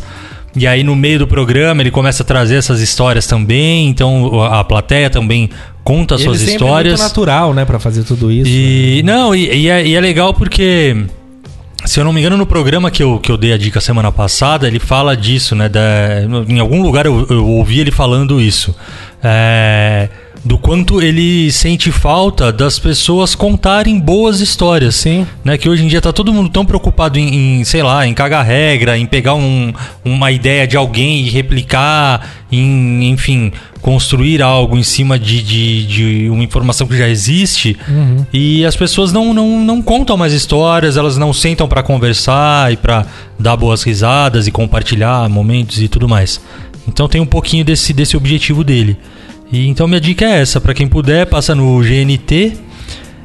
E 0.56 0.66
aí 0.66 0.82
no 0.82 0.96
meio 0.96 1.20
do 1.20 1.28
programa 1.28 1.80
ele 1.80 1.92
começa 1.92 2.24
a 2.24 2.26
trazer 2.26 2.56
essas 2.56 2.80
histórias 2.80 3.24
também, 3.24 3.86
então 3.88 4.42
a 4.42 4.64
plateia 4.64 5.08
também 5.08 5.48
conta 5.84 6.14
Ele 6.16 6.24
suas 6.24 6.38
sempre 6.38 6.52
é 6.52 6.56
histórias. 6.56 6.92
muito 6.94 7.02
natural, 7.08 7.54
né, 7.54 7.64
pra 7.64 7.78
fazer 7.78 8.02
tudo 8.02 8.32
isso. 8.32 8.50
E 8.50 9.00
não, 9.04 9.32
e, 9.32 9.46
e 9.48 9.68
é, 9.68 9.86
e 9.86 9.94
é 9.94 10.00
legal 10.00 10.34
porque 10.34 10.96
se 11.84 11.98
eu 11.98 12.04
não 12.04 12.12
me 12.12 12.20
engano 12.20 12.36
no 12.36 12.46
programa 12.46 12.90
que 12.90 13.02
eu, 13.02 13.18
que 13.18 13.30
eu 13.32 13.36
dei 13.36 13.52
a 13.52 13.58
dica 13.58 13.80
semana 13.80 14.12
passada, 14.12 14.66
ele 14.66 14.78
fala 14.78 15.16
disso, 15.16 15.54
né? 15.54 15.68
da- 15.68 16.22
em 16.48 16.58
algum 16.58 16.82
lugar 16.82 17.06
eu, 17.06 17.26
eu 17.30 17.46
ouvi 17.46 17.80
ele 17.80 17.90
falando 17.90 18.40
isso. 18.40 18.74
É, 19.22 20.08
do 20.42 20.56
quanto 20.56 21.02
ele 21.02 21.52
sente 21.52 21.92
falta 21.92 22.50
das 22.50 22.78
pessoas 22.78 23.34
contarem 23.34 24.00
boas 24.00 24.40
histórias. 24.40 24.94
Sim. 24.94 25.26
Né, 25.44 25.58
que 25.58 25.68
hoje 25.68 25.84
em 25.84 25.86
dia 25.88 26.00
tá 26.00 26.12
todo 26.12 26.32
mundo 26.32 26.48
tão 26.48 26.64
preocupado 26.64 27.18
em, 27.18 27.60
em, 27.60 27.64
sei 27.64 27.82
lá, 27.82 28.06
em 28.06 28.14
cagar 28.14 28.44
regra, 28.44 28.96
em 28.96 29.04
pegar 29.06 29.34
um- 29.34 29.72
uma 30.04 30.32
ideia 30.32 30.66
de 30.66 30.76
alguém 30.78 31.26
e 31.26 31.30
replicar, 31.30 32.26
em, 32.50 33.10
enfim, 33.10 33.52
construir 33.82 34.40
algo 34.42 34.76
em 34.78 34.82
cima 34.82 35.18
de, 35.18 35.42
de, 35.42 35.86
de 35.86 36.30
uma 36.30 36.42
informação 36.42 36.86
que 36.86 36.96
já 36.96 37.08
existe. 37.08 37.76
E 38.32 38.64
as 38.64 38.74
pessoas 38.76 39.12
não, 39.12 39.34
não, 39.34 39.60
não 39.62 39.82
contam 39.82 40.16
mais 40.16 40.32
histórias, 40.32 40.96
elas 40.96 41.18
não 41.18 41.32
sentam 41.34 41.68
pra 41.68 41.82
conversar 41.82 42.72
e 42.72 42.76
pra 42.78 43.04
dar 43.38 43.56
boas 43.56 43.82
risadas 43.82 44.46
e 44.46 44.50
compartilhar 44.50 45.28
momentos 45.28 45.80
e 45.82 45.86
tudo 45.88 46.08
mais. 46.08 46.40
Então 46.88 47.06
tem 47.08 47.20
um 47.20 47.26
pouquinho 47.26 47.64
desse, 47.64 47.92
desse 47.92 48.16
objetivo 48.16 48.64
dele. 48.64 48.96
E 49.52 49.66
então 49.66 49.88
minha 49.88 50.00
dica 50.00 50.24
é 50.24 50.40
essa, 50.40 50.60
pra 50.60 50.74
quem 50.74 50.86
puder, 50.86 51.26
passa 51.26 51.54
no 51.54 51.80
GNT. 51.80 52.56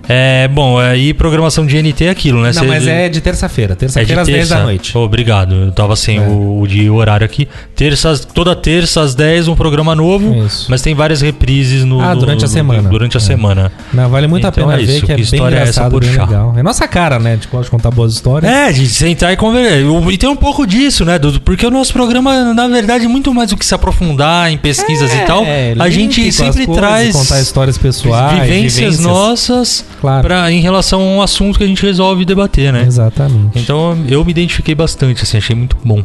É, 0.07 0.47
bom, 0.47 0.77
aí 0.79 1.13
programação 1.13 1.65
de 1.65 1.75
GNT 1.81 2.05
é 2.05 2.09
aquilo, 2.09 2.41
né? 2.41 2.51
Não, 2.53 2.61
Cê- 2.61 2.67
mas 2.67 2.87
é 2.87 3.09
de 3.09 3.21
terça-feira. 3.21 3.73
é 3.73 3.75
Terça-feira 3.75 4.21
às 4.21 4.27
10 4.27 4.49
da 4.49 4.63
noite. 4.63 4.97
Obrigado, 4.97 5.55
eu 5.55 5.71
tava 5.71 5.95
sem 5.95 6.17
É. 6.17 6.21
o, 6.21 6.61
o 6.61 6.67
de 6.67 6.89
horário 6.89 7.25
aqui. 7.25 7.47
Terças, 7.75 8.23
toda 8.25 8.55
terça 8.55 9.01
às 9.01 9.15
10 9.15 9.47
um 9.47 9.55
programa 9.55 9.95
novo, 9.95 10.45
Isso. 10.45 10.67
mas 10.69 10.81
tem 10.81 10.93
várias 10.93 11.21
reprises 11.21 11.83
no, 11.83 11.99
Ah, 12.01 12.13
no- 12.13 12.21
durante 12.21 12.43
a 12.45 12.47
no- 12.47 12.53
semana. 12.53 12.89
Durante 12.89 13.17
a 13.17 13.19
É. 13.19 13.21
semana. 13.21 13.71
Não, 13.93 14.09
vale 14.09 14.27
muito 14.27 14.47
Então 14.47 14.63
a 14.65 14.67
pena 14.69 14.81
é 14.81 14.85
ver, 14.85 14.97
isso, 14.97 15.05
que 15.05 15.11
é 15.11 15.15
que 15.15 15.21
bem 15.21 15.33
história 15.33 15.55
é 15.55 15.59
essa, 15.61 15.81
engraçado, 15.81 15.99
bem 15.99 16.09
legal. 16.11 16.53
É 16.57 16.63
nossa 16.63 16.87
cara, 16.87 17.19
né? 17.19 17.33
A 17.33 17.47
gosta 17.49 17.63
de 17.65 17.71
contar 17.71 17.91
boas 17.91 18.13
histórias. 18.13 18.51
É, 18.51 18.71
de 18.71 18.87
sentar 18.87 19.33
e 19.33 19.37
conversar. 19.37 19.77
E 20.11 20.17
tem 20.17 20.29
um 20.29 20.35
pouco 20.35 20.65
disso, 20.65 21.03
né, 21.05 21.17
Dudu? 21.19 21.39
Porque 21.41 21.65
o 21.65 21.71
nosso 21.71 21.91
programa, 21.93 22.53
na 22.53 22.67
verdade, 22.67 23.07
muito 23.07 23.33
mais 23.33 23.49
do 23.49 23.57
que 23.57 23.65
se 23.65 23.73
aprofundar 23.73 24.51
em 24.51 24.57
pesquisas 24.57 25.13
e 25.13 25.19
tal, 25.25 25.43
É, 25.45 25.73
a 25.77 25.89
gente 25.89 26.31
sempre 26.31 26.65
traz 26.67 27.15
contar 27.15 27.39
histórias 27.41 27.77
pessoais, 27.77 28.41
vivências, 28.41 28.99
nossas 28.99 29.85
Claro. 30.05 30.27
pra, 30.27 30.51
em 30.51 30.59
relação 30.59 31.01
a 31.01 31.03
um 31.03 31.21
assunto 31.21 31.57
que 31.57 31.63
a 31.63 31.67
gente 31.67 31.81
resolve 31.85 32.23
debater, 32.25 32.71
né? 32.73 32.83
Exatamente. 32.87 33.59
Então 33.59 33.97
eu 34.09 34.23
me 34.23 34.31
identifiquei 34.31 34.75
bastante, 34.75 35.23
assim, 35.23 35.37
achei 35.37 35.55
muito 35.55 35.75
bom. 35.83 36.01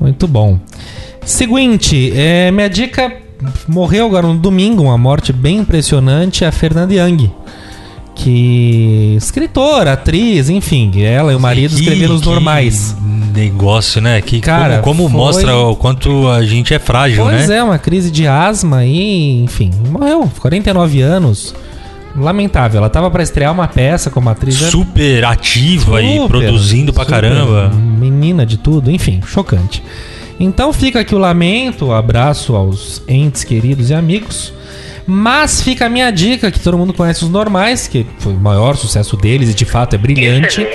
Muito 0.00 0.26
bom. 0.28 0.58
Seguinte, 1.24 2.12
é, 2.14 2.50
minha 2.50 2.68
dica 2.68 3.12
morreu 3.68 4.06
agora 4.06 4.26
no 4.26 4.36
domingo, 4.38 4.82
uma 4.84 4.96
morte 4.98 5.32
bem 5.32 5.58
impressionante, 5.58 6.44
a 6.44 6.52
Fernanda 6.52 6.92
Young. 6.94 7.30
Que. 8.14 9.14
escritora, 9.16 9.92
atriz, 9.92 10.50
enfim, 10.50 10.90
ela 11.02 11.32
e 11.32 11.36
o 11.36 11.40
marido 11.40 11.74
Que- 11.74 11.82
escreveram 11.82 12.14
os 12.16 12.20
que 12.22 12.28
normais. 12.28 12.96
Negócio, 13.32 14.00
né? 14.00 14.20
Que 14.20 14.40
Cara, 14.40 14.78
como, 14.80 15.04
como 15.04 15.08
foi- 15.10 15.18
mostra 15.18 15.56
o 15.56 15.76
quanto 15.76 16.28
a 16.28 16.44
gente 16.44 16.74
é 16.74 16.78
frágil, 16.80 17.22
Pois 17.24 17.48
né? 17.48 17.58
é, 17.58 17.62
uma 17.62 17.78
crise 17.78 18.10
de 18.10 18.26
asma 18.26 18.84
e, 18.84 19.44
enfim, 19.44 19.70
morreu, 19.90 20.28
49 20.40 21.00
anos. 21.00 21.54
Lamentável, 22.16 22.78
ela 22.78 22.90
tava 22.90 23.10
pra 23.10 23.22
estrear 23.22 23.52
uma 23.52 23.68
peça 23.68 24.10
como 24.10 24.28
atriz. 24.28 24.56
Super 24.56 25.24
ativa 25.24 26.02
e 26.02 26.16
Super, 26.16 26.28
produzindo 26.28 26.92
pra 26.92 27.04
caramba. 27.04 27.70
Menina 27.74 28.44
de 28.44 28.56
tudo, 28.56 28.90
enfim, 28.90 29.20
chocante. 29.26 29.82
Então 30.40 30.72
fica 30.72 31.00
aqui 31.00 31.14
o 31.14 31.18
lamento, 31.18 31.86
o 31.86 31.92
abraço 31.92 32.54
aos 32.54 33.02
entes 33.08 33.44
queridos 33.44 33.90
e 33.90 33.94
amigos. 33.94 34.52
Mas 35.06 35.62
fica 35.62 35.86
a 35.86 35.88
minha 35.88 36.10
dica, 36.10 36.50
que 36.50 36.60
todo 36.60 36.76
mundo 36.76 36.92
conhece 36.92 37.24
os 37.24 37.30
normais, 37.30 37.88
que 37.88 38.06
foi 38.18 38.34
o 38.34 38.38
maior 38.38 38.76
sucesso 38.76 39.16
deles 39.16 39.50
e 39.50 39.54
de 39.54 39.64
fato 39.64 39.94
é 39.94 39.98
brilhante. 39.98 40.66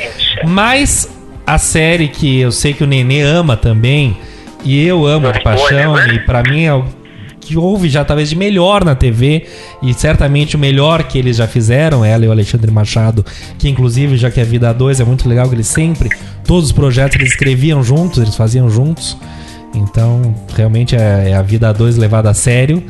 Mas 0.44 1.08
a 1.46 1.58
série 1.58 2.08
que 2.08 2.40
eu 2.40 2.52
sei 2.52 2.74
que 2.74 2.84
o 2.84 2.88
Nenê 2.88 3.22
ama 3.22 3.56
também, 3.56 4.18
e 4.64 4.86
eu 4.86 5.06
amo 5.06 5.32
de 5.32 5.42
paixão, 5.44 5.94
né? 5.96 6.14
e 6.16 6.20
pra 6.20 6.42
mim 6.42 6.64
é 6.64 6.74
o 6.74 6.86
que 7.44 7.58
houve 7.58 7.90
já 7.90 8.04
talvez 8.04 8.30
de 8.30 8.36
melhor 8.36 8.84
na 8.84 8.96
TV, 8.96 9.46
e 9.82 9.94
certamente 9.94 10.56
o 10.56 10.60
melhor 10.60 11.04
que 11.04 11.18
eles 11.18 11.38
já 11.38 11.48
fizeram, 11.48 12.04
ela 12.04 12.26
e 12.26 12.28
o 12.28 12.32
Alexandre 12.32 12.72
Machado, 12.72 13.26
que 13.58 13.70
inclusive, 13.70 14.18
já 14.18 14.32
que 14.32 14.40
é 14.40 14.44
Vida 14.44 14.74
2, 14.74 15.00
é 15.00 15.04
muito 15.04 15.28
legal 15.28 15.48
que 15.48 15.56
eles 15.56 15.68
sempre, 15.68 16.10
todos 16.46 16.66
os 16.66 16.72
projetos 16.72 17.18
eles 17.18 17.32
escreviam 17.32 17.84
juntos, 17.84 18.20
eles 18.20 18.36
faziam 18.36 18.70
juntos. 18.70 19.18
Então, 19.74 20.36
realmente 20.56 20.96
é, 20.96 21.30
é 21.30 21.34
a 21.34 21.42
Vida 21.42 21.74
2 21.74 21.98
levada 21.98 22.30
a 22.30 22.34
sério. 22.34 22.84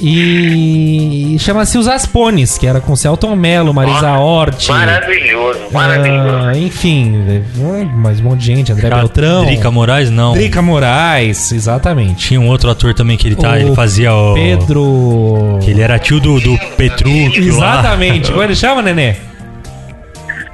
E, 0.00 1.34
e 1.34 1.38
chama-se 1.38 1.76
Os 1.76 1.86
Aspones, 1.86 2.56
que 2.56 2.66
era 2.66 2.80
com 2.80 2.96
Celton 2.96 3.36
Mello, 3.36 3.72
Marisa 3.74 4.12
Hort. 4.12 4.68
Maravilhoso, 4.68 5.60
maravilhoso. 5.70 6.48
Ah, 6.48 6.56
enfim, 6.56 7.22
é, 7.28 7.84
mais 7.84 8.18
um 8.20 8.24
monte 8.24 8.40
de 8.40 8.46
gente, 8.46 8.72
André 8.72 8.88
Beltrão. 8.88 9.44
Drica 9.44 9.70
Moraes, 9.70 10.10
não. 10.10 10.32
Drica 10.32 10.62
Moraes, 10.62 11.52
exatamente. 11.52 12.28
Tinha 12.28 12.40
um 12.40 12.48
outro 12.48 12.70
ator 12.70 12.94
também 12.94 13.18
que 13.18 13.28
ele 13.28 13.36
tá, 13.36 13.52
O 13.52 13.56
ele 13.56 13.74
fazia 13.74 14.14
o. 14.14 14.34
Pedro. 14.34 15.58
Que 15.62 15.70
ele 15.70 15.82
era 15.82 15.98
tio 15.98 16.18
do, 16.18 16.40
do 16.40 16.58
Petrúquio. 16.76 17.44
Exatamente. 17.44 18.30
Como 18.30 18.42
ele 18.42 18.54
chama, 18.54 18.80
Nenê? 18.80 19.16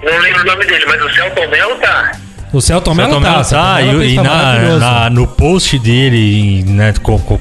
Não 0.02 0.18
lembro 0.20 0.42
o 0.42 0.44
nome 0.44 0.66
dele, 0.66 0.84
mas 0.86 1.02
o 1.02 1.10
Celton 1.14 1.48
Mello 1.48 1.76
tá. 1.76 2.12
O 2.52 2.60
Celton 2.60 2.94
Mello 2.94 3.20
tá. 3.20 3.32
Tá, 3.56 3.82
e, 3.82 4.12
e 4.12 4.16
na, 4.16 4.54
na- 4.78 5.10
no 5.10 5.26
post 5.26 5.78
dele, 5.78 6.64
né, 6.66 6.92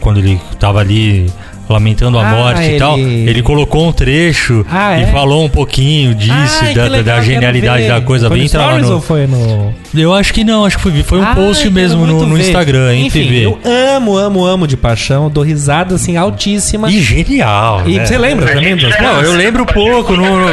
quando 0.01 0.17
ele 0.17 0.39
tava 0.59 0.79
ali 0.79 1.31
lamentando 1.69 2.17
a 2.19 2.27
Ah, 2.27 2.31
morte 2.35 2.61
e 2.63 2.77
tal, 2.77 2.97
ele- 2.97 3.29
ele 3.29 3.41
colocou 3.41 3.87
um 3.87 3.91
trecho 3.91 4.65
Ah, 4.71 4.99
e 4.99 5.03
é? 5.03 5.07
falou 5.07 5.43
um 5.45 5.49
pouquinho 5.49 6.13
disso, 6.13 6.59
Ai, 6.61 6.73
da, 6.73 6.83
legal, 6.87 7.17
da 7.17 7.21
genialidade 7.21 7.87
da 7.87 8.01
coisa. 8.01 8.27
Foi 8.27 8.47
lá 8.53 8.77
no- 8.77 8.93
ou 8.93 9.01
foi 9.01 9.27
no... 9.27 9.73
Eu 9.93 10.13
acho 10.13 10.33
que 10.33 10.43
não, 10.43 10.65
acho 10.65 10.77
que 10.77 10.83
foi, 10.83 11.03
foi 11.03 11.19
um 11.19 11.23
Ah, 11.23 11.33
post 11.35 11.63
quero 11.63 11.73
mesmo 11.73 12.05
no, 12.05 12.25
no. 12.25 12.37
Instagram, 12.37 12.93
hein, 12.93 13.05
Enfim, 13.07 13.23
TV. 13.23 13.45
eu 13.45 13.59
amo, 13.95 14.17
amo, 14.17 14.45
amo 14.45 14.67
de 14.67 14.75
paixão. 14.75 15.29
Dou 15.29 15.43
risada, 15.43 15.95
assim, 15.95 16.17
altíssima. 16.17 16.91
E 16.91 17.01
genial. 17.01 17.83
E 17.87 17.97
né? 17.97 18.05
você 18.05 18.17
lembra 18.17 18.45
também 18.53 18.75
Não, 18.75 19.21
eu 19.21 19.33
lembro 19.33 19.65
pouco. 19.65 20.13
No, 20.13 20.39
no- 20.39 20.49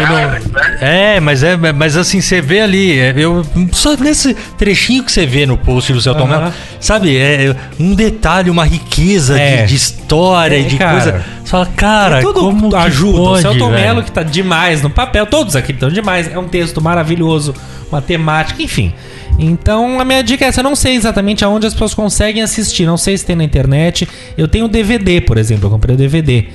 é, 0.81 1.19
mas 1.21 1.43
é, 1.43 1.57
mas 1.57 1.97
assim, 1.97 2.21
você 2.21 2.41
vê 2.41 2.61
ali. 2.61 2.99
é, 2.99 3.13
Eu, 3.17 3.45
só 3.73 3.97
nesse 3.97 4.35
trechinho 4.57 5.03
que 5.05 5.11
você 5.11 5.27
vê 5.27 5.45
no 5.45 5.57
post 5.59 5.93
do 5.93 6.01
Celton. 6.01 6.27
Mello, 6.27 6.53
sabe? 6.81 7.17
É 7.17 7.55
um 7.81 7.95
detalhe, 7.95 8.49
uma 8.49 8.65
riqueza 8.65 9.39
É. 9.39 9.63
de, 9.63 9.69
de 9.71 9.75
história 9.75 10.57
É, 10.57 10.61
e 10.61 10.65
de 10.65 10.77
cara. 10.77 10.93
coisa. 10.93 11.02
Você 11.03 11.51
fala, 11.51 11.67
cara, 11.67 12.21
tudo 12.21 12.41
como 12.41 12.71
que 12.71 12.77
ajuda. 12.77 13.19
pode, 13.19 13.47
o 13.47 13.51
Celton? 13.51 13.71
Mello, 13.71 14.03
que 14.03 14.13
tá 14.13 14.23
demais 14.23 14.83
no 14.83 14.91
papel, 14.91 15.27
todos 15.27 15.57
aqui 15.57 15.73
estão 15.73 15.89
demais. 15.89 16.33
É 16.33 16.39
um 16.39 16.49
texto 16.49 16.81
maravilhoso, 16.81 17.55
uma 17.91 18.01
temática, 18.01 18.63
enfim. 18.63 18.93
Então 19.39 20.01
a 20.01 20.05
minha 20.05 20.23
dica 20.23 20.45
é 20.45 20.49
essa: 20.49 20.61
eu 20.61 20.65
não 20.65 20.77
sei 20.77 20.95
exatamente 20.95 21.45
aonde 21.45 21.67
as 21.67 21.73
pessoas 21.73 21.95
conseguem 21.95 22.43
assistir, 22.43 22.87
não 22.87 22.97
sei 22.97 23.17
se 23.17 23.25
tem 23.25 23.37
na 23.37 23.45
internet. 23.45 24.09
Eu 24.37 24.49
tenho 24.49 24.69
DVD, 24.69 25.21
por 25.21 25.39
exemplo, 25.39 25.67
eu 25.67 25.71
comprei 25.71 25.95
o 25.95 25.99
DVD. 25.99 26.49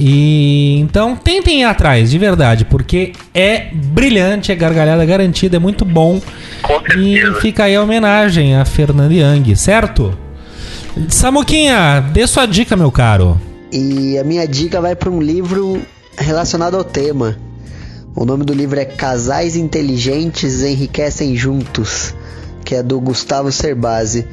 E 0.00 0.78
então 0.78 1.16
tentem 1.16 1.62
ir 1.62 1.64
atrás, 1.64 2.10
de 2.10 2.18
verdade, 2.18 2.64
porque 2.64 3.12
é 3.34 3.66
brilhante, 3.72 4.52
é 4.52 4.54
gargalhada 4.54 5.04
garantida, 5.04 5.56
é 5.56 5.58
muito 5.58 5.84
bom. 5.84 6.20
E 6.96 7.20
fica 7.40 7.64
aí 7.64 7.74
a 7.74 7.82
homenagem 7.82 8.54
a 8.54 8.64
Fernanda 8.64 9.12
Young, 9.12 9.56
certo? 9.56 10.16
Samuquinha, 11.08 12.00
dê 12.12 12.26
sua 12.28 12.46
dica, 12.46 12.76
meu 12.76 12.92
caro. 12.92 13.40
E 13.70 14.16
a 14.16 14.24
minha 14.24 14.46
dica 14.48 14.80
vai 14.80 14.96
para 14.96 15.10
um 15.10 15.20
livro 15.20 15.82
relacionado 16.16 16.76
ao 16.76 16.84
tema. 16.84 17.36
O 18.16 18.24
nome 18.24 18.42
do 18.42 18.54
livro 18.54 18.80
é 18.80 18.84
Casais 18.86 19.56
Inteligentes 19.56 20.62
Enriquecem 20.62 21.36
Juntos, 21.36 22.14
que 22.64 22.74
é 22.74 22.82
do 22.82 22.98
Gustavo 22.98 23.52
Cerbasi. 23.52 24.26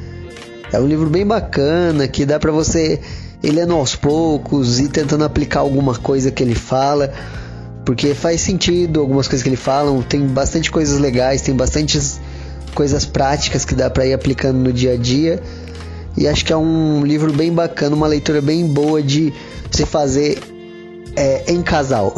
É 0.72 0.80
um 0.80 0.86
livro 0.86 1.10
bem 1.10 1.26
bacana 1.26 2.08
que 2.08 2.24
dá 2.24 2.40
para 2.40 2.50
você 2.50 2.98
ir 3.42 3.50
lendo 3.50 3.74
aos 3.74 3.94
poucos 3.94 4.80
e 4.80 4.88
tentando 4.88 5.24
aplicar 5.24 5.60
alguma 5.60 5.94
coisa 5.94 6.30
que 6.30 6.42
ele 6.42 6.54
fala, 6.54 7.12
porque 7.84 8.14
faz 8.14 8.40
sentido 8.40 9.00
algumas 9.00 9.28
coisas 9.28 9.42
que 9.42 9.50
ele 9.50 9.56
fala. 9.56 10.02
Tem 10.02 10.26
bastante 10.26 10.70
coisas 10.70 10.98
legais, 10.98 11.42
tem 11.42 11.54
bastantes 11.54 12.18
coisas 12.74 13.04
práticas 13.04 13.66
que 13.66 13.74
dá 13.74 13.90
para 13.90 14.06
ir 14.06 14.14
aplicando 14.14 14.56
no 14.58 14.72
dia 14.72 14.94
a 14.94 14.96
dia. 14.96 15.42
E 16.16 16.26
acho 16.26 16.44
que 16.44 16.52
é 16.52 16.56
um 16.56 17.04
livro 17.04 17.32
bem 17.32 17.52
bacana, 17.52 17.94
uma 17.94 18.06
leitura 18.06 18.40
bem 18.40 18.66
boa 18.66 19.02
de 19.02 19.32
se 19.70 19.84
fazer 19.84 20.38
é, 21.14 21.44
em 21.48 21.62
casal. 21.62 22.14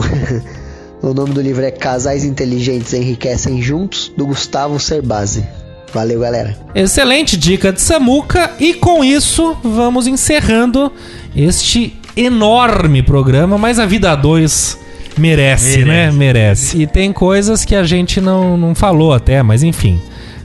o 1.02 1.12
nome 1.12 1.32
do 1.32 1.40
livro 1.40 1.64
é 1.64 1.70
Casais 1.70 2.24
Inteligentes 2.24 2.92
Enriquecem 2.92 3.60
Juntos, 3.60 4.12
do 4.16 4.26
Gustavo 4.26 4.78
Cerbasi. 4.78 5.44
Valeu, 5.92 6.20
galera. 6.20 6.56
Excelente 6.74 7.36
dica 7.36 7.72
de 7.72 7.80
Samuca. 7.80 8.52
E 8.60 8.74
com 8.74 9.02
isso, 9.02 9.56
vamos 9.64 10.06
encerrando 10.06 10.92
este 11.34 11.98
enorme 12.16 13.02
programa. 13.02 13.56
Mas 13.56 13.78
a 13.78 13.86
vida 13.86 14.14
2 14.14 14.78
merece, 15.16 15.78
Merece. 15.78 15.84
né? 15.84 16.12
Merece. 16.12 16.82
E 16.82 16.86
tem 16.86 17.12
coisas 17.12 17.64
que 17.64 17.74
a 17.74 17.84
gente 17.84 18.20
não, 18.20 18.56
não 18.56 18.74
falou 18.74 19.12
até, 19.12 19.42
mas 19.42 19.62
enfim. 19.62 20.00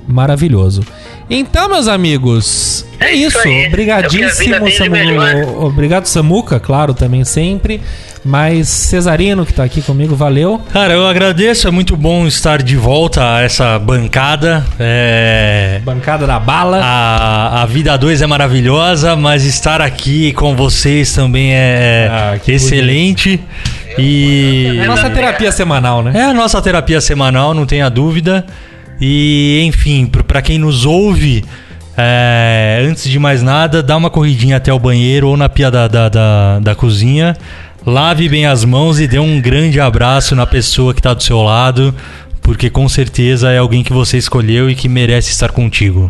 Maravilhoso. 0.07 0.81
Então, 1.29 1.69
meus 1.69 1.87
amigos, 1.87 2.85
é, 2.99 3.07
É 3.07 3.13
isso 3.13 3.37
isso. 3.37 3.47
É 3.47 3.65
a 3.65 3.67
Obrigadíssimo, 3.69 4.39
vida 4.45 4.59
tem 4.59 4.69
de 4.69 4.77
Samu- 4.77 4.91
melhor. 4.91 5.35
Obrigado, 5.63 6.05
Samuca, 6.05 6.59
claro, 6.59 6.93
também 6.93 7.23
sempre. 7.23 7.81
Mas 8.25 8.69
Cesarino, 8.69 9.45
que 9.45 9.51
tá 9.53 9.63
aqui 9.65 9.81
comigo, 9.81 10.15
valeu. 10.15 10.61
Cara, 10.71 10.93
eu 10.93 11.05
agradeço, 11.05 11.67
é 11.67 11.71
muito 11.71 11.95
bom 11.97 12.25
estar 12.25 12.61
de 12.61 12.75
volta 12.77 13.35
a 13.35 13.41
essa 13.41 13.77
bancada. 13.79 14.65
É, 14.79 15.81
Bancada 15.83 16.25
da 16.25 16.39
bala. 16.39 16.79
A, 16.81 17.63
a 17.63 17.65
Vida 17.65 17.97
2 17.97 18.21
é 18.21 18.27
maravilhosa, 18.27 19.15
mas 19.17 19.43
estar 19.43 19.81
aqui 19.81 20.31
com 20.33 20.55
vocês 20.55 21.13
também 21.13 21.53
é 21.53 22.07
Ah, 22.11 22.37
que 22.41 22.53
excelente. 22.53 23.41
E 23.97 24.81
Nossa 24.87 25.09
terapia 25.09 25.51
semanal, 25.51 26.01
né? 26.01 26.13
é 26.15 26.23
a 26.23 26.33
nossa 26.33 26.61
terapia 26.61 26.99
semanal, 27.01 27.53
não 27.53 27.65
tenha 27.65 27.89
dúvida. 27.89 28.45
E 28.99 29.63
enfim, 29.65 30.05
pra 30.05 30.41
quem 30.41 30.57
nos 30.57 30.85
ouve, 30.85 31.43
é, 31.97 32.85
antes 32.89 33.09
de 33.09 33.19
mais 33.19 33.43
nada, 33.43 33.83
dá 33.83 33.95
uma 33.95 34.09
corridinha 34.09 34.57
até 34.57 34.73
o 34.73 34.79
banheiro 34.79 35.29
ou 35.29 35.37
na 35.37 35.47
pia 35.47 35.69
da, 35.69 35.87
da, 35.87 36.09
da, 36.09 36.59
da 36.59 36.75
cozinha. 36.75 37.35
Lave 37.85 38.29
bem 38.29 38.45
as 38.45 38.63
mãos 38.63 38.99
e 38.99 39.07
dê 39.07 39.19
um 39.19 39.41
grande 39.41 39.79
abraço 39.79 40.35
na 40.35 40.47
pessoa 40.47 40.93
que 40.93 41.01
tá 41.01 41.13
do 41.13 41.21
seu 41.21 41.41
lado, 41.41 41.93
porque 42.41 42.69
com 42.69 42.87
certeza 42.87 43.51
é 43.51 43.57
alguém 43.57 43.83
que 43.83 43.91
você 43.91 44.17
escolheu 44.17 44.69
e 44.69 44.75
que 44.75 44.87
merece 44.87 45.31
estar 45.31 45.51
contigo. 45.51 46.09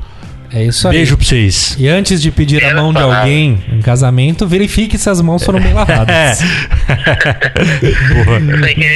É 0.54 0.64
isso 0.64 0.88
aí. 0.88 0.98
Beijo 0.98 1.18
pra 1.18 1.26
vocês. 1.26 1.76
E 1.80 1.88
antes 1.88 2.22
de 2.22 2.30
pedir 2.30 2.58
a 2.58 2.68
Quero 2.68 2.76
mão 2.76 2.94
de 2.94 3.00
falar. 3.00 3.20
alguém 3.22 3.64
em 3.72 3.82
casamento, 3.82 4.46
verifique 4.48 4.98
se 5.00 5.10
as 5.10 5.20
mãos 5.20 5.44
foram 5.44 5.60
bem 5.60 5.74
lavadas. 5.74 6.40
Boa. 8.26 8.40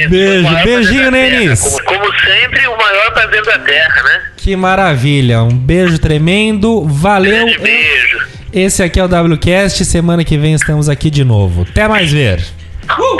Beijo, 0.08 0.64
beijinho. 0.64 1.10
Nenis. 1.10 1.60
Como, 1.60 1.82
como 1.84 2.18
sempre, 2.20 2.66
o 2.68 2.76
maior 2.76 3.12
prazer 3.12 3.44
da 3.44 3.58
Terra, 3.58 4.02
né? 4.04 4.22
Que 4.36 4.54
maravilha. 4.54 5.42
Um 5.42 5.48
beijo 5.56 5.98
tremendo. 5.98 6.84
Valeu. 6.86 7.46
Grande 7.46 7.58
beijo. 7.58 8.18
Esse 8.52 8.82
aqui 8.82 9.00
é 9.00 9.04
o 9.04 9.06
WCast. 9.06 9.84
Semana 9.84 10.24
que 10.24 10.38
vem 10.38 10.54
estamos 10.54 10.88
aqui 10.88 11.10
de 11.10 11.24
novo. 11.24 11.66
Até 11.68 11.88
mais 11.88 12.12
ver. 12.12 12.40
Falou! 12.86 13.18